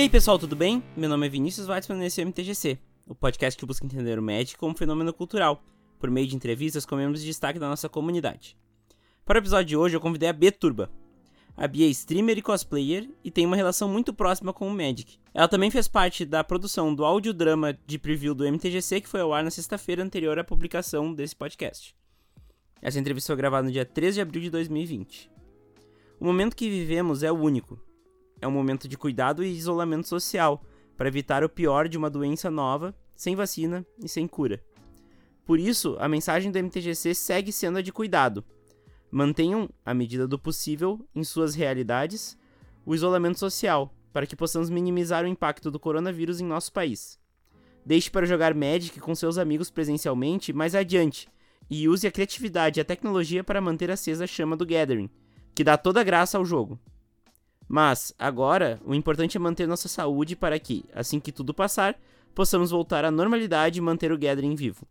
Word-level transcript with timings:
E 0.00 0.04
aí 0.04 0.08
pessoal, 0.08 0.38
tudo 0.38 0.56
bem? 0.56 0.82
Meu 0.96 1.10
nome 1.10 1.26
é 1.26 1.28
Vinícius 1.28 1.68
Weitzman 1.68 1.98
nesse 1.98 2.24
MTGC, 2.24 2.78
o 3.06 3.14
podcast 3.14 3.60
que 3.60 3.66
busca 3.66 3.84
entender 3.84 4.18
o 4.18 4.22
Magic 4.22 4.56
como 4.56 4.74
fenômeno 4.74 5.12
cultural, 5.12 5.62
por 5.98 6.10
meio 6.10 6.26
de 6.26 6.34
entrevistas 6.34 6.86
com 6.86 6.96
membros 6.96 7.20
de 7.20 7.26
destaque 7.26 7.58
da 7.58 7.68
nossa 7.68 7.86
comunidade. 7.86 8.56
Para 9.26 9.36
o 9.36 9.42
episódio 9.42 9.66
de 9.66 9.76
hoje 9.76 9.94
eu 9.94 10.00
convidei 10.00 10.30
a 10.30 10.32
B 10.32 10.50
Turba. 10.50 10.90
A 11.54 11.68
Bia 11.68 11.86
é 11.86 11.90
streamer 11.90 12.38
e 12.38 12.40
cosplayer 12.40 13.10
e 13.22 13.30
tem 13.30 13.44
uma 13.44 13.56
relação 13.56 13.90
muito 13.90 14.14
próxima 14.14 14.54
com 14.54 14.66
o 14.66 14.74
Magic. 14.74 15.18
Ela 15.34 15.48
também 15.48 15.70
fez 15.70 15.86
parte 15.86 16.24
da 16.24 16.42
produção 16.42 16.94
do 16.94 17.04
audiodrama 17.04 17.78
de 17.86 17.98
preview 17.98 18.34
do 18.34 18.50
MTGC 18.50 19.02
que 19.02 19.08
foi 19.08 19.20
ao 19.20 19.34
ar 19.34 19.44
na 19.44 19.50
sexta-feira 19.50 20.02
anterior 20.02 20.38
à 20.38 20.42
publicação 20.42 21.12
desse 21.12 21.36
podcast. 21.36 21.94
Essa 22.80 22.98
entrevista 22.98 23.26
foi 23.26 23.36
gravada 23.36 23.66
no 23.66 23.70
dia 23.70 23.84
13 23.84 24.14
de 24.14 24.20
abril 24.22 24.40
de 24.40 24.48
2020. 24.48 25.30
O 26.18 26.24
momento 26.24 26.56
que 26.56 26.70
vivemos 26.70 27.22
é 27.22 27.30
o 27.30 27.38
único. 27.38 27.89
É 28.40 28.48
um 28.48 28.50
momento 28.50 28.88
de 28.88 28.96
cuidado 28.96 29.44
e 29.44 29.56
isolamento 29.56 30.08
social 30.08 30.62
para 30.96 31.08
evitar 31.08 31.44
o 31.44 31.48
pior 31.48 31.88
de 31.88 31.98
uma 31.98 32.10
doença 32.10 32.50
nova, 32.50 32.94
sem 33.14 33.36
vacina 33.36 33.86
e 34.02 34.08
sem 34.08 34.26
cura. 34.26 34.62
Por 35.44 35.58
isso, 35.58 35.96
a 35.98 36.08
mensagem 36.08 36.50
do 36.50 36.58
MTGC 36.58 37.14
segue 37.14 37.52
sendo 37.52 37.78
a 37.78 37.82
de 37.82 37.92
cuidado. 37.92 38.44
Mantenham, 39.10 39.68
à 39.84 39.92
medida 39.92 40.28
do 40.28 40.38
possível, 40.38 41.04
em 41.14 41.24
suas 41.24 41.54
realidades, 41.54 42.38
o 42.86 42.94
isolamento 42.94 43.38
social, 43.38 43.92
para 44.12 44.26
que 44.26 44.36
possamos 44.36 44.70
minimizar 44.70 45.24
o 45.24 45.28
impacto 45.28 45.70
do 45.70 45.80
coronavírus 45.80 46.40
em 46.40 46.46
nosso 46.46 46.72
país. 46.72 47.18
Deixe 47.84 48.10
para 48.10 48.26
jogar 48.26 48.54
Magic 48.54 49.00
com 49.00 49.14
seus 49.14 49.38
amigos 49.38 49.70
presencialmente 49.70 50.52
mais 50.52 50.74
adiante 50.74 51.28
e 51.68 51.88
use 51.88 52.06
a 52.06 52.10
criatividade 52.10 52.78
e 52.78 52.82
a 52.82 52.84
tecnologia 52.84 53.42
para 53.42 53.60
manter 53.60 53.90
acesa 53.90 54.24
a 54.24 54.26
chama 54.26 54.56
do 54.56 54.66
Gathering, 54.66 55.08
que 55.54 55.64
dá 55.64 55.76
toda 55.76 56.04
graça 56.04 56.36
ao 56.36 56.44
jogo. 56.44 56.78
Mas, 57.72 58.12
agora, 58.18 58.80
o 58.84 58.96
importante 58.96 59.36
é 59.36 59.40
manter 59.40 59.64
nossa 59.64 59.86
saúde 59.86 60.34
para 60.34 60.58
que, 60.58 60.84
assim 60.92 61.20
que 61.20 61.30
tudo 61.30 61.54
passar, 61.54 61.96
possamos 62.34 62.72
voltar 62.72 63.04
à 63.04 63.12
normalidade 63.12 63.78
e 63.78 63.80
manter 63.80 64.10
o 64.10 64.18
Gathering 64.18 64.56
vivo. 64.56 64.88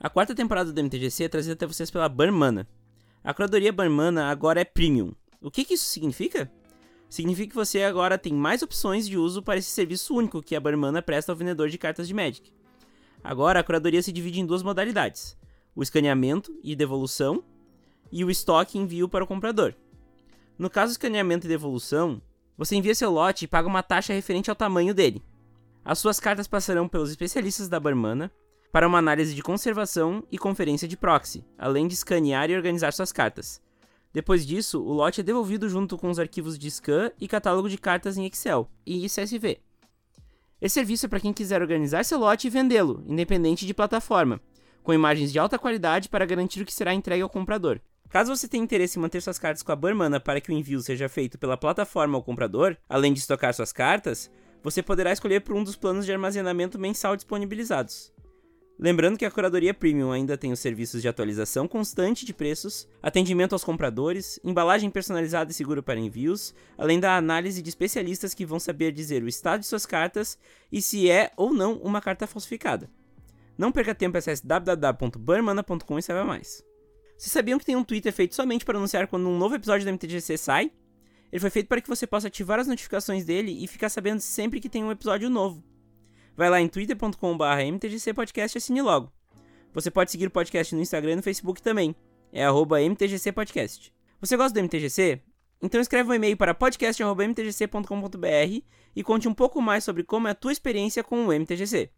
A 0.00 0.10
quarta 0.10 0.34
temporada 0.34 0.72
do 0.72 0.82
MTGC 0.82 1.22
é 1.22 1.28
trazida 1.28 1.52
até 1.52 1.64
vocês 1.64 1.88
pela 1.88 2.08
Barmana. 2.08 2.66
A 3.22 3.32
curadoria 3.32 3.72
Barmana 3.72 4.28
agora 4.28 4.60
é 4.60 4.64
premium. 4.64 5.12
O 5.40 5.52
que, 5.52 5.64
que 5.64 5.74
isso 5.74 5.84
significa? 5.84 6.50
Significa 7.08 7.50
que 7.50 7.54
você 7.54 7.84
agora 7.84 8.18
tem 8.18 8.34
mais 8.34 8.60
opções 8.60 9.06
de 9.06 9.16
uso 9.16 9.40
para 9.40 9.60
esse 9.60 9.70
serviço 9.70 10.12
único 10.12 10.42
que 10.42 10.56
a 10.56 10.60
Barmana 10.60 11.00
presta 11.00 11.30
ao 11.30 11.36
vendedor 11.36 11.68
de 11.68 11.78
cartas 11.78 12.08
de 12.08 12.14
Magic. 12.14 12.52
Agora, 13.22 13.60
a 13.60 13.62
curadoria 13.62 14.02
se 14.02 14.10
divide 14.10 14.40
em 14.40 14.46
duas 14.46 14.64
modalidades: 14.64 15.38
o 15.76 15.80
escaneamento 15.80 16.52
e 16.60 16.74
devolução, 16.74 17.44
e 18.10 18.24
o 18.24 18.30
estoque 18.32 18.76
e 18.76 18.80
envio 18.80 19.08
para 19.08 19.22
o 19.22 19.28
comprador. 19.28 19.76
No 20.58 20.70
caso 20.70 20.90
do 20.90 20.94
escaneamento 20.94 21.46
e 21.46 21.48
devolução, 21.48 22.20
você 22.56 22.76
envia 22.76 22.94
seu 22.94 23.10
lote 23.10 23.44
e 23.44 23.48
paga 23.48 23.68
uma 23.68 23.82
taxa 23.82 24.14
referente 24.14 24.48
ao 24.48 24.56
tamanho 24.56 24.94
dele. 24.94 25.22
As 25.84 25.98
suas 25.98 26.18
cartas 26.18 26.46
passarão 26.46 26.88
pelos 26.88 27.10
especialistas 27.10 27.68
da 27.68 27.78
Barmana 27.78 28.32
para 28.72 28.88
uma 28.88 28.98
análise 28.98 29.34
de 29.34 29.42
conservação 29.42 30.24
e 30.30 30.38
conferência 30.38 30.88
de 30.88 30.96
proxy, 30.96 31.44
além 31.58 31.86
de 31.86 31.94
escanear 31.94 32.50
e 32.50 32.56
organizar 32.56 32.92
suas 32.92 33.12
cartas. 33.12 33.60
Depois 34.12 34.46
disso, 34.46 34.82
o 34.82 34.92
lote 34.94 35.20
é 35.20 35.24
devolvido 35.24 35.68
junto 35.68 35.98
com 35.98 36.08
os 36.08 36.18
arquivos 36.18 36.58
de 36.58 36.70
scan 36.70 37.12
e 37.20 37.28
catálogo 37.28 37.68
de 37.68 37.76
cartas 37.76 38.16
em 38.16 38.24
Excel 38.26 38.68
e 38.86 39.06
CSV. 39.06 39.60
Esse 40.60 40.74
serviço 40.74 41.04
é 41.04 41.08
para 41.08 41.20
quem 41.20 41.34
quiser 41.34 41.60
organizar 41.60 42.02
seu 42.02 42.18
lote 42.18 42.46
e 42.46 42.50
vendê-lo, 42.50 43.04
independente 43.06 43.66
de 43.66 43.74
plataforma, 43.74 44.40
com 44.82 44.94
imagens 44.94 45.30
de 45.30 45.38
alta 45.38 45.58
qualidade 45.58 46.08
para 46.08 46.24
garantir 46.24 46.62
o 46.62 46.64
que 46.64 46.72
será 46.72 46.94
entregue 46.94 47.22
ao 47.22 47.28
comprador. 47.28 47.78
Caso 48.08 48.34
você 48.34 48.46
tenha 48.46 48.62
interesse 48.62 48.98
em 48.98 49.02
manter 49.02 49.20
suas 49.20 49.38
cartas 49.38 49.62
com 49.62 49.72
a 49.72 49.76
Barmana 49.76 50.20
para 50.20 50.40
que 50.40 50.50
o 50.50 50.54
envio 50.54 50.80
seja 50.80 51.08
feito 51.08 51.38
pela 51.38 51.56
plataforma 51.56 52.16
ao 52.16 52.22
comprador, 52.22 52.76
além 52.88 53.12
de 53.12 53.18
estocar 53.18 53.52
suas 53.52 53.72
cartas, 53.72 54.30
você 54.62 54.82
poderá 54.82 55.12
escolher 55.12 55.40
por 55.40 55.54
um 55.54 55.62
dos 55.62 55.76
planos 55.76 56.06
de 56.06 56.12
armazenamento 56.12 56.78
mensal 56.78 57.16
disponibilizados. 57.16 58.12
Lembrando 58.78 59.16
que 59.16 59.24
a 59.24 59.30
Curadoria 59.30 59.72
Premium 59.72 60.12
ainda 60.12 60.36
tem 60.36 60.52
os 60.52 60.60
serviços 60.60 61.00
de 61.00 61.08
atualização 61.08 61.66
constante 61.66 62.26
de 62.26 62.34
preços, 62.34 62.86
atendimento 63.02 63.54
aos 63.54 63.64
compradores, 63.64 64.38
embalagem 64.44 64.90
personalizada 64.90 65.50
e 65.50 65.54
segura 65.54 65.82
para 65.82 65.98
envios, 65.98 66.54
além 66.76 67.00
da 67.00 67.16
análise 67.16 67.62
de 67.62 67.70
especialistas 67.70 68.34
que 68.34 68.44
vão 68.44 68.60
saber 68.60 68.92
dizer 68.92 69.22
o 69.22 69.28
estado 69.28 69.60
de 69.60 69.66
suas 69.66 69.86
cartas 69.86 70.38
e 70.70 70.82
se 70.82 71.10
é 71.10 71.32
ou 71.38 71.54
não 71.54 71.78
uma 71.78 72.02
carta 72.02 72.26
falsificada. 72.26 72.90
Não 73.56 73.72
perca 73.72 73.94
tempo, 73.94 74.18
acesse 74.18 74.46
www.barmana.com 74.46 75.98
e 75.98 76.02
saiba 76.02 76.24
mais. 76.24 76.62
Vocês 77.16 77.32
sabiam 77.32 77.58
que 77.58 77.64
tem 77.64 77.76
um 77.76 77.82
Twitter 77.82 78.12
feito 78.12 78.34
somente 78.34 78.62
para 78.64 78.76
anunciar 78.76 79.06
quando 79.06 79.26
um 79.28 79.38
novo 79.38 79.54
episódio 79.54 79.86
do 79.86 79.92
MTGC 79.92 80.36
sai? 80.36 80.70
Ele 81.32 81.40
foi 81.40 81.50
feito 81.50 81.66
para 81.66 81.80
que 81.80 81.88
você 81.88 82.06
possa 82.06 82.28
ativar 82.28 82.60
as 82.60 82.66
notificações 82.66 83.24
dele 83.24 83.56
e 83.62 83.66
ficar 83.66 83.88
sabendo 83.88 84.20
sempre 84.20 84.60
que 84.60 84.68
tem 84.68 84.84
um 84.84 84.92
episódio 84.92 85.30
novo. 85.30 85.64
Vai 86.36 86.50
lá 86.50 86.60
em 86.60 86.68
twitter.com.br 86.68 87.72
mtgcpodcast 87.72 88.56
e 88.56 88.58
assine 88.58 88.82
logo. 88.82 89.10
Você 89.72 89.90
pode 89.90 90.10
seguir 90.10 90.26
o 90.26 90.30
podcast 90.30 90.74
no 90.74 90.82
Instagram 90.82 91.12
e 91.12 91.16
no 91.16 91.22
Facebook 91.22 91.62
também. 91.62 91.96
É 92.30 92.44
arroba 92.44 92.82
mtgcpodcast. 92.82 93.90
Você 94.20 94.36
gosta 94.36 94.52
do 94.52 94.60
MTGC? 94.62 95.22
Então 95.62 95.80
escreve 95.80 96.10
um 96.10 96.14
e-mail 96.14 96.36
para 96.36 96.52
podcast.mtgc.com.br 96.54 98.62
e 98.94 99.02
conte 99.02 99.26
um 99.26 99.34
pouco 99.34 99.62
mais 99.62 99.84
sobre 99.84 100.04
como 100.04 100.28
é 100.28 100.32
a 100.32 100.34
tua 100.34 100.52
experiência 100.52 101.02
com 101.02 101.26
o 101.26 101.32
MTGC. 101.32 101.90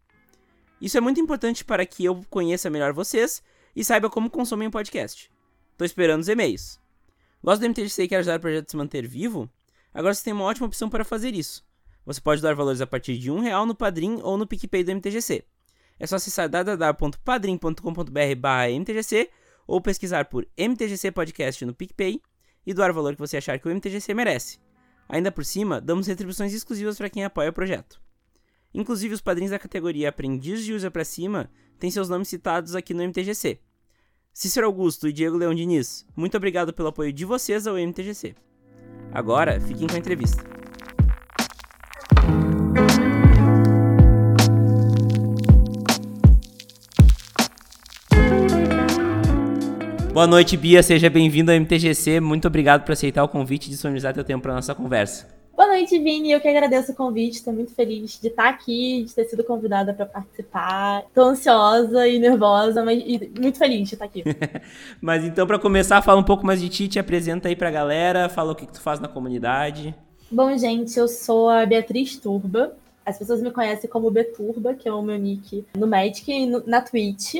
Isso 0.81 0.97
é 0.97 1.01
muito 1.01 1.19
importante 1.19 1.65
para 1.65 1.85
que 1.85 2.05
eu 2.05 2.21
conheça 2.29 2.69
melhor 2.69 2.93
vocês 2.93 3.43
e 3.79 3.83
saiba 3.85 4.09
como 4.09 4.29
consomem 4.29 4.67
o 4.67 4.71
podcast. 4.71 5.31
Tô 5.77 5.85
esperando 5.85 6.19
os 6.19 6.27
e-mails. 6.27 6.77
Gosta 7.41 7.61
do 7.61 7.69
MTGC 7.69 8.03
e 8.03 8.07
quer 8.09 8.17
ajudar 8.17 8.37
o 8.37 8.41
projeto 8.41 8.67
a 8.67 8.69
se 8.71 8.75
manter 8.75 9.07
vivo? 9.07 9.49
Agora 9.93 10.13
você 10.13 10.21
tem 10.21 10.33
uma 10.33 10.43
ótima 10.43 10.67
opção 10.67 10.89
para 10.89 11.05
fazer 11.05 11.33
isso. 11.33 11.65
Você 12.05 12.19
pode 12.19 12.41
doar 12.41 12.57
valores 12.57 12.81
a 12.81 12.87
partir 12.87 13.17
de 13.17 13.31
um 13.31 13.39
real 13.39 13.65
no 13.65 13.73
Padrim 13.73 14.19
ou 14.21 14.37
no 14.37 14.45
PicPay 14.45 14.83
do 14.83 14.91
MTGC. 14.91 15.45
É 15.97 16.05
só 16.05 16.17
acessar 16.17 16.49
www.padrim.com.br 16.49 17.79
mtgc 18.75 19.29
ou 19.65 19.79
pesquisar 19.79 20.25
por 20.25 20.45
MTGC 20.57 21.09
Podcast 21.13 21.63
no 21.63 21.73
PicPay 21.73 22.21
e 22.65 22.73
doar 22.73 22.91
o 22.91 22.93
valor 22.93 23.13
que 23.13 23.21
você 23.21 23.37
achar 23.37 23.57
que 23.59 23.69
o 23.69 23.71
MTGC 23.73 24.13
merece. 24.13 24.59
Ainda 25.07 25.31
por 25.31 25.45
cima, 25.45 25.79
damos 25.79 26.05
retribuições 26.05 26.53
exclusivas 26.53 26.97
para 26.97 27.09
quem 27.09 27.23
apoia 27.23 27.49
o 27.49 27.53
projeto. 27.53 28.01
Inclusive, 28.73 29.13
os 29.13 29.21
padrinhos 29.21 29.51
da 29.51 29.57
categoria 29.57 30.09
Aprendiz 30.09 30.65
de 30.65 30.73
Usa 30.73 30.91
para 30.91 31.05
Cima 31.05 31.49
têm 31.79 31.89
seus 31.89 32.09
nomes 32.09 32.27
citados 32.27 32.75
aqui 32.75 32.93
no 32.93 33.03
MTGC. 33.03 33.61
Cícero 34.33 34.67
Augusto 34.67 35.07
e 35.07 35.13
Diego 35.13 35.37
Leão 35.37 35.53
Diniz, 35.53 36.05
muito 36.15 36.37
obrigado 36.37 36.71
pelo 36.73 36.89
apoio 36.89 37.11
de 37.11 37.25
vocês 37.25 37.67
ao 37.67 37.77
MTGC. 37.77 38.35
Agora, 39.11 39.59
fiquem 39.59 39.87
com 39.87 39.95
a 39.95 39.99
entrevista. 39.99 40.43
Boa 50.13 50.27
noite, 50.27 50.57
Bia. 50.57 50.83
Seja 50.83 51.09
bem-vindo 51.09 51.49
ao 51.49 51.57
MTGC. 51.57 52.19
Muito 52.19 52.47
obrigado 52.47 52.83
por 52.83 52.91
aceitar 52.91 53.23
o 53.23 53.27
convite 53.29 53.67
e 53.67 53.69
disponibilizar 53.69 54.13
teu 54.13 54.23
tempo 54.23 54.43
para 54.43 54.53
nossa 54.53 54.75
conversa. 54.75 55.38
Boa 55.59 55.71
noite, 55.71 55.99
Vini. 55.99 56.31
Eu 56.31 56.39
que 56.39 56.47
agradeço 56.47 56.93
o 56.93 56.95
convite. 56.95 57.35
Estou 57.35 57.51
muito 57.51 57.75
feliz 57.75 58.17
de 58.17 58.29
estar 58.29 58.47
aqui, 58.47 59.03
de 59.03 59.13
ter 59.13 59.25
sido 59.25 59.43
convidada 59.43 59.93
para 59.93 60.05
participar. 60.05 61.03
Estou 61.05 61.25
ansiosa 61.25 62.07
e 62.07 62.17
nervosa, 62.17 62.81
mas 62.81 63.03
e 63.05 63.29
muito 63.37 63.57
feliz 63.57 63.89
de 63.89 63.95
estar 63.95 64.05
aqui. 64.05 64.23
mas 65.01 65.25
então, 65.25 65.45
para 65.45 65.59
começar, 65.59 66.01
fala 66.01 66.17
um 66.17 66.23
pouco 66.23 66.45
mais 66.45 66.61
de 66.61 66.69
ti, 66.69 66.87
te 66.87 66.97
apresenta 66.97 67.49
aí 67.49 67.57
para 67.57 67.67
a 67.67 67.71
galera, 67.71 68.29
fala 68.29 68.53
o 68.53 68.55
que, 68.55 68.65
que 68.65 68.71
tu 68.71 68.79
faz 68.79 69.01
na 69.01 69.09
comunidade. 69.09 69.93
Bom, 70.31 70.57
gente, 70.57 70.97
eu 70.97 71.09
sou 71.09 71.49
a 71.49 71.65
Beatriz 71.65 72.15
Turba. 72.15 72.77
As 73.05 73.19
pessoas 73.19 73.41
me 73.41 73.51
conhecem 73.51 73.89
como 73.89 74.09
Beturba, 74.09 74.73
que 74.73 74.87
é 74.87 74.93
o 74.93 75.01
meu 75.01 75.19
nick 75.19 75.65
no 75.77 75.87
Magic 75.87 76.31
e 76.31 76.45
no, 76.45 76.63
na 76.65 76.79
Twitch. 76.79 77.35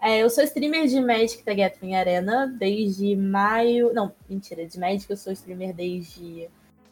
É, 0.00 0.22
eu 0.22 0.30
sou 0.30 0.44
streamer 0.44 0.86
de 0.86 1.00
Magic 1.00 1.44
da 1.44 1.54
Gathering 1.54 1.96
Arena 1.96 2.46
desde 2.56 3.16
maio. 3.16 3.92
Não, 3.92 4.12
mentira, 4.30 4.64
de 4.64 4.78
Magic 4.78 5.10
eu 5.10 5.16
sou 5.16 5.32
streamer 5.32 5.74
desde 5.74 6.48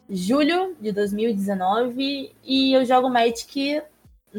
julho 0.09 0.75
de 0.79 0.91
2019 0.91 2.31
e 2.43 2.73
eu 2.73 2.85
jogo 2.85 3.09
Magic 3.09 3.81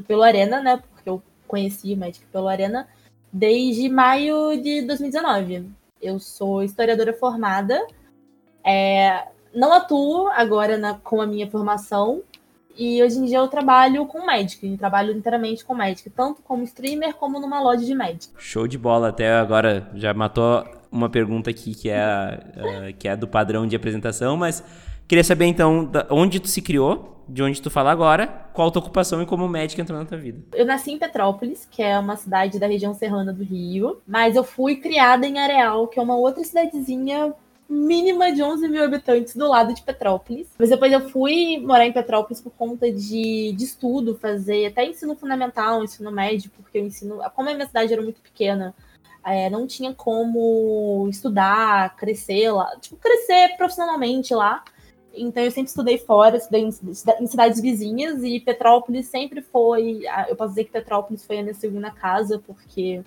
pelo 0.06 0.22
Arena, 0.22 0.60
né? 0.60 0.82
Porque 0.94 1.08
eu 1.08 1.22
conheci 1.46 1.94
Magic 1.94 2.24
pelo 2.26 2.48
Arena 2.48 2.88
desde 3.32 3.88
maio 3.88 4.60
de 4.62 4.82
2019. 4.82 5.66
Eu 6.00 6.18
sou 6.18 6.62
historiadora 6.62 7.12
formada, 7.12 7.86
é, 8.64 9.26
não 9.54 9.72
atuo 9.72 10.28
agora 10.28 10.76
na, 10.76 10.94
com 10.94 11.20
a 11.20 11.26
minha 11.26 11.50
formação 11.50 12.22
e 12.76 13.02
hoje 13.02 13.18
em 13.18 13.24
dia 13.24 13.38
eu 13.38 13.48
trabalho 13.48 14.06
com 14.06 14.24
Magic, 14.24 14.76
trabalho 14.76 15.12
inteiramente 15.12 15.64
com 15.64 15.74
Magic, 15.74 16.08
tanto 16.10 16.40
como 16.42 16.62
streamer 16.62 17.14
como 17.14 17.40
numa 17.40 17.60
loja 17.60 17.84
de 17.84 17.94
Magic. 17.94 18.28
Show 18.38 18.68
de 18.68 18.78
bola, 18.78 19.08
até 19.08 19.32
agora 19.32 19.90
já 19.94 20.14
matou 20.14 20.64
uma 20.90 21.10
pergunta 21.10 21.50
aqui 21.50 21.74
que 21.74 21.90
é, 21.90 22.40
uh, 22.56 22.96
que 22.96 23.08
é 23.08 23.16
do 23.16 23.26
padrão 23.26 23.66
de 23.66 23.74
apresentação, 23.74 24.36
mas 24.36 24.62
Queria 25.08 25.24
saber, 25.24 25.46
então, 25.46 25.90
onde 26.10 26.38
tu 26.38 26.48
se 26.48 26.60
criou, 26.60 27.16
de 27.26 27.42
onde 27.42 27.62
tu 27.62 27.70
fala 27.70 27.90
agora, 27.90 28.26
qual 28.52 28.68
a 28.68 28.70
tua 28.70 28.82
ocupação 28.82 29.22
e 29.22 29.26
como 29.26 29.48
médica 29.48 29.80
entrou 29.80 29.98
na 29.98 30.04
tua 30.04 30.18
vida. 30.18 30.42
Eu 30.52 30.66
nasci 30.66 30.92
em 30.92 30.98
Petrópolis, 30.98 31.66
que 31.70 31.82
é 31.82 31.98
uma 31.98 32.14
cidade 32.14 32.58
da 32.58 32.66
região 32.66 32.92
serrana 32.92 33.32
do 33.32 33.42
Rio, 33.42 34.02
mas 34.06 34.36
eu 34.36 34.44
fui 34.44 34.76
criada 34.76 35.26
em 35.26 35.38
Areal, 35.38 35.88
que 35.88 35.98
é 35.98 36.02
uma 36.02 36.14
outra 36.14 36.44
cidadezinha 36.44 37.32
mínima 37.66 38.32
de 38.32 38.42
11 38.42 38.68
mil 38.68 38.84
habitantes 38.84 39.34
do 39.34 39.48
lado 39.48 39.74
de 39.74 39.82
Petrópolis. 39.82 40.48
Mas 40.58 40.68
depois 40.68 40.92
eu 40.92 41.08
fui 41.08 41.58
morar 41.58 41.86
em 41.86 41.92
Petrópolis 41.92 42.42
por 42.42 42.52
conta 42.52 42.90
de, 42.92 43.52
de 43.52 43.64
estudo, 43.64 44.18
fazer 44.20 44.66
até 44.66 44.84
ensino 44.84 45.16
fundamental, 45.16 45.82
ensino 45.82 46.10
médio, 46.12 46.50
porque 46.54 46.78
o 46.78 46.86
ensino. 46.86 47.18
Como 47.34 47.48
a 47.48 47.54
minha 47.54 47.66
cidade 47.66 47.92
era 47.92 48.02
muito 48.02 48.20
pequena, 48.20 48.74
é, 49.24 49.48
não 49.48 49.66
tinha 49.66 49.94
como 49.94 51.06
estudar, 51.10 51.96
crescer 51.96 52.50
lá, 52.50 52.76
tipo, 52.78 52.96
crescer 52.96 53.56
profissionalmente 53.56 54.34
lá. 54.34 54.62
Então 55.20 55.42
eu 55.42 55.50
sempre 55.50 55.68
estudei 55.68 55.98
fora, 55.98 56.36
estudei 56.36 56.62
em, 56.62 56.68
em, 56.68 57.26
cidades 57.26 57.60
vizinhas 57.60 58.22
e 58.22 58.40
Petrópolis 58.40 59.06
sempre 59.06 59.42
foi. 59.42 60.02
Eu 60.28 60.36
posso 60.36 60.50
dizer 60.50 60.64
que 60.64 60.72
Petrópolis 60.72 61.24
foi 61.24 61.38
a 61.38 61.42
minha 61.42 61.54
segunda 61.54 61.90
casa, 61.90 62.42
porque 62.46 63.02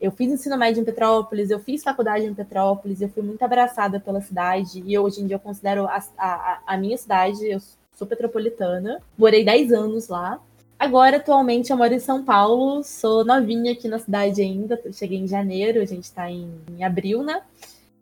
eu 0.00 0.10
fiz 0.12 0.30
ensino 0.30 0.56
médio 0.56 0.80
em 0.80 0.84
Petrópolis, 0.84 1.50
eu 1.50 1.58
fiz 1.58 1.82
faculdade 1.82 2.24
em 2.24 2.34
Petrópolis, 2.34 3.00
eu 3.00 3.08
fui 3.08 3.22
muito 3.22 3.42
abraçada 3.42 3.98
pela 3.98 4.20
cidade 4.20 4.82
e 4.86 4.98
hoje 4.98 5.20
em 5.20 5.26
dia 5.26 5.36
eu 5.36 5.40
considero 5.40 5.86
a, 5.86 6.02
a, 6.16 6.60
a 6.66 6.76
minha 6.76 6.96
cidade, 6.96 7.44
eu 7.44 7.60
sou 7.92 8.06
petropolitana, 8.06 9.02
morei 9.16 9.44
10 9.44 9.72
anos 9.72 10.08
lá. 10.08 10.40
Agora, 10.78 11.16
atualmente, 11.16 11.70
eu 11.70 11.76
moro 11.76 11.92
em 11.92 11.98
São 11.98 12.24
Paulo, 12.24 12.84
sou 12.84 13.24
novinha 13.24 13.72
aqui 13.72 13.88
na 13.88 13.98
cidade 13.98 14.40
ainda, 14.40 14.80
cheguei 14.92 15.18
em 15.18 15.26
janeiro, 15.26 15.80
a 15.80 15.84
gente 15.84 16.12
tá 16.12 16.30
em, 16.30 16.48
em 16.70 16.84
abril, 16.84 17.24
né? 17.24 17.42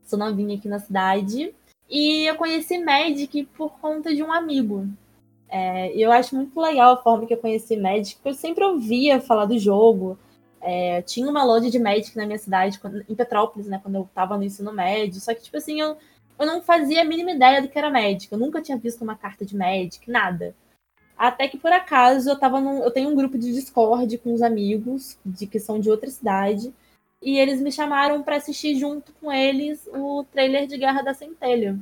Sou 0.05 0.19
novinha 0.19 0.57
aqui 0.57 0.69
na 0.69 0.79
cidade. 0.79 1.55
E 1.89 2.27
eu 2.27 2.35
conheci 2.37 2.79
Magic 2.79 3.45
por 3.57 3.79
conta 3.79 4.15
de 4.15 4.23
um 4.23 4.33
amigo. 4.33 4.89
É, 5.49 5.97
eu 5.97 6.11
acho 6.11 6.35
muito 6.35 6.61
legal 6.61 6.95
a 6.95 7.03
forma 7.03 7.27
que 7.27 7.35
eu 7.35 7.39
conheci 7.39 7.77
Magic, 7.77 8.17
porque 8.17 8.31
eu 8.31 8.35
sempre 8.35 8.65
ouvia 8.65 9.21
falar 9.21 9.47
do 9.47 9.59
jogo. 9.59 10.19
É, 10.61 11.01
tinha 11.03 11.31
uma 11.31 11.45
loja 11.45 11.71
de 11.71 11.79
Magic 11.79 12.17
na 12.17 12.27
minha 12.27 12.39
cidade, 12.39 12.81
em 13.09 13.15
Petrópolis, 13.15 13.69
né, 13.69 13.79
quando 13.81 13.95
eu 13.95 14.11
tava 14.13 14.37
no 14.37 14.43
ensino 14.43 14.73
médio. 14.73 15.21
Só 15.21 15.33
que, 15.33 15.43
tipo 15.43 15.57
assim, 15.57 15.81
eu, 15.81 15.97
eu 16.39 16.47
não 16.47 16.61
fazia 16.61 17.03
a 17.03 17.05
mínima 17.05 17.31
ideia 17.31 17.63
do 17.63 17.69
que 17.69 17.79
era 17.79 17.91
Magic. 17.91 18.33
Eu 18.33 18.39
nunca 18.39 18.61
tinha 18.61 18.77
visto 18.77 19.03
uma 19.03 19.17
carta 19.17 19.45
de 19.45 19.57
Magic, 19.57 20.11
nada. 20.11 20.55
Até 21.17 21.49
que 21.49 21.57
por 21.57 21.73
acaso 21.73 22.29
eu 22.29 22.39
tava 22.39 22.61
num, 22.61 22.83
eu 22.83 22.91
tenho 22.91 23.09
um 23.09 23.15
grupo 23.15 23.39
de 23.39 23.53
Discord 23.53 24.19
com 24.19 24.35
os 24.35 24.43
amigos 24.43 25.19
de 25.25 25.47
que 25.47 25.59
são 25.59 25.81
de 25.81 25.89
outra 25.91 26.11
cidade 26.11 26.75
e 27.23 27.39
eles 27.39 27.61
me 27.61 27.73
chamaram 27.73 28.23
para 28.23 28.37
assistir 28.37 28.77
junto 28.77 29.13
com 29.15 29.33
eles 29.33 29.89
o 29.93 30.25
trailer 30.25 30.67
de 30.67 30.77
Guerra 30.77 31.03
da 31.03 31.15
Centelha 31.15 31.79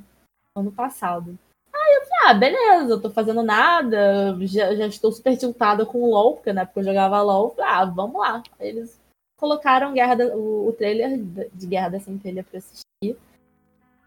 ano 0.56 0.70
passado. 0.70 1.38
Aí 1.72 1.94
eu 1.96 2.06
falei, 2.06 2.24
ah, 2.26 2.34
beleza, 2.34 2.92
eu 2.92 3.00
tô 3.00 3.10
fazendo 3.10 3.42
nada, 3.42 4.36
já, 4.42 4.74
já 4.76 4.86
estou 4.86 5.10
super 5.10 5.36
tiltada 5.36 5.84
com 5.84 6.00
o 6.00 6.10
LoL, 6.10 6.34
porque 6.34 6.52
na 6.52 6.62
época 6.62 6.80
eu 6.80 6.84
jogava 6.84 7.20
LoL, 7.20 7.50
falei, 7.50 7.70
ah, 7.70 7.84
vamos 7.84 8.20
lá. 8.20 8.42
Eles 8.60 9.00
colocaram 9.36 9.92
Guerra 9.92 10.14
da, 10.14 10.26
o, 10.36 10.68
o, 10.68 10.72
trailer 10.72 11.18
de 11.52 11.66
Guerra 11.66 11.88
da 11.90 12.00
Centelha 12.00 12.44
pra 12.44 12.58
assistir. 12.58 13.16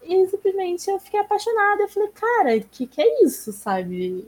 E 0.01 0.27
simplesmente 0.27 0.89
eu 0.89 1.00
fiquei 1.00 1.19
apaixonada. 1.19 1.83
Eu 1.83 1.89
falei, 1.89 2.09
cara, 2.09 2.59
que 2.62 2.88
que 2.88 3.01
é 3.01 3.24
isso, 3.24 3.51
sabe? 3.51 4.25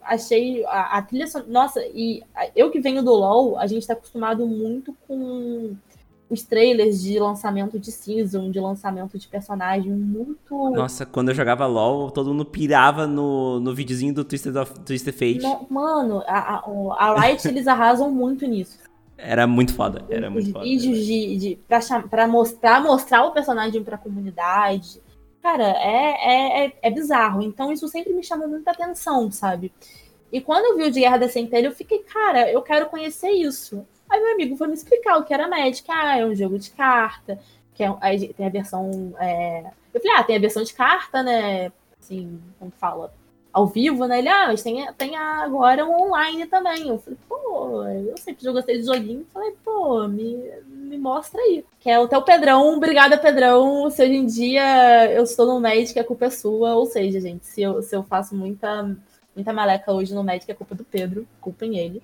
Achei 0.00 0.64
a, 0.66 0.98
a 0.98 1.02
trilha. 1.02 1.26
Nossa, 1.48 1.84
e 1.88 2.22
eu 2.54 2.70
que 2.70 2.80
venho 2.80 3.02
do 3.02 3.12
LoL, 3.12 3.58
a 3.58 3.66
gente 3.66 3.86
tá 3.86 3.94
acostumado 3.94 4.46
muito 4.46 4.96
com 5.08 5.76
os 6.34 6.42
trailers 6.42 7.00
de 7.00 7.18
lançamento 7.18 7.78
de 7.78 7.90
season, 7.90 8.50
de 8.50 8.60
lançamento 8.60 9.18
de 9.18 9.26
personagem, 9.26 9.90
muito. 9.90 10.70
Nossa, 10.70 11.06
quando 11.06 11.30
eu 11.30 11.34
jogava 11.34 11.66
LOL, 11.66 12.10
todo 12.10 12.28
mundo 12.30 12.44
pirava 12.44 13.06
no, 13.06 13.58
no 13.60 13.74
videozinho 13.74 14.12
do 14.12 14.24
Twisted, 14.24 14.56
of, 14.56 14.78
Twisted 14.80 15.14
Fate. 15.14 15.42
No, 15.42 15.66
mano, 15.70 16.22
a, 16.26 16.56
a, 16.56 16.64
a 16.98 17.20
Riot 17.20 17.48
eles 17.48 17.66
arrasam 17.66 18.10
muito 18.10 18.46
nisso. 18.46 18.78
Era 19.16 19.46
muito 19.46 19.72
foda, 19.74 20.04
era 20.10 20.28
muito 20.28 20.48
Os 20.48 20.52
foda. 20.52 20.64
Vídeos 20.64 20.98
de, 20.98 21.36
de, 21.38 21.58
pra, 21.66 21.80
pra, 22.10 22.28
mostrar, 22.28 22.82
mostrar 22.82 23.24
o 23.24 23.32
personagem 23.32 23.82
pra 23.82 23.96
comunidade. 23.96 25.00
Cara, 25.40 25.64
é, 25.64 26.64
é, 26.64 26.66
é, 26.66 26.72
é 26.82 26.90
bizarro. 26.90 27.40
Então 27.40 27.72
isso 27.72 27.86
sempre 27.88 28.12
me 28.12 28.22
chamou 28.22 28.48
muita 28.48 28.72
atenção, 28.72 29.30
sabe? 29.30 29.72
E 30.32 30.40
quando 30.40 30.64
eu 30.64 30.76
vi 30.76 30.84
o 30.84 30.90
de 30.90 31.00
Guerra 31.00 31.18
da 31.18 31.28
Centelha, 31.28 31.68
eu 31.68 31.72
fiquei, 31.72 32.00
cara, 32.00 32.50
eu 32.50 32.60
quero 32.60 32.86
conhecer 32.86 33.30
isso. 33.30 33.86
Aí 34.14 34.20
meu 34.20 34.32
amigo 34.34 34.56
foi 34.56 34.68
me 34.68 34.74
explicar 34.74 35.18
o 35.18 35.24
que 35.24 35.34
era 35.34 35.48
Magic. 35.48 35.84
Ah, 35.90 36.16
é 36.18 36.24
um 36.24 36.36
jogo 36.36 36.56
de 36.56 36.70
carta, 36.70 37.36
que 37.74 37.82
é, 37.82 37.92
aí 38.00 38.32
tem 38.32 38.46
a 38.46 38.50
versão. 38.50 39.12
É... 39.18 39.64
Eu 39.92 40.00
falei, 40.00 40.16
ah, 40.16 40.22
tem 40.22 40.36
a 40.36 40.40
versão 40.40 40.62
de 40.62 40.72
carta, 40.72 41.20
né? 41.20 41.72
Assim, 42.00 42.40
como 42.56 42.70
fala, 42.70 43.12
ao 43.52 43.66
vivo, 43.66 44.06
né? 44.06 44.20
Ele, 44.20 44.28
ah, 44.28 44.46
mas 44.46 44.62
tem, 44.62 44.86
tem 44.92 45.16
agora 45.16 45.84
um 45.84 46.04
online 46.04 46.46
também. 46.46 46.86
Eu 46.88 46.98
falei, 47.00 47.18
pô, 47.28 47.82
eu 47.82 48.16
sempre 48.16 48.52
gostei 48.52 48.78
de 48.78 48.86
joguinho. 48.86 49.26
Falei, 49.34 49.52
pô, 49.64 50.06
me, 50.06 50.48
me 50.68 50.96
mostra 50.96 51.40
aí. 51.40 51.64
Que 51.80 51.90
é 51.90 51.98
o 51.98 52.06
teu 52.06 52.22
Pedrão, 52.22 52.76
obrigada, 52.76 53.18
Pedrão. 53.18 53.90
Se 53.90 54.00
hoje 54.00 54.14
em 54.14 54.26
dia 54.26 55.10
eu 55.10 55.24
estou 55.24 55.44
no 55.44 55.60
Magic, 55.60 55.98
a 55.98 56.04
culpa 56.04 56.26
é 56.26 56.30
sua. 56.30 56.76
Ou 56.76 56.86
seja, 56.86 57.20
gente, 57.20 57.46
se 57.46 57.62
eu, 57.62 57.82
se 57.82 57.96
eu 57.96 58.04
faço 58.04 58.36
muita, 58.36 58.96
muita 59.34 59.52
maleca 59.52 59.92
hoje 59.92 60.14
no 60.14 60.22
Magic, 60.22 60.50
a 60.52 60.54
culpa 60.54 60.74
é 60.74 60.76
do 60.76 60.84
Pedro. 60.84 61.26
Culpem 61.40 61.76
ele 61.78 62.00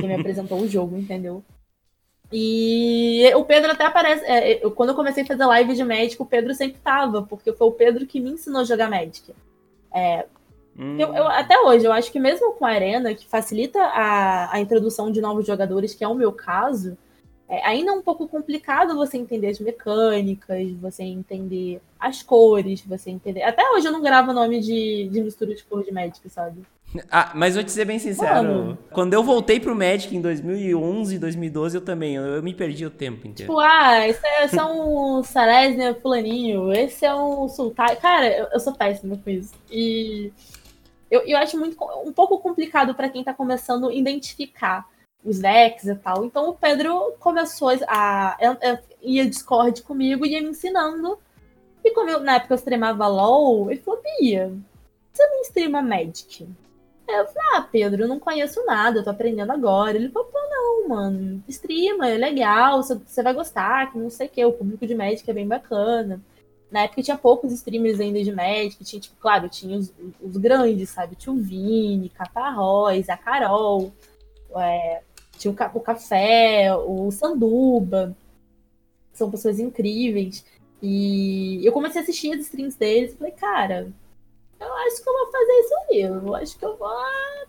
que 0.00 0.06
me 0.06 0.14
apresentou 0.14 0.60
o 0.60 0.68
jogo, 0.68 0.96
entendeu? 0.96 1.42
E 2.32 3.30
o 3.34 3.44
Pedro 3.44 3.72
até 3.72 3.84
aparece. 3.84 4.24
É, 4.24 4.64
eu, 4.64 4.70
quando 4.70 4.90
eu 4.90 4.94
comecei 4.94 5.22
a 5.22 5.26
fazer 5.26 5.44
live 5.44 5.74
de 5.74 5.84
Magic, 5.84 6.20
o 6.20 6.26
Pedro 6.26 6.54
sempre 6.54 6.80
tava, 6.82 7.22
porque 7.22 7.52
foi 7.52 7.66
o 7.68 7.72
Pedro 7.72 8.06
que 8.06 8.20
me 8.20 8.30
ensinou 8.30 8.62
a 8.62 8.64
jogar 8.64 8.90
Magic. 8.90 9.32
É, 9.94 10.26
hum. 10.76 10.98
eu, 10.98 11.14
eu, 11.14 11.28
até 11.28 11.58
hoje, 11.60 11.84
eu 11.84 11.92
acho 11.92 12.10
que 12.10 12.18
mesmo 12.18 12.52
com 12.54 12.66
a 12.66 12.70
Arena, 12.70 13.14
que 13.14 13.26
facilita 13.26 13.80
a, 13.80 14.54
a 14.54 14.60
introdução 14.60 15.10
de 15.10 15.20
novos 15.20 15.46
jogadores, 15.46 15.94
que 15.94 16.02
é 16.02 16.08
o 16.08 16.14
meu 16.14 16.32
caso, 16.32 16.98
é, 17.48 17.64
ainda 17.64 17.92
é 17.92 17.94
um 17.94 18.02
pouco 18.02 18.26
complicado 18.26 18.96
você 18.96 19.16
entender 19.16 19.48
as 19.48 19.60
mecânicas, 19.60 20.72
você 20.72 21.04
entender 21.04 21.80
as 21.98 22.22
cores, 22.22 22.80
você 22.80 23.10
entender. 23.10 23.42
Até 23.42 23.62
hoje 23.70 23.86
eu 23.86 23.92
não 23.92 24.02
gravo 24.02 24.32
nome 24.32 24.60
de, 24.60 25.08
de 25.08 25.20
mistura 25.20 25.54
de 25.54 25.62
cor 25.62 25.84
de 25.84 25.92
Magic, 25.92 26.28
sabe? 26.28 26.66
Ah, 27.10 27.32
mas 27.34 27.54
vou 27.54 27.64
te 27.64 27.70
ser 27.70 27.84
bem 27.84 27.98
sincero. 27.98 28.34
Mano. 28.34 28.78
Quando 28.90 29.14
eu 29.14 29.22
voltei 29.22 29.58
pro 29.60 29.74
Magic 29.74 30.14
em 30.14 30.20
2011, 30.20 31.18
2012, 31.18 31.76
eu 31.76 31.80
também. 31.80 32.16
Eu, 32.16 32.24
eu 32.24 32.42
me 32.42 32.54
perdi 32.54 32.84
o 32.86 32.90
tempo 32.90 33.26
inteiro. 33.26 33.52
Tipo, 33.52 33.60
ah, 33.60 34.06
esse 34.06 34.26
é, 34.26 34.44
esse 34.44 34.58
é 34.58 34.64
um 34.64 35.22
Saresnia 35.22 35.94
fulaninho. 35.94 36.72
Esse 36.72 37.04
é 37.04 37.14
um 37.14 37.48
Sultai. 37.48 37.96
Cara, 37.96 38.26
eu, 38.26 38.46
eu, 38.52 38.60
sou 38.60 38.74
péssima 38.74 39.16
com 39.16 39.30
isso. 39.30 39.54
E 39.70 40.32
eu, 41.10 41.22
eu 41.26 41.38
acho 41.38 41.58
muito 41.58 41.76
um 42.04 42.12
pouco 42.12 42.38
complicado 42.38 42.94
para 42.94 43.08
quem 43.08 43.24
tá 43.24 43.32
começando 43.32 43.88
a 43.88 43.94
identificar 43.94 44.86
os 45.24 45.38
decks 45.38 45.86
e 45.86 45.94
tal. 45.94 46.24
Então 46.24 46.48
o 46.48 46.54
Pedro 46.54 47.14
começou 47.18 47.70
a 47.88 48.36
ia 49.02 49.26
Discord 49.26 49.82
comigo 49.82 50.24
e 50.24 50.30
ia 50.30 50.42
me 50.42 50.50
ensinando. 50.50 51.18
E 51.84 51.90
como 51.92 52.10
eu, 52.10 52.20
na 52.20 52.36
época 52.36 52.54
eu 52.54 52.58
streamava 52.58 53.06
LOL, 53.06 53.70
ele 53.70 53.80
falou, 53.80 54.02
Bia, 54.02 54.52
você 55.12 55.26
não 55.26 55.40
streama 55.42 55.80
Magic? 55.80 56.48
Eu 57.08 57.26
falei, 57.26 57.48
ah, 57.54 57.68
Pedro, 57.70 58.02
eu 58.04 58.08
não 58.08 58.18
conheço 58.18 58.64
nada, 58.66 58.98
eu 58.98 59.04
tô 59.04 59.10
aprendendo 59.10 59.50
agora. 59.52 59.96
Ele 59.96 60.08
falou, 60.08 60.28
pô, 60.28 60.38
não, 60.38 60.88
mano, 60.88 61.42
streama, 61.48 62.08
é 62.08 62.16
legal, 62.16 62.82
você 62.82 63.22
vai 63.22 63.32
gostar, 63.34 63.92
que 63.92 63.98
não 63.98 64.10
sei 64.10 64.26
o 64.26 64.30
que, 64.30 64.44
o 64.44 64.52
público 64.52 64.86
de 64.86 64.94
Magic 64.94 65.28
é 65.30 65.34
bem 65.34 65.46
bacana. 65.46 66.20
Na 66.70 66.82
época 66.82 67.02
tinha 67.02 67.16
poucos 67.16 67.52
streamers 67.52 68.00
ainda 68.00 68.22
de 68.22 68.32
Magic, 68.32 68.84
tinha, 68.84 69.00
tipo, 69.00 69.16
claro, 69.20 69.48
tinha 69.48 69.78
os, 69.78 69.92
os 70.20 70.36
grandes, 70.36 70.90
sabe? 70.90 71.14
Tinha 71.16 71.32
o 71.32 71.38
Vini, 71.38 72.08
Caparróis, 72.08 73.08
a 73.08 73.16
Carol, 73.16 73.92
é, 74.56 75.02
tinha 75.38 75.52
o, 75.52 75.78
o 75.78 75.80
Café, 75.80 76.74
o 76.74 77.10
Sanduba. 77.10 78.16
São 79.12 79.30
pessoas 79.30 79.58
incríveis. 79.58 80.44
E 80.82 81.64
eu 81.64 81.72
comecei 81.72 82.00
a 82.00 82.02
assistir 82.02 82.32
as 82.32 82.40
streams 82.40 82.76
deles 82.78 83.14
e 83.14 83.16
falei, 83.16 83.32
cara, 83.32 83.92
eu 84.60 84.74
acho 84.86 85.02
que 85.02 85.08
eu 85.08 85.12
vou 85.12 85.32
fazer 85.32 85.52
isso 85.52 85.74
aí. 85.74 86.00
Eu 86.02 86.34
acho 86.34 86.58
que 86.58 86.64
eu 86.64 86.76
vou 86.76 86.88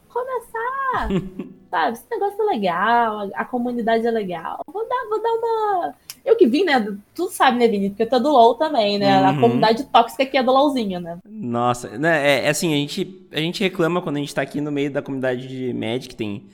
começar. 0.10 1.10
sabe, 1.70 1.94
esse 1.94 2.06
negócio 2.10 2.42
é 2.42 2.46
legal, 2.46 3.30
a, 3.34 3.46
comunidade 3.46 4.06
é 4.06 4.12
legal. 4.12 4.60
Vou 4.72 4.88
dar, 4.88 5.08
vou 5.10 5.22
dar 5.22 5.30
uma. 5.30 5.96
Eu 6.26 6.36
que 6.36 6.48
vim, 6.48 6.64
né? 6.64 6.98
Tu 7.14 7.30
sabe, 7.30 7.58
né, 7.58 7.68
Vini? 7.68 7.90
Porque 7.90 8.04
eu 8.04 8.10
tô 8.10 8.20
do 8.20 8.30
LOL 8.30 8.56
também, 8.56 8.98
né? 8.98 9.20
Uhum. 9.20 9.28
A 9.28 9.40
comunidade 9.40 9.84
tóxica 9.86 10.24
aqui 10.24 10.38
é 10.38 10.44
do 10.44 10.52
LOLzinho, 10.52 11.00
né? 11.00 11.18
Nossa, 11.30 11.98
né? 11.98 12.28
É, 12.28 12.46
é, 12.46 12.50
assim, 12.50 12.74
a 12.74 12.78
gente, 12.78 13.28
a 13.32 13.40
gente 13.40 13.64
reclama 13.64 14.02
quando 14.02 14.18
a 14.18 14.20
gente 14.20 14.34
tá 14.36 14.42
aqui 14.42 14.60
no 14.60 14.72
meio 14.72 14.92
da 14.92 15.02
comunidade 15.02 15.48
de 15.48 15.74
Magic, 15.74 16.16
tem 16.16 16.48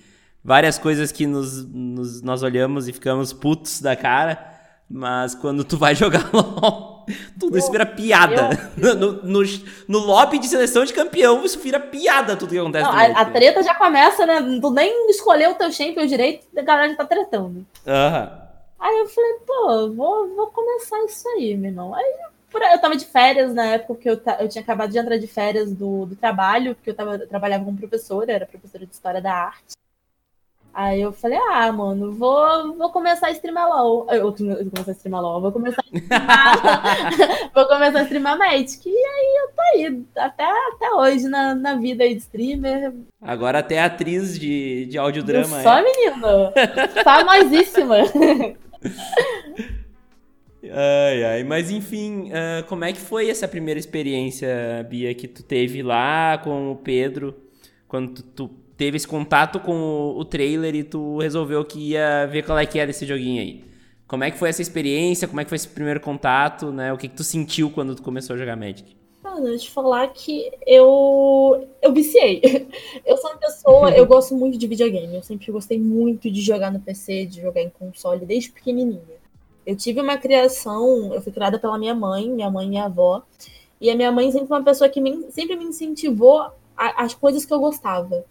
várias 0.43 0.77
coisas 0.77 1.11
que 1.11 1.25
nos, 1.25 1.65
nos, 1.65 2.21
nós 2.21 2.43
olhamos 2.43 2.87
e 2.87 2.93
ficamos 2.93 3.33
putos 3.33 3.81
da 3.81 3.95
cara. 3.95 4.51
Mas 4.89 5.33
quando 5.33 5.63
tu 5.63 5.77
vai 5.77 5.95
jogar 5.95 6.29
LOL, 6.33 6.92
tudo 7.39 7.57
isso 7.57 7.71
vira 7.71 7.85
piada. 7.85 8.49
Eu, 8.77 8.95
no, 8.95 9.11
no, 9.23 9.41
no, 9.87 9.99
lobby 9.99 10.39
de 10.39 10.47
seleção 10.47 10.85
de 10.85 10.93
campeão, 10.93 11.43
isso 11.43 11.59
vira 11.59 11.79
piada 11.79 12.35
tudo 12.35 12.49
que 12.49 12.59
acontece. 12.59 12.85
Não, 12.85 12.97
a, 12.97 13.05
a, 13.21 13.25
treta 13.25 13.63
já 13.63 13.75
começa, 13.75 14.25
né? 14.25 14.59
Tu 14.61 14.69
nem 14.71 15.09
escolheu 15.09 15.51
o 15.51 15.55
teu 15.55 15.71
champion 15.71 16.05
direito, 16.05 16.45
a 16.57 16.61
galera 16.61 16.89
já 16.89 16.95
tá 16.97 17.05
tretando. 17.05 17.65
Aham. 17.87 18.21
Uhum. 18.21 18.43
Aí 18.79 18.99
eu 18.99 19.07
falei, 19.07 19.33
pô, 19.47 19.93
vou, 19.93 20.35
vou 20.35 20.47
começar 20.47 21.01
isso 21.05 21.25
aí, 21.29 21.55
meu 21.55 21.71
irmão. 21.71 21.95
Aí 21.95 22.15
eu 22.53 22.81
tava 22.81 22.97
de 22.97 23.05
férias 23.05 23.53
na 23.53 23.65
época 23.65 23.95
que 23.95 24.09
eu, 24.09 24.21
eu 24.39 24.49
tinha 24.49 24.61
acabado 24.61 24.91
de 24.91 24.97
entrar 24.97 25.17
de 25.17 25.25
férias 25.25 25.71
do, 25.71 26.05
do 26.05 26.15
trabalho, 26.17 26.75
porque 26.75 26.89
eu, 26.89 26.93
tava, 26.93 27.15
eu 27.15 27.27
trabalhava 27.27 27.63
como 27.63 27.77
professora, 27.77 28.33
era 28.33 28.45
professora 28.45 28.85
de 28.85 28.93
História 28.93 29.21
da 29.21 29.33
Arte. 29.33 29.73
Aí 30.73 31.01
eu 31.01 31.13
falei, 31.13 31.37
ah, 31.37 31.71
mano, 31.71 32.11
vou, 32.11 32.75
vou 32.75 32.89
começar 32.89 33.27
a 33.27 33.31
streamar 33.31 33.69
LOL. 33.69 34.07
Eu 34.09 34.23
vou 34.23 34.33
começar 34.33 34.89
a 34.89 34.93
streamar 34.93 35.21
LOL, 35.21 35.41
vou 35.41 35.51
começar 35.51 35.83
a 35.83 35.95
streamar. 35.95 37.51
vou 37.53 37.67
começar 37.67 37.99
a 37.99 38.03
streamar 38.03 38.37
Magic. 38.39 38.89
E 38.89 38.91
aí 38.91 39.35
eu 39.37 39.47
tô 39.55 39.61
aí, 39.61 40.03
até, 40.17 40.43
até 40.43 40.91
hoje, 40.91 41.27
na, 41.27 41.53
na 41.53 41.75
vida 41.75 42.03
aí 42.03 42.15
de 42.15 42.21
streamer. 42.21 42.91
Agora 43.21 43.59
até 43.59 43.83
atriz 43.83 44.39
de, 44.39 44.87
de 44.87 44.97
audiodrama. 44.97 45.61
Só, 45.61 45.77
é. 45.77 45.83
menino. 45.83 46.51
Famosíssima. 47.03 47.97
Ai, 50.71 51.23
ai, 51.23 51.43
mas 51.43 51.69
enfim, 51.69 52.29
uh, 52.29 52.63
como 52.67 52.85
é 52.85 52.93
que 52.93 52.99
foi 52.99 53.29
essa 53.29 53.47
primeira 53.47 53.79
experiência, 53.79 54.47
Bia, 54.89 55.13
que 55.13 55.27
tu 55.27 55.43
teve 55.43 55.83
lá 55.83 56.37
com 56.37 56.71
o 56.71 56.75
Pedro, 56.77 57.35
quando 57.87 58.13
tu, 58.13 58.23
tu 58.23 58.62
teve 58.77 58.97
esse 58.97 59.07
contato 59.07 59.59
com 59.59 60.13
o, 60.17 60.25
trailer 60.25 60.75
e 60.75 60.83
tu 60.83 61.17
resolveu 61.19 61.63
que 61.63 61.91
ia 61.91 62.25
ver 62.25 62.43
qual 62.43 62.57
é 62.57 62.65
que 62.65 62.79
era 62.79 62.91
esse 62.91 63.05
joguinho 63.05 63.41
aí? 63.41 63.63
Como 64.07 64.23
é 64.23 64.31
que 64.31 64.37
foi 64.37 64.49
essa 64.49 64.61
experiência? 64.61 65.27
Como 65.27 65.39
é 65.39 65.43
que 65.43 65.49
foi 65.49 65.55
esse 65.55 65.67
primeiro 65.67 65.99
contato, 65.99 66.71
né? 66.71 66.91
O 66.93 66.97
que, 66.97 67.07
que 67.07 67.15
tu 67.15 67.23
sentiu 67.23 67.69
quando 67.69 67.95
tu 67.95 68.03
começou 68.03 68.35
a 68.35 68.39
jogar 68.39 68.55
Magic? 68.55 68.95
Mano, 69.23 69.57
te 69.57 69.71
falar 69.71 70.07
que 70.09 70.51
eu 70.67 71.67
eu 71.81 71.93
viciei. 71.93 72.41
Eu 73.05 73.17
sou 73.17 73.31
uma 73.31 73.37
pessoa, 73.37 73.91
eu 73.91 74.05
gosto 74.05 74.35
muito 74.35 74.57
de 74.57 74.67
videogame. 74.67 75.15
Eu 75.15 75.23
sempre 75.23 75.51
gostei 75.51 75.79
muito 75.79 76.29
de 76.29 76.41
jogar 76.41 76.71
no 76.71 76.79
PC, 76.79 77.25
de 77.25 77.41
jogar 77.41 77.61
em 77.61 77.69
console 77.69 78.25
desde 78.25 78.51
pequenininha. 78.51 79.01
Eu 79.65 79.75
tive 79.75 80.01
uma 80.01 80.17
criação, 80.17 81.13
eu 81.13 81.21
fui 81.21 81.31
criada 81.31 81.57
pela 81.57 81.77
minha 81.77 81.95
mãe, 81.95 82.29
minha 82.29 82.49
mãe 82.49 82.65
e 82.65 82.69
minha 82.69 82.85
avó. 82.85 83.23
E 83.79 83.89
a 83.89 83.95
minha 83.95 84.11
mãe 84.11 84.31
sempre 84.31 84.47
foi 84.47 84.57
uma 84.57 84.63
pessoa 84.63 84.89
que 84.89 85.01
me, 85.01 85.31
sempre 85.31 85.55
me 85.55 85.65
incentivou 85.65 86.51
a, 86.77 87.03
as 87.03 87.13
coisas 87.13 87.45
que 87.45 87.53
eu 87.53 87.59
gostava. 87.59 88.25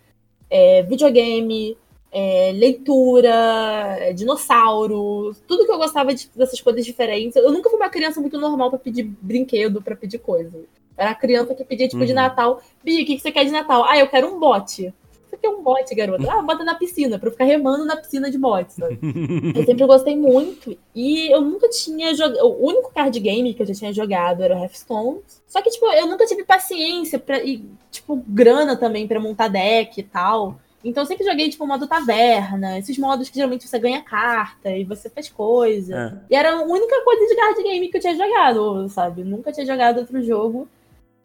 É, 0.55 0.83
videogame, 0.83 1.79
é, 2.13 2.53
leitura, 2.55 3.97
é, 3.99 4.13
dinossauro, 4.13 5.35
tudo 5.49 5.65
que 5.65 5.73
eu 5.73 5.79
gostava 5.79 6.15
de, 6.15 6.29
dessas 6.37 6.61
coisas 6.61 6.85
diferentes. 6.85 7.37
Eu 7.37 7.51
nunca 7.51 7.71
fui 7.71 7.79
uma 7.79 7.89
criança 7.89 8.21
muito 8.21 8.39
normal 8.39 8.69
para 8.69 8.79
pedir 8.79 9.05
brinquedo, 9.21 9.81
para 9.81 9.97
pedir 9.97 10.19
coisa. 10.19 10.53
Era 10.95 11.13
a 11.13 11.15
criança 11.15 11.55
que 11.55 11.65
pedia, 11.65 11.89
tipo, 11.89 12.01
uhum. 12.01 12.07
de 12.07 12.13
Natal. 12.13 12.63
Bia, 12.85 13.03
o 13.03 13.07
que, 13.07 13.17
que 13.17 13.23
você 13.23 13.33
quer 13.33 13.47
de 13.47 13.51
Natal? 13.51 13.85
Ah, 13.89 13.99
eu 13.99 14.07
quero 14.09 14.29
um 14.29 14.39
bote. 14.39 14.93
Você 15.33 15.39
quer 15.39 15.49
um 15.49 15.63
bote, 15.63 15.95
garota? 15.95 16.31
Ah, 16.31 16.43
bota 16.43 16.63
na 16.63 16.75
piscina, 16.75 17.19
pra 17.19 17.29
eu 17.29 17.33
ficar 17.33 17.47
remando 17.47 17.87
na 17.87 17.97
piscina 17.97 18.31
de 18.31 18.37
bote, 18.37 18.75
sabe? 18.75 18.99
eu 19.57 19.65
sempre 19.65 19.87
gostei 19.87 20.15
muito. 20.15 20.77
E 20.95 21.33
eu 21.33 21.41
nunca 21.41 21.71
tinha 21.71 22.15
jogado. 22.15 22.45
O 22.45 22.67
único 22.67 22.93
card 22.93 23.19
game 23.19 23.55
que 23.55 23.63
eu 23.63 23.67
já 23.67 23.73
tinha 23.73 23.93
jogado 23.95 24.43
era 24.43 24.55
o 24.55 24.59
Hearthstone. 24.59 25.21
Só 25.49 25.63
que, 25.63 25.71
tipo, 25.71 25.87
eu 25.87 26.07
nunca 26.07 26.27
tive 26.27 26.45
paciência 26.45 27.19
pra, 27.19 27.43
e, 27.43 27.65
tipo, 27.91 28.23
grana 28.29 28.77
também 28.77 29.09
pra 29.09 29.19
montar 29.19 29.49
deck 29.49 29.99
e 29.99 30.03
tal. 30.03 30.61
Então 30.85 31.03
eu 31.03 31.07
sempre 31.07 31.25
joguei, 31.25 31.49
tipo, 31.49 31.67
modo 31.67 31.87
taverna, 31.87 32.79
esses 32.79 32.99
modos 32.99 33.31
que 33.31 33.37
geralmente 33.37 33.67
você 33.67 33.79
ganha 33.79 34.03
carta 34.03 34.69
e 34.71 34.85
você 34.85 35.09
faz 35.09 35.31
coisa. 35.31 35.97
É. 36.29 36.35
E 36.35 36.37
era 36.37 36.53
a 36.57 36.63
única 36.63 37.03
coisa 37.05 37.27
de 37.27 37.37
card 37.37 37.63
game 37.63 37.89
que 37.89 37.97
eu 37.97 38.01
tinha 38.03 38.17
jogado, 38.17 38.87
sabe? 38.91 39.25
Nunca 39.25 39.51
tinha 39.51 39.65
jogado 39.65 39.99
outro 39.99 40.23
jogo. 40.23 40.69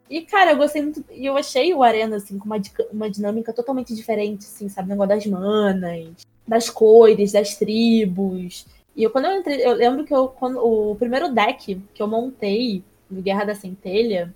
E, 0.10 0.22
cara, 0.22 0.52
eu 0.52 0.58
gostei 0.58 0.82
muito. 0.82 1.04
E 1.12 1.26
eu 1.26 1.38
achei 1.38 1.74
o 1.74 1.84
Arena, 1.84 2.18
assim, 2.18 2.38
com 2.38 2.46
uma, 2.46 2.62
uma 2.92 3.10
dinâmica 3.10 3.52
totalmente 3.52 3.94
diferente, 3.94 4.46
assim, 4.46 4.70
sabe? 4.70 4.88
O 4.88 4.92
negócio 4.92 5.16
das 5.16 5.26
manas, 5.26 6.26
das 6.48 6.70
cores, 6.70 7.34
das 7.34 7.56
tribos. 7.56 8.66
E 8.96 9.04
eu, 9.04 9.10
quando 9.12 9.26
eu 9.26 9.40
entrei, 9.40 9.66
eu 9.66 9.74
lembro 9.74 10.06
que 10.06 10.14
eu, 10.14 10.28
quando, 10.30 10.60
o 10.60 10.96
primeiro 10.96 11.32
deck 11.32 11.82
que 11.94 12.02
eu 12.02 12.08
montei 12.08 12.84
no 13.10 13.22
Guerra 13.22 13.46
da 13.46 13.56
Centelha 13.56 14.34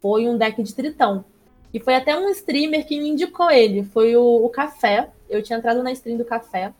foi 0.00 0.28
um 0.28 0.36
deck 0.36 0.62
de 0.62 0.74
Tritão. 0.74 1.24
E 1.72 1.80
foi 1.80 1.94
até 1.94 2.16
um 2.16 2.28
streamer 2.30 2.86
que 2.86 2.98
me 3.00 3.08
indicou 3.08 3.50
ele. 3.50 3.84
Foi 3.84 4.16
o, 4.16 4.44
o 4.44 4.48
Café. 4.48 5.10
Eu 5.28 5.42
tinha 5.42 5.58
entrado 5.58 5.82
na 5.82 5.92
stream 5.92 6.18
do 6.18 6.24
Café. 6.24 6.72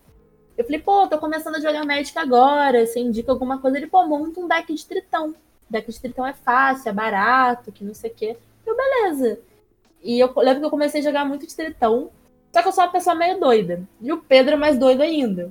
Eu 0.56 0.64
falei, 0.64 0.80
pô, 0.80 1.06
tô 1.06 1.18
começando 1.18 1.56
a 1.56 1.60
jogar 1.60 1.84
Magic 1.84 2.16
agora. 2.18 2.86
Você 2.86 3.00
indica 3.00 3.32
alguma 3.32 3.58
coisa? 3.58 3.76
Ele, 3.76 3.86
pô, 3.86 4.06
monta 4.06 4.40
um 4.40 4.48
deck 4.48 4.72
de 4.72 4.86
Tritão 4.86 5.34
deck 5.68 5.90
de 5.90 6.00
tritão 6.00 6.26
é 6.26 6.32
fácil, 6.32 6.88
é 6.88 6.92
barato, 6.92 7.72
que 7.72 7.84
não 7.84 7.94
sei 7.94 8.10
o 8.10 8.14
quê. 8.14 8.36
Eu, 8.64 8.76
beleza. 8.76 9.40
E 10.02 10.18
eu 10.18 10.32
lembro 10.36 10.60
que 10.60 10.66
eu 10.66 10.70
comecei 10.70 11.00
a 11.00 11.04
jogar 11.04 11.24
muito 11.24 11.46
de 11.46 11.54
tritão, 11.54 12.10
só 12.52 12.62
que 12.62 12.68
eu 12.68 12.72
sou 12.72 12.84
uma 12.84 12.92
pessoa 12.92 13.14
meio 13.14 13.38
doida. 13.40 13.82
E 14.00 14.12
o 14.12 14.18
Pedro 14.18 14.54
é 14.54 14.56
mais 14.56 14.78
doido 14.78 15.02
ainda. 15.02 15.46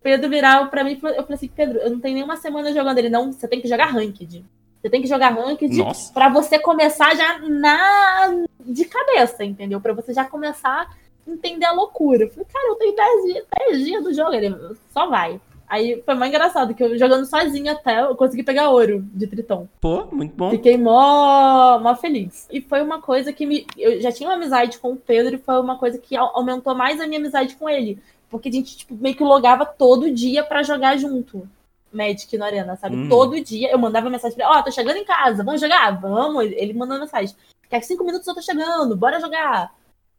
O 0.00 0.02
Pedro 0.02 0.30
virava 0.30 0.68
pra 0.68 0.84
mim 0.84 0.94
eu 0.94 1.00
falei 1.00 1.24
assim, 1.30 1.48
Pedro, 1.48 1.78
eu 1.78 1.90
não 1.90 2.00
tenho 2.00 2.14
nenhuma 2.14 2.36
semana 2.36 2.72
jogando 2.72 2.98
ele, 2.98 3.10
não, 3.10 3.32
você 3.32 3.46
tem 3.46 3.60
que 3.60 3.68
jogar 3.68 3.86
ranked. 3.86 4.44
Você 4.80 4.88
tem 4.88 5.02
que 5.02 5.08
jogar 5.08 5.34
ranked 5.34 5.76
Nossa. 5.76 6.12
pra 6.12 6.28
você 6.28 6.58
começar 6.58 7.14
já 7.16 7.38
na 7.40 8.44
de 8.60 8.84
cabeça, 8.84 9.44
entendeu? 9.44 9.80
Pra 9.80 9.92
você 9.92 10.12
já 10.14 10.24
começar 10.24 10.82
a 11.26 11.30
entender 11.30 11.64
a 11.64 11.72
loucura. 11.72 12.24
Eu 12.24 12.30
falei, 12.30 12.46
cara, 12.52 12.68
eu 12.68 12.74
tenho 12.76 12.94
10 12.94 13.24
dias, 13.24 13.46
10 13.58 13.84
dias 13.84 14.04
do 14.04 14.14
jogo. 14.14 14.32
Ele 14.32 14.54
só 14.90 15.08
vai. 15.08 15.40
Aí 15.68 16.02
foi 16.04 16.14
mais 16.14 16.30
engraçado, 16.30 16.74
que 16.74 16.82
eu 16.82 16.98
jogando 16.98 17.26
sozinha 17.26 17.72
até, 17.72 18.00
eu 18.00 18.16
consegui 18.16 18.42
pegar 18.42 18.70
ouro 18.70 19.04
de 19.12 19.26
Tritão. 19.26 19.68
Pô, 19.80 20.06
muito 20.10 20.34
bom. 20.34 20.50
Fiquei 20.50 20.78
mó, 20.78 21.78
mó 21.78 21.94
feliz. 21.94 22.48
E 22.50 22.60
foi 22.62 22.80
uma 22.80 23.02
coisa 23.02 23.32
que 23.32 23.44
me. 23.44 23.66
Eu 23.76 24.00
já 24.00 24.10
tinha 24.10 24.28
uma 24.28 24.36
amizade 24.36 24.78
com 24.78 24.92
o 24.92 24.96
Pedro 24.96 25.34
e 25.34 25.38
foi 25.38 25.60
uma 25.60 25.76
coisa 25.76 25.98
que 25.98 26.16
aumentou 26.16 26.74
mais 26.74 27.00
a 27.00 27.06
minha 27.06 27.20
amizade 27.20 27.54
com 27.56 27.68
ele. 27.68 27.98
Porque 28.30 28.48
a 28.48 28.52
gente, 28.52 28.78
tipo, 28.78 28.94
meio 28.94 29.14
que 29.14 29.22
logava 29.22 29.66
todo 29.66 30.10
dia 30.10 30.42
para 30.42 30.62
jogar 30.62 30.96
junto. 30.96 31.46
Magic 31.92 32.36
no 32.36 32.44
Arena, 32.44 32.76
sabe? 32.76 32.96
Uhum. 32.96 33.08
Todo 33.08 33.40
dia 33.40 33.70
eu 33.70 33.78
mandava 33.78 34.10
mensagem 34.10 34.36
pra 34.36 34.46
ele: 34.46 34.54
Ó, 34.54 34.60
oh, 34.60 34.62
tô 34.62 34.70
chegando 34.70 34.96
em 34.96 35.04
casa, 35.04 35.44
vamos 35.44 35.60
jogar? 35.60 35.90
Vamos. 36.00 36.44
Ele 36.44 36.72
mandando 36.72 37.00
mensagem: 37.00 37.34
Daqui 37.70 37.86
cinco 37.86 38.04
minutos 38.04 38.26
eu 38.26 38.34
tô 38.34 38.42
chegando, 38.42 38.96
bora 38.96 39.20
jogar. 39.20 39.72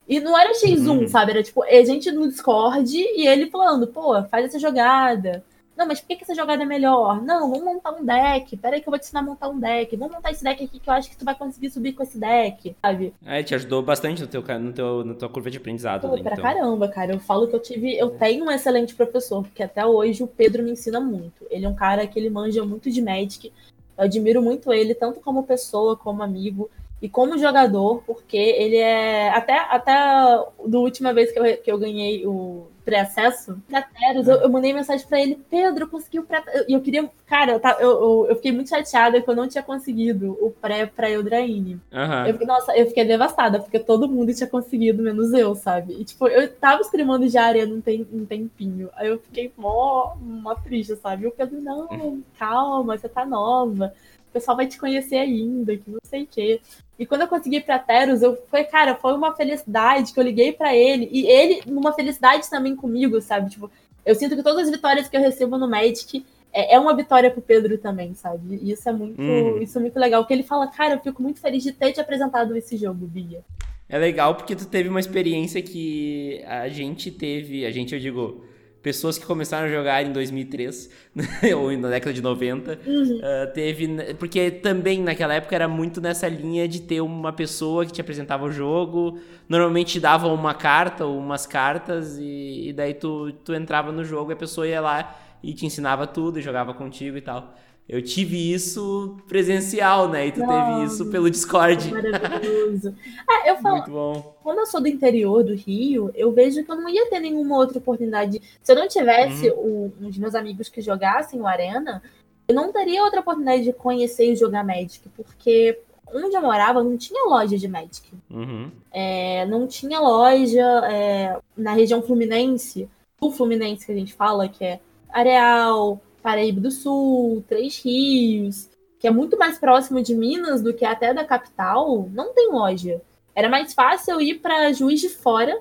E 0.10 0.20
não 0.20 0.36
era 0.36 0.54
X1, 0.54 0.88
uhum. 0.88 1.08
sabe? 1.08 1.32
Era 1.34 1.44
tipo, 1.44 1.64
a 1.64 1.86
gente 1.86 2.12
no 2.12 2.28
Discord 2.28 2.98
e 2.98 3.28
ele 3.28 3.52
falando, 3.52 3.86
pô, 3.86 4.22
faz 4.24 4.46
essa 4.46 4.58
jogada. 4.58 5.44
Não, 5.78 5.88
mas 5.88 6.02
por 6.02 6.08
que, 6.08 6.18
que 6.18 6.24
essa 6.24 6.36
jogada 6.36 6.64
é 6.64 6.66
melhor? 6.66 7.22
Não, 7.22 7.50
vamos 7.52 7.64
montar 7.64 7.92
um 7.92 8.04
deck. 8.04 8.58
Pera 8.58 8.76
aí 8.76 8.82
que 8.82 8.90
eu 8.90 8.92
vou 8.92 9.00
te 9.00 9.04
ensinar 9.04 9.22
a 9.22 9.24
montar 9.24 9.48
um 9.48 9.58
deck. 9.58 9.96
Vamos 9.96 10.14
montar 10.14 10.32
esse 10.32 10.44
deck 10.44 10.62
aqui 10.62 10.78
que 10.80 10.90
eu 10.90 10.94
acho 10.94 11.10
que 11.10 11.16
tu 11.16 11.24
vai 11.24 11.36
conseguir 11.36 11.70
subir 11.70 11.94
com 11.94 12.04
esse 12.04 12.18
deck, 12.18 12.76
sabe? 12.82 13.14
É, 13.26 13.42
te 13.44 13.56
ajudou 13.56 13.82
bastante 13.82 14.22
no 14.22 14.28
teu, 14.28 14.42
no 14.60 14.74
teu, 14.74 15.06
na 15.06 15.14
tua 15.14 15.30
curva 15.30 15.50
de 15.50 15.58
aprendizado. 15.58 16.02
Pô, 16.02 16.16
né, 16.16 16.24
pra 16.24 16.34
então. 16.34 16.44
caramba, 16.44 16.90
cara. 16.90 17.14
Eu 17.14 17.20
falo 17.20 17.48
que 17.48 17.56
eu 17.56 17.62
tive. 17.62 17.96
Eu 17.96 18.10
tenho 18.10 18.44
um 18.44 18.52
excelente 18.52 18.94
professor, 18.96 19.44
porque 19.44 19.64
até 19.64 19.86
hoje 19.86 20.22
o 20.22 20.28
Pedro 20.28 20.64
me 20.64 20.72
ensina 20.72 21.00
muito. 21.00 21.46
Ele 21.50 21.66
é 21.66 21.70
um 21.70 21.76
cara 21.76 22.06
que 22.08 22.20
ele 22.20 22.30
manja 22.30 22.66
muito 22.66 22.92
de 22.92 23.02
Magic. 23.02 23.54
Eu 23.98 24.04
admiro 24.04 24.42
muito 24.42 24.74
ele, 24.74 24.94
tanto 24.94 25.22
como 25.22 25.44
pessoa, 25.44 25.96
como 25.96 26.24
amigo 26.24 26.70
e 27.02 27.08
como 27.08 27.38
jogador, 27.38 28.04
porque 28.06 28.38
ele 28.38 28.76
é. 28.76 29.30
Até, 29.30 29.58
até 29.58 29.94
a 29.94 30.46
última 30.74 31.14
vez 31.14 31.32
que 31.32 31.40
eu, 31.40 31.58
que 31.58 31.72
eu 31.72 31.78
ganhei 31.78 32.28
o 32.28 32.68
pré-acesso 32.84 33.62
da 33.70 33.82
Teros, 33.82 34.28
eu, 34.28 34.38
eu, 34.38 34.50
mandei 34.50 34.74
mensagem 34.74 35.08
para 35.08 35.22
ele: 35.22 35.40
Pedro, 35.50 35.86
eu 35.86 35.88
consegui 35.88 36.20
o 36.20 36.24
pré. 36.24 36.44
E 36.68 36.74
eu, 36.74 36.78
eu, 36.78 36.82
queria. 36.82 37.10
Cara, 37.26 37.54
eu, 37.80 37.90
eu, 37.90 38.28
eu, 38.30 38.36
fiquei 38.36 38.52
muito 38.52 38.70
chateada 38.70 39.22
que 39.22 39.30
eu 39.30 39.36
não 39.36 39.48
tinha 39.48 39.64
conseguido 39.64 40.38
o 40.42 40.52
pré 40.52 40.88
pra 40.88 41.10
Eldraine. 41.10 41.80
Uhum. 41.92 42.26
Eu 42.28 42.48
nossa, 42.48 42.76
eu 42.76 42.88
fiquei 42.88 43.06
devastada, 43.06 43.60
porque 43.60 43.80
todo 43.80 44.10
mundo 44.10 44.34
tinha 44.34 44.50
conseguido, 44.50 45.02
menos 45.02 45.32
eu, 45.32 45.56
sabe? 45.56 45.94
E, 45.94 46.04
tipo, 46.04 46.28
eu 46.28 46.52
tava 46.54 46.82
streamando 46.82 47.30
já 47.30 47.44
Arena 47.44 47.74
um, 47.74 47.80
tem, 47.80 48.06
um 48.12 48.26
tempinho. 48.26 48.90
Aí 48.96 49.08
eu 49.08 49.20
fiquei 49.20 49.54
mó, 49.56 50.16
mó 50.20 50.54
triste, 50.56 50.98
sabe? 50.98 51.24
E 51.24 51.28
o 51.28 51.32
Pedro, 51.32 51.62
não, 51.62 52.22
calma, 52.38 52.98
você 52.98 53.08
tá 53.08 53.26
nova 53.26 53.94
o 54.30 54.34
pessoal 54.34 54.56
vai 54.56 54.68
te 54.68 54.78
conhecer 54.78 55.18
ainda, 55.18 55.76
que 55.76 55.90
não 55.90 56.00
sei 56.04 56.24
o 56.24 56.28
quê. 56.28 56.62
E 56.98 57.06
quando 57.06 57.22
eu 57.22 57.28
consegui 57.28 57.60
para 57.60 57.80
Teros, 57.80 58.22
eu 58.22 58.38
foi, 58.50 58.64
cara, 58.64 58.96
foi 58.96 59.14
uma 59.14 59.36
felicidade 59.36 60.14
que 60.14 60.20
eu 60.20 60.24
liguei 60.24 60.52
para 60.52 60.76
ele 60.76 61.10
e 61.12 61.26
ele 61.26 61.62
numa 61.66 61.94
felicidade 61.94 62.50
também 62.50 62.76
comigo, 62.76 63.20
sabe? 63.22 63.50
Tipo, 63.50 63.72
eu 64.06 64.16
sinto 64.16 64.36
que 64.36 64.44
todas 64.44 64.66
as 64.66 64.70
vitórias 64.70 65.08
que 65.08 65.18
eu 65.18 65.22
recebo 65.22 65.58
no 65.58 65.70
Magic 65.70 66.26
é, 66.54 66.76
é 66.76 66.80
uma 66.80 66.96
vitória 66.96 67.32
pro 67.32 67.42
Pedro 67.42 67.78
também, 67.78 68.14
sabe? 68.14 68.60
E 68.62 68.72
isso 68.72 68.88
é 68.88 68.92
muito, 68.92 69.22
hum. 69.22 69.62
isso 69.62 69.78
é 69.78 69.82
muito 69.82 70.00
legal, 70.00 70.24
porque 70.24 70.34
ele 70.34 70.44
fala, 70.44 70.68
cara, 70.68 70.96
eu 70.96 71.00
fico 71.00 71.22
muito 71.22 71.40
feliz 71.40 71.64
de 71.64 71.72
ter 71.72 71.92
te 71.92 72.02
apresentado 72.02 72.56
esse 72.56 72.78
jogo, 72.78 73.08
Bia. 73.08 73.42
É 73.88 73.98
legal 73.98 74.36
porque 74.36 74.56
tu 74.56 74.68
teve 74.68 74.88
uma 74.88 75.00
experiência 75.00 75.62
que 75.62 76.44
a 76.46 76.70
gente 76.70 77.10
teve, 77.10 77.66
a 77.66 77.72
gente 77.72 77.94
eu 77.94 78.00
digo, 78.00 78.44
pessoas 78.82 79.18
que 79.18 79.26
começaram 79.26 79.68
a 79.68 79.70
jogar 79.70 80.04
em 80.04 80.12
2003 80.12 80.90
ou 81.58 81.76
na 81.78 81.90
década 81.90 82.14
de 82.14 82.22
90 82.22 82.80
uhum. 82.86 83.18
uh, 83.18 83.54
teve 83.54 84.14
porque 84.16 84.52
também 84.52 85.02
naquela 85.02 85.34
época 85.34 85.56
era 85.56 85.68
muito 85.68 86.00
nessa 86.00 86.28
linha 86.28 86.68
de 86.68 86.82
ter 86.82 87.02
uma 87.02 87.34
pessoa 87.34 87.86
que 87.86 87.92
te 87.92 88.02
apresentava 88.02 88.46
o 88.46 88.52
jogo 88.52 89.20
normalmente 89.48 89.94
te 89.94 90.00
dava 90.00 90.28
uma 90.28 90.54
carta 90.54 91.06
ou 91.06 91.18
umas 91.18 91.46
cartas 91.46 92.18
e, 92.18 92.70
e 92.70 92.74
daí 92.74 92.94
tu, 92.94 93.32
tu 93.44 93.54
entrava 93.54 93.92
no 93.92 94.04
jogo 94.04 94.32
e 94.32 94.34
a 94.34 94.38
pessoa 94.38 94.68
ia 94.68 94.80
lá 94.80 95.20
e 95.44 95.54
te 95.54 95.66
ensinava 95.66 96.08
tudo 96.08 96.40
e 96.40 96.42
jogava 96.42 96.74
contigo 96.74 97.18
e 97.18 97.22
tal 97.22 97.54
eu 97.90 98.04
tive 98.04 98.54
isso 98.54 99.18
presencial, 99.28 100.08
né? 100.08 100.28
E 100.28 100.32
tu 100.32 100.42
teve 100.42 100.84
isso 100.86 101.10
pelo 101.10 101.28
Discord. 101.28 101.92
Maravilhoso. 101.92 102.96
Ah, 103.28 103.48
eu 103.50 103.58
falo, 103.58 103.78
Muito 103.78 103.92
bom. 103.92 104.36
Quando 104.44 104.60
eu 104.60 104.68
sou 104.68 104.80
do 104.80 104.88
interior 104.88 105.44
do 105.44 105.56
Rio, 105.56 106.12
eu 106.14 106.32
vejo 106.32 106.64
que 106.64 106.72
eu 106.72 106.76
não 106.76 106.88
ia 106.88 107.10
ter 107.10 107.20
nenhuma 107.20 107.58
outra 107.58 107.80
oportunidade. 107.80 108.40
Se 108.62 108.72
eu 108.72 108.76
não 108.76 108.88
tivesse 108.88 109.50
uhum. 109.50 109.92
um, 110.00 110.08
uns 110.08 110.18
meus 110.20 110.36
amigos 110.36 110.70
que 110.70 110.82
jogassem 110.82 111.42
o 111.42 111.48
Arena, 111.48 112.04
eu 112.48 112.54
não 112.54 112.72
teria 112.72 113.04
outra 113.04 113.22
oportunidade 113.22 113.64
de 113.64 113.74
conhecer 113.74 114.32
e 114.32 114.36
jogar 114.36 114.64
Magic, 114.64 115.10
porque 115.10 115.80
onde 116.14 116.36
eu 116.36 116.42
morava 116.42 116.84
não 116.84 116.96
tinha 116.96 117.26
loja 117.26 117.58
de 117.58 117.68
Magic. 117.68 118.08
Uhum. 118.30 118.70
É, 118.92 119.48
não 119.48 119.66
tinha 119.66 120.00
loja 120.00 120.62
é, 120.92 121.40
na 121.58 121.74
região 121.74 122.04
fluminense 122.04 122.88
do 123.20 123.32
Fluminense 123.32 123.86
que 123.86 123.92
a 123.92 123.96
gente 123.96 124.14
fala, 124.14 124.48
que 124.48 124.64
é 124.64 124.80
Areal, 125.10 126.00
Paraíba 126.22 126.62
do 126.62 126.72
Sul, 126.72 127.44
Três 127.48 127.82
Rios, 127.84 128.70
que 129.00 129.08
é 129.08 129.12
muito 129.12 129.38
mais 129.38 129.58
próximo 129.58 130.02
de 130.02 130.14
Minas 130.14 130.62
do 130.62 130.74
que 130.74 130.86
até 130.86 131.14
da 131.14 131.24
capital, 131.24 132.10
não 132.12 132.34
tem 132.34 132.52
loja. 132.52 133.02
Era 133.34 133.48
mais 133.48 133.74
fácil 133.74 134.16
eu 134.16 134.22
ir 134.22 134.36
para 134.40 134.74
Juiz 134.74 135.00
de 135.00 135.10
Fora, 135.10 135.58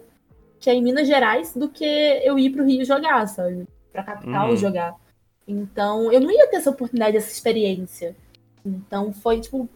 que 0.59 0.69
é 0.69 0.75
em 0.75 0.83
Minas 0.83 1.07
Gerais, 1.07 1.55
do 1.55 1.69
que 1.69 1.85
eu 1.85 2.39
ir 2.39 2.51
para 2.51 2.63
o 2.63 2.67
Rio 2.67 2.85
jogar, 2.85 3.27
sabe? 3.29 3.67
Para 3.93 4.03
capital 4.03 4.51
uhum. 4.51 4.57
jogar. 4.57 4.97
Então, 5.47 6.13
eu 6.13 6.21
não 6.21 6.31
ia 6.31 6.49
ter 6.49 6.57
essa 6.57 6.71
oportunidade, 6.71 7.17
essa 7.17 7.31
experiência. 7.31 8.17
Então, 8.67 9.13
foi 9.13 9.41
tipo, 9.41 9.69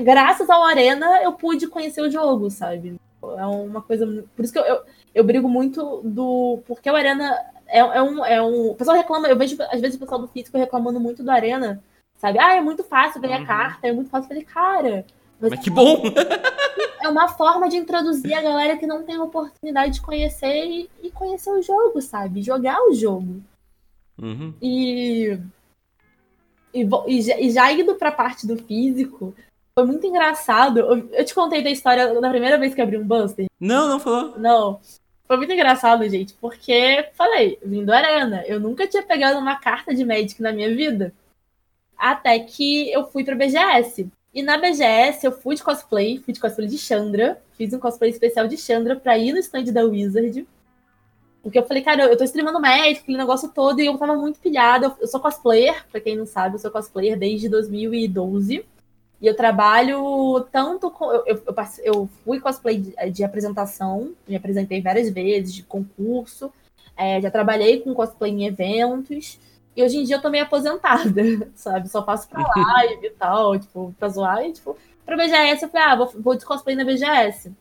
graças 0.00 0.50
ao 0.50 0.64
Arena, 0.64 1.22
eu 1.22 1.32
pude 1.32 1.68
conhecer 1.68 2.02
o 2.02 2.10
jogo, 2.10 2.50
sabe? 2.50 3.00
É 3.22 3.46
uma 3.46 3.80
coisa. 3.80 4.24
Por 4.34 4.44
isso 4.44 4.52
que 4.52 4.58
eu, 4.58 4.64
eu, 4.64 4.82
eu 5.14 5.24
brigo 5.24 5.48
muito 5.48 6.02
do. 6.04 6.60
Porque 6.66 6.90
o 6.90 6.94
Arena 6.94 7.34
é, 7.68 7.78
é, 7.78 8.02
um, 8.02 8.24
é 8.24 8.42
um. 8.42 8.70
O 8.70 8.74
pessoal 8.74 8.96
reclama, 8.96 9.28
eu 9.28 9.36
vejo 9.36 9.56
às 9.70 9.80
vezes 9.80 9.96
o 9.96 10.00
pessoal 10.00 10.20
do 10.20 10.28
físico 10.28 10.58
reclamando 10.58 11.00
muito 11.00 11.22
do 11.22 11.30
Arena, 11.30 11.82
sabe? 12.16 12.38
Ah, 12.38 12.54
é 12.54 12.60
muito 12.60 12.84
fácil 12.84 13.20
ganhar 13.20 13.40
uhum. 13.40 13.46
carta, 13.46 13.86
é 13.86 13.92
muito 13.92 14.10
fácil. 14.10 14.24
Eu 14.24 14.28
falei, 14.28 14.44
cara. 14.44 15.06
Mas 15.40 15.58
que 15.60 15.70
bom! 15.70 16.02
É 17.02 17.08
uma 17.08 17.28
forma 17.28 17.68
de 17.68 17.76
introduzir 17.76 18.34
a 18.34 18.42
galera 18.42 18.76
que 18.76 18.86
não 18.86 19.04
tem 19.04 19.16
oportunidade 19.16 19.94
de 19.94 20.00
conhecer 20.00 20.66
e, 20.66 20.90
e 21.00 21.10
conhecer 21.10 21.50
o 21.50 21.62
jogo, 21.62 22.00
sabe? 22.00 22.42
Jogar 22.42 22.80
o 22.80 22.92
jogo. 22.94 23.42
Uhum. 24.20 24.52
E, 24.60 25.38
e, 26.74 26.88
e, 27.06 27.50
já 27.50 27.70
indo 27.70 27.94
pra 27.94 28.10
parte 28.10 28.44
do 28.44 28.56
físico, 28.56 29.34
foi 29.78 29.86
muito 29.86 30.04
engraçado. 30.04 30.80
Eu 31.12 31.24
te 31.24 31.32
contei 31.32 31.62
da 31.62 31.70
história 31.70 32.20
da 32.20 32.30
primeira 32.30 32.58
vez 32.58 32.74
que 32.74 32.80
abri 32.80 32.98
um 32.98 33.06
Buster. 33.06 33.46
Não, 33.60 33.88
não 33.88 34.00
falou. 34.00 34.36
Não. 34.38 34.80
Foi 35.26 35.36
muito 35.36 35.52
engraçado, 35.52 36.08
gente, 36.08 36.34
porque, 36.34 37.08
falei, 37.14 37.58
vindo 37.64 37.92
Arena, 37.92 38.44
eu 38.46 38.60
nunca 38.60 38.86
tinha 38.86 39.02
pegado 39.02 39.38
uma 39.38 39.56
carta 39.56 39.92
de 39.94 40.04
Magic 40.04 40.40
na 40.40 40.52
minha 40.52 40.72
vida. 40.74 41.12
Até 41.98 42.38
que 42.38 42.92
eu 42.92 43.10
fui 43.10 43.24
pra 43.24 43.34
BGS. 43.34 44.08
E 44.32 44.42
na 44.42 44.56
BGS 44.58 45.26
eu 45.26 45.32
fui 45.32 45.56
de 45.56 45.64
cosplay, 45.64 46.18
fui 46.18 46.32
de 46.32 46.38
cosplay 46.38 46.68
de 46.68 46.78
Chandra. 46.78 47.42
Fiz 47.56 47.72
um 47.72 47.78
cosplay 47.80 48.10
especial 48.10 48.46
de 48.46 48.56
Chandra 48.56 48.94
pra 48.94 49.18
ir 49.18 49.32
no 49.32 49.38
stand 49.38 49.64
da 49.64 49.82
Wizard. 49.82 50.46
Porque 51.42 51.58
eu 51.58 51.66
falei, 51.66 51.82
cara, 51.82 52.04
eu 52.04 52.16
tô 52.16 52.24
streamando 52.24 52.60
Magic, 52.60 53.00
aquele 53.00 53.18
negócio 53.18 53.48
todo, 53.48 53.80
e 53.80 53.86
eu 53.86 53.96
tava 53.96 54.16
muito 54.16 54.38
pilhada. 54.38 54.94
Eu 55.00 55.08
sou 55.08 55.20
cosplayer, 55.20 55.86
pra 55.90 56.00
quem 56.00 56.16
não 56.16 56.26
sabe, 56.26 56.56
eu 56.56 56.58
sou 56.58 56.70
cosplayer 56.70 57.18
desde 57.18 57.48
2012. 57.48 58.64
E 59.20 59.26
eu 59.26 59.34
trabalho 59.34 60.46
tanto 60.52 60.90
com. 60.90 61.10
Eu, 61.10 61.24
eu, 61.26 61.42
eu 61.82 62.08
fui 62.24 62.38
cosplay 62.38 62.78
de, 62.78 63.10
de, 63.10 63.24
apresentação, 63.24 64.12
me 64.28 64.36
apresentei 64.36 64.82
várias 64.82 65.08
vezes, 65.10 65.54
de 65.54 65.62
concurso. 65.62 66.52
É, 66.96 67.20
já 67.20 67.30
trabalhei 67.30 67.80
com 67.80 67.94
cosplay 67.94 68.30
em 68.30 68.46
eventos. 68.46 69.38
E 69.74 69.82
hoje 69.82 69.98
em 69.98 70.04
dia 70.04 70.16
eu 70.16 70.22
tô 70.22 70.30
meio 70.30 70.44
aposentada, 70.44 71.22
sabe? 71.54 71.88
Só 71.88 72.04
faço 72.04 72.28
pra 72.28 72.42
live 72.56 73.06
e 73.06 73.10
tal, 73.10 73.58
tipo, 73.58 73.94
pra 73.98 74.08
zoar. 74.08 74.44
E, 74.44 74.52
tipo, 74.52 74.76
pra 75.04 75.16
BGS 75.16 75.62
eu 75.62 75.68
falei, 75.70 75.86
ah, 75.86 75.96
vou, 75.96 76.12
vou 76.18 76.36
de 76.36 76.44
cosplay 76.44 76.76
na 76.76 76.84
BGS. 76.84 77.52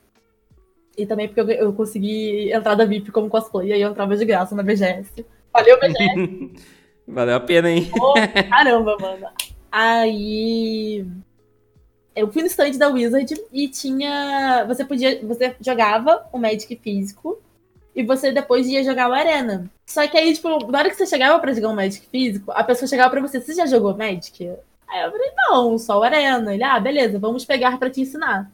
E 0.97 1.05
também 1.05 1.27
porque 1.27 1.41
eu, 1.41 1.49
eu 1.49 1.73
consegui 1.73 2.51
entrar 2.51 2.75
da 2.75 2.85
VIP 2.85 3.11
como 3.11 3.29
cosplay, 3.29 3.73
aí 3.73 3.81
eu 3.81 3.91
entrava 3.91 4.15
de 4.15 4.25
graça 4.25 4.55
na 4.55 4.63
BGS. 4.63 5.25
Valeu, 5.53 5.79
BGS! 5.79 6.75
Valeu 7.07 7.35
a 7.35 7.39
pena, 7.39 7.69
hein? 7.69 7.91
Oh, 8.01 8.13
caramba, 8.49 8.97
mano. 8.99 9.27
Aí 9.71 11.05
eu 12.15 12.31
fui 12.31 12.41
no 12.41 12.47
stand 12.47 12.71
da 12.71 12.87
Wizard 12.87 13.35
e 13.51 13.67
tinha. 13.67 14.63
Você 14.67 14.85
podia. 14.85 15.19
Você 15.23 15.55
jogava 15.59 16.25
o 16.31 16.37
Magic 16.37 16.75
físico 16.77 17.37
e 17.95 18.03
você 18.03 18.31
depois 18.31 18.67
ia 18.67 18.83
jogar 18.83 19.09
o 19.09 19.13
Arena. 19.13 19.69
Só 19.85 20.07
que 20.07 20.17
aí, 20.17 20.33
tipo, 20.33 20.71
na 20.71 20.79
hora 20.79 20.89
que 20.89 20.95
você 20.95 21.05
chegava 21.05 21.39
pra 21.39 21.53
jogar 21.53 21.69
o 21.69 21.75
Magic 21.75 22.07
físico, 22.07 22.51
a 22.51 22.63
pessoa 22.63 22.87
chegava 22.87 23.09
pra 23.09 23.21
você, 23.21 23.39
você 23.39 23.53
já 23.53 23.65
jogou 23.65 23.95
Magic? 23.95 24.49
Aí 24.87 25.03
eu 25.03 25.11
falei, 25.11 25.31
não, 25.35 25.77
só 25.77 25.99
o 25.99 26.03
Arena. 26.03 26.53
Ele, 26.53 26.63
ah, 26.63 26.79
beleza, 26.79 27.19
vamos 27.19 27.43
pegar 27.43 27.77
pra 27.77 27.89
te 27.89 28.01
ensinar. 28.01 28.49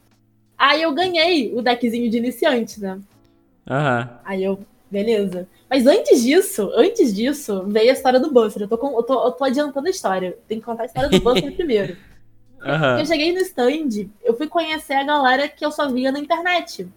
Aí 0.57 0.81
eu 0.81 0.93
ganhei 0.93 1.53
o 1.55 1.61
deckzinho 1.61 2.09
de 2.09 2.17
iniciante, 2.17 2.79
né? 2.79 2.99
Aham. 3.69 3.99
Uhum. 3.99 4.17
Aí 4.25 4.43
eu, 4.43 4.59
beleza. 4.89 5.47
Mas 5.69 5.87
antes 5.87 6.23
disso, 6.23 6.71
antes 6.75 7.13
disso, 7.13 7.63
veio 7.67 7.89
a 7.89 7.93
história 7.93 8.19
do 8.19 8.31
Buster. 8.31 8.63
Eu 8.63 8.67
tô, 8.67 8.77
com, 8.77 8.95
eu 8.95 9.03
tô, 9.03 9.25
eu 9.25 9.31
tô 9.31 9.43
adiantando 9.43 9.87
a 9.87 9.91
história. 9.91 10.37
Tem 10.47 10.59
que 10.59 10.65
contar 10.65 10.83
a 10.83 10.85
história 10.85 11.09
do 11.09 11.19
Buster 11.19 11.51
primeiro. 11.55 11.95
Uhum. 12.63 12.99
Eu 12.99 13.05
cheguei 13.05 13.33
no 13.33 13.39
stand, 13.39 14.09
eu 14.23 14.35
fui 14.35 14.47
conhecer 14.47 14.93
a 14.93 15.03
galera 15.03 15.47
que 15.47 15.65
eu 15.65 15.71
só 15.71 15.89
via 15.89 16.11
na 16.11 16.19
internet. 16.19 16.87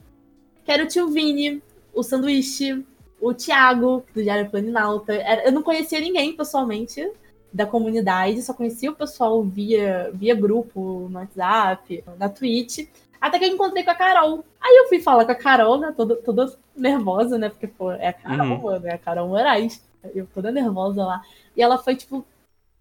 Que 0.65 0.73
era 0.73 0.85
o 0.85 0.89
tio 0.89 1.09
Vini, 1.09 1.63
o 1.93 2.03
Sanduíche, 2.03 2.85
o 3.21 3.33
Thiago, 3.33 4.05
do 4.15 4.23
Diário 4.23 4.51
Planinalta. 4.51 5.15
Eu 5.45 5.53
não 5.53 5.63
conhecia 5.63 6.01
ninguém 6.01 6.37
pessoalmente 6.37 7.11
da 7.53 7.65
comunidade, 7.65 8.43
só 8.43 8.53
conhecia 8.53 8.91
o 8.91 8.97
pessoal 8.97 9.43
via, 9.43 10.11
via 10.13 10.35
grupo, 10.35 11.09
no 11.09 11.19
WhatsApp, 11.19 12.05
na 12.19 12.29
Twitch. 12.29 12.89
Até 13.21 13.39
que 13.39 13.45
eu 13.47 13.49
encontrei 13.49 13.85
com 13.85 13.91
a 13.91 13.95
Carol. 13.95 14.45
Aí 14.61 14.77
eu 14.77 14.89
fui 14.89 15.01
falar 15.01 15.25
com 15.25 15.33
a 15.33 15.37
Carol, 15.37 15.79
né? 15.79 15.95
Toda, 15.97 16.17
toda 16.17 16.53
nervosa, 16.77 17.39
né? 17.39 17.49
Porque, 17.49 17.67
pô, 17.67 17.93
é 17.93 18.09
a 18.09 18.13
Carol, 18.13 18.47
uhum. 18.49 18.63
mano, 18.63 18.87
é 18.87 18.95
a 18.95 18.99
Carol 18.99 19.29
Moraes. 19.29 19.83
Eu 20.15 20.27
toda 20.35 20.51
nervosa 20.51 21.05
lá. 21.05 21.23
E 21.57 21.63
ela 21.63 21.79
foi, 21.79 21.95
tipo, 21.97 22.27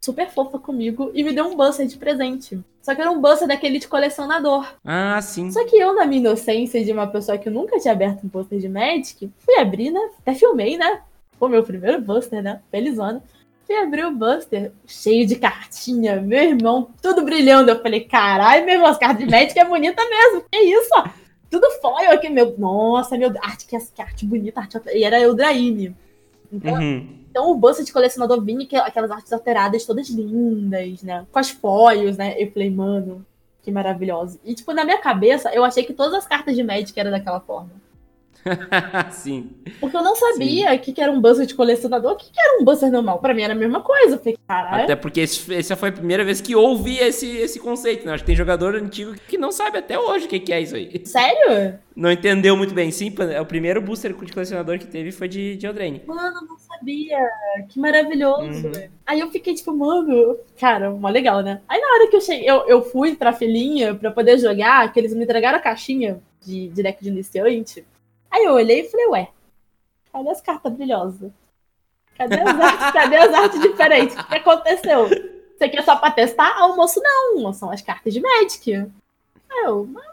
super 0.04 0.30
fofa 0.30 0.60
comigo 0.60 1.12
e 1.14 1.24
me 1.24 1.32
deu 1.32 1.46
um 1.46 1.56
Buster 1.56 1.88
de 1.88 1.98
presente. 1.98 2.60
Só 2.82 2.94
que 2.94 3.00
era 3.00 3.10
um 3.10 3.22
Buster 3.22 3.48
daquele 3.48 3.80
de 3.80 3.88
colecionador. 3.88 4.68
Ah, 4.84 5.22
sim. 5.22 5.50
Só 5.50 5.66
que 5.66 5.78
eu, 5.78 5.96
na 5.96 6.06
minha 6.06 6.20
inocência 6.20 6.84
de 6.84 6.92
uma 6.92 7.08
pessoa 7.08 7.38
que 7.38 7.50
nunca 7.50 7.80
tinha 7.80 7.94
aberto 7.94 8.26
um 8.26 8.28
Buster 8.28 8.60
de 8.60 8.68
Magic, 8.68 9.32
fui 9.40 9.56
abrir, 9.56 9.92
né? 9.92 10.10
Até 10.20 10.36
filmei, 10.36 10.76
né? 10.76 11.00
Foi 11.40 11.48
meu 11.48 11.64
primeiro 11.64 12.02
Buster, 12.02 12.44
né? 12.44 12.60
Felizona. 12.70 13.24
Fui 13.66 13.78
abrir 13.78 14.06
o 14.06 14.12
Buster 14.12 14.74
cheio 14.86 15.26
de 15.26 15.38
cartinha, 15.38 16.20
meu 16.20 16.44
irmão, 16.44 16.90
tudo 17.02 17.24
brilhando. 17.24 17.72
Eu 17.72 17.82
falei, 17.82 18.02
caralho, 18.02 18.66
meu 18.66 18.76
irmão, 18.76 18.90
as 18.90 18.98
cartas 18.98 19.24
de 19.24 19.32
Magic 19.32 19.58
é 19.58 19.64
bonita 19.64 20.04
mesmo. 20.04 20.44
Que 20.52 20.58
isso, 20.58 20.90
ó? 20.98 21.08
Tudo 21.50 21.70
foil 21.82 22.12
aqui, 22.12 22.30
meu. 22.30 22.54
Nossa, 22.58 23.18
meu. 23.18 23.32
Arte, 23.42 23.66
que, 23.66 23.80
que 23.80 24.02
arte 24.02 24.26
bonita, 24.26 24.60
arte. 24.60 24.78
E 24.94 25.06
era 25.06 25.18
Eldraine. 25.18 25.96
Então, 26.54 26.76
uhum. 26.76 27.24
Então 27.32 27.50
o 27.50 27.56
Buster 27.56 27.84
de 27.84 27.92
colecionador 27.92 28.40
vinha 28.44 28.68
aquelas 28.84 29.10
artes 29.10 29.34
alteradas 29.34 29.86
todas 29.86 30.08
lindas, 30.08 31.02
né? 31.02 31.26
Com 31.32 31.40
as 31.40 31.50
foios, 31.50 32.16
né? 32.16 32.36
Eu 32.38 32.52
falei, 32.52 32.70
mano, 32.70 33.26
que 33.64 33.72
maravilhoso. 33.72 34.40
E, 34.44 34.54
tipo, 34.54 34.72
na 34.72 34.86
minha 34.86 35.00
cabeça, 35.00 35.50
eu 35.52 35.64
achei 35.66 35.84
que 35.84 35.94
todas 35.94 36.14
as 36.14 36.28
cartas 36.28 36.56
de 36.56 36.64
Magic 36.64 36.98
eram 37.00 37.10
daquela 37.10 37.40
forma. 37.40 37.72
Sim. 39.12 39.52
Porque 39.80 39.96
eu 39.96 40.04
não 40.04 40.16
sabia 40.16 40.74
o 40.74 40.80
que, 40.80 40.94
que 40.94 41.02
era 41.02 41.12
um 41.12 41.22
buzzer 41.22 41.46
de 41.46 41.56
colecionador, 41.56 42.14
o 42.14 42.16
que, 42.16 42.32
que 42.32 42.40
era 42.40 42.60
um 42.60 42.66
buzzer 42.66 42.92
normal. 42.92 43.20
Pra 43.20 43.34
mim 43.34 43.42
era 43.42 43.54
a 43.54 43.56
mesma 43.56 43.82
coisa. 43.82 44.16
Eu 44.16 44.20
falei, 44.20 44.38
caralho. 44.48 44.84
Até 44.84 44.96
porque 44.96 45.22
esse, 45.22 45.54
essa 45.54 45.76
foi 45.76 45.90
a 45.90 45.94
primeira 45.94 46.24
vez 46.24 46.42
que 46.42 46.56
ouvi 46.56 46.98
esse, 46.98 47.28
esse 47.38 47.60
conceito, 47.60 48.06
né? 48.06 48.14
Acho 48.14 48.24
que 48.24 48.28
tem 48.28 48.36
jogador 48.36 48.76
antigo 48.76 49.14
que 49.28 49.38
não 49.38 49.52
sabe 49.52 49.78
até 49.78 49.98
hoje 49.98 50.26
o 50.26 50.30
que, 50.30 50.40
que 50.40 50.54
é 50.54 50.62
isso 50.62 50.76
aí. 50.76 51.02
Sério? 51.06 51.80
Não 51.96 52.12
entendeu 52.12 52.58
muito 52.58 52.74
bem. 52.74 52.92
Sim, 52.92 53.14
o 53.40 53.46
primeiro 53.46 53.82
booster 53.82 54.14
de 54.14 54.34
colecionador 54.34 54.80
que 54.80 54.88
teve 54.88 55.12
foi 55.12 55.28
de, 55.28 55.56
de 55.56 55.66
Eldraine. 55.66 56.02
Mano, 56.06 56.42
não 56.48 56.58
sabia. 56.58 57.20
Que 57.70 57.80
maravilhoso. 57.80 58.68
Uhum. 58.68 58.90
Aí 59.06 59.20
eu 59.20 59.30
fiquei 59.30 59.54
tipo, 59.54 59.76
mano, 59.76 60.38
cara, 60.60 60.90
mó 60.92 61.10
legal, 61.10 61.42
né? 61.42 61.62
Aí 61.68 61.80
na 61.80 61.88
hora 61.88 62.10
que 62.10 62.16
eu 62.16 62.22
cheguei, 62.22 62.50
eu, 62.50 62.68
eu 62.68 62.82
fui 62.82 63.16
pra 63.16 63.34
filhinha 63.34 63.94
pra 63.96 64.12
poder 64.12 64.38
jogar, 64.40 64.92
que 64.92 65.00
eles 65.00 65.14
me 65.14 65.24
entregaram 65.24 65.58
a 65.58 65.62
caixinha 65.62 66.20
de, 66.42 66.70
de 66.70 66.84
deck 66.84 67.02
de 67.02 67.10
iniciante. 67.10 67.86
Aí 68.34 68.46
eu 68.46 68.54
olhei 68.54 68.82
e 68.82 68.90
falei, 68.90 69.06
ué, 69.10 69.30
cadê 70.12 70.30
as 70.32 70.42
cartas 70.42 70.74
brilhosas? 70.74 71.32
Cadê 72.18 72.40
as 72.40 72.60
artes, 72.60 72.92
cadê 72.92 73.16
as 73.16 73.32
artes 73.34 73.62
diferentes? 73.62 74.18
O 74.18 74.28
que 74.28 74.36
aconteceu? 74.36 75.08
Você 75.56 75.70
quer 75.70 75.84
só 75.84 75.96
pra 75.96 76.10
testar? 76.10 76.52
Almoço 76.58 77.00
não, 77.00 77.54
são 77.54 77.70
as 77.70 77.84
cartas 77.84 78.12
de 78.12 78.20
Magic. 78.20 78.74
Aí 78.74 79.66
eu, 79.66 79.86
mas 79.86 80.04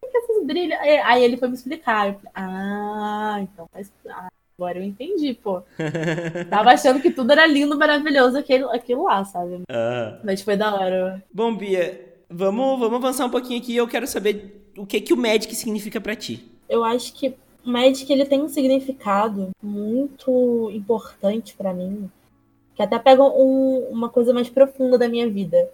por 0.00 0.10
que 0.10 0.16
essas 0.18 0.44
brilham? 0.44 0.76
Aí 0.80 1.22
ele 1.22 1.36
foi 1.36 1.46
me 1.46 1.54
explicar. 1.54 2.08
Eu 2.08 2.14
falei, 2.14 2.32
ah, 2.34 3.38
então 3.40 3.68
faz. 3.72 3.92
Ah, 4.08 4.28
agora 4.58 4.78
eu 4.78 4.82
entendi, 4.82 5.32
pô. 5.34 5.62
Tava 6.50 6.72
achando 6.72 7.00
que 7.00 7.12
tudo 7.12 7.30
era 7.30 7.46
lindo, 7.46 7.78
maravilhoso, 7.78 8.36
aquilo, 8.36 8.68
aquilo 8.70 9.04
lá, 9.04 9.24
sabe? 9.24 9.62
Ah. 9.70 10.18
Mas 10.24 10.42
foi 10.42 10.56
da 10.56 10.74
hora. 10.74 11.24
Bom, 11.32 11.54
Bia, 11.54 12.18
vamos, 12.28 12.80
vamos 12.80 12.96
avançar 12.96 13.26
um 13.26 13.30
pouquinho 13.30 13.60
aqui. 13.60 13.76
Eu 13.76 13.86
quero 13.86 14.08
saber 14.08 14.72
o 14.76 14.84
que, 14.84 15.00
que 15.00 15.14
o 15.14 15.16
Magic 15.16 15.54
significa 15.54 16.00
para 16.00 16.16
ti 16.16 16.57
eu 16.68 16.84
acho 16.84 17.12
que 17.14 17.34
Magic 17.64 18.10
ele 18.10 18.24
tem 18.24 18.42
um 18.42 18.48
significado 18.48 19.50
muito 19.62 20.70
importante 20.72 21.54
para 21.54 21.74
mim, 21.74 22.10
que 22.74 22.82
até 22.82 22.98
pega 22.98 23.22
um, 23.22 23.88
uma 23.90 24.08
coisa 24.08 24.32
mais 24.32 24.48
profunda 24.48 24.96
da 24.96 25.08
minha 25.08 25.28
vida. 25.28 25.70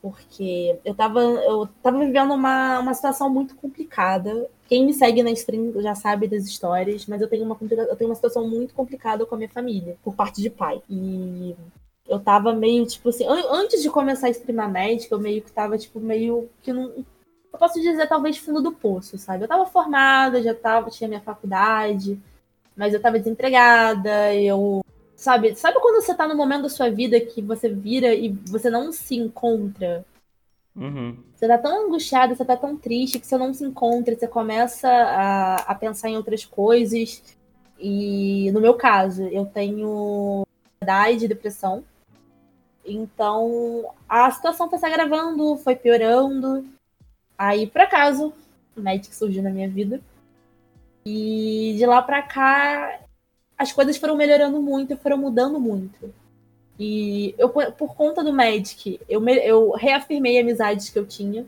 Porque 0.00 0.78
eu 0.84 0.94
tava, 0.94 1.20
eu 1.20 1.66
tava 1.82 1.98
vivendo 1.98 2.34
uma, 2.34 2.78
uma 2.78 2.92
situação 2.92 3.30
muito 3.30 3.56
complicada. 3.56 4.48
Quem 4.68 4.84
me 4.84 4.92
segue 4.92 5.22
na 5.22 5.30
stream 5.30 5.72
já 5.80 5.94
sabe 5.94 6.28
das 6.28 6.44
histórias, 6.44 7.06
mas 7.06 7.22
eu 7.22 7.28
tenho, 7.28 7.44
uma, 7.44 7.56
eu 7.60 7.96
tenho 7.96 8.10
uma 8.10 8.14
situação 8.14 8.46
muito 8.46 8.74
complicada 8.74 9.24
com 9.24 9.34
a 9.34 9.38
minha 9.38 9.48
família, 9.48 9.96
por 10.04 10.14
parte 10.14 10.42
de 10.42 10.50
pai. 10.50 10.82
E 10.90 11.56
eu 12.06 12.20
tava 12.20 12.52
meio, 12.52 12.86
tipo 12.86 13.08
assim, 13.08 13.24
antes 13.26 13.82
de 13.82 13.88
começar 13.88 14.26
a 14.26 14.30
streamar 14.30 14.70
Magic, 14.70 15.10
eu 15.10 15.18
meio 15.18 15.40
que 15.40 15.50
tava, 15.50 15.78
tipo, 15.78 15.98
meio 15.98 16.50
que 16.62 16.70
não, 16.70 16.92
eu 17.54 17.58
posso 17.58 17.80
dizer, 17.80 18.08
talvez, 18.08 18.36
fundo 18.36 18.60
do 18.60 18.72
poço, 18.72 19.16
sabe? 19.16 19.42
Eu 19.42 19.46
estava 19.46 19.64
formada, 19.66 20.42
já 20.42 20.54
tava, 20.54 20.90
tinha 20.90 21.08
minha 21.08 21.20
faculdade, 21.20 22.20
Mas 22.76 22.92
eu 22.92 23.00
tava 23.00 23.18
desempregada, 23.18 24.34
eu. 24.34 24.84
Sabe, 25.16 25.54
sabe 25.54 25.78
quando 25.80 26.02
você 26.02 26.14
tá 26.14 26.26
no 26.26 26.36
momento 26.36 26.62
da 26.62 26.68
sua 26.68 26.90
vida 26.90 27.20
que 27.20 27.40
você 27.40 27.68
vira 27.68 28.12
e 28.12 28.30
você 28.48 28.68
não 28.68 28.92
se 28.92 29.14
encontra? 29.16 30.04
Uhum. 30.74 31.16
Você 31.34 31.46
tá 31.46 31.56
tão 31.56 31.86
angustiada, 31.86 32.34
você 32.34 32.44
tá 32.44 32.56
tão 32.56 32.76
triste 32.76 33.20
que 33.20 33.26
você 33.26 33.38
não 33.38 33.54
se 33.54 33.64
encontra, 33.64 34.16
você 34.16 34.26
começa 34.26 34.88
a, 34.88 35.56
a 35.56 35.74
pensar 35.76 36.08
em 36.10 36.16
outras 36.16 36.44
coisas. 36.44 37.22
E 37.78 38.50
no 38.52 38.60
meu 38.60 38.74
caso, 38.74 39.22
eu 39.28 39.46
tenho 39.46 40.44
ansiedade 40.82 41.24
e 41.24 41.28
depressão. 41.28 41.84
Então, 42.84 43.94
a 44.08 44.28
situação 44.32 44.68
foi 44.68 44.78
se 44.78 44.86
agravando, 44.86 45.56
foi 45.58 45.76
piorando. 45.76 46.66
Aí, 47.36 47.66
por 47.66 47.80
acaso, 47.80 48.32
o 48.76 48.80
Magic 48.80 49.14
surgiu 49.14 49.42
na 49.42 49.50
minha 49.50 49.68
vida. 49.68 50.00
E 51.04 51.74
de 51.76 51.84
lá 51.84 52.00
pra 52.00 52.22
cá, 52.22 53.00
as 53.58 53.72
coisas 53.72 53.96
foram 53.96 54.16
melhorando 54.16 54.60
muito 54.60 54.92
e 54.92 54.96
foram 54.96 55.18
mudando 55.18 55.60
muito. 55.60 56.12
E 56.78 57.34
eu, 57.38 57.48
por 57.48 57.94
conta 57.94 58.24
do 58.24 58.32
Magic, 58.32 59.00
eu, 59.08 59.26
eu 59.28 59.70
reafirmei 59.72 60.40
amizades 60.40 60.90
que 60.90 60.98
eu 60.98 61.06
tinha. 61.06 61.46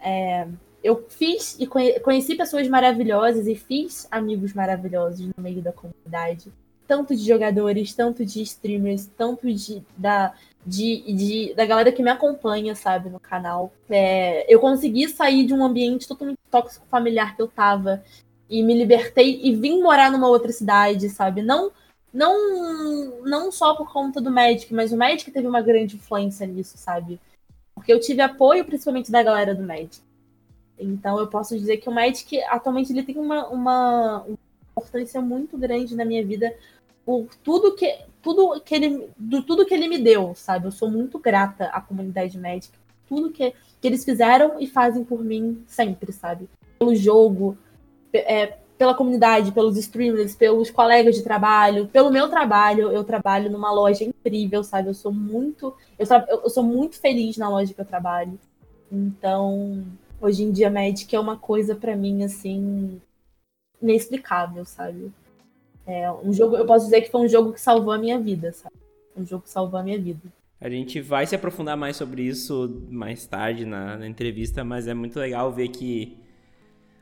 É, 0.00 0.46
eu 0.82 1.06
fiz 1.08 1.56
e 1.58 1.66
conheci 1.66 2.34
pessoas 2.34 2.68
maravilhosas 2.68 3.46
e 3.46 3.54
fiz 3.54 4.06
amigos 4.10 4.54
maravilhosos 4.54 5.26
no 5.26 5.42
meio 5.42 5.60
da 5.60 5.72
comunidade. 5.72 6.52
Tanto 6.86 7.14
de 7.14 7.26
jogadores, 7.26 7.92
tanto 7.92 8.24
de 8.24 8.40
streamers, 8.42 9.06
tanto 9.06 9.52
de, 9.52 9.82
da, 9.96 10.32
de, 10.66 11.12
de, 11.12 11.54
da 11.54 11.64
galera 11.64 11.92
que 11.92 12.02
me 12.02 12.10
acompanha, 12.10 12.74
sabe, 12.74 13.08
no 13.08 13.18
canal. 13.18 13.72
É, 13.88 14.52
eu 14.52 14.60
consegui 14.60 15.08
sair 15.08 15.46
de 15.46 15.54
um 15.54 15.64
ambiente 15.64 16.06
totalmente 16.06 16.38
tóxico 16.50 16.86
familiar 16.90 17.34
que 17.34 17.42
eu 17.42 17.48
tava 17.48 18.02
e 18.48 18.62
me 18.62 18.74
libertei 18.74 19.40
e 19.42 19.54
vim 19.54 19.82
morar 19.82 20.10
numa 20.10 20.28
outra 20.28 20.52
cidade, 20.52 21.08
sabe? 21.10 21.42
Não 21.42 21.70
não 22.12 23.20
não 23.22 23.52
só 23.52 23.74
por 23.74 23.92
conta 23.92 24.20
do 24.20 24.30
Magic, 24.30 24.72
mas 24.72 24.92
o 24.92 24.96
Magic 24.96 25.30
teve 25.30 25.46
uma 25.46 25.60
grande 25.60 25.96
influência 25.96 26.46
nisso, 26.46 26.78
sabe? 26.78 27.20
Porque 27.74 27.92
eu 27.92 28.00
tive 28.00 28.22
apoio 28.22 28.64
principalmente 28.64 29.10
da 29.10 29.22
galera 29.22 29.54
do 29.54 29.62
Magic. 29.62 30.00
Então 30.78 31.18
eu 31.18 31.26
posso 31.26 31.58
dizer 31.58 31.78
que 31.78 31.88
o 31.88 31.92
Magic 31.92 32.40
atualmente 32.44 32.92
ele 32.92 33.02
tem 33.02 33.18
uma, 33.18 33.48
uma 33.48 34.26
importância 34.70 35.20
muito 35.20 35.58
grande 35.58 35.94
na 35.94 36.04
minha 36.04 36.24
vida 36.24 36.54
por 37.04 37.26
tudo 37.42 37.74
que 37.74 37.98
tudo 38.28 38.60
que 38.60 38.74
ele 38.74 39.08
do 39.16 39.42
tudo 39.42 39.64
que 39.64 39.72
ele 39.72 39.88
me 39.88 39.96
deu, 39.96 40.34
sabe? 40.34 40.66
Eu 40.66 40.70
sou 40.70 40.90
muito 40.90 41.18
grata 41.18 41.64
à 41.66 41.80
comunidade 41.80 42.36
Magic, 42.36 42.70
tudo 43.08 43.30
que, 43.30 43.54
que 43.80 43.88
eles 43.88 44.04
fizeram 44.04 44.60
e 44.60 44.66
fazem 44.66 45.02
por 45.02 45.24
mim 45.24 45.64
sempre, 45.66 46.12
sabe? 46.12 46.46
Pelo 46.78 46.94
jogo, 46.94 47.56
é, 48.12 48.58
pela 48.76 48.94
comunidade, 48.94 49.52
pelos 49.52 49.78
streamers, 49.78 50.36
pelos 50.36 50.70
colegas 50.70 51.14
de 51.14 51.22
trabalho, 51.22 51.88
pelo 51.88 52.10
meu 52.10 52.28
trabalho. 52.28 52.92
Eu 52.92 53.02
trabalho 53.02 53.50
numa 53.50 53.72
loja 53.72 54.04
incrível, 54.04 54.62
sabe? 54.62 54.88
Eu 54.90 54.94
sou 54.94 55.12
muito, 55.12 55.74
eu, 55.98 56.06
eu 56.28 56.50
sou 56.50 56.62
muito 56.62 57.00
feliz 57.00 57.38
na 57.38 57.48
loja 57.48 57.72
que 57.72 57.80
eu 57.80 57.86
trabalho. 57.86 58.38
Então, 58.92 59.86
hoje 60.20 60.42
em 60.42 60.52
dia, 60.52 60.68
Magic 60.68 61.16
é 61.16 61.18
uma 61.18 61.38
coisa 61.38 61.74
para 61.74 61.96
mim 61.96 62.22
assim 62.24 63.00
inexplicável, 63.80 64.66
sabe? 64.66 65.10
É 65.88 66.12
um 66.12 66.34
jogo, 66.34 66.54
eu 66.54 66.66
posso 66.66 66.84
dizer 66.84 67.00
que 67.00 67.10
foi 67.10 67.22
um 67.22 67.28
jogo 67.28 67.54
que 67.54 67.60
salvou 67.60 67.94
a 67.94 67.98
minha 67.98 68.20
vida, 68.20 68.52
sabe? 68.52 68.76
Um 69.16 69.24
jogo 69.24 69.44
que 69.44 69.50
salvou 69.50 69.80
a 69.80 69.82
minha 69.82 69.98
vida. 69.98 70.20
A 70.60 70.68
gente 70.68 71.00
vai 71.00 71.26
se 71.26 71.34
aprofundar 71.34 71.78
mais 71.78 71.96
sobre 71.96 72.22
isso 72.22 72.84
mais 72.90 73.26
tarde 73.26 73.64
na, 73.64 73.96
na 73.96 74.06
entrevista, 74.06 74.62
mas 74.62 74.86
é 74.86 74.92
muito 74.92 75.18
legal 75.18 75.50
ver 75.50 75.68
que 75.68 76.18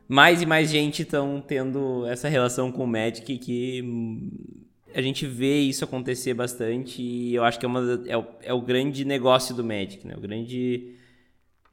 mais 0.07 0.41
e 0.41 0.47
mais 0.47 0.71
gente 0.71 1.03
estão 1.03 1.43
tendo 1.45 2.07
essa 2.07 2.29
relação 2.29 2.71
com 2.71 2.85
o 2.85 2.87
Magic 2.87 3.39
que 3.39 3.83
a 4.95 5.03
gente 5.03 5.27
vê 5.27 5.59
isso 5.59 5.83
acontecer 5.83 6.33
bastante 6.33 7.03
e 7.03 7.35
eu 7.35 7.43
acho 7.43 7.59
que 7.59 7.67
é, 7.67 7.69
uma, 7.69 8.05
é, 8.07 8.17
o, 8.17 8.25
é 8.41 8.53
o 8.55 8.61
grande 8.61 9.05
negócio 9.05 9.53
do 9.53 9.65
Magic, 9.65 10.07
né? 10.07 10.15
O 10.17 10.21
grande... 10.21 10.95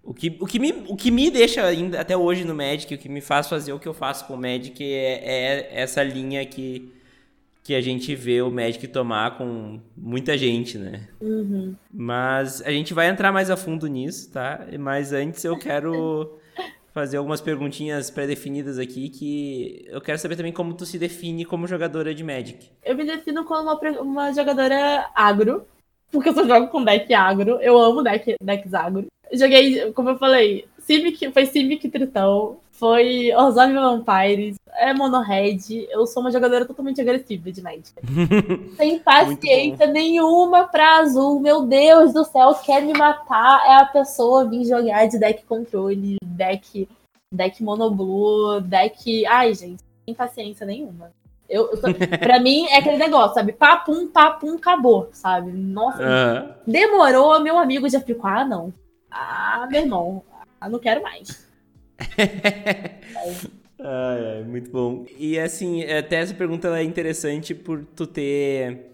O 0.01 0.13
que, 0.13 0.35
o, 0.41 0.45
que 0.45 0.59
me, 0.59 0.71
o 0.89 0.97
que 0.97 1.09
me 1.09 1.31
deixa 1.31 1.63
ainda 1.63 2.01
até 2.01 2.17
hoje 2.17 2.43
no 2.43 2.53
Magic, 2.53 2.93
o 2.93 2.97
que 2.97 3.07
me 3.07 3.21
faz 3.21 3.47
fazer 3.47 3.71
o 3.71 3.79
que 3.79 3.87
eu 3.87 3.93
faço 3.93 4.25
com 4.25 4.33
o 4.33 4.37
Magic 4.37 4.83
é, 4.83 5.21
é 5.23 5.81
essa 5.81 6.03
linha 6.03 6.43
que 6.45 6.91
que 7.63 7.73
a 7.73 7.81
gente 7.81 8.13
vê 8.13 8.41
o 8.41 8.51
Magic 8.51 8.85
tomar 8.89 9.37
com 9.37 9.79
muita 9.95 10.37
gente, 10.37 10.77
né? 10.77 11.07
Uhum. 11.21 11.73
Mas 11.91 12.61
a 12.61 12.69
gente 12.71 12.93
vai 12.93 13.07
entrar 13.07 13.31
mais 13.31 13.49
a 13.49 13.55
fundo 13.55 13.87
nisso, 13.87 14.31
tá? 14.31 14.67
Mas 14.77 15.13
antes 15.13 15.45
eu 15.45 15.57
quero 15.57 16.37
fazer 16.93 17.15
algumas 17.15 17.39
perguntinhas 17.39 18.11
pré-definidas 18.11 18.77
aqui 18.77 19.07
que 19.07 19.85
eu 19.87 20.01
quero 20.01 20.19
saber 20.19 20.35
também 20.35 20.51
como 20.51 20.73
tu 20.73 20.85
se 20.85 20.99
define 20.99 21.45
como 21.45 21.65
jogadora 21.65 22.13
de 22.13 22.23
Magic. 22.23 22.69
Eu 22.83 22.97
me 22.97 23.05
defino 23.05 23.45
como 23.45 23.61
uma, 23.61 24.01
uma 24.01 24.33
jogadora 24.33 25.09
agro, 25.15 25.65
porque 26.11 26.29
eu 26.29 26.33
só 26.33 26.45
jogo 26.45 26.67
com 26.67 26.83
deck 26.83 27.13
agro. 27.13 27.61
Eu 27.61 27.77
amo 27.79 28.03
deck, 28.03 28.35
decks 28.43 28.73
agro. 28.73 29.07
Joguei, 29.31 29.91
como 29.93 30.09
eu 30.09 30.17
falei, 30.17 30.67
Civic, 30.85 31.31
foi 31.31 31.45
Civic 31.45 31.89
Tritão, 31.89 32.57
foi 32.71 33.33
Orzhov 33.33 33.73
Vampires, 33.73 34.57
é 34.75 34.93
Monohead. 34.93 35.87
Eu 35.89 36.05
sou 36.05 36.21
uma 36.21 36.31
jogadora 36.31 36.65
totalmente 36.65 36.99
agressiva 36.99 37.51
de 37.51 37.61
Magic. 37.61 37.93
Sem 38.75 38.99
paciência 38.99 39.87
nenhuma 39.87 40.65
pra 40.65 40.97
azul. 40.97 41.39
Meu 41.39 41.65
Deus 41.65 42.13
do 42.13 42.23
céu, 42.25 42.53
quer 42.55 42.81
me 42.81 42.93
matar. 42.93 43.65
É 43.65 43.75
a 43.75 43.85
pessoa 43.85 44.49
vir 44.49 44.65
jogar 44.65 45.07
de 45.07 45.17
deck 45.17 45.45
controle, 45.45 46.17
deck, 46.23 46.87
deck 47.31 47.63
monoblue, 47.63 48.61
deck. 48.61 49.25
Ai, 49.27 49.53
gente, 49.53 49.83
sem 50.05 50.13
paciência 50.13 50.65
nenhuma. 50.65 51.11
Eu, 51.49 51.71
eu 51.71 51.81
tô... 51.81 51.87
pra 52.19 52.39
mim 52.39 52.65
é 52.67 52.77
aquele 52.79 52.97
negócio, 52.97 53.35
sabe? 53.35 53.53
Papum, 53.53 54.07
papum, 54.07 54.55
acabou, 54.55 55.09
sabe? 55.13 55.51
Nossa, 55.51 56.03
uhum. 56.03 56.53
demorou, 56.65 57.39
meu 57.39 57.57
amigo 57.57 57.87
já 57.87 58.01
ficou, 58.01 58.29
ah, 58.29 58.43
não. 58.43 58.73
Ah, 59.09 59.67
meu 59.69 59.81
irmão, 59.81 60.23
ah, 60.63 60.69
não 60.69 60.79
quero 60.79 61.03
mais. 61.03 61.45
ai, 63.77 64.35
ai, 64.37 64.43
muito 64.45 64.71
bom. 64.71 65.05
E 65.17 65.37
assim, 65.37 65.83
até 65.83 66.15
essa 66.21 66.33
pergunta 66.33 66.69
é 66.79 66.83
interessante 66.83 67.53
por 67.53 67.83
tu 67.83 68.07
ter 68.07 68.91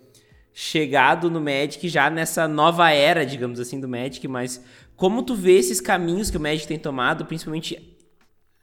chegado 0.51 1.29
no 1.29 1.39
Magic 1.39 1.87
já 1.87 2.09
nessa 2.09 2.47
nova 2.47 2.89
era, 2.89 3.23
digamos 3.23 3.59
assim, 3.59 3.79
do 3.79 3.87
Magic, 3.87 4.27
mas 4.27 4.65
como 4.95 5.21
tu 5.21 5.35
vê 5.35 5.59
esses 5.59 5.79
caminhos 5.79 6.31
que 6.31 6.37
o 6.37 6.39
Magic 6.39 6.67
tem 6.67 6.79
tomado, 6.79 7.23
principalmente 7.27 7.95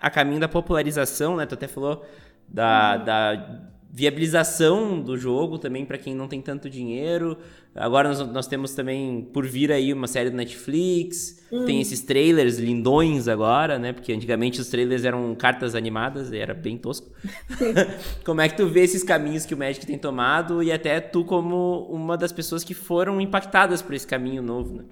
a 0.00 0.10
caminho 0.10 0.40
da 0.40 0.48
popularização, 0.48 1.36
né? 1.36 1.46
Tu 1.46 1.54
até 1.54 1.68
falou 1.68 2.04
da, 2.48 2.96
uhum. 2.98 3.04
da 3.04 3.70
viabilização 3.96 5.00
do 5.00 5.16
jogo 5.16 5.56
também 5.56 5.86
para 5.86 5.96
quem 5.96 6.14
não 6.14 6.28
tem 6.28 6.42
tanto 6.42 6.68
dinheiro. 6.68 7.38
Agora 7.74 8.10
nós, 8.10 8.18
nós, 8.30 8.46
temos 8.46 8.74
também 8.74 9.26
por 9.32 9.46
vir 9.46 9.72
aí 9.72 9.90
uma 9.90 10.06
série 10.06 10.28
do 10.28 10.36
Netflix. 10.36 11.42
Hum. 11.50 11.64
Tem 11.64 11.80
esses 11.80 12.02
trailers 12.02 12.58
lindões 12.58 13.26
agora, 13.26 13.78
né? 13.78 13.94
Porque 13.94 14.12
antigamente 14.12 14.60
os 14.60 14.68
trailers 14.68 15.02
eram 15.02 15.34
cartas 15.34 15.74
animadas 15.74 16.30
e 16.30 16.36
era 16.36 16.52
bem 16.52 16.76
tosco. 16.76 17.10
como 18.22 18.42
é 18.42 18.50
que 18.50 18.58
tu 18.58 18.66
vê 18.66 18.82
esses 18.82 19.02
caminhos 19.02 19.46
que 19.46 19.54
o 19.54 19.56
Magic 19.56 19.86
tem 19.86 19.96
tomado 19.96 20.62
e 20.62 20.70
até 20.70 21.00
tu 21.00 21.24
como 21.24 21.88
uma 21.90 22.18
das 22.18 22.32
pessoas 22.32 22.62
que 22.62 22.74
foram 22.74 23.18
impactadas 23.18 23.80
por 23.80 23.94
esse 23.94 24.06
caminho 24.06 24.42
novo, 24.42 24.74
né? 24.74 24.84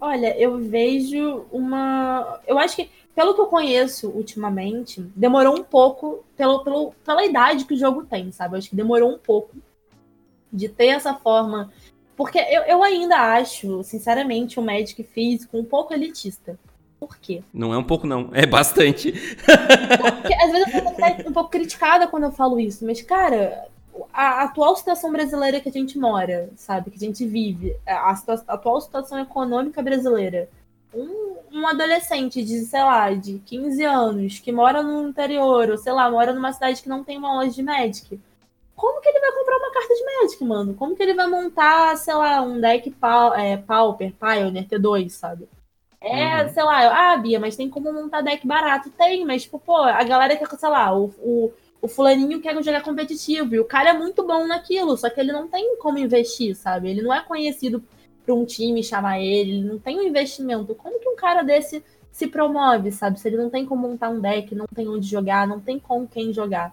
Olha, 0.00 0.38
eu 0.40 0.56
vejo 0.56 1.46
uma. 1.50 2.40
Eu 2.46 2.60
acho 2.60 2.76
que 2.76 2.88
pelo 3.20 3.34
que 3.34 3.40
eu 3.42 3.48
conheço 3.48 4.08
ultimamente, 4.08 5.02
demorou 5.14 5.54
um 5.54 5.62
pouco 5.62 6.24
pelo, 6.34 6.64
pelo, 6.64 6.94
pela 7.04 7.22
idade 7.22 7.66
que 7.66 7.74
o 7.74 7.76
jogo 7.76 8.02
tem, 8.02 8.32
sabe? 8.32 8.54
Eu 8.54 8.58
acho 8.58 8.70
que 8.70 8.74
demorou 8.74 9.12
um 9.12 9.18
pouco 9.18 9.54
de 10.50 10.70
ter 10.70 10.86
essa 10.86 11.12
forma. 11.12 11.70
Porque 12.16 12.38
eu, 12.38 12.62
eu 12.62 12.82
ainda 12.82 13.16
acho, 13.16 13.82
sinceramente, 13.82 14.58
o 14.58 14.62
Magic 14.62 15.02
físico 15.02 15.58
um 15.58 15.64
pouco 15.64 15.92
elitista. 15.92 16.58
Por 16.98 17.18
quê? 17.18 17.42
Não 17.52 17.74
é 17.74 17.76
um 17.76 17.84
pouco, 17.84 18.06
não. 18.06 18.30
É 18.32 18.46
bastante. 18.46 19.12
Porque, 19.12 20.34
às 20.34 20.50
vezes 20.50 20.74
eu 20.74 20.80
fico 20.80 21.28
um 21.28 21.32
pouco 21.34 21.50
criticada 21.50 22.06
quando 22.06 22.24
eu 22.24 22.32
falo 22.32 22.58
isso, 22.58 22.86
mas, 22.86 23.02
cara, 23.02 23.68
a 24.14 24.44
atual 24.44 24.74
situação 24.76 25.12
brasileira 25.12 25.60
que 25.60 25.68
a 25.68 25.72
gente 25.72 25.98
mora, 25.98 26.48
sabe? 26.56 26.90
Que 26.90 26.96
a 26.96 27.06
gente 27.06 27.26
vive, 27.26 27.76
a, 27.86 27.96
a 27.96 28.18
atual 28.48 28.80
situação 28.80 29.18
econômica 29.18 29.82
brasileira 29.82 30.48
um, 30.94 31.36
um 31.52 31.66
adolescente 31.66 32.42
de, 32.44 32.60
sei 32.60 32.82
lá, 32.82 33.10
de 33.12 33.38
15 33.46 33.84
anos, 33.84 34.38
que 34.38 34.52
mora 34.52 34.82
no 34.82 35.08
interior, 35.08 35.70
ou 35.70 35.78
sei 35.78 35.92
lá, 35.92 36.10
mora 36.10 36.32
numa 36.32 36.52
cidade 36.52 36.82
que 36.82 36.88
não 36.88 37.04
tem 37.04 37.18
uma 37.18 37.34
loja 37.34 37.50
de 37.50 37.62
Magic, 37.62 38.20
como 38.80 39.00
que 39.02 39.08
ele 39.10 39.20
vai 39.20 39.32
comprar 39.32 39.58
uma 39.58 39.72
carta 39.72 39.94
de 39.94 40.04
Magic, 40.04 40.44
mano? 40.44 40.74
Como 40.74 40.96
que 40.96 41.02
ele 41.02 41.12
vai 41.12 41.26
montar, 41.26 41.96
sei 41.96 42.14
lá, 42.14 42.40
um 42.40 42.58
deck 42.58 42.90
pau, 42.92 43.34
é, 43.34 43.58
Pauper, 43.58 44.12
Pioneer 44.18 44.66
T2, 44.66 45.10
sabe? 45.10 45.46
É, 46.00 46.42
uhum. 46.42 46.48
sei 46.48 46.62
lá, 46.62 47.12
ah, 47.12 47.16
Bia, 47.18 47.38
mas 47.38 47.56
tem 47.56 47.68
como 47.68 47.92
montar 47.92 48.22
deck 48.22 48.46
barato? 48.46 48.88
Tem, 48.90 49.22
mas, 49.26 49.42
tipo, 49.42 49.58
pô, 49.58 49.76
a 49.76 50.02
galera 50.02 50.34
quer, 50.34 50.48
sei 50.48 50.68
lá, 50.70 50.96
o, 50.96 51.12
o, 51.18 51.52
o 51.82 51.88
fulaninho 51.88 52.40
quer 52.40 52.54
jogar 52.62 52.82
competitivo, 52.82 53.54
e 53.54 53.60
o 53.60 53.66
cara 53.66 53.90
é 53.90 53.92
muito 53.92 54.26
bom 54.26 54.46
naquilo, 54.46 54.96
só 54.96 55.10
que 55.10 55.20
ele 55.20 55.30
não 55.30 55.46
tem 55.46 55.76
como 55.76 55.98
investir, 55.98 56.56
sabe? 56.56 56.88
Ele 56.88 57.02
não 57.02 57.12
é 57.12 57.20
conhecido 57.22 57.84
para 58.30 58.34
um 58.34 58.44
time 58.44 58.82
chamar 58.82 59.20
ele, 59.20 59.50
ele 59.50 59.64
não 59.64 59.78
tem 59.78 59.98
um 59.98 60.02
investimento. 60.02 60.74
Como 60.76 61.00
que 61.00 61.08
um 61.08 61.16
cara 61.16 61.42
desse 61.42 61.82
se 62.12 62.28
promove, 62.28 62.92
sabe? 62.92 63.18
Se 63.18 63.28
ele 63.28 63.36
não 63.36 63.50
tem 63.50 63.66
como 63.66 63.88
montar 63.88 64.08
um 64.08 64.20
deck, 64.20 64.54
não 64.54 64.66
tem 64.66 64.88
onde 64.88 65.06
jogar, 65.06 65.46
não 65.48 65.60
tem 65.60 65.78
com 65.80 66.06
quem 66.06 66.32
jogar. 66.32 66.72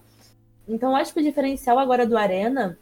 Então 0.68 0.92
eu 0.92 0.96
acho 0.96 1.14
que 1.14 1.20
o 1.20 1.24
diferencial 1.24 1.80
agora 1.80 2.06
do 2.06 2.18
Arena, 2.18 2.78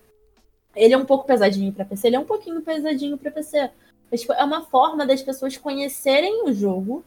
ele 0.75 0.93
é 0.93 0.97
um 0.97 1.05
pouco 1.05 1.25
pesadinho 1.25 1.71
para 1.71 1.85
PC, 1.85 2.07
ele 2.07 2.15
é 2.17 2.19
um 2.19 2.25
pouquinho 2.25 2.61
pesadinho 2.61 3.17
para 3.17 3.31
PC. 3.31 3.69
Mas, 4.11 4.21
tipo, 4.21 4.33
é 4.33 4.43
uma 4.43 4.63
forma 4.63 5.05
das 5.05 5.21
pessoas 5.21 5.57
conhecerem 5.57 6.43
o 6.43 6.53
jogo 6.53 7.03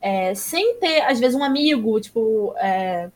é, 0.00 0.34
sem 0.34 0.76
ter, 0.76 1.02
às 1.02 1.18
vezes, 1.18 1.36
um 1.36 1.42
amigo, 1.42 2.00
tipo, 2.00 2.54
é, 2.58 3.10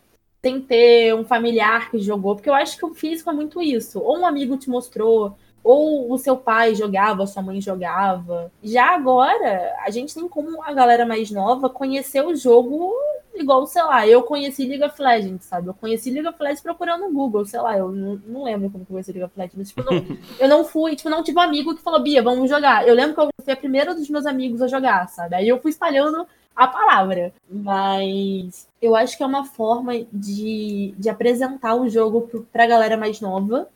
sem 0.45 0.61
ter 0.61 1.15
um 1.15 1.25
familiar 1.25 1.91
que 1.91 1.99
jogou, 1.99 2.35
porque 2.35 2.51
eu 2.51 2.55
acho 2.55 2.77
que 2.77 2.85
o 2.85 2.95
físico 2.95 3.31
é 3.31 3.33
muito 3.33 3.62
isso. 3.62 4.01
Ou 4.01 4.19
um 4.19 4.27
amigo 4.27 4.57
te 4.57 4.69
mostrou, 4.69 5.37
ou 5.62 6.12
o 6.12 6.18
seu 6.18 6.37
pai 6.37 6.75
jogava, 6.75 7.27
sua 7.27 7.42
mãe 7.42 7.61
jogava. 7.61 8.51
Já 8.62 8.94
agora, 8.94 9.75
a 9.85 9.90
gente 9.90 10.14
tem 10.14 10.29
como 10.29 10.62
a 10.62 10.72
galera 10.72 11.07
mais 11.07 11.31
nova 11.31 11.68
conhecer 11.68 12.25
o 12.25 12.35
jogo 12.35 12.92
igual, 13.35 13.66
sei 13.66 13.83
lá, 13.83 14.07
eu 14.07 14.22
conheci 14.22 14.66
League 14.66 14.85
of 14.85 15.01
Legends, 15.01 15.44
sabe? 15.44 15.68
Eu 15.68 15.75
conheci 15.75 16.11
League 16.11 16.29
of 16.29 16.40
Legends 16.40 16.62
procurando 16.62 17.03
no 17.03 17.12
Google, 17.12 17.46
sei 17.46 17.61
lá, 17.61 17.77
eu 17.79 17.90
não, 17.90 18.20
não 18.27 18.44
lembro 18.44 18.70
como 18.70 18.85
que 18.85 18.90
eu 18.90 18.94
conheci 18.94 19.12
League 19.12 19.25
of 19.25 19.33
Legends, 19.37 19.57
mas, 19.57 19.68
tipo, 19.68 19.83
não, 19.83 20.18
eu 20.38 20.48
não 20.48 20.64
fui, 20.64 20.94
tipo, 20.94 21.09
não 21.09 21.22
tive 21.22 21.38
um 21.38 21.42
amigo 21.42 21.75
que 21.75 21.83
falou, 21.83 22.03
Bia, 22.03 22.22
vamos 22.22 22.48
jogar. 22.48 22.87
Eu 22.87 22.94
lembro 22.94 23.14
que 23.14 23.20
eu 23.20 23.29
fui 23.42 23.53
a 23.53 23.57
primeira 23.57 23.94
dos 23.94 24.09
meus 24.09 24.27
amigos 24.27 24.61
a 24.61 24.68
jogar, 24.68 25.09
sabe? 25.09 25.37
Aí 25.37 25.48
eu 25.48 25.61
fui 25.61 25.70
espalhando 25.70 26.27
a 26.55 26.66
palavra. 26.66 27.33
Mas 27.51 28.68
eu 28.81 28.94
acho 28.94 29.16
que 29.16 29.22
é 29.22 29.27
uma 29.27 29.44
forma 29.44 29.92
de, 30.12 30.94
de 30.98 31.09
apresentar 31.09 31.75
o 31.75 31.88
jogo 31.88 32.46
pra 32.53 32.66
galera 32.66 32.96
mais 32.96 33.20
nova, 33.20 33.68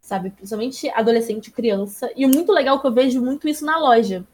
sabe? 0.00 0.30
Principalmente 0.30 0.88
adolescente 0.90 1.48
e 1.48 1.52
criança. 1.52 2.10
E 2.16 2.24
o 2.24 2.28
muito 2.28 2.52
legal 2.52 2.76
é 2.76 2.80
que 2.80 2.86
eu 2.86 2.92
vejo 2.92 3.20
muito 3.20 3.48
isso 3.48 3.64
na 3.64 3.78
loja. 3.78 4.24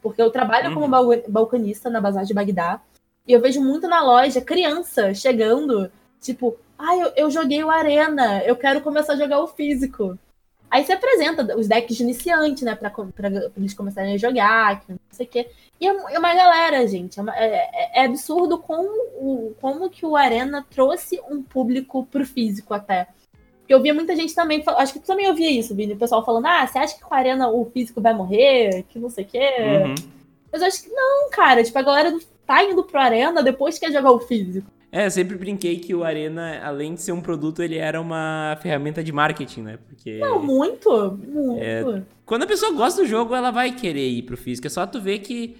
Porque 0.00 0.22
eu 0.22 0.30
trabalho 0.30 0.68
uhum. 0.68 0.88
como 0.88 1.22
balconista 1.28 1.90
na 1.90 2.00
Bazar 2.00 2.24
de 2.24 2.34
Bagdá. 2.34 2.80
E 3.26 3.32
eu 3.32 3.40
vejo 3.40 3.60
muito 3.60 3.86
na 3.88 4.02
loja 4.02 4.40
criança 4.40 5.12
chegando, 5.12 5.90
tipo, 6.20 6.56
ah, 6.78 6.96
eu, 6.96 7.12
eu 7.16 7.30
joguei 7.30 7.62
o 7.62 7.70
Arena, 7.70 8.42
eu 8.44 8.56
quero 8.56 8.80
começar 8.80 9.14
a 9.14 9.16
jogar 9.16 9.40
o 9.40 9.48
físico. 9.48 10.18
Aí 10.70 10.84
você 10.84 10.92
apresenta 10.92 11.56
os 11.56 11.66
decks 11.66 11.96
de 11.96 12.02
iniciante, 12.02 12.64
né, 12.64 12.74
pra, 12.74 12.90
pra, 12.90 13.10
pra 13.12 13.30
eles 13.56 13.72
começarem 13.74 14.14
a 14.14 14.18
jogar, 14.18 14.82
não 14.88 14.98
sei 15.10 15.26
o 15.26 15.28
quê. 15.28 15.50
E 15.80 15.86
é, 15.86 15.90
é 15.90 16.18
uma 16.18 16.34
galera, 16.34 16.86
gente. 16.86 17.18
É, 17.18 17.22
uma, 17.22 17.36
é, 17.36 17.90
é, 17.94 18.04
absurdo 18.04 18.58
como, 18.58 18.88
o, 19.16 19.54
como 19.60 19.88
que 19.88 20.04
o 20.04 20.16
Arena 20.16 20.64
trouxe 20.70 21.20
um 21.30 21.42
público 21.42 22.04
pro 22.06 22.26
físico 22.26 22.74
até. 22.74 23.08
Eu 23.68 23.82
via 23.82 23.92
muita 23.92 24.16
gente 24.16 24.34
também, 24.34 24.62
acho 24.66 24.92
que 24.92 25.00
tu 25.00 25.06
também 25.06 25.28
ouvia 25.28 25.50
isso, 25.50 25.74
Vini, 25.74 25.92
o 25.92 25.98
pessoal 25.98 26.24
falando, 26.24 26.46
ah, 26.46 26.66
você 26.66 26.78
acha 26.78 26.94
que 26.96 27.02
com 27.02 27.14
a 27.14 27.18
Arena 27.18 27.48
o 27.50 27.64
físico 27.66 28.00
vai 28.00 28.14
morrer? 28.14 28.84
Que 28.88 28.98
não 28.98 29.10
sei 29.10 29.24
o 29.24 29.26
quê. 29.26 29.50
Uhum. 29.60 29.94
Mas 30.50 30.62
eu 30.62 30.68
acho 30.68 30.82
que 30.82 30.90
não, 30.90 31.30
cara. 31.30 31.62
Tipo, 31.62 31.78
a 31.78 31.82
galera 31.82 32.18
tá 32.46 32.64
indo 32.64 32.82
pro 32.82 32.98
Arena 32.98 33.42
depois 33.42 33.78
que 33.78 33.86
quer 33.86 33.92
jogar 33.92 34.10
o 34.10 34.20
físico. 34.20 34.66
É, 34.90 35.04
eu 35.04 35.10
sempre 35.10 35.36
brinquei 35.36 35.78
que 35.78 35.94
o 35.94 36.02
Arena, 36.02 36.62
além 36.64 36.94
de 36.94 37.02
ser 37.02 37.12
um 37.12 37.20
produto, 37.20 37.62
ele 37.62 37.76
era 37.76 38.00
uma 38.00 38.58
ferramenta 38.62 39.04
de 39.04 39.12
marketing, 39.12 39.60
né? 39.60 39.78
Porque. 39.86 40.18
Não, 40.18 40.42
muito, 40.42 41.18
muito. 41.26 41.62
É, 41.62 42.02
quando 42.24 42.44
a 42.44 42.46
pessoa 42.46 42.72
gosta 42.72 43.02
do 43.02 43.06
jogo, 43.06 43.34
ela 43.34 43.50
vai 43.50 43.72
querer 43.72 44.08
ir 44.08 44.22
pro 44.22 44.36
físico. 44.36 44.66
É 44.66 44.70
só 44.70 44.86
tu 44.86 44.98
ver 44.98 45.18
que 45.18 45.56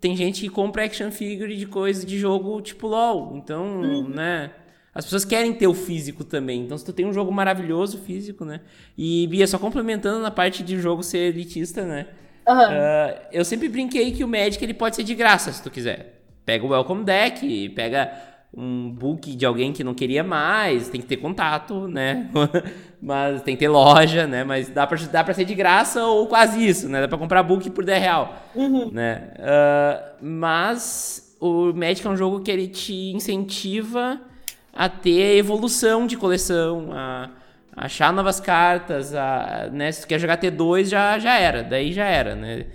tem 0.00 0.16
gente 0.16 0.40
que 0.42 0.48
compra 0.48 0.84
action 0.84 1.10
figure 1.10 1.56
de 1.56 1.66
coisa 1.66 2.06
de 2.06 2.18
jogo 2.18 2.60
tipo 2.60 2.86
LOL. 2.86 3.36
Então, 3.36 3.80
uhum. 3.80 4.08
né? 4.08 4.52
As 4.96 5.04
pessoas 5.04 5.26
querem 5.26 5.52
ter 5.52 5.66
o 5.66 5.74
físico 5.74 6.24
também. 6.24 6.62
Então, 6.62 6.78
se 6.78 6.82
tu 6.82 6.90
tem 6.90 7.04
um 7.04 7.12
jogo 7.12 7.30
maravilhoso 7.30 7.98
físico, 7.98 8.46
né? 8.46 8.62
E, 8.96 9.26
Bia, 9.26 9.46
só 9.46 9.58
complementando 9.58 10.20
na 10.20 10.30
parte 10.30 10.62
de 10.62 10.80
jogo 10.80 11.02
ser 11.02 11.18
elitista, 11.18 11.84
né? 11.84 12.06
Uhum. 12.48 12.56
Uh, 12.56 13.18
eu 13.30 13.44
sempre 13.44 13.68
brinquei 13.68 14.10
que 14.12 14.24
o 14.24 14.28
Magic 14.28 14.64
ele 14.64 14.72
pode 14.72 14.96
ser 14.96 15.02
de 15.02 15.14
graça, 15.14 15.52
se 15.52 15.62
tu 15.62 15.70
quiser. 15.70 16.22
Pega 16.46 16.64
o 16.64 16.70
Welcome 16.70 17.04
Deck, 17.04 17.68
pega 17.70 18.10
um 18.56 18.90
book 18.90 19.36
de 19.36 19.44
alguém 19.44 19.70
que 19.70 19.84
não 19.84 19.92
queria 19.92 20.24
mais, 20.24 20.88
tem 20.88 20.98
que 20.98 21.06
ter 21.06 21.18
contato, 21.18 21.86
né? 21.86 22.30
mas 23.02 23.42
tem 23.42 23.54
que 23.54 23.60
ter 23.60 23.68
loja, 23.68 24.26
né? 24.26 24.44
Mas 24.44 24.70
dá 24.70 24.86
pra, 24.86 24.96
dá 25.12 25.22
pra 25.22 25.34
ser 25.34 25.44
de 25.44 25.54
graça 25.54 26.06
ou 26.06 26.26
quase 26.26 26.66
isso, 26.66 26.88
né? 26.88 27.02
Dá 27.02 27.08
pra 27.08 27.18
comprar 27.18 27.42
book 27.42 27.68
por 27.68 27.84
10 27.84 28.00
real, 28.00 28.34
uhum. 28.54 28.90
né? 28.90 29.34
Uh, 29.40 30.24
mas 30.24 31.36
o 31.38 31.74
Magic 31.74 32.06
é 32.06 32.08
um 32.08 32.16
jogo 32.16 32.40
que 32.40 32.50
ele 32.50 32.66
te 32.66 33.12
incentiva 33.12 34.18
a 34.76 34.88
ter 34.88 35.36
evolução 35.36 36.06
de 36.06 36.16
coleção, 36.16 36.90
a 36.92 37.30
achar 37.76 38.12
novas 38.12 38.38
cartas, 38.40 39.14
a, 39.14 39.68
né? 39.72 39.90
Se 39.90 40.02
tu 40.02 40.08
quer 40.08 40.18
jogar 40.18 40.38
T2, 40.38 40.84
já, 40.84 41.18
já 41.18 41.38
era, 41.38 41.62
daí 41.62 41.92
já 41.92 42.04
era, 42.04 42.34
né? 42.34 42.66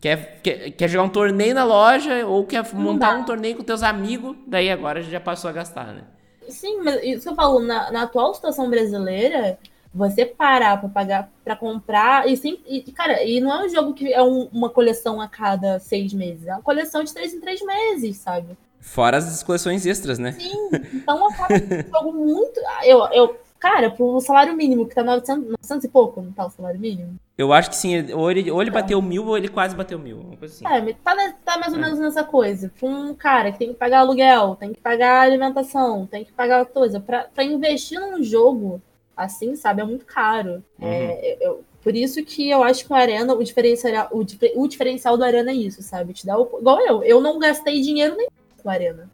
Quer, 0.00 0.40
quer, 0.42 0.70
quer 0.70 0.88
jogar 0.88 1.04
um 1.04 1.08
torneio 1.08 1.54
na 1.54 1.64
loja 1.64 2.24
ou 2.26 2.46
quer 2.46 2.64
montar 2.72 3.16
um 3.16 3.24
torneio 3.24 3.56
com 3.56 3.64
teus 3.64 3.82
amigos, 3.82 4.36
daí 4.46 4.70
agora 4.70 5.02
já 5.02 5.18
passou 5.18 5.50
a 5.50 5.52
gastar, 5.52 5.92
né? 5.92 6.02
Sim, 6.48 6.80
mas 6.82 7.02
isso 7.02 7.24
que 7.24 7.28
eu 7.28 7.34
falo, 7.34 7.60
na, 7.60 7.90
na 7.90 8.02
atual 8.04 8.32
situação 8.32 8.70
brasileira, 8.70 9.58
você 9.92 10.24
parar 10.24 10.78
para 10.78 10.88
pagar 10.88 11.30
para 11.44 11.56
comprar 11.56 12.28
e, 12.28 12.36
sim, 12.36 12.58
e 12.66 12.82
cara 12.92 13.24
e 13.24 13.40
não 13.40 13.52
é 13.52 13.64
um 13.64 13.68
jogo 13.68 13.94
que 13.94 14.12
é 14.12 14.22
um, 14.22 14.48
uma 14.52 14.68
coleção 14.70 15.20
a 15.20 15.26
cada 15.26 15.78
seis 15.78 16.12
meses 16.12 16.46
é 16.46 16.52
uma 16.52 16.62
coleção 16.62 17.02
de 17.02 17.12
três 17.12 17.32
em 17.32 17.40
três 17.40 17.60
meses 17.62 18.18
sabe 18.18 18.56
fora 18.88 19.18
as 19.18 19.42
coleções 19.42 19.86
extras 19.86 20.18
né 20.18 20.32
sim 20.32 20.70
então 20.94 21.28
acaba 21.28 21.54
um 21.54 21.90
jogo 21.92 22.12
muito 22.12 22.60
eu, 22.84 23.06
eu 23.12 23.38
Cara, 23.58 23.90
pro 23.90 24.20
salário 24.20 24.54
mínimo, 24.54 24.86
que 24.86 24.94
tá 24.94 25.02
900, 25.02 25.50
900 25.62 25.84
e 25.84 25.88
pouco, 25.88 26.22
não 26.22 26.30
tá 26.30 26.46
o 26.46 26.50
salário 26.50 26.78
mínimo? 26.78 27.18
Eu 27.36 27.52
acho 27.52 27.70
que 27.70 27.76
sim. 27.76 28.12
Ou 28.12 28.30
ele, 28.30 28.50
ou 28.50 28.62
ele 28.62 28.70
bateu 28.70 29.02
mil 29.02 29.26
ou 29.26 29.36
ele 29.36 29.48
quase 29.48 29.74
bateu 29.74 29.98
mil. 29.98 30.20
Uma 30.20 30.36
coisa 30.36 30.54
assim. 30.54 30.66
É, 30.66 30.92
tá, 30.94 31.34
tá 31.44 31.58
mais 31.58 31.72
ou 31.72 31.78
é. 31.78 31.82
menos 31.82 31.98
nessa 31.98 32.22
coisa. 32.22 32.72
Pra 32.78 32.88
um 32.88 33.14
cara 33.14 33.50
que 33.50 33.58
tem 33.58 33.68
que 33.68 33.74
pagar 33.74 34.00
aluguel, 34.00 34.54
tem 34.54 34.72
que 34.72 34.80
pagar 34.80 35.22
alimentação, 35.22 36.06
tem 36.06 36.24
que 36.24 36.32
pagar 36.32 36.66
coisa. 36.66 37.00
Pra, 37.00 37.24
pra 37.24 37.42
investir 37.42 37.98
num 37.98 38.22
jogo 38.22 38.80
assim, 39.16 39.56
sabe, 39.56 39.82
é 39.82 39.84
muito 39.84 40.04
caro. 40.04 40.62
É, 40.80 40.84
uhum. 40.84 40.90
É, 40.90 41.38
eu, 41.40 41.64
por 41.82 41.96
isso 41.96 42.24
que 42.24 42.48
eu 42.48 42.62
acho 42.62 42.84
que 42.86 42.92
o 42.92 42.96
Arena, 42.96 43.34
o 43.34 43.42
diferencial, 43.42 44.08
o, 44.12 44.24
o 44.54 44.68
diferencial 44.68 45.16
do 45.16 45.24
Arena 45.24 45.50
é 45.50 45.54
isso, 45.54 45.82
sabe? 45.82 46.12
Te 46.12 46.24
dá 46.24 46.38
o, 46.38 46.58
igual 46.60 46.80
eu. 46.80 47.02
Eu 47.02 47.20
não 47.20 47.40
gastei 47.40 47.80
dinheiro 47.80 48.16
nenhum 48.16 48.37
Arena. 48.72 49.10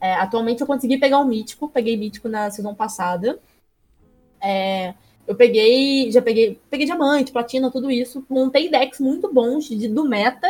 É, 0.00 0.14
atualmente 0.14 0.60
eu 0.60 0.66
consegui 0.66 0.98
pegar 0.98 1.20
um 1.20 1.24
mítico, 1.24 1.68
peguei 1.68 1.96
mítico 1.96 2.28
na 2.28 2.50
season 2.50 2.74
passada. 2.74 3.38
É, 4.40 4.94
eu 5.26 5.34
peguei, 5.36 6.10
já 6.10 6.20
peguei, 6.20 6.60
peguei 6.68 6.86
diamante, 6.86 7.30
platina, 7.30 7.70
tudo 7.70 7.90
isso. 7.90 8.24
Montei 8.28 8.68
decks 8.68 8.98
muito 8.98 9.32
bons 9.32 9.66
de, 9.68 9.86
do 9.86 10.04
meta, 10.04 10.48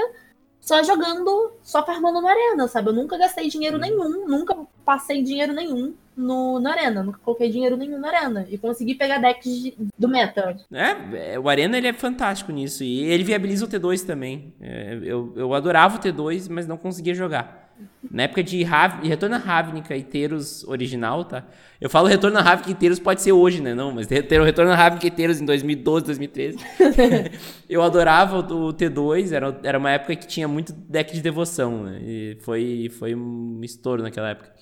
só 0.59 0.83
jogando, 0.83 1.53
só 1.63 1.85
farmando 1.85 2.21
no 2.21 2.27
arena, 2.27 2.67
sabe? 2.67 2.89
Eu 2.89 2.95
nunca 2.95 3.19
gastei 3.19 3.49
dinheiro 3.49 3.79
nenhum, 3.79 4.27
nunca 4.27 4.57
passei 4.85 5.23
dinheiro 5.23 5.53
nenhum 5.53 5.95
no, 6.17 6.61
na 6.61 6.73
arena, 6.73 7.03
nunca 7.03 7.19
coloquei 7.23 7.51
dinheiro 7.51 7.77
nenhum 7.77 7.99
na 7.99 8.09
arena. 8.09 8.47
E 8.49 8.57
consegui 8.57 8.95
pegar 8.95 9.19
decks 9.19 9.53
de, 9.53 9.75
do 9.99 10.09
meta. 10.09 10.57
É, 10.73 11.35
é, 11.35 11.39
o 11.39 11.49
arena 11.49 11.77
ele 11.77 11.89
é 11.89 11.93
fantástico 11.93 12.53
nisso. 12.53 12.83
E 12.83 13.05
ele 13.05 13.25
viabiliza 13.25 13.65
o 13.65 13.69
T2 13.69 14.07
também. 14.07 14.55
É, 14.61 14.99
eu, 15.03 15.33
eu 15.37 15.53
adorava 15.53 15.97
o 15.97 16.01
T2, 16.01 16.49
mas 16.51 16.67
não 16.67 16.79
conseguia 16.79 17.15
jogar. 17.15 17.72
Na 18.11 18.25
época 18.25 18.43
de 18.43 18.63
Rav... 18.63 19.03
Retorno 19.03 19.37
a 19.37 19.39
Ravnica 19.39 19.97
e 19.97 20.03
Teros 20.03 20.65
original, 20.65 21.25
tá? 21.25 21.45
Eu 21.81 21.89
falo 21.89 22.09
Retorno 22.09 22.39
a 22.39 22.43
Ravnica 22.43 22.71
e 22.71 22.75
Teros 22.75 22.99
pode 22.99 23.23
ser 23.23 23.33
hoje, 23.33 23.61
né? 23.61 23.75
Não, 23.75 23.93
mas 23.93 24.07
Retorno 24.09 24.73
a 24.73 24.75
Ravnica 24.75 25.07
e 25.07 25.11
Teros 25.11 25.41
em 25.41 25.45
2012, 25.45 26.07
2013. 26.07 26.59
eu 27.69 27.83
adorava 27.83 28.39
o 28.39 28.73
T2, 28.73 29.33
era, 29.33 29.59
era 29.63 29.79
uma 29.79 29.91
época 29.91 30.17
que 30.17 30.27
tinha 30.27 30.49
muito 30.49 30.73
deck 30.73 31.13
de 31.13 31.21
devoção, 31.21 31.85
né? 31.85 32.01
E 32.03 32.39
foi, 32.41 32.91
foi 32.99 33.15
um 33.15 33.61
estouro 33.63 34.03
naquela 34.03 34.31
época. 34.31 34.53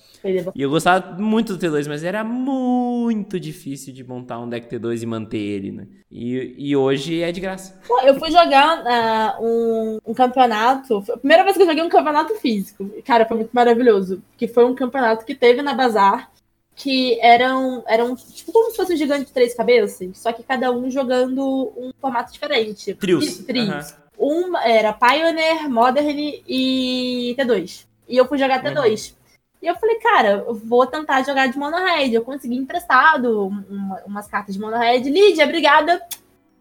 E 0.55 0.61
eu 0.61 0.69
gostava 0.69 1.17
muito 1.19 1.57
do 1.57 1.67
T2, 1.67 1.87
mas 1.87 2.03
era 2.03 2.23
muito 2.23 3.39
difícil 3.39 3.91
de 3.91 4.03
montar 4.03 4.39
um 4.39 4.47
deck 4.47 4.67
T2 4.67 5.01
e 5.01 5.05
manter 5.05 5.39
ele, 5.39 5.71
né? 5.71 5.87
E, 6.11 6.55
e 6.57 6.75
hoje 6.75 7.21
é 7.21 7.31
de 7.31 7.39
graça. 7.39 7.79
Pô, 7.87 7.99
eu 8.01 8.19
fui 8.19 8.29
jogar 8.29 8.83
uh, 8.83 9.43
um, 9.43 9.99
um, 10.05 10.13
campeonato. 10.13 11.01
Foi 11.01 11.15
a 11.15 11.17
primeira 11.17 11.43
vez 11.43 11.55
que 11.55 11.63
eu 11.63 11.67
joguei 11.67 11.81
um 11.81 11.89
campeonato 11.89 12.35
físico. 12.35 12.87
Cara, 13.11 13.25
foi 13.25 13.35
muito 13.35 13.51
maravilhoso. 13.51 14.23
Que 14.37 14.47
foi 14.47 14.63
um 14.63 14.73
campeonato 14.73 15.25
que 15.25 15.35
teve 15.35 15.61
na 15.61 15.73
Bazar. 15.73 16.31
Que 16.73 17.19
eram, 17.19 17.83
eram 17.85 18.15
tipo 18.15 18.53
como 18.53 18.71
se 18.71 18.77
fosse 18.77 18.93
um 18.93 18.97
gigante 18.97 19.25
de 19.25 19.33
três 19.33 19.53
cabeças. 19.53 20.17
Só 20.17 20.31
que 20.31 20.41
cada 20.41 20.71
um 20.71 20.89
jogando 20.89 21.73
um 21.75 21.91
formato 21.99 22.31
diferente. 22.31 22.93
Trios. 22.93 23.39
Trios. 23.39 23.93
Uhum. 24.17 24.51
Um 24.53 24.57
era 24.57 24.93
Pioneer, 24.93 25.69
Modern 25.69 26.17
e 26.47 27.35
T2. 27.37 27.85
E 28.07 28.15
eu 28.15 28.25
fui 28.25 28.37
jogar 28.37 28.63
T2. 28.63 29.09
Uhum. 29.09 29.15
E 29.61 29.67
eu 29.67 29.75
falei, 29.75 29.97
cara, 29.97 30.45
eu 30.47 30.53
vou 30.53 30.87
tentar 30.87 31.21
jogar 31.23 31.47
de 31.47 31.57
mono 31.57 31.75
red. 31.75 32.13
Eu 32.13 32.23
consegui 32.23 32.55
emprestado 32.55 33.45
uma, 33.45 34.01
umas 34.05 34.27
cartas 34.27 34.55
de 34.55 34.61
mono 34.61 34.77
red. 34.77 35.01
Lídia, 35.01 35.43
obrigada 35.43 36.01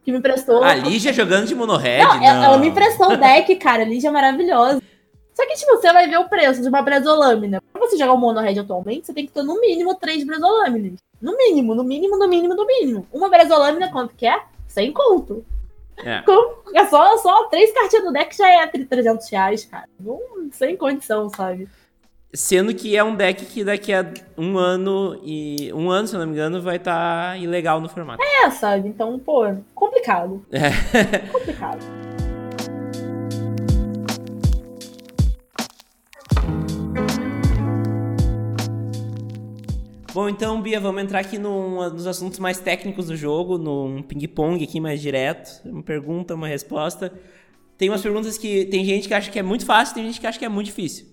que 0.05 0.11
me 0.11 0.19
emprestou. 0.19 0.65
A 0.65 0.75
Lígia 0.75 1.13
jogando 1.13 1.47
de 1.47 1.55
mono 1.55 1.77
red? 1.77 2.03
Não, 2.03 2.19
não. 2.19 2.45
Ela 2.45 2.59
me 2.59 2.71
emprestou 2.71 3.13
o 3.13 3.17
deck, 3.17 3.55
cara. 3.55 3.83
A 3.83 3.87
Lígia 3.87 4.09
é 4.09 4.11
maravilhosa. 4.11 4.83
Só 5.35 5.47
que, 5.47 5.55
tipo, 5.55 5.77
você 5.77 5.93
vai 5.93 6.09
ver 6.09 6.19
o 6.19 6.29
preço 6.29 6.61
de 6.61 6.69
uma 6.69 6.83
Bresolâmina. 6.83 7.63
Pra 7.73 7.81
você 7.81 7.97
jogar 7.97 8.13
o 8.13 8.19
mono 8.19 8.41
red 8.41 8.59
atualmente, 8.59 9.07
você 9.07 9.15
tem 9.15 9.27
que 9.27 9.33
ter 9.33 9.43
no 9.43 9.61
mínimo 9.61 9.95
três 9.95 10.25
Bresolâminas. 10.25 10.99
No 11.21 11.37
mínimo, 11.37 11.75
no 11.75 11.85
mínimo, 11.85 12.19
no 12.19 12.29
mínimo, 12.29 12.55
no 12.55 12.67
mínimo. 12.67 13.07
Uma 13.13 13.29
Bresolâmina, 13.29 13.91
quanto 13.91 14.15
que 14.15 14.27
é? 14.27 14.43
Sem 14.67 14.93
conto. 14.93 15.45
É. 15.99 16.23
Com, 16.27 16.55
é 16.75 16.87
só, 16.87 17.17
só 17.19 17.45
três 17.49 17.73
cartinhas 17.73 18.05
do 18.05 18.13
deck 18.13 18.37
já 18.37 18.49
é 18.49 18.67
300 18.67 19.29
reais, 19.31 19.65
cara. 19.65 19.89
Não, 19.99 20.21
sem 20.53 20.77
condição, 20.77 21.29
sabe? 21.29 21.69
Sendo 22.33 22.73
que 22.73 22.97
é 22.97 23.03
um 23.03 23.17
deck 23.17 23.45
que 23.45 23.65
daqui 23.65 23.93
a 23.93 24.07
um 24.39 24.57
ano 24.57 25.21
e. 25.25 25.73
Um 25.75 25.91
ano, 25.91 26.07
se 26.07 26.15
eu 26.15 26.21
não 26.21 26.27
me 26.27 26.33
engano, 26.33 26.63
vai 26.63 26.77
estar 26.77 27.33
tá 27.33 27.37
ilegal 27.37 27.81
no 27.81 27.89
formato. 27.89 28.23
É, 28.23 28.51
sabe? 28.51 28.89
Então, 28.89 29.19
pô, 29.19 29.53
complicado. 29.75 30.45
É. 30.53 30.71
complicado. 31.33 31.81
Bom, 40.13 40.29
então, 40.29 40.61
Bia, 40.61 40.81
vamos 40.81 41.03
entrar 41.03 41.21
aqui 41.21 41.39
num, 41.39 41.89
nos 41.91 42.05
assuntos 42.05 42.41
mais 42.41 42.59
técnicos 42.59 43.07
do 43.07 43.17
jogo, 43.17 43.57
num 43.57 44.03
ping-pong 44.03 44.63
aqui 44.65 44.81
mais 44.81 45.01
direto. 45.01 45.61
Uma 45.65 45.85
pergunta, 45.85 46.35
uma 46.35 46.49
resposta. 46.49 47.13
Tem 47.79 47.89
umas 47.89 48.03
perguntas 48.03 48.37
que 48.37 48.65
tem 48.65 48.85
gente 48.85 49.07
que 49.07 49.15
acha 49.15 49.31
que 49.31 49.39
é 49.39 49.43
muito 49.43 49.65
fácil, 49.65 49.95
tem 49.95 50.05
gente 50.05 50.21
que 50.21 50.27
acha 50.27 50.39
que 50.39 50.45
é 50.45 50.49
muito 50.49 50.67
difícil. 50.67 51.07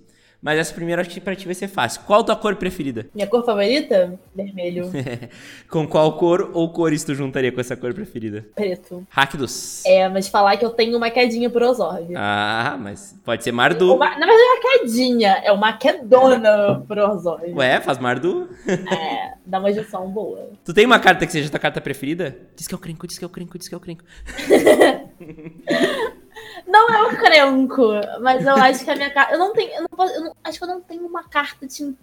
Mas 0.48 0.60
essa 0.60 0.74
primeira 0.74 1.02
acho 1.02 1.10
que 1.10 1.20
pra 1.20 1.36
ti 1.36 1.46
vai 1.46 1.54
ser 1.54 1.68
fácil. 1.68 2.00
Qual 2.08 2.22
a 2.22 2.24
tua 2.24 2.36
cor 2.38 2.56
preferida? 2.56 3.06
Minha 3.14 3.28
cor 3.28 3.44
favorita? 3.44 4.18
Vermelho. 4.34 4.90
com 5.70 5.86
qual 5.86 6.18
cor 6.18 6.52
ou 6.54 6.72
cores 6.72 7.04
tu 7.04 7.14
juntaria 7.14 7.52
com 7.52 7.60
essa 7.60 7.76
cor 7.76 7.94
preferida? 7.94 8.46
Preto. 8.56 9.06
Rakdos. 9.10 9.86
É, 9.86 10.08
mas 10.08 10.30
falar 10.30 10.56
que 10.56 10.64
eu 10.64 10.70
tenho 10.70 10.96
uma 10.96 11.10
quedinha 11.10 11.50
por 11.50 11.62
Orzhov. 11.62 12.14
Ah, 12.16 12.78
mas 12.80 13.14
pode 13.26 13.44
ser 13.44 13.52
Mardu. 13.52 13.94
Uma, 13.94 14.12
na 14.12 14.26
verdade, 14.26 14.40
é 14.40 14.46
uma 14.46 14.62
quedinha. 14.62 15.32
É 15.44 15.52
uma 15.52 15.74
quedona 15.74 16.82
por 16.88 16.98
Orzhov. 16.98 17.44
Ué, 17.54 17.82
faz 17.82 17.98
Mardu? 17.98 18.48
é, 18.66 19.34
dá 19.46 19.60
uma 19.60 19.74
junção 19.74 20.10
boa. 20.10 20.52
Tu 20.64 20.74
tem 20.74 20.86
uma 20.86 20.98
carta 20.98 21.26
que 21.26 21.32
seja 21.34 21.50
tua 21.50 21.60
carta 21.60 21.82
preferida? 21.82 22.38
Diz 22.56 22.68
que 22.68 22.74
é 22.74 22.78
o 22.78 22.80
Crenco, 22.80 23.06
diz 23.06 23.18
que 23.18 23.26
é 23.26 23.28
o 23.28 23.30
Crenco, 23.30 23.58
diz 23.58 23.68
que 23.68 23.76
é 23.76 23.78
o 23.78 23.82
Crenco. 23.82 24.06
Não 26.66 26.90
é 26.90 27.04
o 27.04 27.18
Crenco, 27.18 27.88
mas 28.22 28.46
eu 28.46 28.56
acho 28.56 28.84
que 28.84 28.92
a 28.92 28.96
minha 28.96 29.12
carta. 29.12 29.34
Eu 29.34 29.40
não 29.40 29.54
tenho. 29.54 29.72
Eu 29.72 29.82
não 29.82 29.90
posso, 29.90 30.14
eu 30.14 30.22
não, 30.22 30.36
acho 30.44 30.58
que 30.58 30.64
eu 30.64 30.68
não 30.68 30.82
tenho 30.82 31.06
uma 31.06 31.24
carta 31.24 31.68
de 31.68 31.94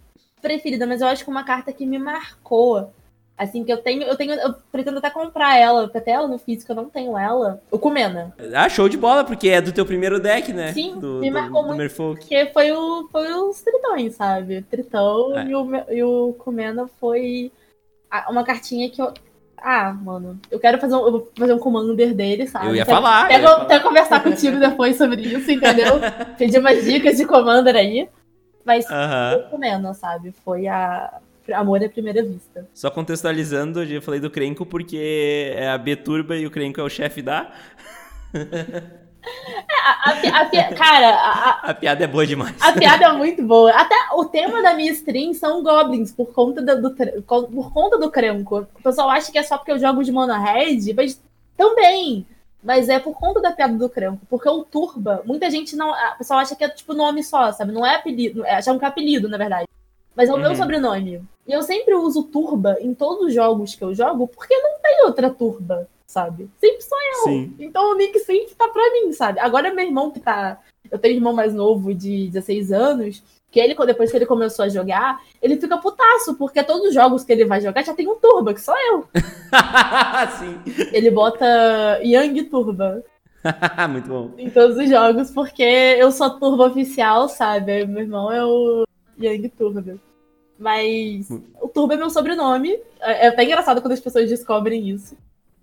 preferida, 0.40 0.86
mas 0.86 1.00
eu 1.00 1.08
acho 1.08 1.24
que 1.24 1.30
uma 1.30 1.44
carta 1.44 1.72
que 1.72 1.86
me 1.86 1.98
marcou. 1.98 2.92
Assim, 3.36 3.64
que 3.64 3.72
eu 3.72 3.78
tenho, 3.78 4.04
eu 4.04 4.16
tenho, 4.16 4.32
eu 4.34 4.54
pretendo 4.70 4.98
até 4.98 5.10
comprar 5.10 5.58
ela, 5.58 5.82
porque 5.82 5.98
até 5.98 6.12
ela 6.12 6.28
no 6.28 6.38
físico 6.38 6.70
eu 6.70 6.76
não 6.76 6.88
tenho 6.88 7.18
ela. 7.18 7.60
O 7.68 7.80
Kumena. 7.80 8.32
Ah, 8.54 8.68
show 8.68 8.88
de 8.88 8.96
bola, 8.96 9.24
porque 9.24 9.48
é 9.48 9.60
do 9.60 9.72
teu 9.72 9.84
primeiro 9.84 10.20
deck, 10.20 10.52
né? 10.52 10.72
Sim, 10.72 11.00
do, 11.00 11.18
me 11.18 11.32
marcou 11.32 11.62
do, 11.62 11.74
muito. 11.74 11.82
Do 11.82 11.94
porque 11.94 12.46
foi, 12.52 12.70
o, 12.70 13.08
foi 13.10 13.32
os 13.32 13.60
tritões, 13.60 14.14
sabe? 14.14 14.62
Tritão 14.62 15.36
é. 15.36 15.48
e, 15.48 15.54
o, 15.54 15.68
e 15.90 16.04
o 16.04 16.32
Kumena 16.34 16.88
foi 17.00 17.50
uma 18.28 18.44
cartinha 18.44 18.88
que 18.88 19.02
eu, 19.02 19.12
ah, 19.66 19.94
mano, 19.94 20.38
eu 20.50 20.60
quero 20.60 20.78
fazer 20.78 20.94
um, 20.94 21.06
eu 21.06 21.10
vou 21.12 21.32
fazer 21.38 21.54
um 21.54 21.58
commander 21.58 22.14
dele, 22.14 22.46
sabe? 22.46 22.66
Eu 22.66 22.74
ia 22.76 22.84
quero, 22.84 22.96
falar. 22.98 23.28
Quero, 23.28 23.42
ia 23.42 23.48
falar. 23.48 23.80
conversar 23.80 24.22
contigo 24.22 24.60
depois 24.60 24.94
sobre 24.98 25.22
isso, 25.22 25.50
entendeu? 25.50 25.94
Pedir 26.36 26.58
umas 26.58 26.84
dicas 26.84 27.16
de 27.16 27.24
commander 27.24 27.74
aí. 27.74 28.06
Mas 28.62 28.84
uh 28.84 28.92
-huh. 28.92 29.58
menos, 29.58 29.96
sabe? 29.96 30.34
Foi 30.44 30.66
a. 30.66 31.18
Amor 31.52 31.82
à 31.82 31.88
primeira 31.88 32.22
vista. 32.22 32.66
Só 32.72 32.90
contextualizando, 32.90 33.82
eu 33.82 34.00
falei 34.00 34.18
do 34.18 34.30
Crenco 34.30 34.64
porque 34.64 35.52
é 35.54 35.68
a 35.68 35.76
B-Turba 35.76 36.36
e 36.36 36.46
o 36.46 36.50
Crenco 36.50 36.80
é 36.80 36.84
o 36.84 36.88
chefe 36.88 37.20
da. 37.20 37.52
A, 39.84 40.10
a, 40.10 40.40
a, 40.42 40.74
cara, 40.74 41.10
a, 41.10 41.70
a, 41.70 41.74
piada 41.74 42.04
é 42.04 42.06
boa 42.06 42.26
demais. 42.26 42.54
A 42.60 42.72
piada 42.72 43.04
é 43.04 43.12
muito 43.12 43.42
boa. 43.42 43.70
Até 43.72 43.94
o 44.12 44.24
tema 44.24 44.62
da 44.62 44.74
minha 44.74 44.92
stream 44.92 45.34
são 45.34 45.62
goblins, 45.62 46.12
por 46.12 46.32
conta 46.32 46.62
do, 46.62 46.90
do 46.90 46.94
por 47.22 47.72
conta 47.72 47.98
do 47.98 48.10
Cranco. 48.10 48.66
O 48.74 48.82
pessoal 48.82 49.10
acha 49.10 49.30
que 49.30 49.38
é 49.38 49.42
só 49.42 49.56
porque 49.56 49.72
eu 49.72 49.78
jogo 49.78 50.02
de 50.02 50.12
mono 50.12 50.32
red, 50.34 50.92
mas 50.94 51.20
também. 51.56 52.26
Mas 52.62 52.88
é 52.88 52.98
por 52.98 53.14
conta 53.14 53.40
da 53.40 53.52
piada 53.52 53.74
do 53.74 53.88
Cranco. 53.88 54.26
Porque 54.28 54.48
o 54.48 54.64
Turba, 54.64 55.22
muita 55.24 55.50
gente 55.50 55.76
não. 55.76 55.90
O 55.90 56.18
pessoal 56.18 56.40
acha 56.40 56.56
que 56.56 56.64
é 56.64 56.68
tipo 56.68 56.94
nome 56.94 57.22
só, 57.22 57.52
sabe? 57.52 57.72
Não 57.72 57.84
é 57.84 57.96
apelido. 57.96 58.44
É, 58.44 58.54
acham 58.56 58.78
que 58.78 58.84
é 58.84 58.88
apelido, 58.88 59.28
na 59.28 59.36
verdade. 59.36 59.68
Mas 60.16 60.28
é 60.28 60.32
o 60.32 60.36
uhum. 60.36 60.42
meu 60.42 60.54
sobrenome. 60.54 61.22
E 61.46 61.52
eu 61.52 61.62
sempre 61.62 61.94
uso 61.94 62.22
Turba 62.22 62.76
em 62.80 62.94
todos 62.94 63.26
os 63.26 63.34
jogos 63.34 63.74
que 63.74 63.84
eu 63.84 63.94
jogo, 63.94 64.28
porque 64.28 64.56
não 64.56 64.78
tem 64.80 65.04
outra 65.04 65.28
Turba 65.28 65.88
sabe? 66.06 66.50
Sempre 66.58 66.82
sou 66.82 66.98
eu. 66.98 67.24
Sim. 67.24 67.54
Então 67.58 67.92
o 67.92 67.96
Nick 67.96 68.18
sempre 68.20 68.54
tá 68.54 68.68
pra 68.68 68.92
mim, 68.92 69.12
sabe? 69.12 69.40
Agora 69.40 69.72
meu 69.72 69.84
irmão 69.84 70.10
que 70.10 70.20
tá. 70.20 70.58
Eu 70.90 70.98
tenho 70.98 71.14
um 71.14 71.18
irmão 71.18 71.32
mais 71.32 71.54
novo 71.54 71.94
de 71.94 72.28
16 72.28 72.72
anos, 72.72 73.22
que 73.50 73.58
ele, 73.58 73.74
depois 73.74 74.10
que 74.10 74.16
ele 74.16 74.26
começou 74.26 74.64
a 74.64 74.68
jogar, 74.68 75.20
ele 75.40 75.60
fica 75.60 75.78
putaço, 75.78 76.34
porque 76.34 76.62
todos 76.62 76.88
os 76.88 76.94
jogos 76.94 77.24
que 77.24 77.32
ele 77.32 77.44
vai 77.44 77.60
jogar 77.60 77.84
já 77.84 77.94
tem 77.94 78.08
um 78.08 78.16
Turba, 78.16 78.52
que 78.52 78.60
sou 78.60 78.74
eu. 78.76 79.08
Sim. 80.38 80.60
Ele 80.92 81.10
bota 81.10 82.00
Young 82.02 82.44
Turba. 82.44 83.02
Muito 83.90 84.08
bom. 84.08 84.30
Em 84.36 84.50
todos 84.50 84.76
os 84.76 84.88
jogos, 84.88 85.30
porque 85.30 85.62
eu 85.62 86.10
sou 86.12 86.30
Turba 86.38 86.66
oficial, 86.66 87.28
sabe? 87.28 87.86
Meu 87.86 88.02
irmão 88.02 88.30
é 88.30 88.44
o 88.44 88.84
Young 89.18 89.48
Turba. 89.50 89.98
Mas 90.58 91.28
o 91.60 91.68
Turbo 91.68 91.94
é 91.94 91.96
meu 91.96 92.10
sobrenome. 92.10 92.78
É 93.00 93.28
até 93.28 93.44
engraçado 93.44 93.80
quando 93.80 93.92
as 93.92 94.00
pessoas 94.00 94.28
descobrem 94.28 94.88
isso. 94.88 95.16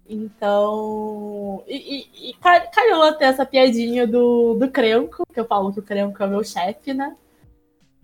Então. 0.07 1.63
E, 1.67 1.75
e, 1.75 2.29
e 2.31 2.33
calhou 2.73 3.03
até 3.03 3.25
essa 3.25 3.45
piadinha 3.45 4.05
do, 4.05 4.55
do 4.55 4.69
Crenco, 4.69 5.23
que 5.31 5.39
eu 5.39 5.45
falo 5.45 5.71
que 5.71 5.79
o 5.79 5.83
Crenco 5.83 6.21
é 6.21 6.27
meu 6.27 6.43
chefe, 6.43 6.93
né? 6.93 7.15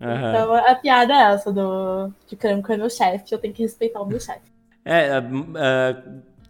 Uhum. 0.00 0.28
Então 0.28 0.54
a 0.54 0.74
piada 0.74 1.12
é 1.12 1.32
essa 1.32 1.52
do 1.52 2.12
que 2.26 2.34
o 2.34 2.38
Crenco 2.38 2.72
é 2.72 2.76
meu 2.76 2.88
chefe, 2.88 3.32
eu 3.32 3.38
tenho 3.38 3.52
que 3.52 3.62
respeitar 3.62 4.00
o 4.00 4.06
meu 4.06 4.20
chefe. 4.20 4.52
É, 4.84 5.20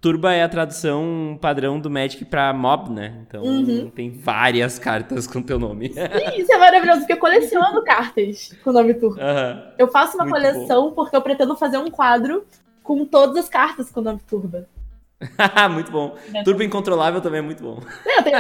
Turba 0.00 0.32
é 0.32 0.44
a 0.44 0.48
tradução 0.48 1.36
padrão 1.40 1.80
do 1.80 1.90
Magic 1.90 2.24
pra 2.24 2.52
mob, 2.52 2.90
né? 2.90 3.24
Então 3.26 3.42
uhum. 3.42 3.90
tem 3.90 4.10
várias 4.10 4.78
cartas 4.78 5.26
com 5.26 5.42
teu 5.42 5.58
nome. 5.58 5.92
Sim, 5.92 6.40
isso 6.40 6.52
é 6.52 6.58
maravilhoso, 6.58 7.00
porque 7.00 7.14
eu 7.14 7.18
coleciono 7.18 7.82
cartas 7.82 8.54
com 8.62 8.70
o 8.70 8.72
nome 8.72 8.94
Turba. 8.94 9.20
Uhum. 9.20 9.72
Eu 9.76 9.88
faço 9.88 10.16
uma 10.16 10.24
Muito 10.24 10.36
coleção 10.36 10.90
bom. 10.90 10.92
porque 10.92 11.16
eu 11.16 11.22
pretendo 11.22 11.56
fazer 11.56 11.78
um 11.78 11.90
quadro 11.90 12.46
com 12.82 13.04
todas 13.04 13.36
as 13.36 13.48
cartas 13.48 13.90
com 13.90 14.00
o 14.00 14.02
nome 14.04 14.20
Turba. 14.28 14.68
muito 15.70 15.90
bom. 15.90 16.16
É. 16.32 16.42
Turbo 16.44 16.62
Incontrolável 16.62 17.20
também 17.20 17.40
é 17.40 17.42
muito 17.42 17.62
bom. 17.62 17.80
Tem, 18.04 18.22
tem, 18.22 18.32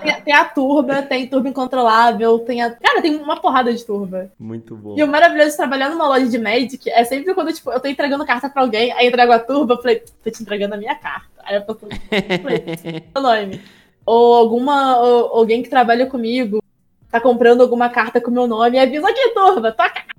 tem, 0.00 0.22
tem, 0.22 0.34
a 0.34 0.44
Turba, 0.46 1.02
tem 1.02 1.26
Turbo 1.26 1.48
Incontrolável, 1.48 2.38
tem 2.40 2.62
a. 2.62 2.70
Cara, 2.70 3.02
tem 3.02 3.16
uma 3.16 3.40
porrada 3.40 3.72
de 3.72 3.84
Turba. 3.84 4.30
Muito 4.38 4.74
bom. 4.74 4.94
E 4.96 5.02
o 5.04 5.08
maravilhoso 5.08 5.50
de 5.50 5.56
trabalhar 5.56 5.90
numa 5.90 6.08
loja 6.08 6.26
de 6.26 6.38
Magic 6.38 6.88
é 6.90 7.04
sempre 7.04 7.34
quando 7.34 7.52
tipo, 7.52 7.70
eu 7.70 7.80
tô 7.80 7.88
entregando 7.88 8.24
carta 8.24 8.48
pra 8.48 8.62
alguém, 8.62 8.92
aí 8.92 9.04
eu 9.04 9.08
entrego 9.10 9.32
a 9.32 9.38
Turba, 9.38 9.74
eu 9.74 9.82
falei, 9.82 10.02
tô 10.22 10.30
te 10.30 10.42
entregando 10.42 10.74
a 10.74 10.78
minha 10.78 10.94
carta. 10.94 11.28
Aí 11.44 11.56
eu 11.56 11.64
falei, 12.42 13.04
nome. 13.14 13.60
Ou 14.06 14.34
alguma. 14.34 14.98
Ou, 15.00 15.36
alguém 15.36 15.62
que 15.62 15.68
trabalha 15.68 16.06
comigo 16.06 16.62
tá 17.10 17.20
comprando 17.20 17.60
alguma 17.60 17.90
carta 17.90 18.22
com 18.22 18.30
meu 18.30 18.46
nome 18.46 18.78
e 18.78 18.80
avisa 18.80 19.06
aqui, 19.06 19.28
Turba, 19.34 19.70
tua 19.70 19.90
carta 19.90 20.12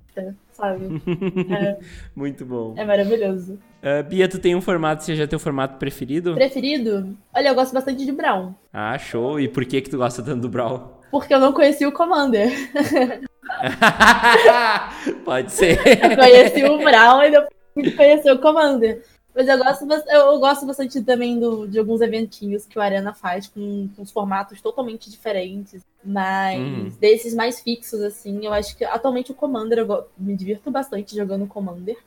sabe? 0.54 1.02
É, 1.54 1.78
Muito 2.16 2.46
bom. 2.46 2.74
É 2.78 2.86
maravilhoso. 2.86 3.60
Uh, 3.84 4.02
Bia, 4.08 4.30
tu 4.30 4.40
tem 4.40 4.56
um 4.56 4.62
formato, 4.62 5.04
seja 5.04 5.28
teu 5.28 5.38
formato 5.38 5.78
preferido? 5.78 6.36
Preferido? 6.36 7.18
Olha, 7.36 7.50
eu 7.50 7.56
gosto 7.56 7.74
bastante 7.74 8.06
de 8.06 8.14
Brown. 8.14 8.54
Ah, 8.72 8.98
show. 8.98 9.38
E 9.38 9.50
por 9.50 9.66
que 9.66 9.82
que 9.82 9.90
tu 9.90 9.98
gosta 9.98 10.24
tanto 10.24 10.40
do 10.40 10.48
Brown? 10.48 10.88
Porque 11.12 11.34
eu 11.34 11.40
não 11.40 11.52
conheci 11.52 11.86
o 11.86 11.92
Commander. 11.92 12.50
Pode 15.26 15.52
ser. 15.52 15.78
Eu 16.02 16.16
conheci 16.16 16.64
o 16.64 16.78
Brown 16.78 17.24
e 17.24 17.32
depois 17.32 17.96
conheci 17.96 18.32
o 18.32 18.40
Commander. 18.40 19.04
Mas 19.36 19.48
eu 19.48 19.58
gosto, 19.58 19.86
eu 20.10 20.40
gosto 20.40 20.66
bastante 20.66 21.02
também 21.02 21.38
do, 21.38 21.68
de 21.68 21.78
alguns 21.78 22.02
eventinhos 22.02 22.66
que 22.66 22.80
o 22.80 22.82
Arena 22.82 23.14
faz 23.14 23.48
com, 23.48 23.90
com 23.96 24.04
os 24.04 24.12
formatos 24.12 24.62
totalmente 24.62 25.10
diferentes. 25.10 25.84
Mas 26.04 26.58
uhum. 26.58 26.92
desses 27.02 27.34
mais 27.34 27.60
fixos, 27.60 28.00
assim, 28.02 28.46
eu 28.46 28.54
acho 28.54 28.78
que 28.78 28.86
atualmente 28.86 29.32
o 29.32 29.36
Commander, 29.36 29.80
eu 29.80 30.08
me 30.18 30.38
divirto 30.38 30.72
bastante 30.72 31.16
jogando 31.16 31.48
Commander. 31.48 31.98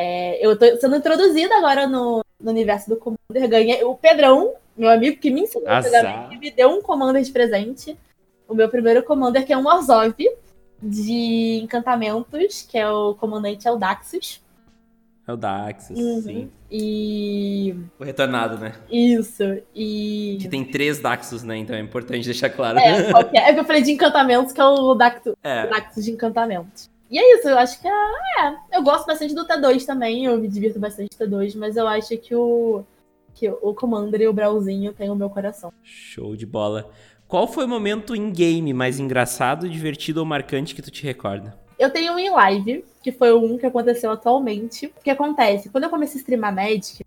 É, 0.00 0.38
eu 0.46 0.56
tô 0.56 0.64
sendo 0.76 0.94
introduzida 0.94 1.56
agora 1.56 1.88
no, 1.88 2.24
no 2.40 2.50
universo 2.52 2.88
do 2.88 2.96
Commander. 2.96 3.48
Ganhei 3.48 3.82
o 3.82 3.96
Pedrão, 3.96 4.54
meu 4.76 4.88
amigo 4.88 5.18
que 5.18 5.28
me 5.28 5.40
ensinou 5.40 5.68
a 5.68 6.28
me 6.28 6.50
deu 6.52 6.70
um 6.70 6.80
Commander 6.80 7.20
de 7.20 7.32
presente. 7.32 7.98
O 8.46 8.54
meu 8.54 8.68
primeiro 8.68 9.02
Commander, 9.02 9.44
que 9.44 9.52
é 9.52 9.58
um 9.58 9.66
Orzhov 9.66 10.14
de 10.80 11.60
encantamentos, 11.64 12.62
que 12.62 12.78
é 12.78 12.88
o 12.88 13.14
comandante 13.14 13.66
Eldaxus. 13.66 14.40
É 15.26 15.32
o 15.32 15.36
Daxus, 15.36 15.98
uhum. 15.98 16.22
sim. 16.22 16.50
E. 16.70 17.74
O 17.98 18.04
retornado, 18.04 18.56
né? 18.56 18.74
Isso. 18.88 19.42
E. 19.74 20.38
Que 20.40 20.48
tem 20.48 20.64
três 20.64 21.00
Daxus, 21.00 21.42
né? 21.42 21.56
Então 21.56 21.74
é 21.74 21.80
importante 21.80 22.24
deixar 22.24 22.50
claro. 22.50 22.78
É, 22.78 23.10
qualquer... 23.10 23.48
é 23.48 23.52
que 23.52 23.60
eu 23.60 23.64
falei 23.64 23.82
de 23.82 23.90
encantamentos, 23.90 24.52
que 24.52 24.60
é 24.60 24.64
o 24.64 24.94
Daxus, 24.94 25.34
é. 25.42 25.66
Daxus 25.66 26.04
de 26.04 26.12
encantamentos. 26.12 26.88
E 27.10 27.18
é 27.18 27.36
isso, 27.36 27.48
eu 27.48 27.58
acho 27.58 27.80
que 27.80 27.88
é, 27.88 27.90
é. 27.90 28.56
Eu 28.72 28.82
gosto 28.82 29.06
bastante 29.06 29.34
do 29.34 29.46
T2 29.46 29.84
também, 29.86 30.26
eu 30.26 30.38
me 30.38 30.48
divirto 30.48 30.78
bastante 30.78 31.16
do 31.16 31.24
T2, 31.24 31.56
mas 31.56 31.76
eu 31.76 31.86
acho 31.86 32.16
que 32.18 32.34
o. 32.34 32.84
Que 33.34 33.48
o 33.48 33.72
Commander 33.72 34.20
e 34.20 34.28
o 34.28 34.32
Brauzinho 34.32 34.92
têm 34.92 35.10
o 35.10 35.14
meu 35.14 35.30
coração. 35.30 35.72
Show 35.82 36.34
de 36.34 36.44
bola. 36.44 36.90
Qual 37.28 37.46
foi 37.46 37.66
o 37.66 37.68
momento 37.68 38.16
em 38.16 38.32
game 38.32 38.72
mais 38.72 38.98
engraçado, 38.98 39.68
divertido 39.68 40.20
ou 40.20 40.26
marcante 40.26 40.74
que 40.74 40.82
tu 40.82 40.90
te 40.90 41.04
recorda? 41.04 41.56
Eu 41.78 41.90
tenho 41.90 42.14
um 42.14 42.18
em 42.18 42.30
live, 42.30 42.84
que 43.02 43.12
foi 43.12 43.32
um 43.32 43.56
que 43.56 43.66
aconteceu 43.66 44.10
atualmente. 44.10 44.86
O 44.86 45.02
que 45.02 45.10
acontece? 45.10 45.68
Quando 45.68 45.84
eu 45.84 45.90
comecei 45.90 46.18
a 46.18 46.20
streamar 46.20 46.54
Magic, 46.54 47.04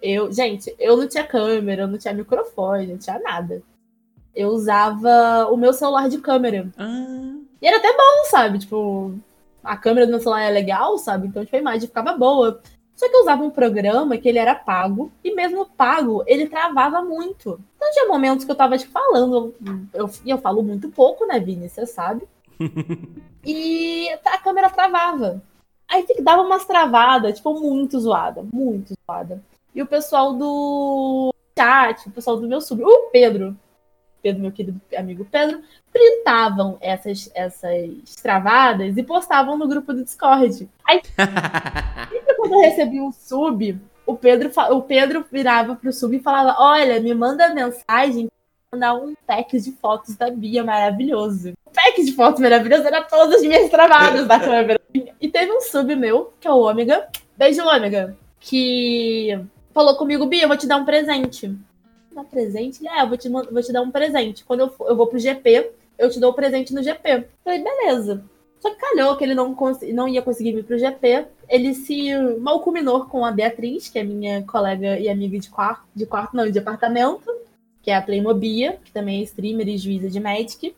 eu. 0.00 0.30
Gente, 0.30 0.74
eu 0.78 0.96
não 0.96 1.08
tinha 1.08 1.26
câmera, 1.26 1.82
eu 1.82 1.88
não 1.88 1.98
tinha 1.98 2.14
microfone, 2.14 2.86
não 2.86 2.98
tinha 2.98 3.18
nada. 3.18 3.62
Eu 4.34 4.50
usava 4.50 5.46
o 5.50 5.56
meu 5.56 5.72
celular 5.72 6.08
de 6.08 6.18
câmera. 6.18 6.70
Ah. 6.76 7.34
E 7.60 7.66
era 7.66 7.78
até 7.78 7.90
bom, 7.92 8.30
sabe? 8.30 8.58
Tipo, 8.58 9.14
a 9.64 9.76
câmera 9.76 10.06
do 10.06 10.10
meu 10.10 10.20
celular 10.20 10.42
é 10.42 10.50
legal, 10.50 10.98
sabe? 10.98 11.26
Então, 11.26 11.44
tipo, 11.44 11.56
a 11.56 11.60
imagem 11.60 11.88
ficava 11.88 12.12
boa. 12.12 12.60
Só 12.94 13.08
que 13.08 13.16
eu 13.16 13.22
usava 13.22 13.42
um 13.42 13.50
programa 13.50 14.16
que 14.16 14.28
ele 14.28 14.38
era 14.38 14.54
pago, 14.54 15.10
e 15.22 15.34
mesmo 15.34 15.66
pago, 15.66 16.22
ele 16.26 16.46
travava 16.48 17.02
muito. 17.02 17.60
Então 17.76 17.90
tinha 17.92 18.06
momentos 18.06 18.44
que 18.44 18.50
eu 18.50 18.54
tava, 18.54 18.78
tipo, 18.78 18.92
falando, 18.92 19.54
eu, 19.92 20.08
e 20.24 20.30
eu 20.30 20.38
falo 20.38 20.62
muito 20.62 20.88
pouco, 20.90 21.26
né, 21.26 21.40
Vini? 21.40 21.68
Você 21.68 21.86
sabe. 21.86 22.28
e 23.44 24.08
a 24.24 24.38
câmera 24.38 24.70
travava. 24.70 25.42
Aí 25.88 26.06
dava 26.20 26.42
umas 26.42 26.64
travadas, 26.64 27.36
tipo, 27.36 27.52
muito 27.60 27.98
zoada, 27.98 28.44
muito 28.52 28.94
zoada. 29.04 29.42
E 29.74 29.82
o 29.82 29.86
pessoal 29.86 30.32
do 30.32 31.34
chat, 31.58 32.08
o 32.08 32.12
pessoal 32.12 32.36
do 32.36 32.48
meu 32.48 32.60
sub, 32.60 32.82
o 32.84 33.10
Pedro, 33.10 33.56
Pedro, 34.24 34.40
meu 34.40 34.52
querido 34.52 34.80
amigo 34.96 35.26
Pedro, 35.30 35.60
printavam 35.92 36.78
essas, 36.80 37.30
essas 37.34 38.16
travadas 38.22 38.96
e 38.96 39.02
postavam 39.02 39.58
no 39.58 39.68
grupo 39.68 39.92
do 39.92 40.02
Discord. 40.02 40.66
Aí, 40.88 41.02
sempre 42.10 42.34
quando 42.34 42.54
eu 42.54 42.60
recebi 42.60 43.02
um 43.02 43.12
sub, 43.12 43.78
o 44.06 44.16
Pedro, 44.16 44.50
o 44.70 44.80
Pedro 44.80 45.26
virava 45.30 45.76
pro 45.76 45.92
sub 45.92 46.16
e 46.16 46.20
falava: 46.20 46.56
Olha, 46.58 46.98
me 47.00 47.12
manda 47.14 47.52
mensagem 47.52 48.30
mandar 48.72 48.94
um 48.94 49.14
pack 49.26 49.60
de 49.60 49.72
fotos 49.72 50.16
da 50.16 50.30
Bia 50.30 50.64
maravilhoso. 50.64 51.52
O 51.66 51.70
pack 51.70 52.02
de 52.02 52.12
fotos 52.12 52.40
maravilhoso 52.40 52.86
era 52.86 53.02
todas 53.02 53.36
as 53.36 53.42
minhas 53.42 53.70
travadas 53.70 54.26
da 54.26 54.40
câmera. 54.40 54.80
E 55.20 55.28
teve 55.28 55.52
um 55.52 55.60
sub 55.60 55.94
meu, 55.94 56.32
que 56.40 56.48
é 56.48 56.50
o 56.50 56.60
Ômega. 56.60 57.08
Beijo, 57.36 57.62
Ômega. 57.62 58.16
Que 58.40 59.38
falou 59.74 59.96
comigo, 59.96 60.24
Bia, 60.24 60.44
eu 60.44 60.48
vou 60.48 60.56
te 60.56 60.66
dar 60.66 60.78
um 60.78 60.84
presente 60.86 61.54
dar 62.14 62.24
presente? 62.24 62.86
é, 62.86 63.02
eu 63.02 63.08
vou 63.08 63.16
te, 63.16 63.28
vou 63.28 63.62
te 63.62 63.72
dar 63.72 63.82
um 63.82 63.90
presente. 63.90 64.44
Quando 64.44 64.60
eu, 64.60 64.70
for, 64.70 64.88
eu 64.88 64.96
vou 64.96 65.06
pro 65.06 65.18
GP, 65.18 65.70
eu 65.98 66.10
te 66.10 66.20
dou 66.20 66.30
o 66.30 66.34
presente 66.34 66.72
no 66.74 66.82
GP. 66.82 67.26
Falei, 67.44 67.62
beleza. 67.62 68.24
Só 68.64 68.70
que 68.70 68.80
calhou 68.80 69.14
que 69.16 69.24
ele 69.24 69.34
não, 69.34 69.54
não 69.92 70.08
ia 70.08 70.22
conseguir 70.22 70.52
vir 70.52 70.64
pro 70.64 70.78
GP. 70.78 71.26
Ele 71.48 71.74
se 71.74 72.16
mal 72.40 72.60
culminou 72.60 73.04
com 73.04 73.24
a 73.24 73.30
Beatriz, 73.30 73.88
que 73.88 73.98
é 73.98 74.02
minha 74.02 74.42
colega 74.44 74.98
e 74.98 75.08
amiga 75.08 75.38
de 75.38 75.50
quarto, 75.50 75.84
de 75.94 76.06
quarto, 76.06 76.34
não, 76.34 76.50
de 76.50 76.58
apartamento, 76.58 77.30
que 77.82 77.90
é 77.90 77.96
a 77.96 78.00
Playmobia, 78.00 78.78
que 78.82 78.90
também 78.90 79.20
é 79.20 79.24
streamer 79.24 79.68
e 79.68 79.76
juíza 79.76 80.08
de 80.08 80.18
Magic. 80.18 80.74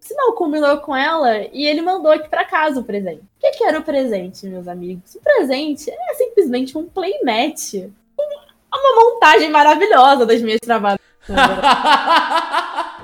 Se 0.00 0.14
mal 0.16 0.32
combinou 0.32 0.78
com 0.78 0.96
ela 0.96 1.38
e 1.52 1.66
ele 1.66 1.82
mandou 1.82 2.10
aqui 2.10 2.28
para 2.28 2.44
casa 2.44 2.80
o 2.80 2.84
presente. 2.84 3.20
O 3.20 3.40
que, 3.40 3.50
que 3.52 3.64
era 3.64 3.78
o 3.78 3.84
presente, 3.84 4.46
meus 4.48 4.66
amigos? 4.66 5.14
O 5.14 5.20
presente 5.20 5.88
é 5.88 6.14
simplesmente 6.14 6.76
um 6.76 6.88
playmat 6.88 7.90
uma 8.78 9.04
montagem 9.04 9.50
maravilhosa 9.50 10.26
das 10.26 10.40
minhas 10.40 10.60
travadas. 10.60 11.00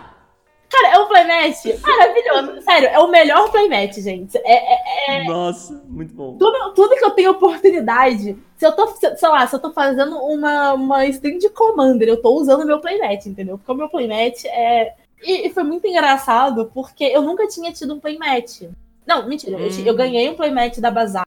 Cara, 0.68 0.88
é 0.94 0.98
um 0.98 1.06
playmat 1.06 1.56
maravilhoso. 1.80 2.62
Sério, 2.62 2.88
é 2.88 2.98
o 2.98 3.08
melhor 3.08 3.50
playmat, 3.50 3.94
gente. 3.94 4.36
É, 4.38 4.74
é, 4.74 5.22
é... 5.22 5.24
Nossa, 5.24 5.82
muito 5.88 6.12
bom. 6.12 6.36
Tudo, 6.36 6.74
tudo 6.74 6.96
que 6.96 7.04
eu 7.04 7.10
tenho 7.12 7.30
oportunidade, 7.30 8.36
se 8.56 8.66
eu 8.66 8.72
tô, 8.72 8.86
sei 8.88 9.28
lá, 9.28 9.46
se 9.46 9.54
eu 9.54 9.60
tô 9.60 9.72
fazendo 9.72 10.16
uma, 10.18 10.74
uma 10.74 11.06
stream 11.06 11.38
de 11.38 11.48
Commander, 11.48 12.08
eu 12.08 12.20
tô 12.20 12.34
usando 12.34 12.66
meu 12.66 12.80
playmat, 12.80 13.24
entendeu? 13.26 13.58
Porque 13.58 13.72
o 13.72 13.74
meu 13.74 13.88
playmat 13.88 14.44
é. 14.46 14.94
E, 15.22 15.46
e 15.46 15.50
foi 15.50 15.62
muito 15.62 15.86
engraçado, 15.86 16.70
porque 16.74 17.04
eu 17.04 17.22
nunca 17.22 17.46
tinha 17.46 17.72
tido 17.72 17.94
um 17.94 18.00
playmat. 18.00 18.68
Não, 19.06 19.26
mentira, 19.26 19.56
hum. 19.56 19.60
eu, 19.60 19.86
eu, 19.86 19.94
ganhei 19.94 20.28
um 20.28 20.34
playmat 20.34 20.78
da 20.78 20.90
Bazar, 20.90 21.26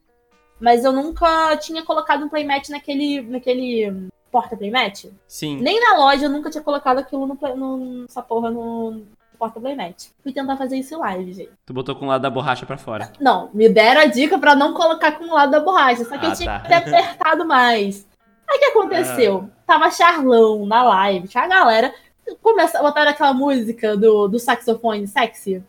mas 0.60 0.84
eu 0.84 0.92
nunca 0.92 1.56
tinha 1.56 1.82
colocado 1.82 2.24
um 2.24 2.28
playmat 2.28 2.68
naquele, 2.68 3.22
naquele 3.22 4.10
porta 4.30 4.56
playmat? 4.56 5.06
Sim. 5.26 5.60
Nem 5.60 5.80
na 5.80 5.96
loja 5.96 6.26
eu 6.26 6.30
nunca 6.30 6.50
tinha 6.50 6.62
colocado 6.62 6.98
aquilo 6.98 7.26
no, 7.26 7.56
no 7.56 8.04
essa 8.04 8.22
porra 8.22 8.50
no 8.50 9.02
porta 9.38 9.60
playmat. 9.60 10.08
Fui 10.22 10.32
tentar 10.32 10.56
fazer 10.56 10.76
isso 10.76 10.94
em 10.94 10.98
live, 10.98 11.32
gente. 11.32 11.50
Tu 11.64 11.72
botou 11.72 11.94
com 11.94 12.04
o 12.04 12.08
lado 12.08 12.22
da 12.22 12.30
borracha 12.30 12.66
para 12.66 12.76
fora. 12.76 13.12
Não, 13.20 13.50
me 13.54 13.68
deram 13.68 14.02
a 14.02 14.06
dica 14.06 14.38
para 14.38 14.54
não 14.54 14.74
colocar 14.74 15.12
com 15.12 15.24
o 15.24 15.34
lado 15.34 15.50
da 15.50 15.60
borracha, 15.60 16.04
só 16.04 16.18
que 16.18 16.26
ah, 16.26 16.28
eu 16.28 16.34
tinha 16.34 16.50
tá. 16.52 16.60
que 16.60 16.68
ter 16.68 16.74
apertado 16.74 17.46
mais. 17.46 18.06
Aí 18.48 18.56
o 18.56 18.60
que 18.60 18.66
aconteceu? 18.66 19.48
Ah. 19.48 19.60
Tava 19.66 19.90
Charlão 19.90 20.66
na 20.66 20.82
live, 20.82 21.28
tinha 21.28 21.44
a 21.44 21.48
galera 21.48 21.94
começa, 22.36 22.80
botaram 22.80 23.10
aquela 23.10 23.32
música 23.32 23.96
do, 23.96 24.28
do 24.28 24.38
saxofone 24.38 25.06
sexy. 25.06 25.62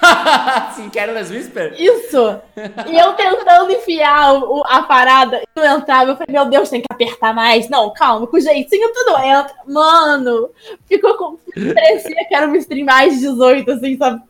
Sim, 0.74 0.90
Careless 0.90 1.32
Whisper? 1.32 1.74
Isso! 1.78 2.40
E 2.88 2.98
eu 2.98 3.12
tentando 3.14 3.70
enfiar 3.70 4.34
o, 4.34 4.62
a 4.66 4.82
parada 4.82 5.40
e 5.42 5.60
não 5.60 5.78
entrava. 5.78 6.10
Eu 6.10 6.16
falei, 6.16 6.32
meu 6.32 6.46
Deus, 6.46 6.68
tem 6.68 6.80
que 6.80 6.86
apertar 6.90 7.34
mais. 7.34 7.68
Não, 7.68 7.92
calma, 7.92 8.26
com 8.26 8.40
jeitinho 8.40 8.92
tudo 8.92 9.18
entra. 9.18 9.54
Mano, 9.66 10.50
ficou 10.86 11.14
com. 11.16 11.38
Parecia 11.74 12.24
que 12.26 12.34
era 12.34 12.46
uma 12.46 12.56
stream 12.56 12.84
mais 12.84 13.20
18, 13.20 13.70
assim, 13.70 13.96
sabe? 13.96 14.22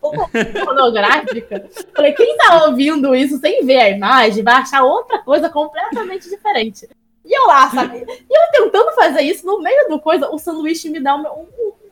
Pornográfica. 0.64 1.68
Falei, 1.94 2.12
quem 2.12 2.36
tá 2.36 2.66
ouvindo 2.66 3.14
isso 3.14 3.38
sem 3.38 3.64
ver 3.64 3.78
a 3.78 3.90
imagem 3.90 4.42
vai 4.42 4.54
achar 4.54 4.82
outra 4.82 5.18
coisa 5.20 5.48
completamente 5.48 6.28
diferente. 6.28 6.88
E 7.24 7.38
eu 7.38 7.46
lá, 7.46 7.70
sabe? 7.70 7.98
E 7.98 8.38
eu 8.38 8.50
tentando 8.52 8.92
fazer 8.94 9.22
isso, 9.22 9.46
no 9.46 9.60
meio 9.62 9.88
do 9.88 10.00
coisa, 10.00 10.28
o 10.28 10.38
sanduíche 10.38 10.90
me 10.90 11.00
dá 11.00 11.14
uma, 11.14 11.30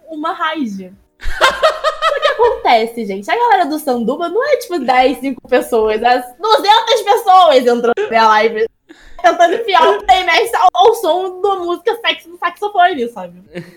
uma 0.09 0.33
raiz. 0.33 0.79
acontece, 2.45 3.05
gente? 3.05 3.31
A 3.31 3.37
galera 3.37 3.67
do 3.67 3.79
Sanduba 3.79 4.29
não 4.29 4.45
é 4.45 4.57
tipo 4.57 4.79
10, 4.79 5.19
5 5.19 5.49
pessoas, 5.49 6.03
é 6.03 6.19
200 6.41 7.03
pessoas 7.03 7.57
entrando 7.59 7.93
na 7.97 8.09
minha 8.09 8.29
live 8.29 8.67
tentando 9.23 9.55
enfiar 9.55 9.97
o 9.97 10.05
Playmax 10.05 10.53
ao, 10.55 10.69
ao 10.73 10.95
som 10.95 11.41
da 11.41 11.57
música 11.57 11.97
sexy 11.97 12.29
do 12.29 12.39
saxofone, 12.39 13.09
sabe? 13.09 13.43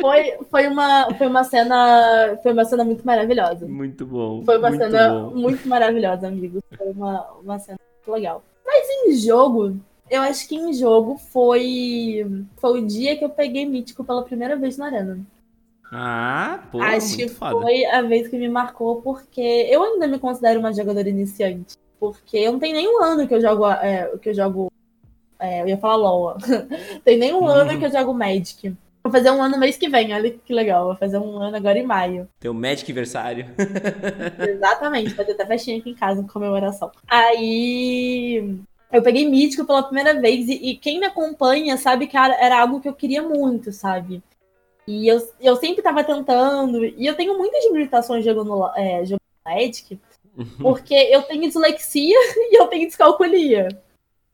Foi, 0.00 0.38
foi, 0.48 0.68
uma, 0.68 1.12
foi 1.16 1.26
uma 1.26 1.42
cena. 1.42 2.38
Foi 2.40 2.52
uma 2.52 2.64
cena 2.64 2.84
muito 2.84 3.04
maravilhosa. 3.04 3.66
Muito 3.66 4.06
bom. 4.06 4.44
Foi 4.44 4.56
uma 4.56 4.68
muito 4.68 4.80
cena 4.80 5.08
bom. 5.08 5.30
muito 5.30 5.68
maravilhosa, 5.68 6.28
amigos. 6.28 6.62
Foi 6.76 6.86
uma, 6.92 7.26
uma 7.42 7.58
cena 7.58 7.78
muito 7.96 8.16
legal. 8.16 8.44
Mas 8.64 8.86
em 8.88 9.16
jogo, 9.16 9.76
eu 10.08 10.22
acho 10.22 10.48
que 10.48 10.54
em 10.54 10.72
jogo 10.72 11.18
foi. 11.18 12.24
Foi 12.58 12.80
o 12.80 12.86
dia 12.86 13.16
que 13.16 13.24
eu 13.24 13.28
peguei 13.28 13.66
mítico 13.66 14.04
pela 14.04 14.22
primeira 14.22 14.56
vez 14.56 14.76
na 14.76 14.86
arena. 14.86 15.18
Ah, 15.90 16.60
pô, 16.70 16.82
Acho 16.82 17.16
que 17.16 17.28
foi 17.28 17.84
a 17.86 18.02
vez 18.02 18.28
que 18.28 18.36
me 18.36 18.48
marcou, 18.48 19.00
porque 19.00 19.40
eu 19.40 19.82
ainda 19.82 20.06
me 20.06 20.18
considero 20.18 20.60
uma 20.60 20.72
jogadora 20.72 21.08
iniciante. 21.08 21.76
Porque 21.98 22.36
eu 22.36 22.52
não 22.52 22.58
tenho 22.58 22.76
nenhum 22.76 23.02
ano 23.02 23.26
que 23.26 23.34
eu 23.34 23.40
jogo. 23.40 23.66
É, 23.66 24.16
que 24.18 24.28
eu 24.30 24.34
jogo. 24.34 24.72
É, 25.38 25.62
eu 25.62 25.68
ia 25.68 25.78
falar 25.78 25.96
LOL. 25.96 26.36
tem 27.04 27.18
nenhum 27.18 27.40
uhum. 27.40 27.48
ano 27.48 27.78
que 27.78 27.86
eu 27.86 27.90
jogo 27.90 28.12
Magic. 28.12 28.74
Vou 29.02 29.12
fazer 29.12 29.30
um 29.30 29.42
ano 29.42 29.58
mês 29.58 29.76
que 29.76 29.88
vem, 29.88 30.12
olha 30.12 30.30
que 30.30 30.52
legal. 30.52 30.86
Vou 30.86 30.96
fazer 30.96 31.18
um 31.18 31.38
ano 31.38 31.56
agora 31.56 31.78
em 31.78 31.86
maio. 31.86 32.28
Teu 32.38 32.52
Magic 32.52 32.84
aniversário. 32.90 33.46
Exatamente, 34.38 35.14
fazer 35.14 35.32
até 35.32 35.46
festinha 35.46 35.78
aqui 35.78 35.90
em 35.90 35.94
casa, 35.94 36.22
comemoração. 36.24 36.90
Aí. 37.08 38.58
Eu 38.90 39.02
peguei 39.02 39.28
mítico 39.28 39.66
pela 39.66 39.82
primeira 39.82 40.18
vez 40.18 40.48
e, 40.48 40.70
e, 40.70 40.76
quem 40.76 40.98
me 40.98 41.04
acompanha 41.04 41.76
sabe 41.76 42.06
que 42.06 42.16
era 42.16 42.58
algo 42.58 42.80
que 42.80 42.88
eu 42.88 42.94
queria 42.94 43.22
muito, 43.22 43.70
sabe? 43.70 44.22
E 44.88 45.06
eu, 45.06 45.18
eu 45.38 45.54
sempre 45.56 45.82
tava 45.82 46.02
tentando. 46.02 46.82
E 46.82 47.06
eu 47.06 47.14
tenho 47.14 47.36
muitas 47.36 47.62
limitações 47.66 48.24
jogando, 48.24 48.66
é, 48.74 49.04
jogando 49.04 49.20
Magic, 49.44 50.00
porque 50.58 50.94
eu 50.94 51.22
tenho 51.24 51.42
dislexia 51.42 52.16
e 52.50 52.58
eu 52.58 52.66
tenho 52.68 52.86
descalculia. 52.86 53.68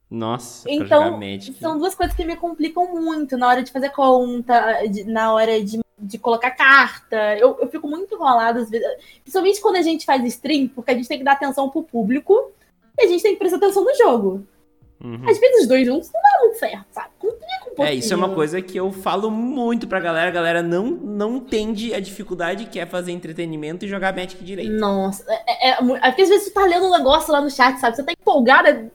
Nossa, 0.08 0.70
então 0.70 1.18
são 1.58 1.76
duas 1.76 1.92
coisas 1.96 2.14
que 2.14 2.24
me 2.24 2.36
complicam 2.36 2.86
muito 2.94 3.36
na 3.36 3.48
hora 3.48 3.64
de 3.64 3.72
fazer 3.72 3.90
conta, 3.90 4.86
de, 4.86 5.02
na 5.02 5.32
hora 5.32 5.60
de, 5.60 5.80
de 5.98 6.18
colocar 6.18 6.52
carta. 6.52 7.36
Eu, 7.36 7.58
eu 7.58 7.66
fico 7.68 7.88
muito 7.88 8.14
enrolada 8.14 8.60
às 8.60 8.70
vezes, 8.70 8.86
principalmente 9.22 9.60
quando 9.60 9.76
a 9.76 9.82
gente 9.82 10.06
faz 10.06 10.22
stream, 10.24 10.68
porque 10.68 10.92
a 10.92 10.94
gente 10.94 11.08
tem 11.08 11.18
que 11.18 11.24
dar 11.24 11.32
atenção 11.32 11.68
pro 11.68 11.82
público 11.82 12.52
e 12.96 13.06
a 13.06 13.08
gente 13.08 13.24
tem 13.24 13.32
que 13.32 13.40
prestar 13.40 13.56
atenção 13.56 13.82
no 13.82 13.94
jogo. 13.96 14.46
Uhum. 15.04 15.28
Às 15.28 15.38
vezes 15.38 15.62
os 15.62 15.68
dois 15.68 15.86
juntos 15.86 16.10
não 16.10 16.22
dá 16.22 16.40
muito 16.40 16.58
certo, 16.58 16.86
sabe? 16.90 17.10
Um. 17.22 17.82
É, 17.84 17.92
isso 17.92 18.14
é 18.14 18.16
uma 18.16 18.34
coisa 18.34 18.62
que 18.62 18.78
eu 18.78 18.90
falo 18.90 19.30
muito 19.30 19.86
pra 19.86 20.00
galera. 20.00 20.28
A 20.28 20.32
galera 20.32 20.62
não, 20.62 20.86
não 20.86 21.36
entende 21.36 21.92
a 21.92 22.00
dificuldade 22.00 22.66
que 22.66 22.78
é 22.78 22.86
fazer 22.86 23.12
entretenimento 23.12 23.84
e 23.84 23.88
jogar 23.88 24.14
Magic 24.14 24.42
direito. 24.42 24.72
Nossa, 24.72 25.24
é, 25.28 25.68
é, 25.68 25.70
é, 25.72 25.76
porque 25.76 26.22
às 26.22 26.28
vezes 26.28 26.44
você 26.44 26.50
tá 26.50 26.64
lendo 26.64 26.86
um 26.86 26.90
negócio 26.90 27.32
lá 27.32 27.40
no 27.40 27.50
chat, 27.50 27.78
sabe? 27.78 27.96
Você 27.96 28.02
tá 28.02 28.12
empolgada, 28.12 28.90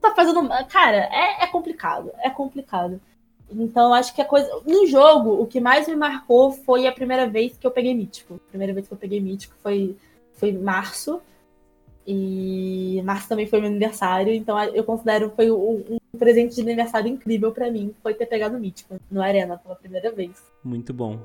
tá 0.00 0.12
fazendo. 0.14 0.48
Cara, 0.68 1.08
é, 1.12 1.44
é 1.44 1.46
complicado. 1.46 2.10
É 2.20 2.30
complicado. 2.30 3.00
Então, 3.48 3.94
acho 3.94 4.14
que 4.14 4.22
a 4.22 4.24
coisa. 4.24 4.50
No 4.66 4.86
jogo, 4.86 5.40
o 5.40 5.46
que 5.46 5.60
mais 5.60 5.86
me 5.86 5.94
marcou 5.94 6.50
foi 6.50 6.86
a 6.88 6.92
primeira 6.92 7.28
vez 7.28 7.56
que 7.56 7.66
eu 7.66 7.70
peguei 7.70 7.94
mítico. 7.94 8.34
A 8.34 8.50
primeira 8.50 8.72
vez 8.72 8.88
que 8.88 8.94
eu 8.94 8.98
peguei 8.98 9.20
mítico 9.20 9.54
foi, 9.62 9.96
foi 10.32 10.50
em 10.50 10.58
março. 10.58 11.20
E 12.06 13.00
março 13.04 13.28
também 13.28 13.46
foi 13.46 13.60
meu 13.60 13.68
aniversário, 13.68 14.32
então 14.32 14.60
eu 14.64 14.82
considero 14.84 15.32
foi 15.36 15.50
um, 15.50 15.98
um 16.14 16.18
presente 16.18 16.54
de 16.54 16.60
aniversário 16.60 17.08
incrível 17.08 17.52
para 17.52 17.70
mim, 17.70 17.94
foi 18.02 18.14
ter 18.14 18.26
pegado 18.26 18.56
o 18.56 18.60
Mítico 18.60 18.96
no 19.10 19.22
Arena 19.22 19.56
pela 19.58 19.76
primeira 19.76 20.10
vez. 20.10 20.32
Muito 20.64 20.92
bom. 20.92 21.18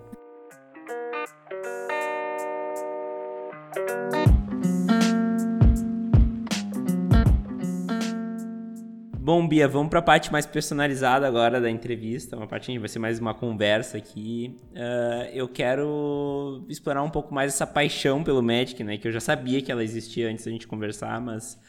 Bom, 9.27 9.45
Bia, 9.45 9.67
vamos 9.67 9.89
para 9.89 9.99
a 9.99 10.01
parte 10.01 10.31
mais 10.31 10.45
personalizada 10.45 11.27
agora 11.27 11.59
da 11.59 11.69
entrevista, 11.69 12.37
uma 12.37 12.47
parte 12.47 12.71
que 12.71 12.79
vai 12.79 12.87
ser 12.87 12.99
mais 12.99 13.19
uma 13.19 13.33
conversa 13.33 13.97
aqui. 13.97 14.57
Uh, 14.71 15.29
eu 15.33 15.49
quero 15.49 16.63
explorar 16.69 17.03
um 17.03 17.09
pouco 17.09 17.33
mais 17.33 17.53
essa 17.53 17.67
paixão 17.67 18.23
pelo 18.23 18.41
Magic, 18.41 18.81
né? 18.85 18.97
Que 18.97 19.05
eu 19.05 19.11
já 19.11 19.19
sabia 19.19 19.61
que 19.61 19.69
ela 19.69 19.83
existia 19.83 20.29
antes 20.29 20.45
da 20.45 20.51
gente 20.51 20.65
conversar, 20.65 21.19
mas 21.19 21.59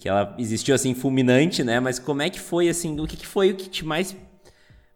que 0.00 0.08
ela 0.08 0.34
existiu 0.36 0.74
assim 0.74 0.92
fulminante, 0.92 1.62
né? 1.62 1.78
Mas 1.78 2.00
como 2.00 2.20
é 2.20 2.28
que 2.28 2.40
foi 2.40 2.68
assim? 2.68 2.98
O 2.98 3.06
que, 3.06 3.16
que 3.16 3.28
foi 3.28 3.52
o 3.52 3.56
que 3.56 3.70
te 3.70 3.84
mais 3.84 4.16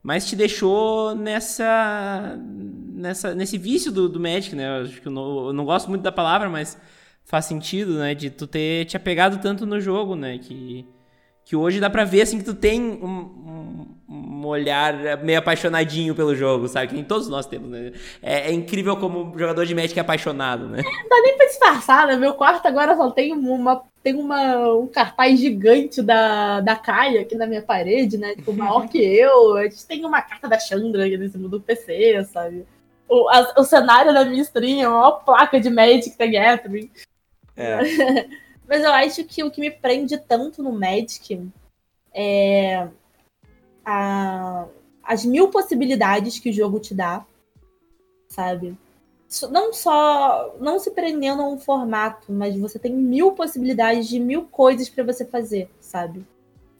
mais 0.02 0.26
te 0.26 0.34
deixou 0.34 1.14
nessa, 1.14 2.36
nessa 2.94 3.32
nesse 3.32 3.56
vício 3.56 3.92
do, 3.92 4.08
do 4.08 4.18
Magic, 4.18 4.56
né? 4.56 4.80
Eu 4.80 4.82
acho 4.82 5.00
que 5.00 5.06
eu 5.06 5.12
não, 5.12 5.46
eu 5.46 5.52
não 5.52 5.64
gosto 5.64 5.88
muito 5.88 6.02
da 6.02 6.10
palavra, 6.10 6.48
mas 6.50 6.76
faz 7.24 7.44
sentido, 7.44 7.96
né? 7.96 8.12
De 8.12 8.28
tu 8.28 8.44
ter 8.44 8.86
te 8.86 8.96
apegado 8.96 9.40
tanto 9.40 9.64
no 9.64 9.80
jogo, 9.80 10.16
né? 10.16 10.36
Que, 10.38 10.84
que 11.46 11.54
hoje 11.54 11.78
dá 11.78 11.88
pra 11.88 12.02
ver, 12.02 12.22
assim, 12.22 12.38
que 12.38 12.44
tu 12.44 12.54
tem 12.54 12.82
um, 12.82 13.86
um, 14.08 14.14
um 14.16 14.46
olhar 14.46 15.22
meio 15.22 15.38
apaixonadinho 15.38 16.12
pelo 16.12 16.34
jogo, 16.34 16.66
sabe? 16.66 16.88
Que 16.88 16.94
nem 16.94 17.04
todos 17.04 17.28
nós 17.28 17.46
temos, 17.46 17.70
né? 17.70 17.92
É, 18.20 18.50
é, 18.50 18.52
incrível 18.52 18.96
como 18.96 19.32
jogador 19.38 19.64
de 19.64 19.72
Magic 19.72 19.96
é 19.96 20.02
apaixonado, 20.02 20.66
né? 20.66 20.82
Não 20.82 21.08
dá 21.08 21.22
nem 21.22 21.36
pra 21.36 21.46
disfarçar, 21.46 22.08
né? 22.08 22.16
Meu 22.16 22.34
quarto 22.34 22.66
agora 22.66 22.96
só 22.96 23.12
tem 23.12 23.32
uma 23.32 23.84
tem 24.02 24.14
uma, 24.14 24.74
um 24.74 24.88
cartaz 24.88 25.38
gigante 25.38 26.02
da, 26.02 26.60
da 26.60 26.74
Kaia 26.74 27.20
aqui 27.20 27.36
na 27.36 27.46
minha 27.46 27.62
parede, 27.62 28.18
né? 28.18 28.34
Tipo, 28.34 28.52
maior 28.52 28.88
que 28.88 28.98
eu. 28.98 29.56
A 29.56 29.64
gente 29.64 29.86
tem 29.86 30.04
uma 30.04 30.22
carta 30.22 30.48
da 30.48 30.58
Chandra 30.58 31.06
aqui 31.06 31.14
em 31.14 31.28
cima 31.28 31.48
do 31.48 31.60
PC, 31.60 32.24
sabe? 32.24 32.66
O, 33.08 33.28
a, 33.28 33.54
o 33.58 33.62
cenário 33.62 34.12
da 34.12 34.24
minha 34.24 34.42
stream 34.42 34.80
é 34.80 34.88
uma 34.88 35.12
placa 35.12 35.60
de 35.60 35.70
Magic 35.70 36.16
the 36.16 36.26
Gathering. 36.26 36.90
É. 37.56 37.78
Mas 38.68 38.82
eu 38.82 38.90
acho 38.92 39.24
que 39.24 39.44
o 39.44 39.50
que 39.50 39.60
me 39.60 39.70
prende 39.70 40.18
tanto 40.18 40.62
no 40.62 40.72
Magic 40.72 41.40
é 42.12 42.88
a, 43.84 44.66
as 45.02 45.24
mil 45.24 45.48
possibilidades 45.48 46.38
que 46.38 46.50
o 46.50 46.52
jogo 46.52 46.80
te 46.80 46.94
dá, 46.94 47.24
sabe? 48.28 48.76
Não 49.50 49.72
só 49.72 50.56
não 50.60 50.78
se 50.78 50.90
prendendo 50.90 51.42
a 51.42 51.48
um 51.48 51.58
formato, 51.58 52.32
mas 52.32 52.56
você 52.56 52.78
tem 52.78 52.92
mil 52.92 53.32
possibilidades 53.32 54.08
de 54.08 54.18
mil 54.18 54.44
coisas 54.46 54.88
para 54.88 55.04
você 55.04 55.24
fazer, 55.24 55.68
sabe? 55.80 56.24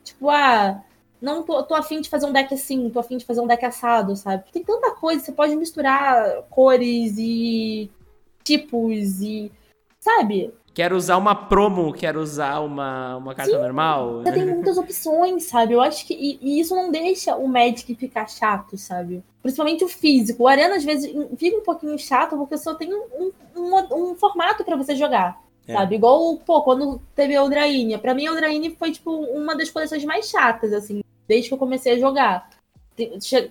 Tipo, 0.03 0.31
ah, 0.31 0.83
não 1.21 1.43
tô, 1.43 1.63
tô 1.65 1.75
afim 1.75 2.01
de 2.01 2.09
fazer 2.09 2.27
um 2.27 2.33
deck 2.33 2.55
assim, 2.55 2.91
tô 2.91 3.01
afim 3.01 3.17
de 3.17 3.25
fazer 3.25 3.41
um 3.41 3.47
deck 3.47 3.65
assado, 3.65 4.15
sabe? 4.17 4.45
Tem 4.53 4.63
tanta 4.65 4.93
coisa, 4.93 5.25
você 5.25 5.33
pode 5.33 5.57
misturar 5.57 6.43
cores 6.51 7.15
e 7.19 7.91
tipos 8.45 9.21
e. 9.21 9.51
Sabe? 9.99 10.53
Quero 10.77 10.95
usar 10.95 11.17
uma 11.17 11.35
promo, 11.35 11.91
quero 11.91 12.21
usar 12.21 12.61
uma, 12.61 13.17
uma 13.17 13.35
carta 13.35 13.53
Sim, 13.53 13.59
normal. 13.63 14.23
Você 14.23 14.33
tem 14.33 14.45
muitas 14.45 14.77
opções, 14.77 15.45
sabe? 15.45 15.73
Eu 15.73 15.81
acho 15.81 16.07
que. 16.07 16.13
E, 16.13 16.39
e, 16.43 16.61
isso 16.61 16.77
não 16.77 16.91
deixa 16.91 17.35
o 17.35 17.49
Magic 17.49 17.95
ficar 17.95 18.29
chato, 18.29 18.77
sabe? 18.77 19.25
Principalmente 19.41 19.83
o 19.83 19.89
físico. 19.89 20.43
O 20.43 20.47
Arena, 20.47 20.77
às 20.77 20.85
vezes, 20.85 21.11
fica 21.39 21.57
um 21.57 21.63
pouquinho 21.63 21.99
chato 21.99 22.37
porque 22.37 22.59
só 22.59 22.75
tem 22.75 22.93
um, 22.93 23.33
um, 23.57 24.11
um 24.11 24.15
formato 24.17 24.65
para 24.65 24.77
você 24.77 24.95
jogar. 24.95 25.43
É. 25.67 25.73
Sabe? 25.73 25.95
Igual, 25.95 26.37
pô, 26.45 26.61
quando 26.61 27.01
teve 27.15 27.35
a 27.35 27.41
Eldraine. 27.41 27.97
Pra 27.97 28.13
mim, 28.13 28.27
a 28.27 28.33
Eldraine 28.33 28.77
foi, 28.79 28.93
tipo, 28.93 29.11
uma 29.11 29.57
das 29.57 29.71
coleções 29.71 30.05
mais 30.05 30.29
chatas, 30.29 30.75
assim, 30.75 31.03
desde 31.27 31.49
que 31.49 31.55
eu 31.55 31.59
comecei 31.59 31.95
a 31.95 31.99
jogar. 31.99 32.51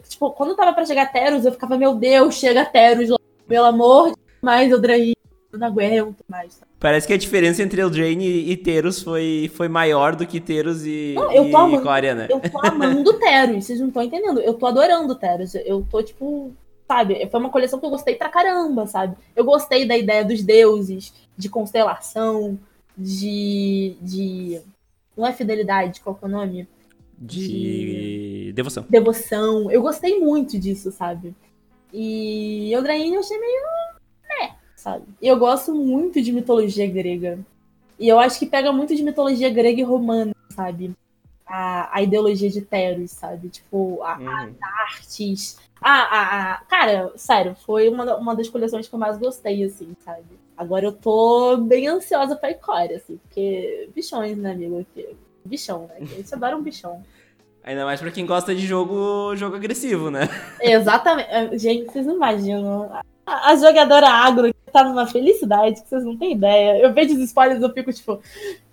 Tipo, 0.08 0.30
quando 0.30 0.56
tava 0.56 0.74
pra 0.74 0.86
chegar 0.86 1.12
Teros, 1.12 1.44
eu 1.44 1.52
ficava, 1.52 1.76
meu 1.76 1.96
Deus, 1.96 2.36
chega 2.36 2.64
Teros, 2.64 3.10
pelo 3.48 3.66
amor 3.66 4.12
de 4.12 4.18
mais 4.44 4.72
Eldraine, 4.72 5.16
eu 5.52 5.58
não 5.58 5.68
aguento 5.68 6.24
mais. 6.30 6.54
Sabe? 6.54 6.75
Parece 6.86 7.08
que 7.08 7.14
a 7.14 7.18
diferença 7.18 7.64
entre 7.64 7.82
Eldraine 7.82 8.48
e 8.48 8.56
Teros 8.56 9.02
foi, 9.02 9.50
foi 9.56 9.68
maior 9.68 10.16
do 10.16 10.28
que 10.28 10.40
Teros 10.40 10.86
e, 10.86 11.16
não, 11.16 11.32
eu 11.32 11.50
tô 11.50 11.58
amando, 11.58 11.84
né? 12.14 12.28
Eu 12.30 12.40
tô 12.40 12.60
amando 12.64 13.14
Teros, 13.18 13.66
vocês 13.66 13.80
não 13.80 13.88
estão 13.88 14.04
entendendo. 14.04 14.40
Eu 14.40 14.54
tô 14.54 14.68
adorando 14.68 15.16
Teros. 15.16 15.56
Eu 15.56 15.84
tô, 15.90 16.04
tipo, 16.04 16.54
sabe? 16.88 17.28
Foi 17.32 17.40
uma 17.40 17.50
coleção 17.50 17.80
que 17.80 17.88
eu 17.88 17.90
gostei 17.90 18.14
pra 18.14 18.30
caramba, 18.30 18.86
sabe? 18.86 19.18
Eu 19.36 19.44
gostei 19.44 19.88
da 19.88 19.98
ideia 19.98 20.24
dos 20.24 20.44
deuses, 20.44 21.12
de 21.36 21.50
constelação, 21.50 22.56
de. 22.96 23.98
de... 24.00 24.62
Não 25.18 25.26
é 25.26 25.34
fidelidade, 25.34 26.02
qual 26.02 26.16
que 26.16 26.24
é 26.24 26.28
o 26.28 26.32
nome? 26.32 26.68
De... 27.18 27.48
de... 27.48 28.54
devoção. 28.54 28.86
Devoção. 28.88 29.72
Eu 29.72 29.82
gostei 29.82 30.20
muito 30.20 30.60
disso, 30.60 30.92
sabe? 30.92 31.34
E 31.92 32.72
Eldraine 32.72 33.16
eu 33.16 33.22
achei 33.22 33.40
meio 33.40 33.62
sabe? 34.86 35.04
E 35.20 35.28
eu 35.28 35.40
gosto 35.40 35.74
muito 35.74 36.22
de 36.22 36.32
mitologia 36.32 36.86
grega. 36.86 37.40
E 37.98 38.08
eu 38.08 38.20
acho 38.20 38.38
que 38.38 38.46
pega 38.46 38.72
muito 38.72 38.96
de 38.96 39.02
mitologia 39.02 39.50
grega 39.50 39.82
e 39.82 39.84
romana, 39.84 40.36
sabe? 40.52 40.94
A, 41.44 41.90
a 41.92 42.04
ideologia 42.04 42.52
de 42.52 42.62
Teros, 42.62 43.10
sabe? 43.10 43.50
Tipo, 43.50 44.04
a, 44.04 44.20
uhum. 44.20 44.30
as 44.30 44.52
artes. 44.62 45.58
A, 45.82 45.92
a, 45.92 46.54
a, 46.54 46.58
Cara, 46.66 47.12
sério, 47.16 47.56
foi 47.66 47.90
uma, 47.90 48.16
uma 48.18 48.36
das 48.36 48.48
coleções 48.48 48.88
que 48.88 48.94
eu 48.94 49.00
mais 49.00 49.18
gostei, 49.18 49.64
assim, 49.64 49.96
sabe? 50.06 50.24
Agora 50.56 50.86
eu 50.86 50.92
tô 50.92 51.58
bem 51.58 51.88
ansiosa 51.88 52.36
pra 52.36 52.52
Icória, 52.52 52.98
assim, 52.98 53.18
porque 53.18 53.90
bichões, 53.96 54.38
né, 54.38 54.52
amigo? 54.52 54.86
Bichão, 55.44 55.88
né? 55.88 55.96
A 56.00 56.06
gente 56.06 56.34
adora 56.34 56.56
um 56.56 56.62
bichão. 56.62 57.04
Ainda 57.64 57.86
mais 57.86 58.00
pra 58.00 58.12
quem 58.12 58.28
gosta 58.28 58.54
de 58.54 58.68
jogo, 58.68 59.36
jogo 59.36 59.56
agressivo, 59.56 60.12
né? 60.12 60.30
Exatamente. 60.62 61.58
Gente, 61.58 61.92
vocês 61.92 62.06
não 62.06 62.16
imaginam. 62.16 62.92
A 63.26 63.56
jogadora 63.56 64.08
agro 64.08 64.54
tá 64.76 64.84
numa 64.84 65.08
felicidade 65.08 65.82
que 65.82 65.88
vocês 65.88 66.04
não 66.04 66.18
têm 66.18 66.34
ideia. 66.34 66.80
Eu 66.80 66.94
vejo 66.94 67.16
os 67.16 67.22
spoilers 67.22 67.62
e 67.62 67.64
eu 67.64 67.74
fico 67.74 67.94
tipo, 67.94 68.20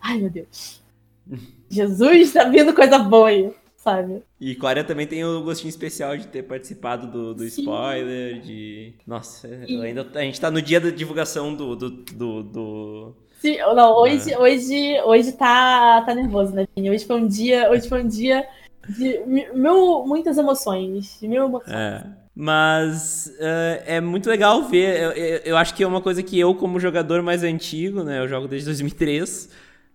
ai 0.01 0.19
meu 0.19 0.31
Deus. 0.31 0.83
Jesus, 1.71 2.33
tá 2.33 2.45
vindo 2.45 2.75
coisa 2.75 2.99
boa 2.99 3.29
aí, 3.29 3.53
sabe? 3.77 4.23
E 4.41 4.57
Coreia 4.57 4.85
também 4.85 5.07
tem 5.07 5.25
o 5.25 5.43
gostinho 5.43 5.69
especial 5.69 6.17
de 6.17 6.27
ter 6.27 6.43
participado 6.43 7.07
do, 7.07 7.35
do 7.35 7.45
spoiler, 7.45 8.41
de. 8.41 8.95
Nossa, 9.07 9.47
ainda, 9.47 10.07
a 10.15 10.23
gente 10.23 10.41
tá 10.41 10.51
no 10.51 10.61
dia 10.61 10.81
da 10.81 10.91
divulgação 10.91 11.55
do. 11.55 11.77
do, 11.77 11.91
do, 11.91 12.43
do... 12.43 13.15
Sim, 13.39 13.59
não, 13.59 13.97
hoje, 13.97 14.35
ah. 14.35 14.41
hoje, 14.41 15.01
hoje 15.05 15.33
tá, 15.33 16.03
tá 16.03 16.15
nervoso, 16.15 16.53
né, 16.53 16.67
Vini? 16.77 16.91
Hoje 16.91 17.05
foi 17.05 17.17
um 17.17 17.27
dia. 17.27 17.71
Hoje 17.71 17.89
foi 17.89 18.03
um 18.03 18.09
dia 18.09 18.47
de 18.89 19.21
mil, 19.55 20.05
muitas 20.05 20.37
emoções. 20.37 21.19
Mil 21.23 21.45
emoções. 21.45 21.73
É. 21.73 22.22
Mas 22.35 23.27
uh, 23.39 23.83
é 23.85 24.01
muito 24.01 24.29
legal 24.29 24.63
ver. 24.65 25.01
Eu, 25.01 25.11
eu, 25.13 25.37
eu, 25.45 25.57
acho 25.57 25.75
que 25.75 25.83
é 25.83 25.87
uma 25.87 26.01
coisa 26.01 26.23
que 26.23 26.39
eu, 26.39 26.55
como 26.55 26.81
jogador 26.81 27.23
mais 27.23 27.43
antigo, 27.43 28.03
né? 28.03 28.21
Eu 28.21 28.29
jogo 28.29 28.49
desde 28.49 28.67
2003, 28.67 29.51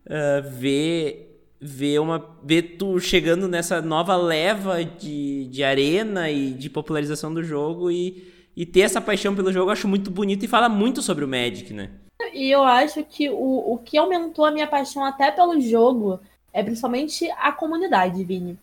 uh, 0.06 0.50
ver, 0.52 1.50
ver, 1.60 2.00
uma, 2.00 2.24
ver 2.44 2.78
tu 2.78 3.00
chegando 3.00 3.48
nessa 3.48 3.82
nova 3.82 4.16
leva 4.16 4.86
de, 4.86 5.48
de 5.48 5.64
arena 5.64 6.30
e 6.30 6.52
de 6.52 6.70
popularização 6.70 7.34
do 7.34 7.44
jogo 7.44 7.90
e, 7.90 8.32
e 8.56 8.66
ter 8.68 8.82
essa 8.82 9.02
paixão 9.02 9.36
pelo 9.36 9.52
jogo, 9.52 9.70
eu 9.70 9.74
acho 9.74 9.88
muito 9.88 10.12
bonito 10.12 10.46
e 10.46 10.48
fala 10.48 10.70
muito 10.70 11.02
sobre 11.02 11.26
o 11.26 11.28
Magic, 11.28 11.74
né? 11.74 11.90
E 12.34 12.52
eu 12.52 12.64
acho 12.64 13.04
que 13.04 13.30
o, 13.30 13.74
o 13.74 13.80
que 13.84 13.98
aumentou 13.98 14.46
a 14.46 14.52
minha 14.52 14.68
paixão 14.68 15.04
até 15.04 15.32
pelo 15.32 15.60
jogo 15.60 16.20
é 16.54 16.62
principalmente 16.62 17.30
a 17.32 17.52
comunidade, 17.52 18.24
Vini. 18.24 18.58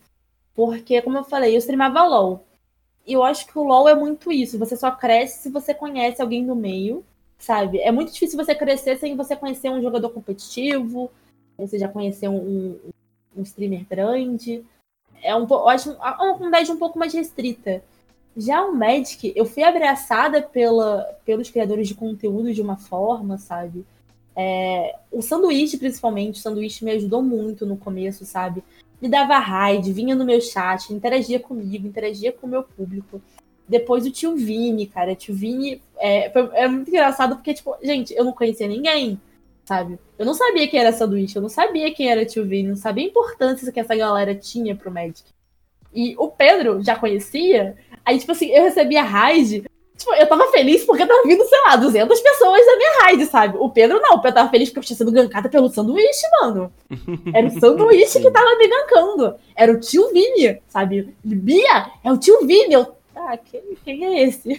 Porque, 0.55 1.03
como 1.03 1.19
eu 1.19 1.25
falei, 1.25 1.55
eu 1.55 1.59
streamava 1.59 2.05
LOL. 2.05 2.45
Eu 3.07 3.23
acho 3.23 3.47
que 3.47 3.59
o 3.59 3.63
LoL 3.65 3.89
é 3.89 3.95
muito 3.95 4.33
isso. 4.33 4.59
Você 4.59 4.77
só 4.77 4.91
cresce 4.91 5.43
se 5.43 5.51
você 5.51 5.75
conhece 5.75 6.23
alguém 6.23 6.45
no 6.45 6.57
meio, 6.57 7.05
sabe? 7.39 7.79
É 7.81 7.93
muito 7.93 8.13
difícil 8.13 8.43
você 8.43 8.55
crescer 8.55 8.97
sem 8.99 9.17
você 9.17 9.37
conhecer 9.37 9.71
um 9.71 9.83
jogador 9.83 10.11
competitivo, 10.11 11.11
você 11.57 11.79
já 11.79 11.89
conhecer 11.89 12.29
um, 12.29 12.37
um, 12.37 12.81
um 13.37 13.43
streamer 13.43 13.87
grande. 13.89 14.65
É 15.23 15.35
um, 15.37 15.47
eu 15.49 15.69
acho 15.69 15.93
uma 15.93 16.35
comunidade 16.35 16.71
um 16.73 16.79
pouco 16.79 16.99
mais 16.99 17.13
restrita. 17.13 17.83
Já 18.37 18.65
o 18.65 18.75
Magic, 18.75 19.33
eu 19.37 19.45
fui 19.45 19.63
abraçada 19.63 20.43
pela, 20.43 21.03
pelos 21.25 21.51
criadores 21.51 21.87
de 21.87 21.95
conteúdo 21.95 22.53
de 22.53 22.61
uma 22.61 22.77
forma, 22.77 23.39
sabe? 23.39 23.85
É, 24.37 24.97
o 25.13 25.23
sanduíche, 25.23 25.77
principalmente, 25.77 26.41
o 26.41 26.43
sanduíche 26.43 26.85
me 26.85 26.91
ajudou 26.93 27.23
muito 27.23 27.65
no 27.65 27.77
começo, 27.77 28.25
sabe? 28.25 28.65
Me 29.05 29.11
dava 29.11 29.39
raid, 29.39 29.93
vinha 29.93 30.15
no 30.15 30.25
meu 30.25 30.41
chat, 30.41 30.91
interagia 30.91 31.39
comigo, 31.39 31.87
interagia 31.87 32.33
com 32.33 32.47
o 32.47 32.51
meu 32.51 32.63
público. 32.63 33.21
Depois 33.69 34.07
o 34.07 34.11
tio 34.11 34.35
Vini, 34.35 34.87
cara. 34.87 35.13
O 35.13 35.15
tio 35.15 35.35
Vini 35.35 35.83
é, 35.99 36.31
foi, 36.31 36.49
é 36.55 36.67
muito 36.67 36.89
engraçado 36.89 37.37
porque, 37.37 37.53
tipo, 37.53 37.77
gente, 37.83 38.15
eu 38.15 38.25
não 38.25 38.33
conhecia 38.33 38.67
ninguém, 38.67 39.21
sabe? 39.67 39.99
Eu 40.19 40.25
não 40.25 40.33
sabia 40.33 40.67
quem 40.67 40.81
era 40.81 40.91
sanduíche, 40.91 41.37
eu 41.37 41.43
não 41.43 41.51
sabia 41.51 41.93
quem 41.93 42.09
era 42.09 42.25
tio 42.25 42.47
Vini, 42.47 42.71
não 42.71 42.77
sabia 42.77 43.05
a 43.05 43.09
importância 43.09 43.71
que 43.71 43.79
essa 43.79 43.95
galera 43.95 44.35
tinha 44.35 44.75
pro 44.75 44.91
Magic. 44.91 45.25
E 45.93 46.17
o 46.17 46.29
Pedro 46.29 46.83
já 46.83 46.97
conhecia, 46.97 47.77
aí, 48.07 48.19
tipo 48.19 48.33
assim, 48.33 48.47
eu 48.47 48.63
recebia 48.65 49.03
raid 49.03 49.65
Tipo, 49.97 50.13
eu 50.15 50.27
tava 50.27 50.51
feliz 50.51 50.85
porque 50.85 51.07
tava 51.07 51.23
vindo, 51.23 51.45
sei 51.45 51.61
lá, 51.63 51.77
200 51.77 52.21
pessoas 52.21 52.67
da 52.67 52.77
minha 52.77 53.03
raid, 53.03 53.27
sabe? 53.27 53.57
O 53.59 53.71
Pedro 53.71 54.01
não, 54.01 54.17
o 54.17 54.21
Pedro 54.21 54.35
tava 54.37 54.51
feliz 54.51 54.69
porque 54.69 54.81
eu 54.81 54.85
tinha 54.85 54.97
sido 54.97 55.13
gankada 55.13 55.49
pelo 55.49 55.69
sanduíche, 55.69 56.27
mano. 56.41 56.73
Era 57.33 57.47
o 57.47 57.51
sanduíche 57.61 58.21
que 58.21 58.31
tava 58.31 58.57
me 58.57 58.69
gankando. 58.69 59.37
Era 59.55 59.73
o 59.73 59.79
tio 59.79 60.13
Vini, 60.13 60.61
sabe? 60.67 61.15
Bia, 61.23 61.91
é 62.03 62.13
o 62.13 62.19
tio 62.19 62.45
Vini. 62.45 62.75
Eu, 62.75 62.95
ah, 63.15 63.37
quem, 63.37 63.63
quem 63.85 64.05
é 64.05 64.25
esse? 64.25 64.49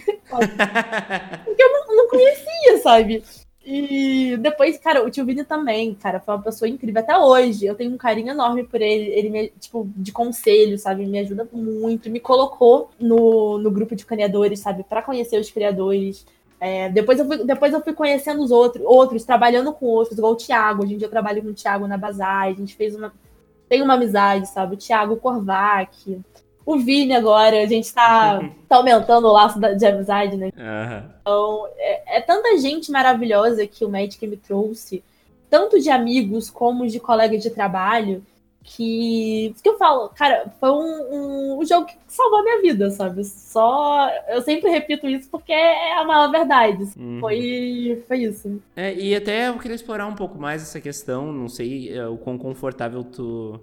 porque 1.44 1.62
eu 1.62 1.72
não, 1.72 1.96
não 1.96 2.08
conhecia, 2.08 2.78
sabe? 2.82 3.22
E 3.68 4.36
depois, 4.36 4.78
cara, 4.78 5.04
o 5.04 5.10
tio 5.10 5.26
Vini 5.26 5.42
também, 5.42 5.92
cara, 5.92 6.20
foi 6.20 6.36
uma 6.36 6.42
pessoa 6.42 6.68
incrível. 6.68 7.02
Até 7.02 7.18
hoje, 7.18 7.66
eu 7.66 7.74
tenho 7.74 7.92
um 7.92 7.96
carinho 7.96 8.30
enorme 8.30 8.62
por 8.62 8.80
ele. 8.80 9.10
Ele 9.10 9.28
me, 9.28 9.48
tipo, 9.58 9.90
de 9.96 10.12
conselho, 10.12 10.78
sabe? 10.78 11.04
Me 11.04 11.18
ajuda 11.18 11.48
muito. 11.52 12.08
Me 12.08 12.20
colocou 12.20 12.90
no, 13.00 13.58
no 13.58 13.68
grupo 13.72 13.96
de 13.96 14.06
criadores, 14.06 14.60
sabe? 14.60 14.84
para 14.84 15.02
conhecer 15.02 15.40
os 15.40 15.50
criadores. 15.50 16.24
É, 16.60 16.88
depois, 16.90 17.18
eu 17.18 17.26
fui, 17.26 17.44
depois 17.44 17.72
eu 17.72 17.82
fui 17.82 17.92
conhecendo 17.92 18.40
os 18.40 18.52
outros, 18.52 18.84
outros, 18.86 19.24
trabalhando 19.24 19.72
com 19.72 19.86
outros, 19.86 20.16
igual 20.16 20.34
o 20.34 20.36
Thiago. 20.36 20.84
Hoje 20.84 20.94
em 20.94 20.98
dia 20.98 21.06
eu 21.08 21.10
trabalho 21.10 21.42
com 21.42 21.48
o 21.48 21.54
Thiago 21.54 21.88
na 21.88 21.98
Bazar. 21.98 22.44
A 22.44 22.52
gente 22.52 22.76
fez 22.76 22.94
uma. 22.94 23.12
Tem 23.68 23.82
uma 23.82 23.94
amizade, 23.94 24.48
sabe? 24.48 24.76
O 24.76 24.78
Thiago 24.78 25.16
Korvac 25.16 26.22
o 26.66 26.78
Vini 26.78 27.14
agora, 27.14 27.62
a 27.62 27.66
gente 27.66 27.94
tá, 27.94 28.40
tá 28.68 28.76
aumentando 28.76 29.28
o 29.28 29.32
laço 29.32 29.60
de 29.60 29.86
amizade, 29.86 30.36
né? 30.36 30.46
Uhum. 30.46 31.10
Então, 31.20 31.68
é, 31.78 32.18
é, 32.18 32.20
tanta 32.20 32.58
gente 32.58 32.90
maravilhosa 32.90 33.66
que 33.68 33.84
o 33.84 33.88
Magic 33.88 34.26
me 34.26 34.36
trouxe, 34.36 35.02
tanto 35.48 35.80
de 35.80 35.88
amigos 35.88 36.50
como 36.50 36.88
de 36.88 36.98
colegas 36.98 37.40
de 37.40 37.50
trabalho, 37.50 38.26
que, 38.64 39.54
que 39.62 39.68
eu 39.68 39.78
falo, 39.78 40.08
cara, 40.08 40.52
foi 40.58 40.70
um, 40.70 41.14
um, 41.14 41.60
um, 41.60 41.64
jogo 41.64 41.86
que 41.86 41.94
salvou 42.08 42.40
a 42.40 42.42
minha 42.42 42.60
vida, 42.60 42.90
sabe? 42.90 43.24
Só. 43.24 44.10
Eu 44.28 44.42
sempre 44.42 44.68
repito 44.68 45.06
isso 45.06 45.30
porque 45.30 45.52
é 45.52 45.96
a 45.96 46.04
maior 46.04 46.32
verdade. 46.32 46.82
Uhum. 46.96 47.20
Foi, 47.20 48.02
foi 48.08 48.18
isso. 48.24 48.60
É, 48.74 48.92
e 48.92 49.14
até 49.14 49.48
eu 49.48 49.58
queria 49.58 49.76
explorar 49.76 50.08
um 50.08 50.16
pouco 50.16 50.36
mais 50.36 50.62
essa 50.62 50.80
questão, 50.80 51.32
não 51.32 51.48
sei 51.48 51.96
é, 51.96 52.08
o 52.08 52.16
quão 52.16 52.36
confortável 52.36 53.04
tu 53.04 53.60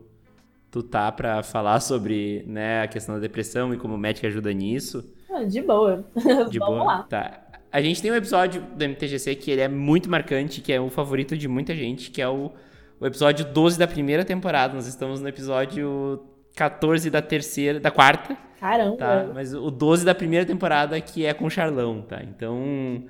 tu 0.74 0.82
tá 0.82 1.12
para 1.12 1.44
falar 1.44 1.80
sobre 1.80 2.44
né, 2.48 2.82
a 2.82 2.88
questão 2.88 3.14
da 3.14 3.22
depressão 3.22 3.72
e 3.76 3.78
como 3.78 3.94
o 3.94 3.98
médico 3.98 4.26
ajuda 4.26 4.52
nisso. 4.52 5.08
Ah, 5.32 5.44
de 5.44 5.62
boa. 5.62 6.04
De 6.50 6.58
Vamos 6.58 6.80
boa. 6.80 6.84
lá. 6.84 7.04
Tá. 7.04 7.42
A 7.72 7.80
gente 7.80 8.02
tem 8.02 8.12
um 8.12 8.16
episódio 8.16 8.60
do 8.76 8.84
MTGC 8.84 9.36
que 9.36 9.52
ele 9.52 9.62
é 9.62 9.68
muito 9.68 10.10
marcante, 10.10 10.62
que 10.62 10.74
é 10.74 10.82
o 10.82 10.90
favorito 10.90 11.38
de 11.38 11.48
muita 11.48 11.76
gente, 11.76 12.10
que 12.10 12.20
é 12.20 12.28
o, 12.28 12.52
o 13.00 13.06
episódio 13.06 13.46
12 13.46 13.78
da 13.78 13.86
primeira 13.86 14.26
temporada. 14.26 14.74
Nós 14.74 14.88
estamos 14.88 15.22
no 15.22 15.28
episódio 15.28 16.24
14 16.56 17.08
da 17.12 17.22
terceira, 17.22 17.80
da 17.80 17.92
quarta. 17.92 18.36
Caramba. 18.60 18.98
Tá? 18.98 19.30
Mas 19.32 19.54
o 19.54 19.70
12 19.70 20.04
da 20.04 20.16
primeira 20.16 20.44
temporada 20.44 21.00
que 21.00 21.24
é 21.24 21.36
com 21.36 21.46
o 21.46 21.52
Charlão, 21.52 22.02
tá? 22.02 22.20
Então, 22.24 23.04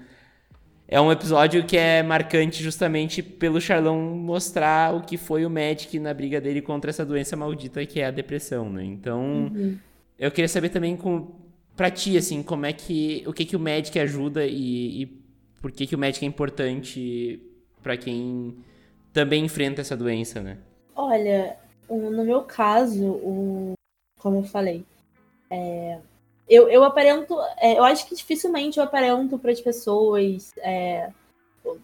é 0.94 1.02
um 1.02 1.12
episódio 1.12 1.66
que 1.66 1.76
é 1.76 2.04
marcante 2.04 2.62
justamente 2.62 3.24
pelo 3.24 3.60
Charlão 3.60 4.00
mostrar 4.00 4.94
o 4.94 5.02
que 5.02 5.18
foi 5.18 5.44
o 5.44 5.50
Magic 5.50 5.98
na 5.98 6.14
briga 6.14 6.40
dele 6.40 6.62
contra 6.62 6.92
essa 6.92 7.04
doença 7.04 7.36
maldita 7.36 7.84
que 7.84 8.00
é 8.00 8.06
a 8.06 8.12
depressão, 8.12 8.70
né? 8.70 8.84
Então, 8.84 9.50
uhum. 9.52 9.76
eu 10.20 10.30
queria 10.30 10.48
saber 10.48 10.70
também 10.70 10.96
com 10.96 11.32
pra 11.76 11.90
ti, 11.90 12.16
assim, 12.16 12.44
como 12.44 12.68
é 12.68 12.74
que 12.74 13.24
o 13.26 13.34
que 13.34 13.44
que 13.44 13.56
o 13.56 13.60
Magic 13.60 13.98
ajuda 13.98 14.46
e, 14.46 15.02
e 15.02 15.06
por 15.60 15.72
que 15.72 15.88
que 15.88 15.96
o 15.96 15.98
Magic 15.98 16.24
é 16.24 16.28
importante 16.28 17.42
para 17.82 17.98
quem 17.98 18.56
também 19.12 19.46
enfrenta 19.46 19.82
essa 19.82 19.98
doença, 19.98 20.42
né? 20.42 20.60
Olha, 20.96 21.58
no 21.90 22.24
meu 22.24 22.44
caso, 22.44 23.04
o 23.04 23.74
como 24.20 24.38
eu 24.38 24.44
falei, 24.44 24.86
é, 25.50 25.98
eu, 26.48 26.68
eu 26.70 26.84
aparento. 26.84 27.36
É, 27.58 27.78
eu 27.78 27.84
acho 27.84 28.08
que 28.08 28.16
dificilmente 28.16 28.78
eu 28.78 28.84
aparento 28.84 29.38
para 29.38 29.52
as 29.52 29.62
pessoas. 29.62 30.52
É, 30.58 31.12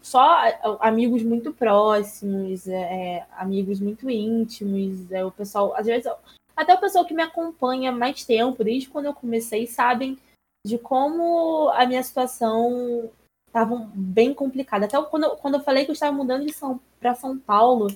só 0.02 0.44
amigos 0.82 1.24
muito 1.24 1.54
próximos, 1.54 2.68
é, 2.68 2.74
é, 2.76 3.26
amigos 3.38 3.80
muito 3.80 4.10
íntimos, 4.10 5.10
é, 5.12 5.24
o 5.24 5.32
pessoal, 5.32 5.74
às 5.76 5.86
vezes, 5.86 6.12
até 6.56 6.74
o 6.74 6.80
pessoal 6.80 7.06
que 7.06 7.14
me 7.14 7.24
acompanha 7.24 7.92
mais 7.92 8.26
tempo, 8.26 8.64
desde 8.64 8.90
quando 8.90 9.06
eu 9.06 9.14
comecei, 9.14 9.66
sabem 9.66 10.18
de 10.66 10.78
como 10.78 11.70
a 11.70 11.86
minha 11.86 12.04
situação 12.04 13.10
estava 13.48 13.90
bem 13.94 14.34
complicada. 14.34 14.86
Até 14.86 15.02
quando 15.04 15.24
eu, 15.24 15.32
quando 15.38 15.56
eu 15.56 15.62
falei 15.62 15.86
que 15.86 15.92
eu 15.92 15.94
estava 15.94 16.16
mudando 16.16 16.46
de 16.46 16.54
São 16.54 16.80
para 17.00 17.16
São 17.16 17.38
Paulo, 17.38 17.88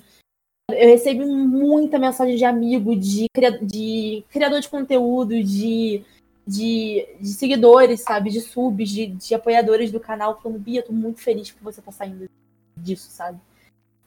eu 0.71 0.87
recebi 0.87 1.25
muita 1.25 1.99
mensagem 1.99 2.37
de 2.37 2.45
amigo, 2.45 2.95
de, 2.95 3.25
de 3.61 4.23
criador 4.29 4.61
de 4.61 4.69
conteúdo, 4.69 5.43
de 5.43 6.03
de, 6.45 7.07
de 7.19 7.29
seguidores, 7.29 8.01
sabe? 8.01 8.29
De 8.29 8.41
subs, 8.41 8.89
de, 8.89 9.07
de 9.07 9.33
apoiadores 9.33 9.91
do 9.91 9.99
canal, 9.99 10.39
falando, 10.41 10.59
Bia, 10.59 10.83
tô 10.83 10.93
muito 10.93 11.19
feliz 11.21 11.49
que 11.51 11.63
você 11.63 11.81
tá 11.81 11.91
saindo 11.91 12.29
disso, 12.77 13.09
sabe? 13.09 13.39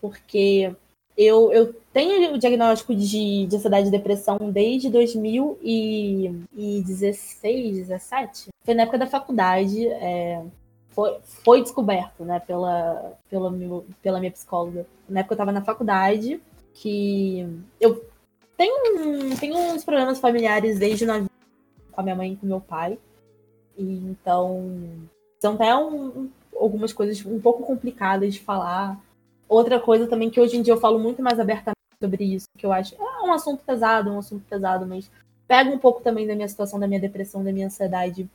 Porque 0.00 0.72
eu, 1.16 1.52
eu 1.52 1.74
tenho 1.92 2.34
o 2.34 2.38
diagnóstico 2.38 2.94
de, 2.94 3.46
de 3.46 3.56
ansiedade 3.56 3.88
e 3.88 3.90
depressão 3.90 4.38
desde 4.52 4.88
2016, 4.90 7.78
17. 7.78 8.50
Foi 8.62 8.74
na 8.74 8.82
época 8.82 8.98
da 8.98 9.06
faculdade. 9.06 9.88
É, 9.88 10.42
foi, 10.90 11.16
foi 11.22 11.62
descoberto, 11.62 12.22
né, 12.24 12.38
pela, 12.40 13.16
pela, 13.30 13.50
pela 14.02 14.20
minha 14.20 14.32
psicóloga. 14.32 14.86
Na 15.08 15.20
época 15.20 15.32
eu 15.34 15.38
tava 15.38 15.52
na 15.52 15.62
faculdade, 15.62 16.40
que 16.74 17.46
eu 17.80 18.04
tenho, 18.56 19.36
tenho 19.36 19.56
uns 19.56 19.84
problemas 19.84 20.18
familiares 20.18 20.78
desde 20.78 21.06
novinha 21.06 21.30
com 21.96 22.02
a 22.02 22.04
minha 22.04 22.14
mãe 22.14 22.32
e 22.34 22.36
com 22.36 22.46
meu 22.46 22.60
pai. 22.60 22.98
E, 23.76 23.82
então, 23.82 24.70
são 25.40 25.54
até 25.54 25.74
um, 25.74 26.30
algumas 26.54 26.92
coisas 26.92 27.24
um 27.24 27.40
pouco 27.40 27.64
complicadas 27.64 28.34
de 28.34 28.40
falar. 28.40 29.00
Outra 29.48 29.80
coisa 29.80 30.06
também 30.06 30.30
que 30.30 30.40
hoje 30.40 30.56
em 30.56 30.62
dia 30.62 30.74
eu 30.74 30.80
falo 30.80 30.98
muito 30.98 31.22
mais 31.22 31.40
abertamente 31.40 31.76
sobre 32.00 32.24
isso, 32.24 32.46
que 32.56 32.66
eu 32.66 32.72
acho 32.72 32.94
é 32.94 33.22
um 33.22 33.32
assunto 33.32 33.64
pesado, 33.64 34.10
um 34.10 34.18
assunto 34.18 34.44
pesado, 34.48 34.86
mas 34.86 35.10
pega 35.48 35.70
um 35.70 35.78
pouco 35.78 36.02
também 36.02 36.26
da 36.26 36.34
minha 36.34 36.48
situação, 36.48 36.78
da 36.78 36.86
minha 36.86 37.00
depressão, 37.00 37.42
da 37.42 37.52
minha 37.52 37.66
ansiedade, 37.66 38.28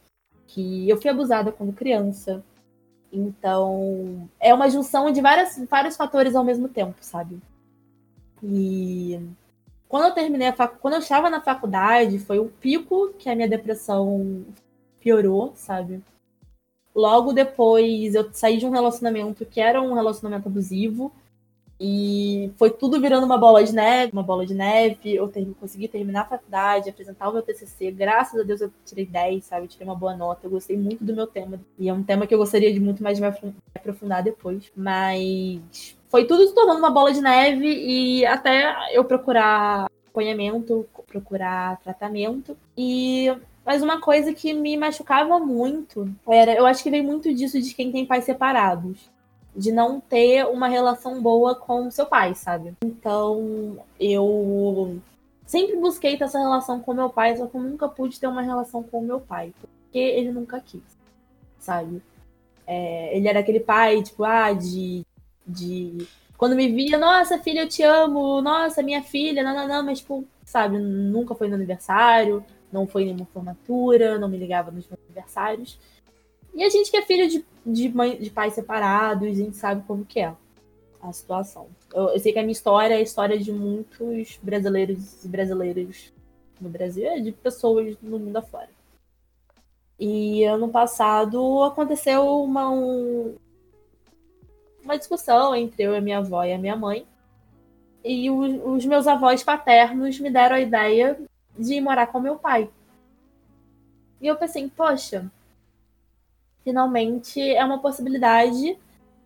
que 0.47 0.89
eu 0.89 0.99
fui 0.99 1.11
abusada 1.11 1.51
quando 1.51 1.73
criança. 1.73 2.43
Então, 3.11 4.27
é 4.39 4.53
uma 4.53 4.69
junção 4.69 5.11
de 5.11 5.21
várias, 5.21 5.61
vários 5.69 5.97
fatores 5.97 6.33
ao 6.33 6.45
mesmo 6.45 6.69
tempo, 6.69 6.95
sabe? 7.01 7.39
E 8.41 9.19
quando 9.91 10.05
eu 10.05 10.13
terminei 10.13 10.47
a 10.47 10.53
fac... 10.53 10.77
quando 10.79 10.93
eu 10.93 11.01
estava 11.01 11.29
na 11.29 11.41
faculdade, 11.41 12.17
foi 12.17 12.39
o 12.39 12.45
pico 12.45 13.13
que 13.19 13.29
a 13.29 13.35
minha 13.35 13.47
depressão 13.49 14.45
piorou, 15.01 15.51
sabe? 15.53 16.01
Logo 16.95 17.33
depois 17.33 18.15
eu 18.15 18.29
saí 18.31 18.57
de 18.57 18.65
um 18.65 18.69
relacionamento 18.69 19.45
que 19.45 19.59
era 19.59 19.81
um 19.81 19.93
relacionamento 19.93 20.47
abusivo 20.47 21.11
e 21.77 22.53
foi 22.55 22.69
tudo 22.69 23.01
virando 23.01 23.25
uma 23.25 23.37
bola 23.37 23.61
de 23.65 23.73
neve, 23.73 24.13
uma 24.13 24.23
bola 24.23 24.45
de 24.45 24.53
neve. 24.53 25.13
Eu 25.13 25.27
ter... 25.27 25.45
consegui 25.59 25.89
terminar 25.89 26.21
a 26.21 26.25
faculdade, 26.25 26.89
apresentar 26.89 27.27
o 27.27 27.33
meu 27.33 27.41
TCC. 27.41 27.91
Graças 27.91 28.39
a 28.39 28.43
Deus 28.43 28.61
eu 28.61 28.71
tirei 28.85 29.05
10, 29.05 29.43
sabe? 29.43 29.65
Eu 29.65 29.67
tirei 29.67 29.85
uma 29.85 29.95
boa 29.95 30.15
nota. 30.15 30.47
Eu 30.47 30.51
gostei 30.51 30.77
muito 30.77 31.03
do 31.03 31.13
meu 31.13 31.27
tema. 31.27 31.59
E 31.77 31.89
é 31.89 31.93
um 31.93 32.03
tema 32.03 32.25
que 32.25 32.33
eu 32.33 32.37
gostaria 32.37 32.73
de 32.73 32.79
muito 32.79 33.03
mais 33.03 33.19
me 33.19 33.27
aprofundar 33.75 34.23
depois. 34.23 34.71
Mas 34.73 35.97
foi 36.11 36.25
tudo 36.25 36.45
se 36.45 36.53
tornando 36.53 36.79
uma 36.79 36.91
bola 36.91 37.13
de 37.13 37.21
neve 37.21 37.65
e 37.65 38.25
até 38.25 38.75
eu 38.93 39.05
procurar 39.05 39.89
acompanhamento, 40.05 40.85
procurar 41.07 41.79
tratamento. 41.79 42.57
E 42.77 43.33
mas 43.65 43.81
uma 43.81 44.01
coisa 44.01 44.33
que 44.33 44.53
me 44.53 44.75
machucava 44.75 45.39
muito 45.39 46.13
era, 46.27 46.53
eu 46.53 46.65
acho 46.65 46.83
que 46.83 46.89
veio 46.89 47.03
muito 47.03 47.33
disso 47.33 47.61
de 47.61 47.73
quem 47.73 47.91
tem 47.91 48.05
pais 48.05 48.25
separados, 48.25 49.09
de 49.55 49.71
não 49.71 50.01
ter 50.01 50.45
uma 50.47 50.67
relação 50.67 51.21
boa 51.21 51.55
com 51.55 51.89
seu 51.89 52.05
pai, 52.05 52.33
sabe? 52.35 52.73
Então, 52.83 53.77
eu 53.99 54.99
sempre 55.45 55.77
busquei 55.77 56.17
ter 56.17 56.23
essa 56.23 56.39
relação 56.39 56.79
com 56.79 56.93
meu 56.93 57.09
pai, 57.09 57.37
só 57.37 57.45
que 57.45 57.55
eu 57.55 57.61
nunca 57.61 57.87
pude 57.87 58.19
ter 58.19 58.27
uma 58.27 58.41
relação 58.41 58.81
com 58.81 58.99
meu 58.99 59.21
pai, 59.21 59.53
porque 59.61 59.99
ele 59.99 60.31
nunca 60.31 60.59
quis, 60.59 60.81
sabe? 61.59 62.01
É, 62.65 63.15
ele 63.15 63.27
era 63.27 63.41
aquele 63.41 63.59
pai, 63.59 64.01
tipo, 64.01 64.23
ah, 64.23 64.51
de 64.53 65.05
de. 65.51 66.07
Quando 66.37 66.55
me 66.55 66.71
via, 66.71 66.97
nossa, 66.97 67.37
filha, 67.37 67.61
eu 67.61 67.69
te 67.69 67.83
amo, 67.83 68.41
nossa, 68.41 68.81
minha 68.81 69.03
filha, 69.03 69.43
não, 69.43 69.53
não, 69.53 69.67
não, 69.67 69.85
mas, 69.85 69.99
tipo, 69.99 70.25
sabe, 70.43 70.79
nunca 70.79 71.35
foi 71.35 71.47
no 71.47 71.55
aniversário, 71.55 72.43
não 72.71 72.87
foi 72.87 73.05
nenhuma 73.05 73.27
formatura, 73.31 74.17
não 74.17 74.27
me 74.27 74.37
ligava 74.37 74.71
nos 74.71 74.87
meus 74.87 74.99
aniversários. 75.05 75.77
E 76.53 76.63
a 76.63 76.69
gente 76.69 76.89
que 76.89 76.97
é 76.97 77.05
filho 77.05 77.29
de, 77.29 77.45
de, 77.65 77.89
mãe, 77.89 78.17
de 78.17 78.29
pais 78.29 78.53
separados, 78.53 79.27
a 79.27 79.33
gente 79.33 79.55
sabe 79.55 79.83
como 79.85 80.05
que 80.05 80.19
é 80.19 80.33
a 81.01 81.13
situação. 81.13 81.67
Eu, 81.93 82.09
eu, 82.09 82.19
sei 82.19 82.33
que 82.33 82.39
a 82.39 82.43
minha 82.43 82.51
história 82.51 82.95
é 82.95 82.97
a 82.97 83.01
história 83.01 83.37
de 83.37 83.51
muitos 83.51 84.39
brasileiros 84.41 85.23
e 85.23 85.27
brasileiras 85.27 86.11
no 86.59 86.69
Brasil, 86.69 87.07
é 87.07 87.19
de 87.19 87.31
pessoas 87.31 87.95
no 88.01 88.19
mundo 88.19 88.37
afora. 88.37 88.69
E 89.99 90.43
ano 90.43 90.69
passado 90.69 91.63
aconteceu 91.63 92.43
uma, 92.43 92.69
um, 92.69 93.35
uma 94.83 94.97
discussão 94.97 95.55
entre 95.55 95.83
eu 95.83 95.95
e 95.95 96.01
minha 96.01 96.19
avó 96.19 96.43
e 96.43 96.53
a 96.53 96.57
minha 96.57 96.75
mãe. 96.75 97.05
E 98.03 98.29
o, 98.29 98.73
os 98.73 98.85
meus 98.85 99.07
avós 99.07 99.43
paternos 99.43 100.19
me 100.19 100.29
deram 100.29 100.55
a 100.55 100.59
ideia 100.59 101.19
de 101.57 101.75
ir 101.75 101.81
morar 101.81 102.07
com 102.07 102.19
meu 102.19 102.37
pai. 102.37 102.69
E 104.19 104.27
eu 104.27 104.35
pensei, 104.35 104.69
poxa, 104.75 105.29
finalmente 106.63 107.41
é 107.41 107.63
uma 107.63 107.79
possibilidade 107.79 108.73
de 108.73 108.77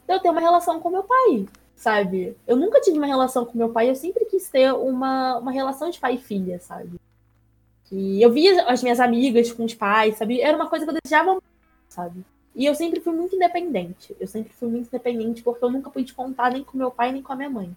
eu 0.08 0.20
ter 0.20 0.30
uma 0.30 0.42
relação 0.42 0.80
com 0.80 0.90
meu 0.90 1.04
pai, 1.04 1.48
sabe? 1.76 2.36
Eu 2.48 2.56
nunca 2.56 2.82
tive 2.82 2.98
uma 2.98 3.08
relação 3.08 3.46
com 3.46 3.58
meu 3.58 3.70
pai, 3.70 3.90
eu 3.90 3.96
sempre 3.96 4.26
quis 4.26 4.50
ter 4.50 4.74
uma, 4.74 5.38
uma 5.38 5.52
relação 5.52 5.90
de 5.90 6.00
pai 6.00 6.16
e 6.16 6.18
filha, 6.18 6.60
sabe? 6.60 7.00
E 7.92 8.22
eu 8.22 8.32
via 8.32 8.68
as 8.68 8.82
minhas 8.82 9.00
amigas 9.00 9.52
com 9.52 9.64
os 9.64 9.74
pais, 9.74 10.18
sabe? 10.18 10.42
Era 10.42 10.58
uma 10.58 10.70
coisa 10.70 10.86
que 10.86 10.92
eu 10.92 10.98
desejava, 11.02 11.42
sabe? 11.88 12.26
E 12.56 12.66
eu 12.66 12.74
sempre 12.74 13.02
fui 13.02 13.14
muito 13.14 13.36
independente. 13.36 14.16
Eu 14.20 14.28
sempre 14.28 14.54
fui 14.54 14.70
muito 14.70 14.88
independente 14.88 15.44
porque 15.44 15.64
eu 15.64 15.70
nunca 15.70 15.90
pude 15.90 16.14
contar 16.14 16.52
nem 16.52 16.64
com 16.64 16.78
meu 16.78 16.90
pai 16.90 17.12
nem 17.12 17.22
com 17.22 17.34
a 17.34 17.36
minha 17.36 17.50
mãe. 17.50 17.76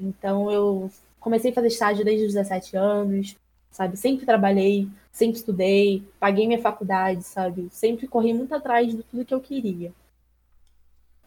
Então 0.00 0.50
eu 0.50 0.90
comecei 1.20 1.50
a 1.50 1.54
fazer 1.54 1.68
estágio 1.68 2.04
desde 2.04 2.26
os 2.26 2.32
17 2.32 2.76
anos, 2.76 3.36
sabe? 3.70 3.96
Sempre 3.98 4.24
trabalhei, 4.24 4.88
sempre 5.12 5.36
estudei, 5.36 6.02
paguei 6.18 6.46
minha 6.46 6.60
faculdade, 6.60 7.22
sabe? 7.24 7.68
Sempre 7.70 8.08
corri 8.08 8.32
muito 8.32 8.54
atrás 8.54 8.90
de 8.90 9.02
tudo 9.02 9.24
que 9.24 9.34
eu 9.34 9.40
queria. 9.40 9.92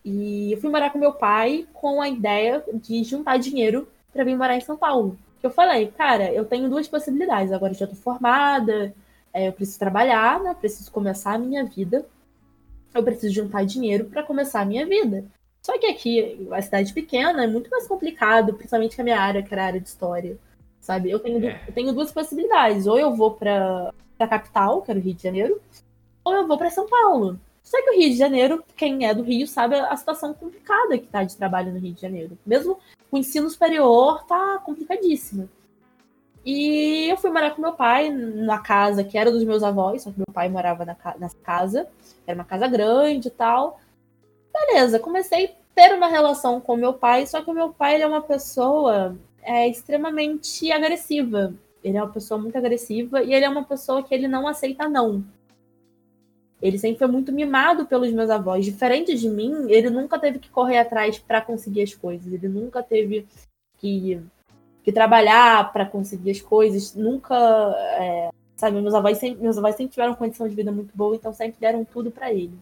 E 0.03 0.51
eu 0.51 0.59
fui 0.59 0.69
morar 0.69 0.89
com 0.89 0.97
meu 0.97 1.13
pai 1.13 1.67
com 1.73 2.01
a 2.01 2.09
ideia 2.09 2.63
de 2.73 3.03
juntar 3.03 3.37
dinheiro 3.37 3.87
para 4.11 4.23
vir 4.23 4.35
morar 4.35 4.55
em 4.57 4.61
São 4.61 4.75
Paulo. 4.75 5.17
Eu 5.41 5.51
falei, 5.51 5.87
cara, 5.91 6.31
eu 6.31 6.45
tenho 6.45 6.69
duas 6.69 6.87
possibilidades. 6.87 7.53
Agora 7.53 7.73
eu 7.73 7.77
já 7.77 7.87
tô 7.87 7.95
formada, 7.95 8.93
é, 9.33 9.47
eu 9.47 9.53
preciso 9.53 9.79
trabalhar, 9.79 10.41
né? 10.41 10.53
Preciso 10.53 10.91
começar 10.91 11.33
a 11.33 11.37
minha 11.37 11.63
vida. 11.65 12.05
Eu 12.93 13.03
preciso 13.03 13.33
juntar 13.33 13.65
dinheiro 13.65 14.05
para 14.05 14.23
começar 14.23 14.61
a 14.61 14.65
minha 14.65 14.85
vida. 14.85 15.25
Só 15.61 15.77
que 15.79 15.85
aqui, 15.85 16.47
a 16.51 16.61
cidade 16.61 16.93
pequena, 16.93 17.43
é 17.43 17.47
muito 17.47 17.69
mais 17.69 17.87
complicado, 17.87 18.53
principalmente 18.53 18.95
com 18.95 19.01
a 19.01 19.05
minha 19.05 19.19
área, 19.19 19.41
que 19.41 19.53
era 19.53 19.63
a 19.63 19.67
área 19.67 19.79
de 19.79 19.87
história. 19.87 20.37
Sabe? 20.79 21.09
Eu 21.09 21.19
tenho, 21.19 21.45
é. 21.45 21.61
eu 21.67 21.73
tenho 21.73 21.93
duas 21.93 22.11
possibilidades. 22.11 22.85
Ou 22.85 22.99
eu 22.99 23.15
vou 23.15 23.31
para 23.31 23.93
a 24.19 24.27
capital, 24.27 24.81
que 24.81 24.91
era 24.91 24.99
o 24.99 25.03
Rio 25.03 25.13
de 25.13 25.23
Janeiro, 25.23 25.61
ou 26.23 26.33
eu 26.33 26.47
vou 26.47 26.57
para 26.57 26.69
São 26.69 26.87
Paulo. 26.87 27.39
Só 27.63 27.81
que 27.81 27.91
o 27.91 27.97
Rio 27.97 28.09
de 28.09 28.17
Janeiro, 28.17 28.63
quem 28.75 29.05
é 29.05 29.13
do 29.13 29.23
Rio 29.23 29.47
sabe 29.47 29.75
a 29.75 29.95
situação 29.95 30.33
complicada 30.33 30.97
que 30.97 31.07
tá 31.07 31.23
de 31.23 31.35
trabalho 31.35 31.71
no 31.71 31.79
Rio 31.79 31.93
de 31.93 32.01
Janeiro. 32.01 32.37
Mesmo 32.45 32.77
o 33.09 33.17
ensino 33.17 33.49
superior 33.49 34.25
tá 34.25 34.59
complicadíssimo. 34.65 35.49
E 36.45 37.07
eu 37.09 37.15
fui 37.15 37.31
morar 37.31 37.51
com 37.51 37.61
meu 37.61 37.71
pai 37.71 38.09
na 38.09 38.59
casa 38.59 39.03
que 39.03 39.17
era 39.17 39.31
dos 39.31 39.45
meus 39.45 39.63
avós, 39.63 40.03
só 40.03 40.11
que 40.11 40.17
meu 40.17 40.33
pai 40.33 40.49
morava 40.49 40.83
na, 40.83 40.95
nessa 41.17 41.37
casa. 41.37 41.87
Era 42.25 42.37
uma 42.37 42.45
casa 42.45 42.67
grande 42.67 43.27
e 43.27 43.31
tal. 43.31 43.79
Beleza, 44.53 44.99
comecei 44.99 45.45
a 45.45 45.49
ter 45.75 45.95
uma 45.95 46.07
relação 46.07 46.61
com 46.61 46.75
meu 46.75 46.93
pai, 46.93 47.25
só 47.25 47.41
que 47.41 47.49
o 47.49 47.53
meu 47.53 47.69
pai 47.73 48.01
é 48.01 48.07
uma 48.07 48.21
pessoa 48.21 49.17
é, 49.41 49.67
extremamente 49.67 50.71
agressiva. 50.71 51.53
Ele 51.83 51.97
é 51.97 52.03
uma 52.03 52.11
pessoa 52.11 52.39
muito 52.39 52.57
agressiva 52.57 53.21
e 53.21 53.33
ele 53.33 53.45
é 53.45 53.49
uma 53.49 53.63
pessoa 53.63 54.03
que 54.03 54.13
ele 54.13 54.27
não 54.27 54.47
aceita 54.47 54.87
não. 54.87 55.23
Ele 56.61 56.79
sempre 56.79 56.99
foi 56.99 57.07
muito 57.07 57.33
mimado 57.33 57.85
pelos 57.85 58.09
meus 58.13 58.29
avós. 58.29 58.63
Diferente 58.63 59.13
de 59.15 59.27
mim, 59.27 59.69
ele 59.69 59.89
nunca 59.89 60.17
teve 60.17 60.39
que 60.39 60.49
correr 60.49 60.77
atrás 60.77 61.19
para 61.19 61.41
conseguir 61.41 61.81
as 61.81 61.93
coisas. 61.93 62.31
Ele 62.31 62.47
nunca 62.47 62.81
teve 62.81 63.27
que, 63.77 64.21
que 64.81 64.91
trabalhar 64.93 65.73
para 65.73 65.85
conseguir 65.85 66.31
as 66.31 66.39
coisas. 66.39 66.95
Nunca. 66.95 67.35
É, 67.99 68.29
sabe, 68.63 68.81
meus 68.81 68.93
avós, 68.93 69.17
sempre, 69.17 69.41
meus 69.41 69.57
avós 69.57 69.75
sempre 69.75 69.91
tiveram 69.91 70.15
condição 70.15 70.47
de 70.47 70.55
vida 70.55 70.71
muito 70.71 70.95
boa, 70.95 71.15
então 71.15 71.33
sempre 71.33 71.59
deram 71.59 71.83
tudo 71.83 72.09
para 72.09 72.31
ele. 72.31 72.57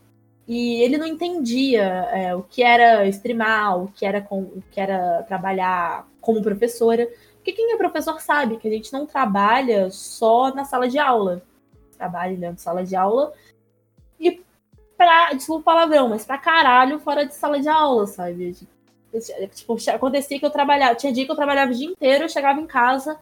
E 0.47 0.81
ele 0.81 0.97
não 0.97 1.05
entendia 1.05 1.83
é, 1.83 2.35
o 2.35 2.41
que 2.41 2.63
era 2.63 3.07
streamar, 3.07 3.83
o 3.83 3.87
que 3.87 4.05
era, 4.05 4.21
com, 4.21 4.41
o 4.41 4.63
que 4.71 4.81
era 4.81 5.23
trabalhar 5.23 6.07
como 6.19 6.41
professora. 6.41 7.07
Porque 7.35 7.53
quem 7.53 7.71
é 7.71 7.77
professor 7.77 8.19
sabe 8.19 8.57
que 8.57 8.67
a 8.67 8.71
gente 8.71 8.91
não 8.91 9.05
trabalha 9.05 9.89
só 9.91 10.53
na 10.53 10.65
sala 10.65 10.89
de 10.89 10.97
aula. 10.97 11.41
Trabalha 11.97 12.35
dentro 12.35 12.55
de 12.55 12.61
sala 12.61 12.83
de 12.83 12.95
aula 12.95 13.31
e 14.19 14.43
pra, 14.97 15.33
desculpa 15.33 15.61
o 15.61 15.63
palavrão, 15.63 16.09
mas 16.09 16.25
pra 16.25 16.37
caralho 16.37 16.99
fora 16.99 17.25
de 17.25 17.35
sala 17.35 17.59
de 17.59 17.69
aula, 17.69 18.07
sabe? 18.07 18.55
Tipo, 19.53 19.77
acontecia 19.93 20.39
que 20.39 20.45
eu 20.45 20.51
trabalhava, 20.51 20.95
tinha 20.95 21.13
dia 21.13 21.25
que 21.25 21.31
eu 21.31 21.35
trabalhava 21.35 21.71
o 21.71 21.75
dia 21.75 21.87
inteiro, 21.87 22.25
eu 22.25 22.29
chegava 22.29 22.59
em 22.59 22.67
casa 22.67 23.19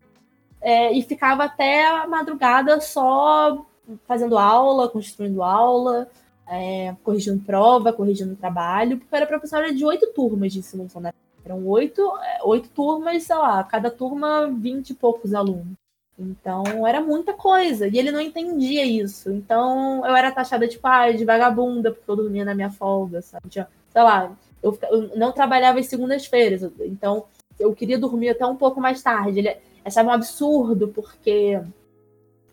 é, 0.61 0.91
e 0.91 1.01
ficava 1.01 1.43
até 1.45 1.87
a 1.87 2.07
madrugada 2.07 2.79
só 2.81 3.65
fazendo 4.07 4.37
aula, 4.37 4.89
construindo 4.89 5.41
aula, 5.41 6.07
é, 6.47 6.95
corrigindo 7.03 7.43
prova, 7.43 7.93
corrigindo 7.93 8.35
trabalho, 8.35 8.97
porque 8.97 9.15
era 9.15 9.25
professora 9.25 9.73
de 9.73 9.85
oito 9.85 10.07
turmas 10.13 10.53
de 10.53 10.59
ensino 10.59 10.87
fundamental. 10.89 11.19
Eram 11.45 11.65
oito, 11.67 12.01
é, 12.17 12.39
oito 12.43 12.69
turmas, 12.69 13.23
sei 13.23 13.35
lá, 13.35 13.63
cada 13.63 13.89
turma 13.89 14.47
vinte 14.47 14.91
e 14.91 14.93
poucos 14.93 15.33
alunos. 15.33 15.77
Então, 16.17 16.85
era 16.85 16.99
muita 16.99 17.33
coisa. 17.33 17.87
E 17.87 17.97
ele 17.97 18.11
não 18.11 18.19
entendia 18.19 18.85
isso. 18.85 19.31
Então, 19.31 20.05
eu 20.05 20.13
era 20.13 20.31
taxada, 20.31 20.67
tipo, 20.67 20.85
ah, 20.85 21.09
de 21.11 21.23
vagabunda, 21.23 21.91
porque 21.93 22.11
eu 22.11 22.15
dormia 22.17 22.43
na 22.43 22.53
minha 22.53 22.69
folga, 22.69 23.21
sabe? 23.21 23.49
Sei 23.49 24.03
lá, 24.03 24.29
eu, 24.61 24.77
não 25.15 25.31
trabalhava 25.31 25.79
em 25.79 25.83
segundas-feiras. 25.83 26.69
Então, 26.81 27.23
eu 27.57 27.73
queria 27.73 27.97
dormir 27.97 28.29
até 28.29 28.45
um 28.45 28.57
pouco 28.57 28.81
mais 28.81 29.01
tarde. 29.01 29.39
Ele 29.39 29.57
achava 29.83 30.09
um 30.09 30.13
absurdo, 30.13 30.87
porque 30.89 31.61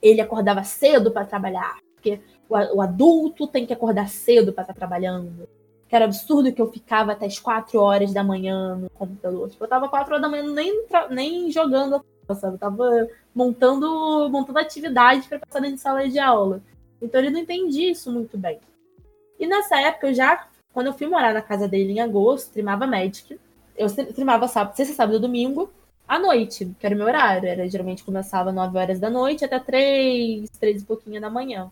ele 0.00 0.20
acordava 0.20 0.62
cedo 0.64 1.10
para 1.10 1.26
trabalhar. 1.26 1.78
Porque 1.94 2.20
o, 2.48 2.56
o, 2.76 2.80
adulto 2.80 3.46
tem 3.46 3.66
que 3.66 3.72
acordar 3.72 4.08
cedo 4.08 4.52
para 4.52 4.62
estar 4.62 4.74
tá 4.74 4.78
trabalhando. 4.78 5.48
Que 5.88 5.94
era 5.94 6.04
absurdo 6.04 6.52
que 6.52 6.60
eu 6.60 6.70
ficava 6.70 7.12
até 7.12 7.26
as 7.26 7.38
4 7.38 7.80
horas 7.80 8.12
da 8.12 8.24
manhã 8.24 8.76
no 8.76 8.90
computador. 8.90 9.48
Tipo, 9.48 9.64
eu 9.64 9.68
tava 9.68 9.88
4 9.88 10.14
horas 10.14 10.22
da 10.22 10.28
manhã 10.28 10.52
nem, 10.52 10.84
nem 11.10 11.50
jogando 11.50 12.04
sabe? 12.34 12.54
Eu 12.54 12.58
tava 12.58 13.08
montando, 13.34 14.28
montando 14.30 14.58
atividade 14.58 15.28
para 15.28 15.38
passar 15.38 15.60
dentro 15.60 15.76
de 15.76 15.82
sala 15.82 16.08
de 16.08 16.18
aula. 16.18 16.62
Então 17.00 17.20
ele 17.20 17.30
não 17.30 17.40
entendia 17.40 17.90
isso 17.90 18.10
muito 18.10 18.36
bem. 18.36 18.58
E 19.38 19.46
nessa 19.46 19.78
época, 19.80 20.08
eu 20.08 20.14
já, 20.14 20.48
quando 20.72 20.86
eu 20.86 20.94
fui 20.94 21.06
morar 21.06 21.34
na 21.34 21.42
casa 21.42 21.68
dele 21.68 21.92
em 21.92 22.00
agosto, 22.00 22.52
trimava 22.52 22.86
Magic. 22.86 23.38
Eu 23.76 23.88
trimava 24.14 24.48
sábado, 24.48 24.74
sexta, 24.74 24.94
sábado 24.94 25.18
e 25.18 25.20
domingo, 25.20 25.70
à 26.06 26.18
noite, 26.18 26.74
que 26.78 26.86
era 26.86 26.94
o 26.94 26.98
meu 26.98 27.06
horário. 27.06 27.48
Era, 27.48 27.68
geralmente 27.68 28.04
começava 28.04 28.52
9 28.52 28.78
horas 28.78 29.00
da 29.00 29.10
noite 29.10 29.44
até 29.44 29.58
3, 29.58 30.48
3 30.50 30.82
e 30.82 30.84
pouquinho 30.84 31.20
da 31.20 31.30
manhã. 31.30 31.70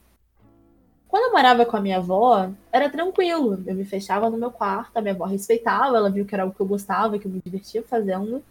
Quando 1.09 1.25
eu 1.25 1.33
morava 1.33 1.65
com 1.65 1.77
a 1.77 1.81
minha 1.81 1.99
avó, 1.99 2.51
era 2.73 2.91
tranquilo. 2.91 3.63
Eu 3.67 3.75
me 3.75 3.85
fechava 3.85 4.29
no 4.29 4.37
meu 4.37 4.51
quarto, 4.51 4.97
a 4.97 5.01
minha 5.01 5.15
avó 5.15 5.25
respeitava, 5.25 5.97
ela 5.97 6.11
viu 6.11 6.25
que 6.25 6.35
era 6.35 6.43
algo 6.43 6.55
que 6.55 6.61
eu 6.61 6.67
gostava, 6.67 7.19
que 7.19 7.27
eu 7.27 7.31
me 7.31 7.41
divertia 7.41 7.83
fazendo 7.83 8.43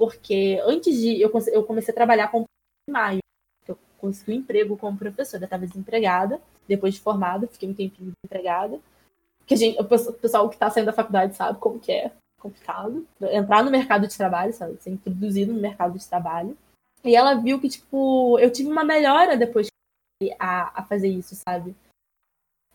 porque 0.00 0.58
antes 0.64 0.98
de. 0.98 1.20
Eu, 1.20 1.30
eu 1.52 1.62
comecei 1.62 1.92
a 1.92 1.94
trabalhar 1.94 2.28
com 2.28 2.40
em 2.40 2.90
maio. 2.90 3.18
Eu 3.68 3.76
consegui 3.98 4.32
um 4.32 4.36
emprego 4.36 4.74
como 4.78 4.96
professora. 4.96 5.44
Estava 5.44 5.66
desempregada, 5.66 6.40
depois 6.66 6.94
de 6.94 7.00
formada, 7.00 7.46
fiquei 7.46 7.68
um 7.68 7.74
tempinho 7.74 8.10
desempregada. 8.10 8.80
Que 9.46 9.52
a 9.52 9.56
gente, 9.58 9.78
o 9.78 9.84
pessoal 9.84 10.48
que 10.48 10.54
está 10.54 10.70
saindo 10.70 10.86
da 10.86 10.94
faculdade 10.94 11.36
sabe 11.36 11.58
como 11.58 11.78
que 11.78 11.92
é 11.92 12.10
complicado. 12.40 13.06
Entrar 13.20 13.62
no 13.62 13.70
mercado 13.70 14.06
de 14.08 14.16
trabalho, 14.16 14.52
sabe? 14.52 14.76
Ser 14.80 14.90
introduzido 14.90 15.52
no 15.52 15.60
mercado 15.60 15.98
de 15.98 16.06
trabalho. 16.06 16.56
E 17.04 17.14
ela 17.14 17.34
viu 17.34 17.60
que, 17.60 17.68
tipo, 17.68 18.38
eu 18.38 18.50
tive 18.50 18.68
uma 18.68 18.84
melhora 18.84 19.36
depois 19.36 19.68
a, 20.38 20.80
a 20.80 20.82
fazer 20.84 21.08
isso, 21.08 21.34
sabe? 21.34 21.74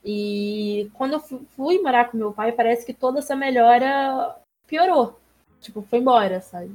E 0.04 0.90
quando 0.94 1.14
eu 1.14 1.20
fui 1.20 1.82
morar 1.82 2.10
com 2.10 2.18
meu 2.18 2.32
pai, 2.32 2.52
parece 2.52 2.86
que 2.86 2.94
toda 2.94 3.20
essa 3.20 3.36
melhora 3.36 4.36
piorou. 4.68 5.20
Tipo, 5.60 5.82
foi 5.82 6.00
embora, 6.00 6.42
sabe? 6.42 6.72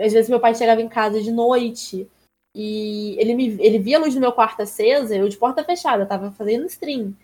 às 0.00 0.12
vezes 0.12 0.28
meu 0.28 0.40
pai 0.40 0.54
chegava 0.54 0.80
em 0.80 0.88
casa 0.88 1.20
de 1.20 1.32
noite 1.32 2.08
e 2.54 3.16
ele, 3.18 3.34
me, 3.34 3.48
ele 3.60 3.78
via 3.78 3.96
a 3.96 4.00
luz 4.00 4.14
do 4.14 4.20
meu 4.20 4.32
quarto 4.32 4.62
acesa, 4.62 5.16
eu 5.16 5.28
de 5.28 5.36
porta 5.36 5.64
fechada, 5.64 6.06
tava 6.06 6.30
fazendo 6.32 6.66
stream. 6.66 7.14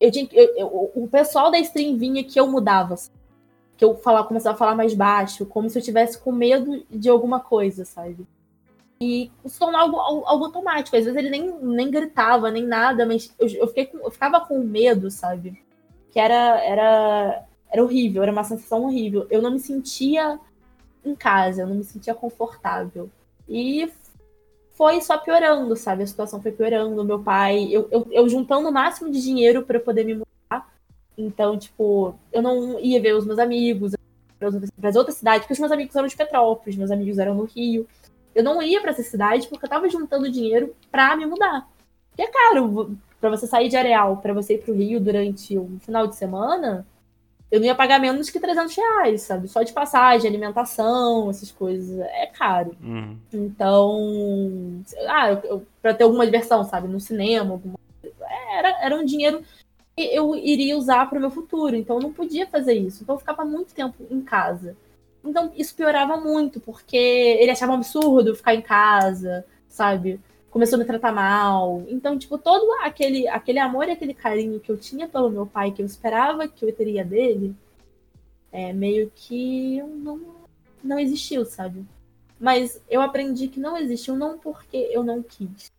Eu 0.00 0.10
tinha, 0.10 0.28
eu, 0.32 0.56
eu, 0.56 0.92
o 0.94 1.08
pessoal 1.08 1.50
da 1.50 1.58
stream 1.58 1.96
vinha 1.96 2.24
que 2.24 2.38
eu 2.38 2.46
mudava. 2.46 2.96
Que 3.82 3.86
eu 3.86 3.96
falava, 3.96 4.28
começava 4.28 4.54
a 4.54 4.58
falar 4.58 4.76
mais 4.76 4.94
baixo, 4.94 5.44
como 5.44 5.68
se 5.68 5.76
eu 5.76 5.82
tivesse 5.82 6.16
com 6.16 6.30
medo 6.30 6.86
de 6.88 7.08
alguma 7.08 7.40
coisa, 7.40 7.84
sabe? 7.84 8.24
E 9.00 9.28
se 9.44 9.58
tornou 9.58 9.80
algo, 9.80 9.96
algo 9.96 10.44
automático. 10.44 10.96
Às 10.96 11.04
vezes 11.04 11.18
ele 11.18 11.28
nem, 11.28 11.52
nem 11.60 11.90
gritava, 11.90 12.48
nem 12.48 12.64
nada, 12.64 13.04
mas 13.04 13.34
eu, 13.40 13.48
eu, 13.48 13.66
fiquei 13.66 13.86
com, 13.86 13.98
eu 13.98 14.10
ficava 14.12 14.40
com 14.40 14.60
medo, 14.60 15.10
sabe? 15.10 15.60
Que 16.12 16.20
era, 16.20 16.64
era, 16.64 17.44
era 17.68 17.82
horrível, 17.82 18.22
era 18.22 18.30
uma 18.30 18.44
sensação 18.44 18.84
horrível. 18.84 19.26
Eu 19.28 19.42
não 19.42 19.50
me 19.50 19.58
sentia 19.58 20.38
em 21.04 21.16
casa, 21.16 21.62
eu 21.62 21.66
não 21.66 21.74
me 21.74 21.82
sentia 21.82 22.14
confortável. 22.14 23.10
E 23.48 23.90
foi 24.74 25.00
só 25.00 25.18
piorando, 25.18 25.74
sabe? 25.74 26.04
A 26.04 26.06
situação 26.06 26.40
foi 26.40 26.52
piorando. 26.52 27.04
Meu 27.04 27.18
pai, 27.18 27.66
eu, 27.68 27.88
eu, 27.90 28.06
eu 28.12 28.28
juntando 28.28 28.68
o 28.68 28.72
máximo 28.72 29.10
de 29.10 29.20
dinheiro 29.20 29.62
para 29.62 29.80
poder 29.80 30.04
me 30.04 30.14
mudar. 30.14 30.31
Então, 31.16 31.58
tipo, 31.58 32.14
eu 32.32 32.42
não 32.42 32.78
ia 32.80 33.00
ver 33.00 33.14
os 33.14 33.26
meus 33.26 33.38
amigos 33.38 33.92
para 34.38 34.88
as 34.88 34.96
outras 34.96 35.16
cidades, 35.16 35.40
porque 35.42 35.52
os 35.52 35.58
meus 35.58 35.72
amigos 35.72 35.94
eram 35.94 36.08
de 36.08 36.16
Petrópolis, 36.16 36.76
meus 36.76 36.90
amigos 36.90 37.18
eram 37.18 37.34
no 37.34 37.44
Rio. 37.44 37.86
Eu 38.34 38.42
não 38.42 38.62
ia 38.62 38.80
para 38.80 38.90
essa 38.90 39.02
cidade 39.02 39.46
porque 39.46 39.64
eu 39.64 39.70
tava 39.70 39.88
juntando 39.88 40.30
dinheiro 40.30 40.74
para 40.90 41.16
me 41.16 41.26
mudar. 41.26 41.68
E 42.18 42.22
é 42.22 42.26
caro, 42.26 42.96
para 43.20 43.30
você 43.30 43.46
sair 43.46 43.68
de 43.68 43.76
Areal, 43.76 44.16
para 44.16 44.34
você 44.34 44.54
ir 44.54 44.62
pro 44.62 44.74
Rio 44.74 45.00
durante 45.00 45.56
um 45.56 45.78
final 45.78 46.06
de 46.06 46.16
semana, 46.16 46.86
eu 47.52 47.60
não 47.60 47.66
ia 47.66 47.74
pagar 47.74 48.00
menos 48.00 48.30
que 48.30 48.40
300 48.40 48.74
reais, 48.74 49.22
sabe? 49.22 49.46
Só 49.46 49.62
de 49.62 49.72
passagem, 49.72 50.28
alimentação, 50.28 51.28
essas 51.28 51.52
coisas. 51.52 52.00
É 52.00 52.26
caro. 52.26 52.74
Uhum. 52.82 53.18
Então, 53.32 54.82
ah, 55.06 55.30
eu, 55.30 55.38
eu, 55.44 55.66
pra 55.82 55.92
ter 55.92 56.04
alguma 56.04 56.24
diversão, 56.24 56.64
sabe? 56.64 56.88
No 56.88 56.98
cinema, 56.98 57.52
alguma... 57.52 57.78
era, 58.56 58.84
era 58.84 58.96
um 58.96 59.04
dinheiro 59.04 59.42
eu 59.96 60.34
iria 60.34 60.76
usar 60.76 61.08
para 61.08 61.18
o 61.18 61.20
meu 61.20 61.30
futuro. 61.30 61.76
Então, 61.76 61.96
eu 61.96 62.02
não 62.02 62.12
podia 62.12 62.46
fazer 62.46 62.74
isso. 62.74 63.02
Então, 63.02 63.14
eu 63.14 63.18
ficava 63.20 63.44
muito 63.44 63.74
tempo 63.74 64.06
em 64.10 64.20
casa. 64.22 64.76
Então, 65.24 65.52
isso 65.56 65.74
piorava 65.74 66.16
muito, 66.16 66.60
porque 66.60 66.96
ele 66.96 67.50
achava 67.50 67.72
um 67.72 67.76
absurdo 67.76 68.34
ficar 68.34 68.54
em 68.54 68.62
casa, 68.62 69.44
sabe? 69.68 70.20
começou 70.52 70.76
a 70.76 70.80
me 70.80 70.84
tratar 70.84 71.12
mal. 71.12 71.82
Então, 71.88 72.16
tipo, 72.18 72.38
todo 72.38 72.70
aquele, 72.82 73.26
aquele 73.26 73.58
amor 73.58 73.88
e 73.88 73.92
aquele 73.92 74.14
carinho 74.14 74.60
que 74.60 74.70
eu 74.70 74.76
tinha 74.76 75.08
pelo 75.08 75.30
meu 75.30 75.46
pai, 75.46 75.72
que 75.72 75.80
eu 75.82 75.86
esperava 75.86 76.46
que 76.46 76.64
eu 76.64 76.72
teria 76.72 77.04
dele, 77.04 77.56
é 78.52 78.72
meio 78.72 79.10
que 79.14 79.82
não, 79.82 80.20
não 80.84 80.98
existiu, 80.98 81.44
sabe? 81.46 81.84
Mas 82.38 82.80
eu 82.90 83.00
aprendi 83.00 83.48
que 83.48 83.58
não 83.58 83.78
existiu 83.78 84.14
não 84.14 84.38
porque 84.38 84.76
eu 84.92 85.02
não 85.02 85.22
quis. 85.22 85.72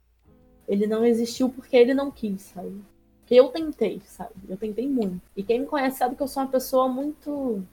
Ele 0.68 0.88
não 0.88 1.06
existiu 1.06 1.50
porque 1.50 1.78
ele 1.78 1.94
não 1.94 2.10
quis, 2.10 2.42
sabe? 2.42 2.82
Porque 3.24 3.36
eu 3.36 3.48
tentei, 3.48 4.02
sabe? 4.06 4.34
Eu 4.50 4.58
tentei 4.58 4.88
muito. 4.88 5.22
E 5.36 5.42
quem 5.42 5.62
me 5.62 5.66
conhece 5.66 5.98
sabe 5.98 6.16
que 6.16 6.22
eu 6.22 6.28
sou 6.28 6.44
uma 6.44 6.50
pessoa 6.50 6.90
muito 6.90 7.64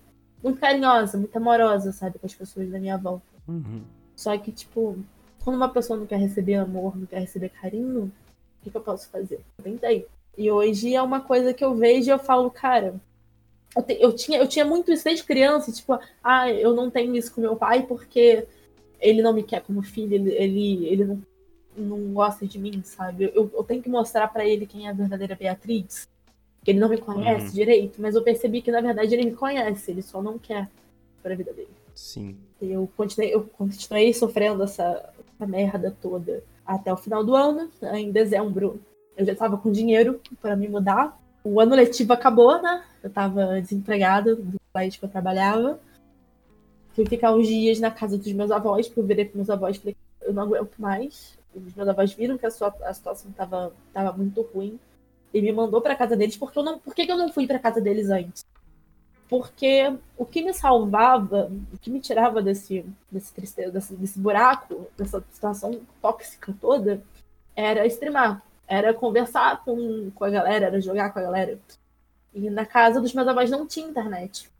muito 0.43 0.59
carinhosa, 0.59 1.19
muito 1.19 1.37
amorosa, 1.37 1.93
sabe, 1.93 2.19
com 2.19 2.27
as 2.27 2.35
pessoas 2.35 2.71
da 2.71 2.79
minha 2.79 2.97
volta. 2.97 3.27
Uhum. 3.47 3.83
Só 4.17 4.37
que, 4.39 4.51
tipo, 4.51 4.97
quando 5.45 5.57
uma 5.57 5.69
pessoa 5.69 5.99
não 5.99 6.07
quer 6.07 6.19
receber 6.19 6.55
amor, 6.55 6.97
não 6.97 7.05
quer 7.05 7.21
receber 7.21 7.51
carinho, 7.51 8.05
o 8.05 8.65
que, 8.65 8.71
que 8.71 8.77
eu 8.77 8.81
posso 8.81 9.09
fazer? 9.11 9.41
Eu 9.59 9.65
tentei. 9.65 10.07
E 10.39 10.51
hoje 10.51 10.95
é 10.95 11.03
uma 11.03 11.21
coisa 11.21 11.53
que 11.53 11.65
eu 11.65 11.75
vejo 11.75 12.09
e 12.09 12.13
eu 12.13 12.19
falo, 12.19 12.51
cara, 12.51 12.95
eu, 13.77 13.83
te, 13.83 13.99
eu, 14.01 14.13
tinha, 14.15 14.39
eu 14.39 14.47
tinha 14.47 14.65
muito 14.65 14.91
isso 14.91 15.05
desde 15.05 15.25
criança, 15.25 15.73
tipo, 15.73 15.99
ah, 16.23 16.51
eu 16.51 16.75
não 16.75 16.91
tenho 16.91 17.15
isso 17.15 17.35
com 17.35 17.41
meu 17.41 17.57
pai 17.57 17.83
porque 17.87 18.47
ele 18.99 19.23
não 19.23 19.33
me 19.33 19.43
quer 19.43 19.63
como 19.63 19.83
filho, 19.83 20.15
ele, 20.15 20.31
ele, 20.33 20.87
ele 20.87 21.05
não, 21.05 21.23
não 21.77 22.13
gosta 22.13 22.47
de 22.47 22.59
mim, 22.59 22.83
sabe? 22.83 23.31
Eu, 23.35 23.51
eu 23.55 23.65
tenho 23.65 23.83
que 23.83 23.89
mostrar 23.89 24.29
para 24.29 24.45
ele 24.45 24.67
quem 24.67 24.87
é 24.87 24.91
a 24.91 24.95
verdadeira 24.95 25.35
Beatriz. 25.37 26.09
Que 26.65 26.73
ele 26.73 26.79
não 26.81 26.89
me 26.91 26.99
conhece 26.99 27.47
Uhum. 27.47 27.53
direito, 27.53 28.03
mas 28.03 28.15
eu 28.15 28.23
percebi 28.23 28.61
que 28.61 28.71
na 28.71 28.81
verdade 28.83 29.15
ele 29.15 29.25
me 29.31 29.35
conhece, 29.35 29.91
ele 29.91 30.03
só 30.03 30.23
não 30.23 30.39
quer 30.39 30.69
para 31.23 31.33
a 31.33 31.37
vida 31.37 31.53
dele. 31.55 31.71
Sim. 31.95 32.37
Eu 32.61 32.89
continuei, 32.97 33.33
eu 33.35 33.43
continuei 33.45 34.13
sofrendo 34.13 34.63
essa, 34.63 35.11
essa 35.37 35.47
merda 35.47 35.97
toda 36.03 36.43
até 36.67 36.93
o 36.93 36.97
final 36.99 37.25
do 37.25 37.35
ano. 37.35 37.71
Em 37.95 38.11
dezembro, 38.13 38.79
eu 39.17 39.25
já 39.25 39.35
tava 39.35 39.57
com 39.57 39.73
dinheiro 39.73 40.21
para 40.41 40.55
me 40.55 40.69
mudar. 40.69 41.19
O 41.43 41.59
ano 41.61 41.75
letivo 41.75 42.13
acabou, 42.13 42.61
né? 42.61 42.85
Eu 43.03 43.09
tava 43.09 43.59
desempregada 43.61 44.37
do 44.37 44.61
país 44.73 44.95
que 44.97 45.05
eu 45.05 45.09
trabalhava. 45.09 45.81
Fui 46.93 47.07
ficar 47.07 47.35
uns 47.35 47.47
dias 47.47 47.81
na 47.81 47.91
casa 47.91 48.19
dos 48.19 48.33
meus 48.33 48.51
avós, 48.51 48.87
porque 48.87 49.01
eu 49.01 49.07
virei 49.07 49.25
pros 49.25 49.37
meus 49.37 49.51
avós 49.51 49.77
e 49.77 49.81
falei, 49.81 49.97
eu 50.21 50.35
não 50.35 50.43
aguento 50.43 50.77
mais. 50.79 51.39
Os 51.55 51.75
meus 51.75 51.89
avós 51.89 52.13
viram 52.13 52.39
que 52.39 52.47
a, 52.47 52.51
sua, 52.51 52.75
a 52.83 52.93
situação 52.93 53.31
tava, 53.33 53.73
tava 53.93 54.17
muito 54.17 54.43
ruim. 54.43 54.79
E 55.33 55.41
me 55.41 55.53
mandou 55.53 55.81
pra 55.81 55.95
casa 55.95 56.17
deles, 56.17 56.37
porque 56.37 56.59
eu 56.59 56.63
não. 56.63 56.79
Por 56.79 56.95
que, 56.95 57.07
que 57.07 57.13
eu 57.13 57.17
não 57.17 57.33
fui 57.33 57.47
pra 57.47 57.59
casa 57.59 57.81
deles 57.81 58.11
antes? 58.11 58.45
Porque 59.29 59.97
o 60.17 60.27
que 60.27 60.43
me 60.43 60.53
salvava, 60.53 61.51
o 61.73 61.79
que 61.79 61.89
me 61.89 62.01
tirava 62.01 62.43
desse, 62.43 62.85
desse 63.11 63.33
tristeza, 63.33 63.71
desse, 63.71 63.95
desse 63.95 64.19
buraco, 64.19 64.89
dessa 64.97 65.23
situação 65.31 65.81
tóxica 66.03 66.53
toda, 66.61 67.01
era 67.55 67.87
streamar. 67.87 68.43
Era 68.67 68.93
conversar 68.93 69.65
com, 69.65 70.11
com 70.13 70.25
a 70.25 70.31
galera, 70.31 70.67
era 70.67 70.81
jogar 70.81 71.13
com 71.13 71.21
a 71.21 71.23
galera. 71.23 71.61
E 72.35 72.51
na 72.51 72.67
casa 72.67 73.01
dos 73.01 73.15
meus 73.15 73.29
avós 73.29 73.51
não 73.51 73.67
tinha 73.67 73.89
internet. 73.89 74.51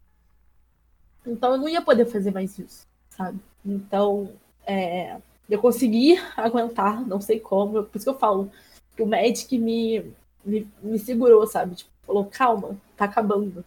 Então 1.27 1.53
eu 1.53 1.59
não 1.59 1.69
ia 1.69 1.83
poder 1.83 2.07
fazer 2.07 2.31
mais 2.33 2.59
isso, 2.59 2.87
sabe? 3.11 3.41
Então, 3.65 4.33
é, 4.67 5.19
eu 5.51 5.59
consegui 5.61 6.17
aguentar, 6.37 7.07
não 7.07 7.21
sei 7.21 7.41
como. 7.41 7.83
Por 7.85 7.97
isso 7.97 8.05
que 8.05 8.11
eu 8.11 8.19
falo 8.19 8.51
que 8.97 9.03
o 9.03 9.07
Magic 9.07 9.59
me, 9.59 10.05
me, 10.45 10.67
me 10.83 10.99
segurou, 10.99 11.47
sabe? 11.47 11.75
Tipo, 11.77 11.91
falou, 12.07 12.25
calma, 12.27 12.77
tá 12.97 13.05
acabando. 13.07 13.65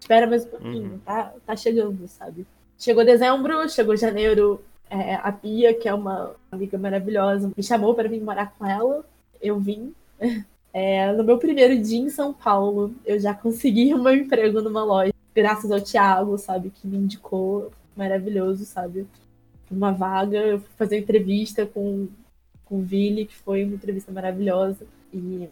Espera 0.00 0.26
mais 0.26 0.44
um 0.44 0.48
pouquinho, 0.48 0.92
Uhum. 0.92 0.98
tá, 1.00 1.32
tá 1.44 1.56
chegando, 1.56 2.06
sabe? 2.06 2.46
Chegou 2.78 3.04
dezembro, 3.04 3.68
chegou 3.68 3.96
janeiro, 3.96 4.62
é, 4.90 5.14
a 5.16 5.32
Pia, 5.32 5.74
que 5.74 5.88
é 5.88 5.94
uma 5.94 6.34
amiga 6.52 6.78
maravilhosa, 6.78 7.50
me 7.56 7.62
chamou 7.62 7.94
para 7.94 8.08
vir 8.08 8.20
morar 8.22 8.54
com 8.56 8.66
ela. 8.66 9.04
Eu 9.40 9.58
vim. 9.58 9.94
É, 10.78 11.10
no 11.12 11.24
meu 11.24 11.38
primeiro 11.38 11.80
dia 11.82 11.98
em 11.98 12.10
São 12.10 12.34
Paulo, 12.34 12.94
eu 13.06 13.18
já 13.18 13.32
consegui 13.32 13.94
um 13.96 14.06
emprego 14.10 14.60
numa 14.60 14.84
loja, 14.84 15.10
graças 15.34 15.70
ao 15.70 15.80
Thiago, 15.80 16.36
sabe, 16.36 16.68
que 16.68 16.86
me 16.86 16.98
indicou. 16.98 17.72
Maravilhoso, 17.96 18.66
sabe? 18.66 19.06
Uma 19.70 19.92
vaga, 19.92 20.38
eu 20.38 20.60
fui 20.60 20.70
fazer 20.76 20.98
entrevista 20.98 21.66
com, 21.66 22.08
com 22.64 22.78
o 22.78 22.82
Vili, 22.82 23.26
que 23.26 23.34
foi 23.34 23.64
uma 23.64 23.74
entrevista 23.74 24.12
maravilhosa. 24.12 24.86
E 25.12 25.48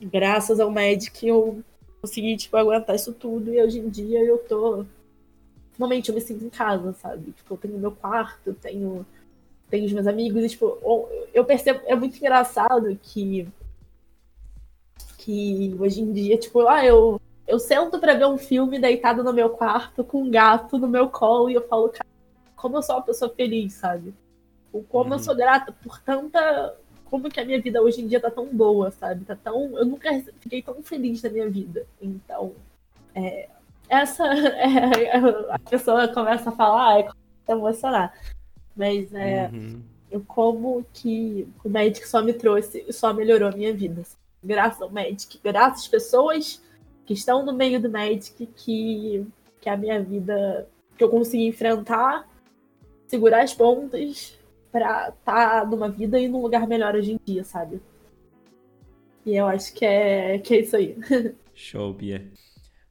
graças 0.00 0.60
ao 0.60 0.70
Magic 0.70 1.26
eu 1.26 1.62
consegui, 2.00 2.36
tipo, 2.36 2.56
aguentar 2.56 2.96
isso 2.96 3.12
tudo. 3.12 3.52
E 3.52 3.60
hoje 3.60 3.78
em 3.78 3.88
dia 3.88 4.24
eu 4.24 4.38
tô. 4.38 4.84
Finalmente 5.72 6.08
eu 6.08 6.14
me 6.14 6.20
sinto 6.20 6.44
em 6.44 6.50
casa, 6.50 6.92
sabe? 6.94 7.32
Tipo, 7.32 7.54
eu 7.54 7.58
tenho 7.58 7.78
meu 7.78 7.92
quarto, 7.92 8.54
tenho, 8.54 9.06
tenho 9.68 9.84
os 9.84 9.92
meus 9.92 10.06
amigos. 10.06 10.42
E, 10.44 10.48
tipo, 10.48 10.78
eu 11.34 11.44
percebo. 11.44 11.80
É 11.86 11.94
muito 11.94 12.16
engraçado 12.16 12.98
que. 13.02 13.46
Que 15.18 15.76
hoje 15.78 16.00
em 16.00 16.12
dia, 16.12 16.38
tipo, 16.38 16.66
ah, 16.68 16.84
eu, 16.84 17.20
eu 17.46 17.58
sento 17.58 17.98
pra 17.98 18.14
ver 18.14 18.26
um 18.26 18.38
filme 18.38 18.78
deitado 18.78 19.22
no 19.22 19.32
meu 19.32 19.50
quarto 19.50 20.04
com 20.04 20.22
um 20.22 20.30
gato 20.30 20.78
no 20.78 20.88
meu 20.88 21.08
colo 21.08 21.50
e 21.50 21.54
eu 21.54 21.66
falo, 21.66 21.88
cara, 21.88 22.07
como 22.60 22.76
eu 22.76 22.82
sou 22.82 22.96
uma 22.96 23.02
pessoa 23.02 23.32
feliz, 23.34 23.74
sabe? 23.74 24.12
O 24.72 24.82
como 24.82 25.14
eu 25.14 25.18
Uhum. 25.18 25.22
sou 25.24 25.34
grata 25.36 25.72
por 25.72 26.00
tanta. 26.00 26.76
Como 27.06 27.30
que 27.30 27.40
a 27.40 27.44
minha 27.44 27.60
vida 27.60 27.80
hoje 27.80 28.02
em 28.02 28.06
dia 28.06 28.20
tá 28.20 28.30
tão 28.30 28.46
boa, 28.46 28.90
sabe? 28.90 29.24
Tá 29.24 29.34
tão. 29.34 29.76
Eu 29.78 29.86
nunca 29.86 30.10
fiquei 30.40 30.60
tão 30.62 30.82
feliz 30.82 31.22
na 31.22 31.30
minha 31.30 31.48
vida. 31.48 31.86
Então, 32.02 32.52
é, 33.14 33.48
essa. 33.88 34.24
é, 34.26 35.16
a 35.50 35.58
pessoa 35.58 36.06
começa 36.08 36.50
a 36.50 36.52
falar, 36.52 37.00
é, 37.00 37.08
emocionar. 37.48 38.12
Mas 38.76 39.12
é, 39.14 39.48
Uhum. 39.52 39.80
eu 40.10 40.22
como 40.26 40.84
que 40.92 41.48
o 41.64 41.68
Magic 41.70 42.06
só 42.06 42.22
me 42.22 42.32
trouxe, 42.34 42.84
só 42.92 43.12
melhorou 43.14 43.48
a 43.48 43.52
minha 43.52 43.72
vida. 43.72 44.02
Graças 44.44 44.80
ao 44.82 44.90
Magic, 44.90 45.40
graças 45.42 45.80
às 45.80 45.88
pessoas 45.88 46.62
que 47.06 47.14
estão 47.14 47.44
no 47.44 47.52
meio 47.54 47.80
do 47.80 47.90
Magic, 47.90 48.46
que, 48.54 49.26
que 49.60 49.68
a 49.70 49.76
minha 49.76 50.00
vida, 50.02 50.68
que 50.96 51.02
eu 51.02 51.08
consegui 51.08 51.46
enfrentar, 51.46 52.28
segurar 53.08 53.42
as 53.42 53.52
pontas 53.54 54.38
pra 54.70 55.08
estar 55.08 55.66
numa 55.66 55.88
vida 55.88 56.20
e 56.20 56.28
num 56.28 56.40
lugar 56.42 56.66
melhor 56.68 56.94
hoje 56.94 57.12
em 57.12 57.20
dia, 57.24 57.42
sabe? 57.42 57.80
E 59.26 59.34
eu 59.36 59.46
acho 59.46 59.72
que 59.74 59.84
é, 59.84 60.38
que 60.38 60.54
é 60.54 60.60
isso 60.60 60.76
aí. 60.76 60.96
Show, 61.54 61.92
Bia. 61.92 62.30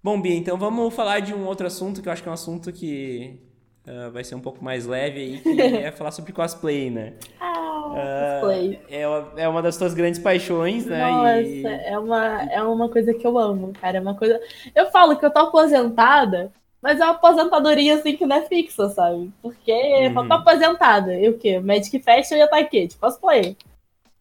Bom, 0.04 0.22
Bia, 0.22 0.36
então 0.36 0.58
vamos 0.58 0.94
falar 0.94 1.20
de 1.22 1.34
um 1.34 1.46
outro 1.46 1.66
assunto 1.68 2.02
que 2.02 2.08
eu 2.08 2.14
acho 2.14 2.22
que 2.22 2.28
é 2.30 2.32
um 2.32 2.34
assunto 2.34 2.72
que 2.72 3.40
ah, 3.88 4.10
vai 4.10 4.24
ser 4.24 4.36
um 4.36 4.42
pouco 4.42 4.64
mais 4.64 4.86
leve 4.86 5.20
aí, 5.20 5.40
que 5.42 5.62
é 5.78 5.92
falar 5.92 6.12
sobre 6.12 6.34
cosplay, 6.34 6.90
né? 6.90 7.14
Ah, 7.40 8.40
cosplay. 8.42 8.80
É 8.90 9.08
uma, 9.08 9.34
é 9.38 9.48
uma 9.48 9.62
das 9.62 9.78
tuas 9.78 9.94
grandes 9.94 10.20
paixões, 10.20 10.86
né? 10.86 11.12
Nossa, 11.12 11.42
E- 11.42 11.64
é, 11.86 11.98
uma, 11.98 12.42
é 12.52 12.62
uma 12.62 12.90
coisa 12.90 13.14
que 13.14 13.26
eu 13.26 13.38
amo, 13.38 13.74
cara. 13.74 13.98
É 13.98 14.02
uma 14.02 14.16
coisa. 14.16 14.40
Eu 14.76 14.92
falo 14.92 15.18
que 15.18 15.26
eu 15.26 15.32
tô 15.32 15.40
aposentada, 15.40 16.52
mas 16.88 17.02
é 17.02 17.04
uma 17.04 17.12
aposentadoria 17.16 17.96
assim 17.96 18.16
que 18.16 18.26
não 18.26 18.38
é 18.38 18.46
fixa, 18.46 18.88
sabe? 18.90 19.30
Porque 19.42 19.70
eu 19.72 20.12
Uhum. 20.12 20.28
tô 20.28 20.34
aposentada. 20.36 21.14
E 21.14 21.28
o 21.28 21.38
quê? 21.38 21.60
Magic 21.60 22.00
Fest 22.00 22.32
eu 22.32 22.38
ia 22.38 22.46
estar 22.46 22.60
aqui, 22.60 22.88
de 22.88 22.96
cosplay. 22.96 23.58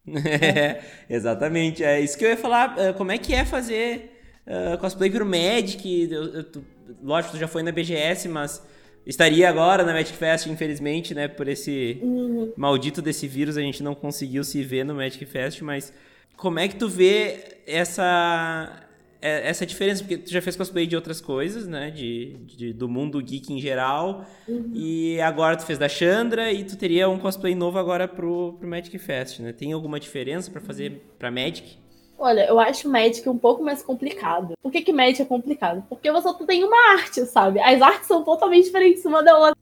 É, 0.42 0.80
exatamente. 1.08 1.84
É 1.84 2.00
isso 2.00 2.18
que 2.18 2.24
eu 2.24 2.30
ia 2.30 2.36
falar. 2.36 2.74
ah, 2.78 2.92
Como 2.92 3.12
é 3.12 3.18
que 3.18 3.32
é 3.34 3.44
fazer 3.44 4.10
ah, 4.46 4.76
cosplay 4.78 5.08
pro 5.10 5.24
Magic? 5.24 6.08
Eu- 6.10 6.34
eu- 6.34 6.44
tu- 6.44 6.64
lógico, 7.02 7.34
tu 7.34 7.38
já 7.38 7.46
foi 7.48 7.62
na 7.62 7.70
BGS, 7.72 8.28
mas 8.28 8.60
estaria 9.06 9.48
agora 9.48 9.84
na 9.84 9.92
Magic 9.92 10.16
Fest, 10.16 10.46
infelizmente, 10.46 11.14
né? 11.14 11.28
Por 11.28 11.46
esse 11.48 11.98
Uhum. 12.02 12.52
maldito 12.56 13.00
desse 13.00 13.28
vírus, 13.28 13.56
a 13.56 13.60
gente 13.60 13.80
não 13.82 13.94
conseguiu 13.94 14.42
se 14.44 14.62
ver 14.64 14.84
no 14.84 14.94
Magic 14.94 15.24
Fest, 15.26 15.60
mas 15.62 15.92
como 16.36 16.58
é 16.58 16.66
que 16.68 16.76
tu 16.76 16.88
vê 16.88 17.58
essa 17.66 18.85
é- 19.20 19.48
essa 19.48 19.64
diferença? 19.66 20.02
Porque 20.02 20.18
tu 20.18 20.30
já 20.30 20.40
fez 20.42 20.56
cosplay 20.56 20.86
de 20.86 20.94
outras 20.96 21.20
coisas, 21.20 21.66
né? 21.66 21.90
De, 21.90 22.36
de- 22.46 22.72
do 22.72 22.88
mundo 22.88 23.20
geek 23.22 23.52
em 23.52 23.60
geral. 23.60 24.24
E 24.72 25.20
agora 25.20 25.56
tu 25.56 25.64
fez 25.64 25.78
da 25.78 25.88
Chandra 25.88 26.52
e 26.52 26.64
tu 26.64 26.76
teria 26.76 27.08
um 27.08 27.18
cosplay 27.18 27.54
novo 27.54 27.78
agora 27.78 28.06
pro, 28.08 28.54
pro 28.58 28.68
Magic 28.68 28.98
Fest, 28.98 29.40
né? 29.40 29.52
Tem 29.52 29.72
alguma 29.72 29.98
diferença 30.00 30.50
pra 30.50 30.60
fazer 30.60 31.02
pra 31.18 31.30
Magic? 31.30 31.78
Olha, 32.18 32.46
eu 32.46 32.58
acho 32.58 32.88
Magic 32.88 33.28
um 33.28 33.36
pouco 33.36 33.62
mais 33.62 33.82
complicado. 33.82 34.54
Por 34.62 34.72
que, 34.72 34.80
que 34.80 34.92
Magic 34.92 35.20
é 35.20 35.24
complicado? 35.24 35.84
Porque 35.88 36.10
você 36.10 36.22
só 36.28 36.32
tem 36.34 36.64
uma 36.64 36.92
arte, 36.94 37.24
sabe? 37.26 37.60
As 37.60 37.82
artes 37.82 38.06
são 38.08 38.24
totalmente 38.24 38.64
diferentes 38.64 39.04
uma 39.04 39.22
da 39.22 39.36
outra. 39.38 39.56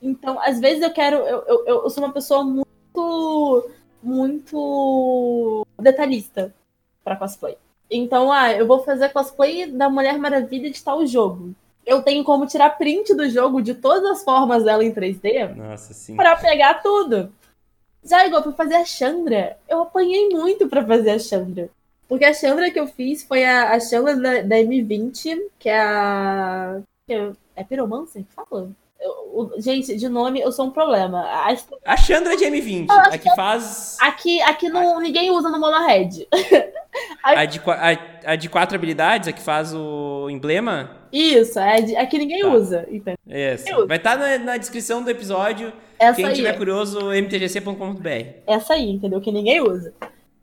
Então, 0.00 0.36
às 0.40 0.58
vezes 0.58 0.82
eu 0.82 0.90
quero. 0.90 1.16
Eu, 1.16 1.44
eu, 1.46 1.66
eu 1.84 1.90
sou 1.90 2.02
uma 2.02 2.12
pessoa 2.12 2.42
muito. 2.42 3.70
muito 4.02 5.66
detalhista 5.80 6.52
pra 7.04 7.16
cosplay. 7.16 7.56
Então, 7.92 8.32
ah, 8.32 8.50
eu 8.50 8.66
vou 8.66 8.82
fazer 8.82 9.10
cosplay 9.10 9.66
da 9.66 9.90
Mulher 9.90 10.18
Maravilha 10.18 10.70
de 10.70 10.82
tal 10.82 11.06
jogo. 11.06 11.54
Eu 11.84 12.02
tenho 12.02 12.24
como 12.24 12.46
tirar 12.46 12.70
print 12.70 13.14
do 13.14 13.28
jogo 13.28 13.60
de 13.60 13.74
todas 13.74 14.04
as 14.10 14.24
formas 14.24 14.64
dela 14.64 14.82
em 14.82 14.92
3D 14.92 15.54
Nossa, 15.54 15.92
sim. 15.92 16.16
pra 16.16 16.36
pegar 16.36 16.82
tudo. 16.82 17.30
Já 18.02 18.26
igual 18.26 18.42
pra 18.42 18.52
fazer 18.52 18.76
a 18.76 18.84
Chandra, 18.84 19.58
eu 19.68 19.82
apanhei 19.82 20.28
muito 20.30 20.68
pra 20.68 20.84
fazer 20.84 21.10
a 21.10 21.18
Chandra. 21.18 21.68
Porque 22.08 22.24
a 22.24 22.32
Chandra 22.34 22.70
que 22.70 22.80
eu 22.80 22.86
fiz 22.86 23.22
foi 23.22 23.44
a, 23.44 23.72
a 23.72 23.80
Chandra 23.80 24.16
da, 24.16 24.42
da 24.42 24.56
M20, 24.56 25.38
que 25.58 25.68
é 25.68 25.80
a. 25.80 26.80
que 27.06 27.14
é, 27.14 27.32
é 27.56 27.64
Pyromancer 27.64 28.24
que 28.24 28.32
fala? 28.32 28.70
Eu- 29.02 29.50
gente, 29.58 29.96
de 29.96 30.08
nome 30.08 30.40
eu 30.40 30.52
sou 30.52 30.66
um 30.66 30.70
problema. 30.70 31.20
A, 31.22 31.54
A 31.84 31.96
Chandra 31.96 32.36
de 32.36 32.44
M20, 32.44 32.86
Eu 32.88 33.00
acho 33.00 33.14
a 33.14 33.18
que 33.18 33.34
faz. 33.34 33.96
aqui 34.00 34.40
aqui 34.42 34.68
não, 34.68 35.00
ninguém 35.00 35.30
usa 35.30 35.48
no 35.50 35.58
Monohead. 35.58 36.26
A 37.24 37.46
de, 37.46 37.58
qua- 37.58 37.78
a, 37.80 38.32
a 38.32 38.36
de 38.36 38.50
quatro 38.50 38.76
habilidades, 38.76 39.26
a 39.26 39.32
que 39.32 39.40
faz 39.40 39.72
o 39.74 40.28
emblema. 40.28 40.90
Isso, 41.10 41.58
é 41.58 41.80
de- 41.80 41.96
aqui 41.96 42.18
ninguém 42.18 42.42
Tá. 42.42 42.48
usa. 42.48 42.86
Entendeu? 42.90 43.16
Essa. 43.30 43.70
Eu- 43.70 43.86
Vai 43.88 43.96
estar 43.96 44.16
na, 44.18 44.36
na 44.38 44.56
descrição 44.58 45.02
do 45.02 45.08
episódio. 45.10 45.72
Essa 45.98 46.16
Quem 46.16 46.26
aí. 46.26 46.34
tiver 46.34 46.52
curioso, 46.58 47.10
mtgc.com.br. 47.10 48.08
Essa 48.46 48.74
aí, 48.74 48.90
entendeu? 48.90 49.20
Que 49.22 49.32
ninguém 49.32 49.62
usa. 49.62 49.94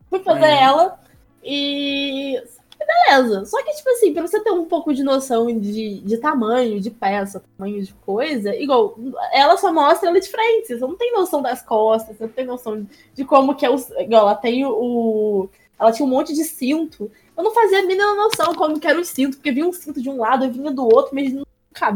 Fui 0.10 0.20
fazer 0.22 0.50
ela 0.50 1.00
e. 1.44 2.42
Beleza. 2.80 3.46
Só 3.46 3.62
que, 3.64 3.74
tipo 3.74 3.90
assim, 3.90 4.14
pra 4.14 4.26
você 4.26 4.40
ter 4.40 4.52
um 4.52 4.66
pouco 4.66 4.94
de 4.94 5.04
noção 5.04 5.48
de, 5.48 6.00
de 6.00 6.18
tamanho, 6.18 6.80
de 6.80 6.90
peça, 6.90 7.44
tamanho 7.58 7.84
de 7.84 7.94
coisa, 7.94 8.56
igual, 8.56 8.96
ela 9.34 9.58
só 9.58 9.72
mostra 9.74 10.10
ela 10.10 10.20
de 10.20 10.30
frente. 10.30 10.68
Você 10.68 10.80
não 10.80 10.96
tem 10.96 11.12
noção 11.12 11.42
das 11.42 11.62
costas, 11.62 12.18
você 12.18 12.24
não 12.24 12.32
tem 12.32 12.46
noção 12.46 12.88
de 13.14 13.26
como 13.26 13.56
que 13.56 13.66
é 13.66 13.70
o. 13.70 13.76
Igual, 14.00 14.22
ela 14.22 14.36
tem 14.36 14.66
o. 14.66 15.50
ela 15.80 15.92
tinha 15.92 16.06
um 16.06 16.10
monte 16.10 16.34
de 16.34 16.44
cinto. 16.44 17.12
Eu 17.38 17.44
não 17.44 17.52
fazia 17.54 17.80
a 17.80 17.84
mínima 17.84 18.16
noção 18.16 18.54
como 18.54 18.80
que 18.80 18.88
era 18.88 19.00
o 19.00 19.06
cinto, 19.06 19.38
porque 19.38 19.52
vinha 19.52 19.68
um 19.68 19.74
cinto 19.74 20.02
de 20.02 20.10
um 20.10 20.18
lado 20.18 20.46
e 20.46 20.50
vinha 20.50 20.72
do 20.72 20.84
outro, 20.84 21.14
mas 21.14 21.32
não, 21.34 21.46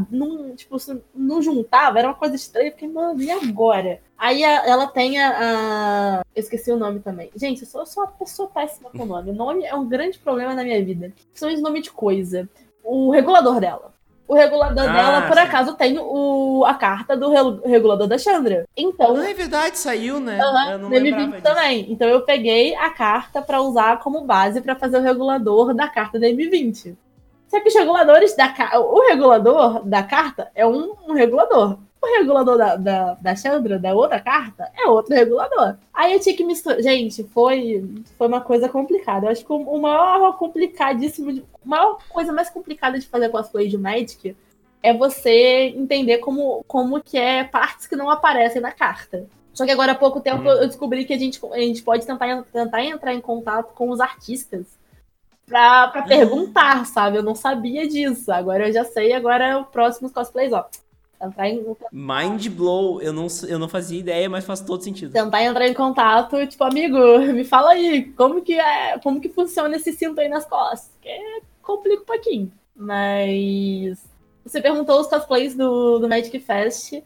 não, 0.09 0.55
tipo, 0.55 0.75
não 1.13 1.41
juntava, 1.41 1.99
era 1.99 2.07
uma 2.07 2.13
coisa 2.13 2.35
estranha. 2.35 2.67
Eu 2.69 2.71
fiquei, 2.73 2.87
mano, 2.87 3.21
e 3.21 3.29
agora? 3.31 3.99
Aí 4.17 4.43
a- 4.43 4.65
ela 4.67 4.87
tem 4.87 5.19
a, 5.21 5.29
a- 6.19 6.21
Eu 6.35 6.39
esqueci 6.41 6.71
o 6.71 6.77
nome 6.77 6.99
também. 6.99 7.29
Gente, 7.35 7.61
eu 7.61 7.67
sou, 7.67 7.81
eu 7.81 7.85
sou 7.85 8.03
uma 8.03 8.11
pessoa 8.11 8.49
péssima 8.49 8.89
com 8.89 9.05
nome. 9.05 9.31
Nome 9.31 9.63
é 9.65 9.75
um 9.75 9.87
grande 9.87 10.17
problema 10.19 10.53
na 10.53 10.63
minha 10.63 10.83
vida. 10.83 11.11
Principalmente 11.29 11.61
nome 11.61 11.81
de 11.81 11.91
coisa. 11.91 12.47
O 12.83 13.11
regulador 13.11 13.59
dela. 13.59 13.91
O 14.25 14.35
regulador 14.35 14.85
Ah, 14.89 14.93
dela, 14.93 15.21
por 15.27 15.35
sim. 15.35 15.41
acaso, 15.43 15.73
tem 15.75 15.99
o, 15.99 16.63
a 16.65 16.73
carta 16.73 17.15
do 17.15 17.29
regulador 17.65 18.07
da 18.07 18.17
Chandra. 18.17 18.65
Então, 18.75 19.17
Ah, 19.17 19.29
é 19.29 19.33
verdade, 19.33 19.77
saiu, 19.77 20.17
né? 20.19 20.39
Aham, 20.41 20.71
Eu 20.71 20.79
não 20.79 20.89
lembrava 20.89 21.23
M20 21.25 21.31
disso. 21.31 21.43
também. 21.43 21.91
Então 21.91 22.07
eu 22.07 22.21
peguei 22.21 22.73
a 22.75 22.89
carta 22.89 23.41
pra 23.41 23.61
usar 23.61 23.99
como 23.99 24.21
base 24.21 24.61
pra 24.61 24.75
fazer 24.77 24.97
o 24.97 25.01
regulador 25.01 25.73
da 25.73 25.89
carta 25.89 26.17
da 26.17 26.25
M20. 26.27 26.95
Só 27.53 27.59
que 27.59 27.67
os 27.69 27.75
reguladores 27.75 28.35
da 28.35 28.51
o 28.79 29.07
regulador 29.07 29.85
da 29.85 30.01
carta 30.01 30.49
é 30.55 30.65
um, 30.65 30.95
um 31.07 31.13
regulador. 31.13 31.77
O 32.01 32.17
regulador 32.17 32.57
da, 32.57 32.75
da, 32.75 33.13
da 33.13 33.35
Chandra, 33.35 33.77
da 33.77 33.93
outra 33.93 34.19
carta, 34.19 34.71
é 34.75 34.87
outro 34.87 35.13
regulador. 35.13 35.75
Aí 35.93 36.13
eu 36.13 36.19
tinha 36.19 36.35
que 36.35 36.43
misturar. 36.43 36.81
Gente, 36.81 37.23
foi, 37.25 37.87
foi 38.17 38.27
uma 38.27 38.41
coisa 38.41 38.67
complicada. 38.67 39.27
Eu 39.27 39.31
acho 39.31 39.45
que 39.45 39.53
o, 39.53 39.77
maior 39.79 40.35
complicadíssimo. 40.39 41.31
de- 41.31 41.45
A 41.63 41.69
maior 41.69 41.99
coisa 42.09 42.33
mais 42.33 42.49
complicada 42.49 42.97
de 42.97 43.05
fazer 43.07 43.29
cosplay 43.29 43.67
de 43.67 43.77
Magic 43.77 44.35
é 44.81 44.91
você 44.91 45.67
entender 45.77 46.17
como, 46.17 46.63
como 46.67 47.03
que 47.03 47.19
é 47.19 47.43
partes 47.43 47.85
que 47.85 47.95
não 47.95 48.09
aparecem 48.09 48.61
na 48.63 48.71
carta. 48.71 49.27
Só 49.53 49.63
que 49.63 49.71
agora 49.71 49.91
há 49.91 49.95
pouco 49.95 50.19
tempo 50.19 50.41
Hum. 50.41 50.47
eu 50.47 50.65
descobri 50.67 51.05
que 51.05 51.13
a 51.13 51.19
gente, 51.19 51.39
a 51.53 51.59
gente 51.59 51.83
pode 51.83 52.03
tentar, 52.03 52.41
tentar 52.51 52.83
entrar 52.83 53.13
em 53.13 53.21
contato 53.21 53.73
com 53.75 53.91
os 53.91 53.99
artistas 54.01 54.65
pra, 55.45 55.87
pra 55.89 56.01
perguntar, 56.03 56.85
sabe? 56.85 57.17
Eu 57.17 57.23
não 57.23 57.35
sabia 57.35 57.87
disso. 57.87 58.31
Agora 58.31 58.67
eu 58.67 58.73
já 58.73 58.83
sei, 58.83 59.13
agora 59.13 59.45
é 59.45 59.55
o 59.57 59.65
próximo 59.65 60.09
cosplays, 60.11 60.51
ó. 60.53 60.65
Tentar, 61.19 61.47
em- 61.47 61.63
Mind 61.91 62.47
blow. 62.49 63.01
Eu 63.01 63.13
não, 63.13 63.27
eu 63.47 63.57
não 63.57 63.69
fazia 63.69 63.99
ideia, 63.99 64.29
mas 64.29 64.43
faz 64.45 64.59
todo 64.59 64.83
sentido. 64.83 65.13
tentar 65.13 65.41
entrar 65.43 65.67
em 65.67 65.73
contato, 65.73 66.45
tipo, 66.47 66.63
amigo, 66.65 66.97
me 67.33 67.43
fala 67.45 67.71
aí, 67.71 68.03
como 68.13 68.41
que 68.41 68.59
é, 68.59 68.97
como 68.99 69.21
que 69.21 69.29
funciona 69.29 69.75
esse 69.75 69.93
cinto 69.93 70.19
aí 70.19 70.27
nas 70.27 70.45
costas? 70.45 70.91
Que 71.01 71.41
complica 71.61 72.01
um 72.01 72.05
pouquinho. 72.05 72.51
Mas 72.75 74.03
você 74.45 74.61
perguntou 74.61 74.99
os 74.99 75.07
cosplays 75.07 75.55
do, 75.55 75.99
do 75.99 76.09
Magic 76.09 76.37
Fest. 76.39 77.01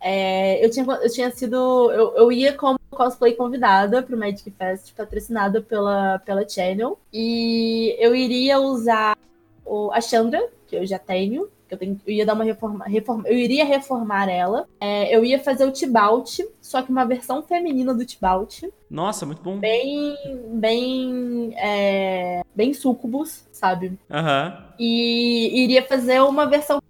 É, 0.00 0.62
eu, 0.64 0.70
tinha, 0.70 0.84
eu 0.84 1.10
tinha 1.10 1.30
sido. 1.30 1.90
Eu, 1.92 2.14
eu 2.16 2.32
ia 2.32 2.52
como 2.52 2.78
cosplay 2.94 3.34
convidada 3.34 4.02
pro 4.02 4.16
Magic 4.16 4.50
Fest, 4.50 4.94
patrocinada 4.94 5.60
pela, 5.60 6.18
pela 6.20 6.48
Channel. 6.48 6.98
E 7.12 7.96
eu 7.98 8.14
iria 8.14 8.58
usar 8.58 9.16
o, 9.64 9.90
a 9.92 10.00
Chandra, 10.00 10.42
que 10.66 10.76
eu 10.76 10.86
já 10.86 10.98
tenho. 10.98 11.48
que 11.68 11.74
Eu, 11.74 11.78
tenho, 11.78 12.00
eu 12.06 12.12
ia 12.12 12.26
dar 12.26 12.34
uma 12.34 12.44
reforma, 12.44 12.84
reforma. 12.84 13.28
Eu 13.28 13.36
iria 13.36 13.64
reformar 13.64 14.28
ela. 14.28 14.66
É, 14.80 15.14
eu 15.14 15.24
ia 15.24 15.38
fazer 15.38 15.64
o 15.64 15.72
Tibalt, 15.72 16.40
só 16.60 16.82
que 16.82 16.90
uma 16.90 17.04
versão 17.04 17.42
feminina 17.42 17.94
do 17.94 18.04
Tibalt. 18.04 18.62
Nossa, 18.90 19.26
muito 19.26 19.42
bom. 19.42 19.58
Bem. 19.58 20.16
Bem. 20.52 21.54
É, 21.56 22.42
bem 22.54 22.72
sucubus, 22.72 23.46
sabe? 23.52 23.98
Aham. 24.10 24.64
E 24.78 25.62
iria 25.64 25.82
fazer 25.86 26.20
uma 26.20 26.46
versão 26.46 26.80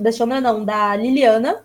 da 0.00 0.12
Chandra, 0.12 0.40
não, 0.40 0.64
da 0.64 0.94
Liliana. 0.96 1.64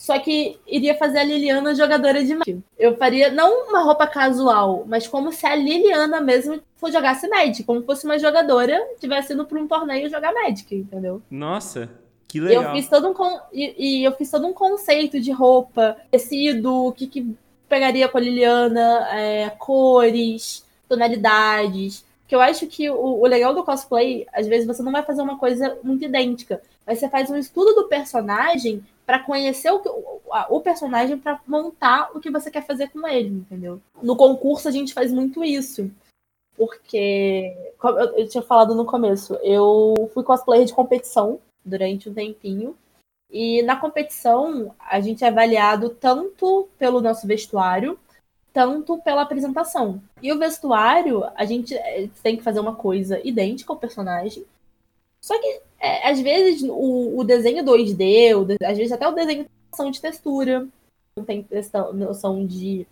Só 0.00 0.18
que 0.18 0.58
iria 0.66 0.94
fazer 0.96 1.18
a 1.18 1.22
Liliana 1.24 1.74
jogadora 1.74 2.24
de 2.24 2.32
Magic. 2.34 2.58
Eu 2.78 2.96
faria 2.96 3.30
não 3.30 3.68
uma 3.68 3.82
roupa 3.82 4.06
casual, 4.06 4.84
mas 4.86 5.06
como 5.06 5.30
se 5.30 5.44
a 5.46 5.54
Liliana 5.54 6.22
mesmo 6.22 6.58
for 6.78 6.90
jogasse 6.90 7.28
Magic, 7.28 7.64
como 7.64 7.82
fosse 7.82 8.06
uma 8.06 8.18
jogadora 8.18 8.82
tivesse 8.98 9.34
indo 9.34 9.44
para 9.44 9.60
um 9.60 9.68
torneio 9.68 10.08
jogar 10.08 10.32
Magic, 10.32 10.74
entendeu? 10.74 11.20
Nossa, 11.30 11.90
que 12.26 12.40
legal. 12.40 12.62
Eu 12.64 12.72
fiz 12.72 12.88
todo 12.88 13.08
um 13.10 13.12
con- 13.12 13.40
e, 13.52 13.74
e 14.00 14.02
eu 14.04 14.12
fiz 14.12 14.30
todo 14.30 14.46
um 14.46 14.54
conceito 14.54 15.20
de 15.20 15.32
roupa, 15.32 15.94
tecido, 16.10 16.86
o 16.86 16.92
que, 16.92 17.06
que 17.06 17.36
pegaria 17.68 18.08
com 18.08 18.16
a 18.16 18.20
Liliana, 18.22 19.06
é, 19.12 19.50
cores, 19.50 20.64
tonalidades. 20.88 22.06
Que 22.26 22.34
eu 22.34 22.40
acho 22.40 22.66
que 22.68 22.88
o, 22.88 23.20
o 23.20 23.26
legal 23.26 23.52
do 23.52 23.64
cosplay, 23.64 24.26
às 24.32 24.46
vezes 24.46 24.66
você 24.66 24.82
não 24.82 24.92
vai 24.92 25.02
fazer 25.02 25.20
uma 25.20 25.36
coisa 25.36 25.76
muito 25.82 26.04
idêntica, 26.06 26.62
mas 26.86 26.98
você 26.98 27.08
faz 27.08 27.28
um 27.28 27.36
estudo 27.36 27.74
do 27.74 27.88
personagem 27.88 28.82
para 29.10 29.18
conhecer 29.18 29.72
o, 29.72 29.80
que- 29.80 29.88
o, 29.88 30.20
a- 30.30 30.46
o 30.48 30.60
personagem 30.60 31.18
para 31.18 31.40
montar 31.44 32.12
o 32.14 32.20
que 32.20 32.30
você 32.30 32.48
quer 32.48 32.64
fazer 32.64 32.90
com 32.90 33.04
ele, 33.08 33.28
entendeu? 33.28 33.80
No 34.00 34.14
concurso 34.14 34.68
a 34.68 34.70
gente 34.70 34.94
faz 34.94 35.10
muito 35.12 35.42
isso. 35.42 35.90
Porque, 36.56 37.52
como 37.76 37.98
eu, 37.98 38.18
eu 38.18 38.28
tinha 38.28 38.40
falado 38.40 38.72
no 38.72 38.84
começo, 38.84 39.34
eu 39.42 40.08
fui 40.14 40.22
cosplayer 40.22 40.64
de 40.64 40.72
competição 40.72 41.40
durante 41.64 42.08
um 42.08 42.14
tempinho. 42.14 42.76
E 43.28 43.62
na 43.62 43.74
competição, 43.74 44.72
a 44.78 45.00
gente 45.00 45.24
é 45.24 45.26
avaliado 45.28 45.90
tanto 45.90 46.68
pelo 46.78 47.00
nosso 47.00 47.26
vestuário, 47.26 47.98
tanto 48.52 48.96
pela 48.98 49.22
apresentação. 49.22 50.00
E 50.22 50.32
o 50.32 50.38
vestuário, 50.38 51.24
a 51.34 51.44
gente 51.44 51.74
eh, 51.74 52.08
tem 52.22 52.36
que 52.36 52.44
fazer 52.44 52.60
uma 52.60 52.76
coisa 52.76 53.20
idêntica 53.26 53.72
ao 53.72 53.78
personagem. 53.78 54.44
Só 55.20 55.38
que, 55.38 55.60
eh, 55.80 56.08
às 56.08 56.20
vezes, 56.20 56.62
o, 56.62 57.18
o 57.18 57.24
desenho 57.24 57.64
2D, 57.64 58.34
o 58.36 58.46
às 58.64 58.76
vezes 58.76 58.92
até 58.92 59.06
o 59.06 59.12
desenho 59.12 59.46
noção 59.70 59.90
de 59.90 60.00
textura, 60.00 60.66
não 61.16 61.24
tem 61.24 61.46
noção 61.94 62.46
de, 62.46 62.86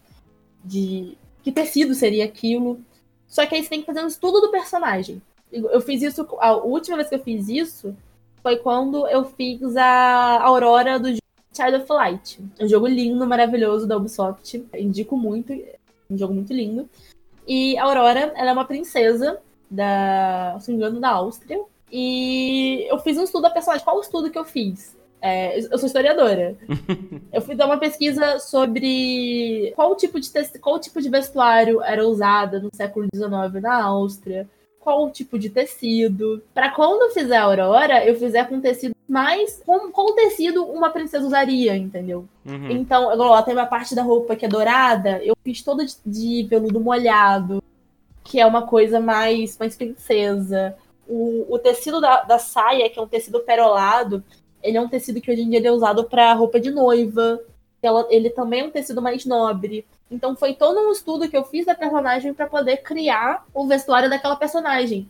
de 0.65 1.17
que 1.43 1.53
tecido 1.53 1.95
seria 1.95 2.25
aquilo. 2.25 2.81
Só 3.27 3.47
que 3.47 3.55
aí 3.55 3.63
você 3.63 3.71
tem 3.71 3.81
que 3.81 3.87
fazer 3.87 4.03
um 4.03 4.09
estudo 4.09 4.41
do 4.41 4.51
personagem. 4.51 5.21
Eu 5.51 5.81
fiz 5.81 6.03
isso, 6.03 6.27
a 6.41 6.57
última 6.57 6.97
vez 6.97 7.09
que 7.09 7.15
eu 7.15 7.23
fiz 7.23 7.49
isso 7.49 7.97
foi 8.43 8.57
quando 8.57 9.07
eu 9.09 9.25
fiz 9.25 9.77
a 9.77 10.43
Aurora 10.43 10.99
do 10.99 11.09
Child 11.55 11.77
of 11.77 11.93
Light. 11.93 12.41
Um 12.61 12.69
jogo 12.69 12.87
lindo, 12.87 13.27
maravilhoso 13.27 13.87
da 13.87 13.97
Ubisoft. 13.97 14.65
Indico 14.75 15.17
muito. 15.17 15.53
Um 16.11 16.17
jogo 16.17 16.35
muito 16.35 16.53
lindo. 16.53 16.89
E 17.47 17.77
a 17.79 17.85
Aurora, 17.85 18.33
ela 18.37 18.51
é 18.51 18.53
uma 18.53 18.65
princesa 18.65 19.41
da, 19.71 20.59
se 20.61 20.71
não 20.71 20.79
me 20.79 20.85
engano, 20.85 21.01
da 21.01 21.11
Áustria. 21.11 21.61
E 21.91 22.87
eu 22.89 22.99
fiz 22.99 23.17
um 23.17 23.25
estudo 23.25 23.43
da 23.43 23.51
personagem. 23.51 23.85
Qual 23.85 23.97
o 23.97 24.03
estudo 24.03 24.31
que 24.31 24.39
eu 24.39 24.45
fiz? 24.45 24.97
É, 25.21 25.59
eu 25.59 25.79
sou 25.79 25.87
historiadora. 25.87 26.57
eu 27.33 27.41
fui 27.43 27.55
dar 27.55 27.67
uma 27.67 27.79
pesquisa 27.79 28.39
sobre 28.39 29.73
qual 29.75 29.97
tipo 29.97 30.21
de 30.21 30.31
qual 30.61 30.79
tipo 30.79 31.01
de 31.01 31.09
vestuário 31.09 31.83
era 31.83 32.07
usado 32.07 32.61
no 32.61 32.71
século 32.73 33.07
XIX 33.15 33.63
na 33.63 33.83
Áustria 33.85 34.49
qual 34.89 35.11
tipo 35.11 35.39
de 35.39 35.51
tecido. 35.51 36.43
Pra 36.55 36.71
quando 36.71 37.03
eu 37.03 37.11
fizer 37.11 37.37
a 37.37 37.43
Aurora, 37.43 38.07
eu 38.07 38.19
fizer 38.19 38.49
com 38.49 38.59
tecido 38.59 38.97
mais. 39.07 39.63
Com, 39.67 39.93
qual 39.93 40.15
tecido 40.15 40.65
uma 40.65 40.89
princesa 40.89 41.27
usaria, 41.27 41.77
entendeu? 41.77 42.27
Uhum. 42.47 42.71
Então, 42.71 43.15
lá 43.15 43.43
tem 43.43 43.53
uma 43.53 43.67
parte 43.67 43.95
da 43.95 44.03
roupa 44.03 44.35
que 44.35 44.47
é 44.47 44.49
dourada, 44.49 45.23
eu 45.23 45.37
fiz 45.45 45.63
toda 45.63 45.85
de, 45.85 45.95
de 46.07 46.43
veludo 46.45 46.81
molhado, 46.81 47.63
que 48.25 48.41
é 48.41 48.47
uma 48.47 48.63
coisa 48.67 48.99
mais, 48.99 49.59
mais 49.59 49.77
princesa. 49.77 50.75
O, 51.09 51.47
o 51.49 51.59
tecido 51.59 52.01
da, 52.01 52.23
da 52.23 52.39
saia, 52.39 52.89
que 52.91 52.99
é 52.99 53.03
um 53.03 53.09
tecido 53.09 53.41
perolado, 53.41 54.23
ele 54.63 54.77
é 54.77 54.81
um 54.81 54.89
tecido 54.89 55.21
que 55.21 55.31
hoje 55.31 55.43
em 55.43 55.51
dia 55.51 55.67
é 55.67 55.73
usado 55.73 56.05
pra 56.05 56.33
roupa 56.35 56.61
de 56.61 56.71
noiva. 56.71 57.41
Ela, 57.83 58.07
ele 58.11 58.31
também 58.31 58.61
é 58.61 58.65
um 58.65 58.71
tecido 58.71 59.01
mais 59.01 59.25
nobre. 59.25 59.87
Então 60.11 60.37
foi 60.37 60.55
todo 60.55 60.81
um 60.81 60.93
estudo 60.93 61.29
que 61.29 61.37
eu 61.37 61.45
fiz 61.45 61.67
da 61.67 61.75
personagem 61.75 62.35
para 62.35 62.47
poder 62.47 62.79
criar 62.79 63.47
o 63.55 63.67
vestuário 63.67 64.11
daquela 64.11 64.37
personagem. 64.37 65.09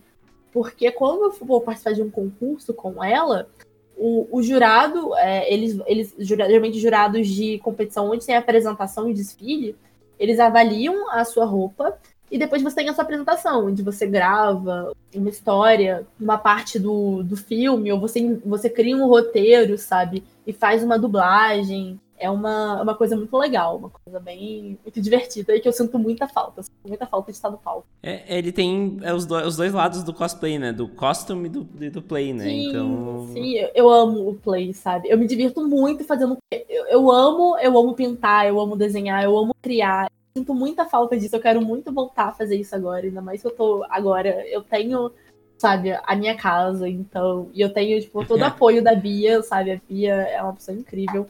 Porque 0.52 0.90
quando 0.90 1.24
eu 1.24 1.46
vou 1.46 1.60
participar 1.60 1.94
de 1.94 2.02
um 2.02 2.10
concurso 2.10 2.74
com 2.74 3.02
ela, 3.02 3.48
o, 3.96 4.28
o 4.30 4.42
jurado, 4.42 5.14
é, 5.16 5.52
eles, 5.52 5.78
eles 5.86 6.14
geralmente 6.18 6.78
jurados 6.78 7.26
de 7.26 7.58
competição 7.58 8.10
onde 8.10 8.24
tem 8.24 8.36
apresentação 8.36 9.08
e 9.08 9.14
desfile, 9.14 9.76
eles 10.18 10.38
avaliam 10.38 11.10
a 11.10 11.24
sua 11.24 11.44
roupa 11.44 11.96
E 12.30 12.38
depois 12.38 12.62
você 12.62 12.76
tem 12.76 12.88
a 12.88 12.94
sua 12.94 13.04
apresentação, 13.04 13.66
onde 13.66 13.82
você 13.82 14.06
grava 14.06 14.92
uma 15.14 15.30
história, 15.30 16.06
uma 16.20 16.38
parte 16.38 16.78
do, 16.78 17.22
do 17.22 17.36
filme, 17.36 17.92
ou 17.92 17.98
você, 17.98 18.40
você 18.44 18.68
cria 18.68 18.96
um 18.96 19.08
roteiro, 19.08 19.78
sabe? 19.78 20.22
E 20.46 20.52
faz 20.52 20.82
uma 20.82 20.98
dublagem 20.98 21.98
é 22.18 22.28
uma, 22.28 22.82
uma 22.82 22.94
coisa 22.94 23.16
muito 23.16 23.36
legal, 23.36 23.76
uma 23.76 23.90
coisa 23.90 24.18
bem 24.18 24.78
muito 24.84 25.00
divertida 25.00 25.54
e 25.54 25.60
que 25.60 25.68
eu 25.68 25.72
sinto 25.72 25.98
muita 25.98 26.26
falta. 26.26 26.62
Sinto 26.62 26.88
muita 26.88 27.06
falta 27.06 27.30
de 27.30 27.36
estar 27.36 27.50
no 27.50 27.58
palco. 27.58 27.86
É, 28.02 28.36
ele 28.36 28.50
tem 28.50 28.98
é, 29.02 29.14
os, 29.14 29.24
do, 29.24 29.36
os 29.36 29.56
dois 29.56 29.72
lados 29.72 30.02
do 30.02 30.12
cosplay, 30.12 30.58
né? 30.58 30.72
Do 30.72 30.88
costume 30.88 31.46
e 31.46 31.50
do, 31.50 31.64
do 31.64 32.02
play, 32.02 32.32
né? 32.32 32.44
Sim, 32.44 32.68
então... 32.68 33.28
sim, 33.32 33.54
eu 33.74 33.88
amo 33.88 34.28
o 34.28 34.34
play, 34.34 34.74
sabe? 34.74 35.08
Eu 35.08 35.16
me 35.16 35.26
divirto 35.26 35.66
muito 35.66 36.04
fazendo. 36.04 36.36
Eu, 36.52 36.86
eu 36.86 37.10
amo, 37.10 37.56
eu 37.58 37.78
amo 37.78 37.94
pintar, 37.94 38.46
eu 38.46 38.60
amo 38.60 38.76
desenhar, 38.76 39.22
eu 39.22 39.36
amo 39.36 39.54
criar. 39.62 40.10
Sinto 40.36 40.54
muita 40.54 40.84
falta 40.84 41.16
disso. 41.16 41.36
Eu 41.36 41.40
quero 41.40 41.60
muito 41.60 41.92
voltar 41.92 42.28
a 42.28 42.32
fazer 42.32 42.56
isso 42.56 42.74
agora, 42.74 43.06
ainda 43.06 43.20
mais 43.20 43.40
que 43.40 43.46
eu 43.46 43.54
tô 43.54 43.84
agora. 43.88 44.46
Eu 44.48 44.62
tenho 44.62 45.12
sabe, 45.58 45.90
a 45.90 46.14
minha 46.14 46.36
casa, 46.36 46.88
então, 46.88 47.50
e 47.52 47.60
eu 47.60 47.72
tenho, 47.72 48.00
tipo, 48.00 48.24
todo 48.24 48.40
o 48.40 48.44
apoio 48.46 48.80
da 48.80 48.94
Bia, 48.94 49.42
sabe, 49.42 49.72
a 49.72 49.80
Bia 49.88 50.14
é 50.14 50.40
uma 50.40 50.52
pessoa 50.52 50.78
incrível, 50.78 51.26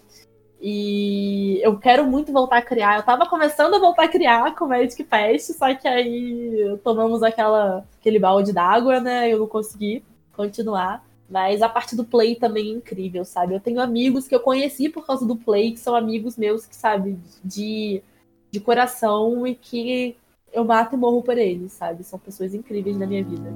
e 0.61 1.61
eu 1.63 1.79
quero 1.79 2.05
muito 2.05 2.33
voltar 2.33 2.59
a 2.59 2.63
criar. 2.63 2.97
Eu 2.97 3.05
tava 3.05 3.27
começando 3.27 3.75
a 3.75 3.79
voltar 3.79 4.05
a 4.05 4.09
criar 4.09 4.55
com 4.57 4.67
Magic 4.67 5.03
Pest, 5.05 5.53
só 5.53 5.73
que 5.75 5.87
aí 5.87 6.79
tomamos 6.83 7.23
aquela, 7.23 7.87
aquele 8.01 8.19
balde 8.19 8.53
d'água, 8.53 8.99
né? 8.99 9.33
Eu 9.33 9.39
não 9.39 9.47
consegui 9.47 10.05
continuar. 10.33 11.07
Mas 11.31 11.63
a 11.63 11.69
parte 11.69 11.95
do 11.95 12.05
play 12.05 12.35
também 12.35 12.71
é 12.71 12.75
incrível, 12.75 13.25
sabe? 13.25 13.55
Eu 13.55 13.61
tenho 13.61 13.81
amigos 13.81 14.27
que 14.27 14.35
eu 14.35 14.41
conheci 14.41 14.89
por 14.89 15.07
causa 15.07 15.27
do 15.27 15.37
play, 15.37 15.73
que 15.73 15.79
são 15.79 15.95
amigos 15.95 16.37
meus 16.37 16.67
que, 16.67 16.75
sabe, 16.75 17.19
de, 17.45 18.03
de 18.51 18.61
coração 18.61 19.47
e 19.47 19.55
que 19.55 20.17
eu 20.53 20.65
mato 20.65 20.95
e 20.95 20.99
morro 20.99 21.23
por 21.23 21.37
eles, 21.37 21.73
sabe? 21.73 22.03
São 22.05 22.19
pessoas 22.19 22.55
incríveis 22.55 22.97
na 22.97 23.07
minha 23.07 23.25
vida. 23.25 23.53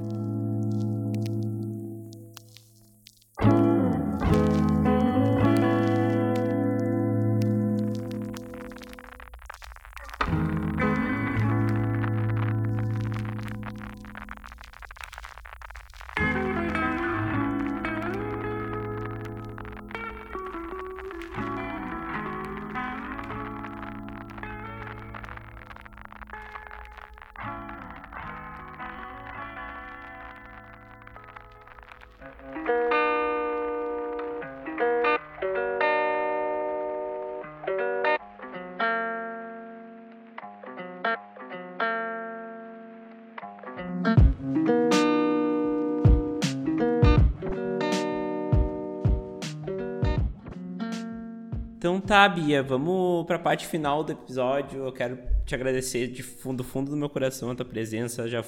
Tá, 52.13 52.29
Bia, 52.29 52.61
vamos 52.61 53.25
pra 53.25 53.39
parte 53.39 53.65
final 53.65 54.03
do 54.03 54.11
episódio. 54.11 54.85
Eu 54.85 54.91
quero 54.91 55.17
te 55.47 55.55
agradecer 55.55 56.05
de 56.05 56.21
fundo, 56.21 56.63
fundo 56.63 56.91
do 56.91 56.95
meu 56.95 57.09
coração 57.09 57.49
a 57.49 57.55
tua 57.55 57.65
presença. 57.65 58.27
Já 58.27 58.45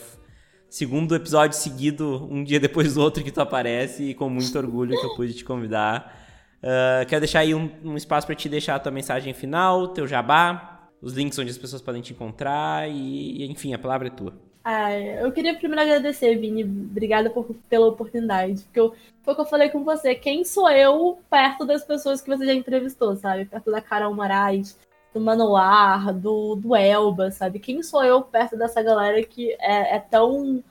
segundo 0.69 1.15
episódio 1.15 1.57
seguido, 1.57 2.27
um 2.29 2.43
dia 2.43 2.59
depois 2.59 2.93
do 2.93 3.01
outro 3.01 3.23
que 3.23 3.31
tu 3.31 3.41
aparece 3.41 4.11
e 4.11 4.13
com 4.13 4.29
muito 4.29 4.55
orgulho 4.55 4.95
que 4.95 5.03
eu 5.03 5.15
pude 5.15 5.33
te 5.33 5.43
convidar. 5.43 6.15
Uh, 6.61 7.07
quero 7.07 7.21
deixar 7.21 7.39
aí 7.39 7.55
um, 7.55 7.67
um 7.83 7.97
espaço 7.97 8.27
para 8.27 8.35
te 8.35 8.47
deixar 8.47 8.75
a 8.75 8.79
tua 8.79 8.91
mensagem 8.91 9.33
final, 9.33 9.87
teu 9.87 10.05
jabá, 10.05 10.87
os 11.01 11.13
links 11.13 11.39
onde 11.39 11.49
as 11.49 11.57
pessoas 11.57 11.81
podem 11.81 12.03
te 12.03 12.13
encontrar 12.13 12.87
e, 12.87 13.47
enfim, 13.49 13.73
a 13.73 13.79
palavra 13.79 14.09
é 14.09 14.11
tua. 14.11 14.39
Ah, 14.67 14.91
eu 14.99 15.31
queria 15.31 15.55
primeiro 15.55 15.83
agradecer, 15.83 16.35
Vini. 16.39 16.63
Obrigada 16.63 17.29
por, 17.29 17.45
pela 17.69 17.85
oportunidade. 17.85 18.63
Porque 18.63 18.79
eu, 18.79 18.95
foi 19.21 19.33
o 19.33 19.35
que 19.35 19.41
eu 19.43 19.45
falei 19.45 19.69
com 19.69 19.83
você. 19.83 20.15
Quem 20.15 20.43
sou 20.43 20.67
eu 20.71 21.19
perto 21.29 21.65
das 21.67 21.85
pessoas 21.85 22.19
que 22.19 22.27
você 22.27 22.47
já 22.47 22.53
entrevistou, 22.53 23.15
sabe? 23.15 23.45
Perto 23.45 23.69
da 23.69 23.79
Carol 23.79 24.15
Moraes, 24.15 24.75
do 25.13 25.21
Manoar, 25.21 26.11
do, 26.11 26.55
do 26.55 26.75
Elba, 26.75 27.29
sabe? 27.29 27.59
Quem 27.59 27.83
sou 27.83 28.03
eu 28.03 28.23
perto 28.23 28.57
dessa 28.57 28.81
galera 28.81 29.23
que 29.23 29.51
é, 29.59 29.97
é 29.97 29.99
tão 29.99 30.63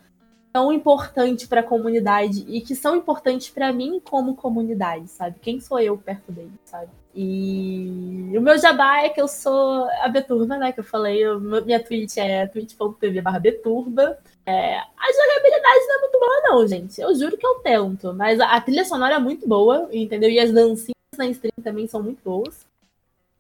tão 0.55 0.73
importante 0.73 1.49
para 1.49 1.63
a 1.63 1.65
comunidade 1.65 2.45
e 2.47 2.61
que 2.61 2.77
são 2.77 2.95
importantes 2.95 3.51
para 3.51 3.73
mim 3.73 4.01
como 4.05 4.37
comunidade, 4.37 5.09
sabe? 5.09 5.37
Quem 5.43 5.59
sou 5.59 5.81
eu 5.81 5.99
perto 5.99 6.31
deles, 6.31 6.53
sabe? 6.65 6.89
E 7.13 8.33
o 8.37 8.41
meu 8.41 8.57
jabá 8.57 9.03
é 9.03 9.09
que 9.09 9.21
eu 9.21 9.27
sou 9.27 9.89
a 10.01 10.09
Beturba, 10.09 10.57
né? 10.57 10.71
Que 10.71 10.79
eu 10.79 10.85
falei, 10.85 11.19
eu, 11.19 11.41
minha 11.41 11.83
Twitch 11.83 12.19
é 12.19 12.47
twitch.tv 12.47 13.21
barra 13.21 13.41
Beturba. 13.41 14.17
É, 14.47 14.77
a 14.79 15.13
jogabilidade 15.13 15.87
não 15.89 15.97
é 15.97 16.01
muito 16.01 16.21
boa, 16.21 16.43
não, 16.45 16.69
gente. 16.69 17.01
Eu 17.01 17.13
juro 17.17 17.37
que 17.37 17.47
eu 17.47 17.55
tento. 17.57 18.15
Mas 18.15 18.39
a, 18.39 18.55
a 18.55 18.61
trilha 18.61 18.85
sonora 18.85 19.17
é 19.17 19.19
muito 19.19 19.49
boa, 19.49 19.89
entendeu? 19.91 20.31
E 20.31 20.39
as 20.39 20.53
dancinhas 20.53 20.95
na 21.19 21.27
stream 21.27 21.53
também 21.65 21.89
são 21.89 22.01
muito 22.01 22.23
boas. 22.25 22.64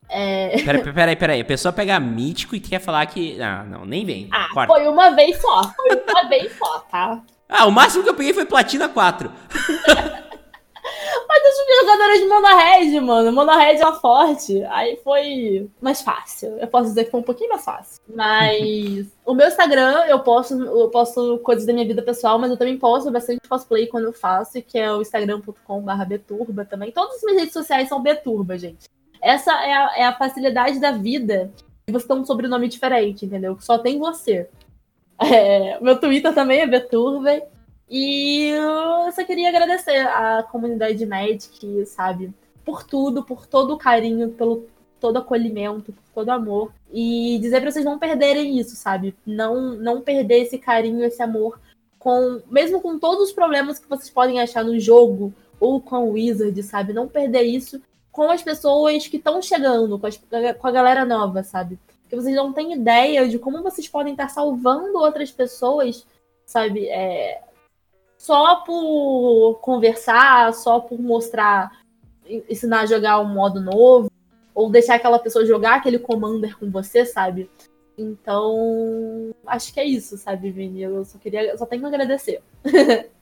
É... 0.09 0.62
Peraí, 0.62 0.92
peraí, 0.92 1.16
peraí. 1.16 1.40
A 1.40 1.44
pessoa 1.44 1.72
pega 1.72 1.98
mítico 1.98 2.55
e 2.55 2.61
quer 2.61 2.80
falar 2.80 3.07
que. 3.07 3.40
Ah, 3.40 3.64
não, 3.64 3.84
nem 3.84 4.05
vem. 4.05 4.28
Ah, 4.32 4.66
foi 4.66 4.86
uma 4.86 5.11
vez 5.11 5.40
só. 5.40 5.62
Foi 5.74 6.02
uma 6.09 6.28
vez 6.28 6.57
só, 6.57 6.78
tá? 6.90 7.22
Ah, 7.48 7.66
o 7.66 7.70
máximo 7.70 8.02
que 8.02 8.11
eu 8.11 8.14
peguei 8.14 8.32
foi 8.32 8.44
Platina 8.44 8.88
4. 8.88 9.30
Mas 11.26 11.44
eu 11.44 11.64
tive 11.64 11.80
jogadora 11.80 12.18
de 12.18 12.26
Mono 12.26 12.57
Red, 12.57 13.00
mano. 13.00 13.32
Mono 13.32 13.59
Red 13.59 13.76
é 13.76 13.92
forte. 14.00 14.62
Aí 14.64 14.96
foi 15.02 15.68
mais 15.80 16.00
fácil. 16.00 16.57
Eu 16.59 16.68
posso 16.68 16.88
dizer 16.88 17.05
que 17.05 17.11
foi 17.11 17.20
um 17.20 17.24
pouquinho 17.24 17.50
mais 17.50 17.64
fácil. 17.64 18.02
Mas 18.09 19.07
o 19.24 19.34
meu 19.34 19.48
Instagram, 19.48 20.05
eu 20.07 20.20
posto, 20.20 20.55
eu 20.55 20.90
posto 20.90 21.38
coisas 21.38 21.66
da 21.66 21.72
minha 21.72 21.86
vida 21.86 22.02
pessoal, 22.02 22.38
mas 22.38 22.50
eu 22.50 22.57
também 22.57 22.78
posto 22.78 23.11
bastante 23.11 23.48
cosplay 23.48 23.86
quando 23.86 24.05
eu 24.05 24.12
faço, 24.12 24.61
que 24.62 24.78
é 24.78 24.92
o 24.92 25.00
instagram.com.br 25.00 26.05
Beturba 26.07 26.64
também. 26.64 26.92
Todas 26.92 27.16
as 27.16 27.22
minhas 27.22 27.40
redes 27.40 27.55
sociais 27.55 27.88
são 27.88 28.02
Beturba, 28.02 28.57
gente. 28.59 28.88
Essa 29.24 29.52
é 29.64 29.72
a, 29.72 29.92
é 29.96 30.04
a 30.04 30.12
facilidade 30.12 30.78
da 30.78 30.92
vida 30.92 31.50
você 31.90 32.06
ter 32.06 32.12
um 32.12 32.26
sobrenome 32.26 32.68
diferente, 32.68 33.24
entendeu? 33.24 33.56
Só 33.58 33.78
tem 33.78 33.98
você. 33.98 34.48
É, 35.16 35.80
meu 35.80 35.98
Twitter 36.00 36.34
também 36.34 36.60
é 36.60 36.66
Beturba. 36.66 37.40
E 37.88 38.48
eu 38.48 39.12
só 39.12 39.24
queria 39.24 39.48
agradecer 39.48 39.96
à 40.08 40.42
comunidade 40.42 40.98
de 40.98 41.06
Magic, 41.06 41.86
sabe? 41.86 42.34
Por 42.64 42.82
tudo, 42.82 43.22
por 43.22 43.46
todo 43.46 43.74
o 43.74 43.78
carinho, 43.78 44.30
pelo 44.30 44.66
todo 44.98 45.18
acolhimento, 45.18 45.92
por 45.92 46.02
todo 46.12 46.30
amor. 46.30 46.72
E 46.92 47.38
dizer 47.40 47.60
pra 47.60 47.70
vocês 47.70 47.84
não 47.84 47.96
perderem 47.96 48.58
isso, 48.58 48.74
sabe? 48.74 49.14
Não, 49.24 49.76
não 49.76 50.00
perder 50.00 50.40
esse 50.40 50.58
carinho, 50.58 51.04
esse 51.04 51.22
amor. 51.22 51.60
com 51.96 52.42
Mesmo 52.50 52.80
com 52.80 52.98
todos 52.98 53.28
os 53.28 53.32
problemas 53.32 53.78
que 53.78 53.88
vocês 53.88 54.10
podem 54.10 54.40
achar 54.40 54.64
no 54.64 54.80
jogo 54.80 55.32
ou 55.60 55.80
com 55.80 56.08
o 56.08 56.12
Wizard, 56.14 56.60
sabe? 56.64 56.92
Não 56.92 57.06
perder 57.06 57.42
isso 57.42 57.80
com 58.14 58.30
as 58.30 58.44
pessoas 58.44 59.08
que 59.08 59.16
estão 59.16 59.42
chegando, 59.42 59.98
com, 59.98 60.06
as, 60.06 60.16
com, 60.16 60.68
a 60.68 60.70
galera 60.70 61.04
nova, 61.04 61.42
sabe? 61.42 61.80
Porque 62.00 62.14
vocês 62.14 62.36
não 62.36 62.52
têm 62.52 62.72
ideia 62.72 63.28
de 63.28 63.40
como 63.40 63.60
vocês 63.60 63.89
podem 63.89 64.12
estar 64.12 64.28
salvando 64.28 64.98
outras 64.98 65.32
pessoas, 65.32 66.06
sabe? 66.47 66.86
É, 66.86 67.43
só 68.16 68.60
por 68.60 69.59
conversar, 69.60 70.55
só 70.55 70.78
por 70.78 71.01
mostrar, 71.01 71.72
ensinar 72.48 72.82
a 72.82 72.86
jogar 72.86 73.18
um 73.18 73.34
modo 73.34 73.60
novo, 73.60 74.09
ou 74.55 74.70
deixar 74.70 74.94
aquela 74.94 75.18
pessoa 75.18 75.44
jogar 75.44 75.74
aquele 75.74 75.98
commander 75.98 76.56
com 76.56 76.70
você, 76.70 77.05
sabe? 77.05 77.51
Então, 77.98 79.34
acho 79.44 79.74
que 79.74 79.80
é 79.80 79.84
isso, 79.84 80.16
sabe, 80.16 80.52
Vini? 80.52 80.82
Eu 80.82 81.05
só 81.05 81.18
queria, 81.18 81.51
eu 81.51 81.59
só 81.59 81.66
tenho 81.66 81.82
que 81.82 81.89
agradecer. 81.89 82.40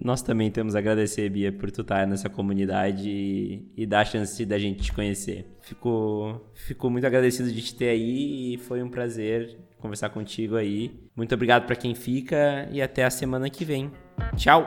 Nós 0.00 0.22
também 0.22 0.50
temos 0.50 0.76
a 0.76 0.78
agradecer, 0.78 1.28
Bia, 1.28 1.52
por 1.52 1.70
tu 1.70 1.82
estar 1.82 2.06
nessa 2.06 2.28
comunidade 2.28 3.08
e, 3.08 3.68
e 3.76 3.86
dar 3.86 4.00
a 4.00 4.04
chance 4.04 4.44
da 4.46 4.58
gente 4.58 4.82
te 4.82 4.92
conhecer. 4.92 5.46
Fico, 5.60 6.40
fico 6.54 6.88
muito 6.88 7.06
agradecido 7.06 7.50
de 7.50 7.60
te 7.60 7.74
ter 7.74 7.88
aí 7.88 8.54
e 8.54 8.58
foi 8.58 8.82
um 8.82 8.88
prazer 8.88 9.58
conversar 9.78 10.10
contigo 10.10 10.56
aí. 10.56 11.00
Muito 11.16 11.34
obrigado 11.34 11.66
para 11.66 11.76
quem 11.76 11.94
fica 11.94 12.68
e 12.70 12.80
até 12.80 13.04
a 13.04 13.10
semana 13.10 13.50
que 13.50 13.64
vem. 13.64 13.90
Tchau! 14.36 14.66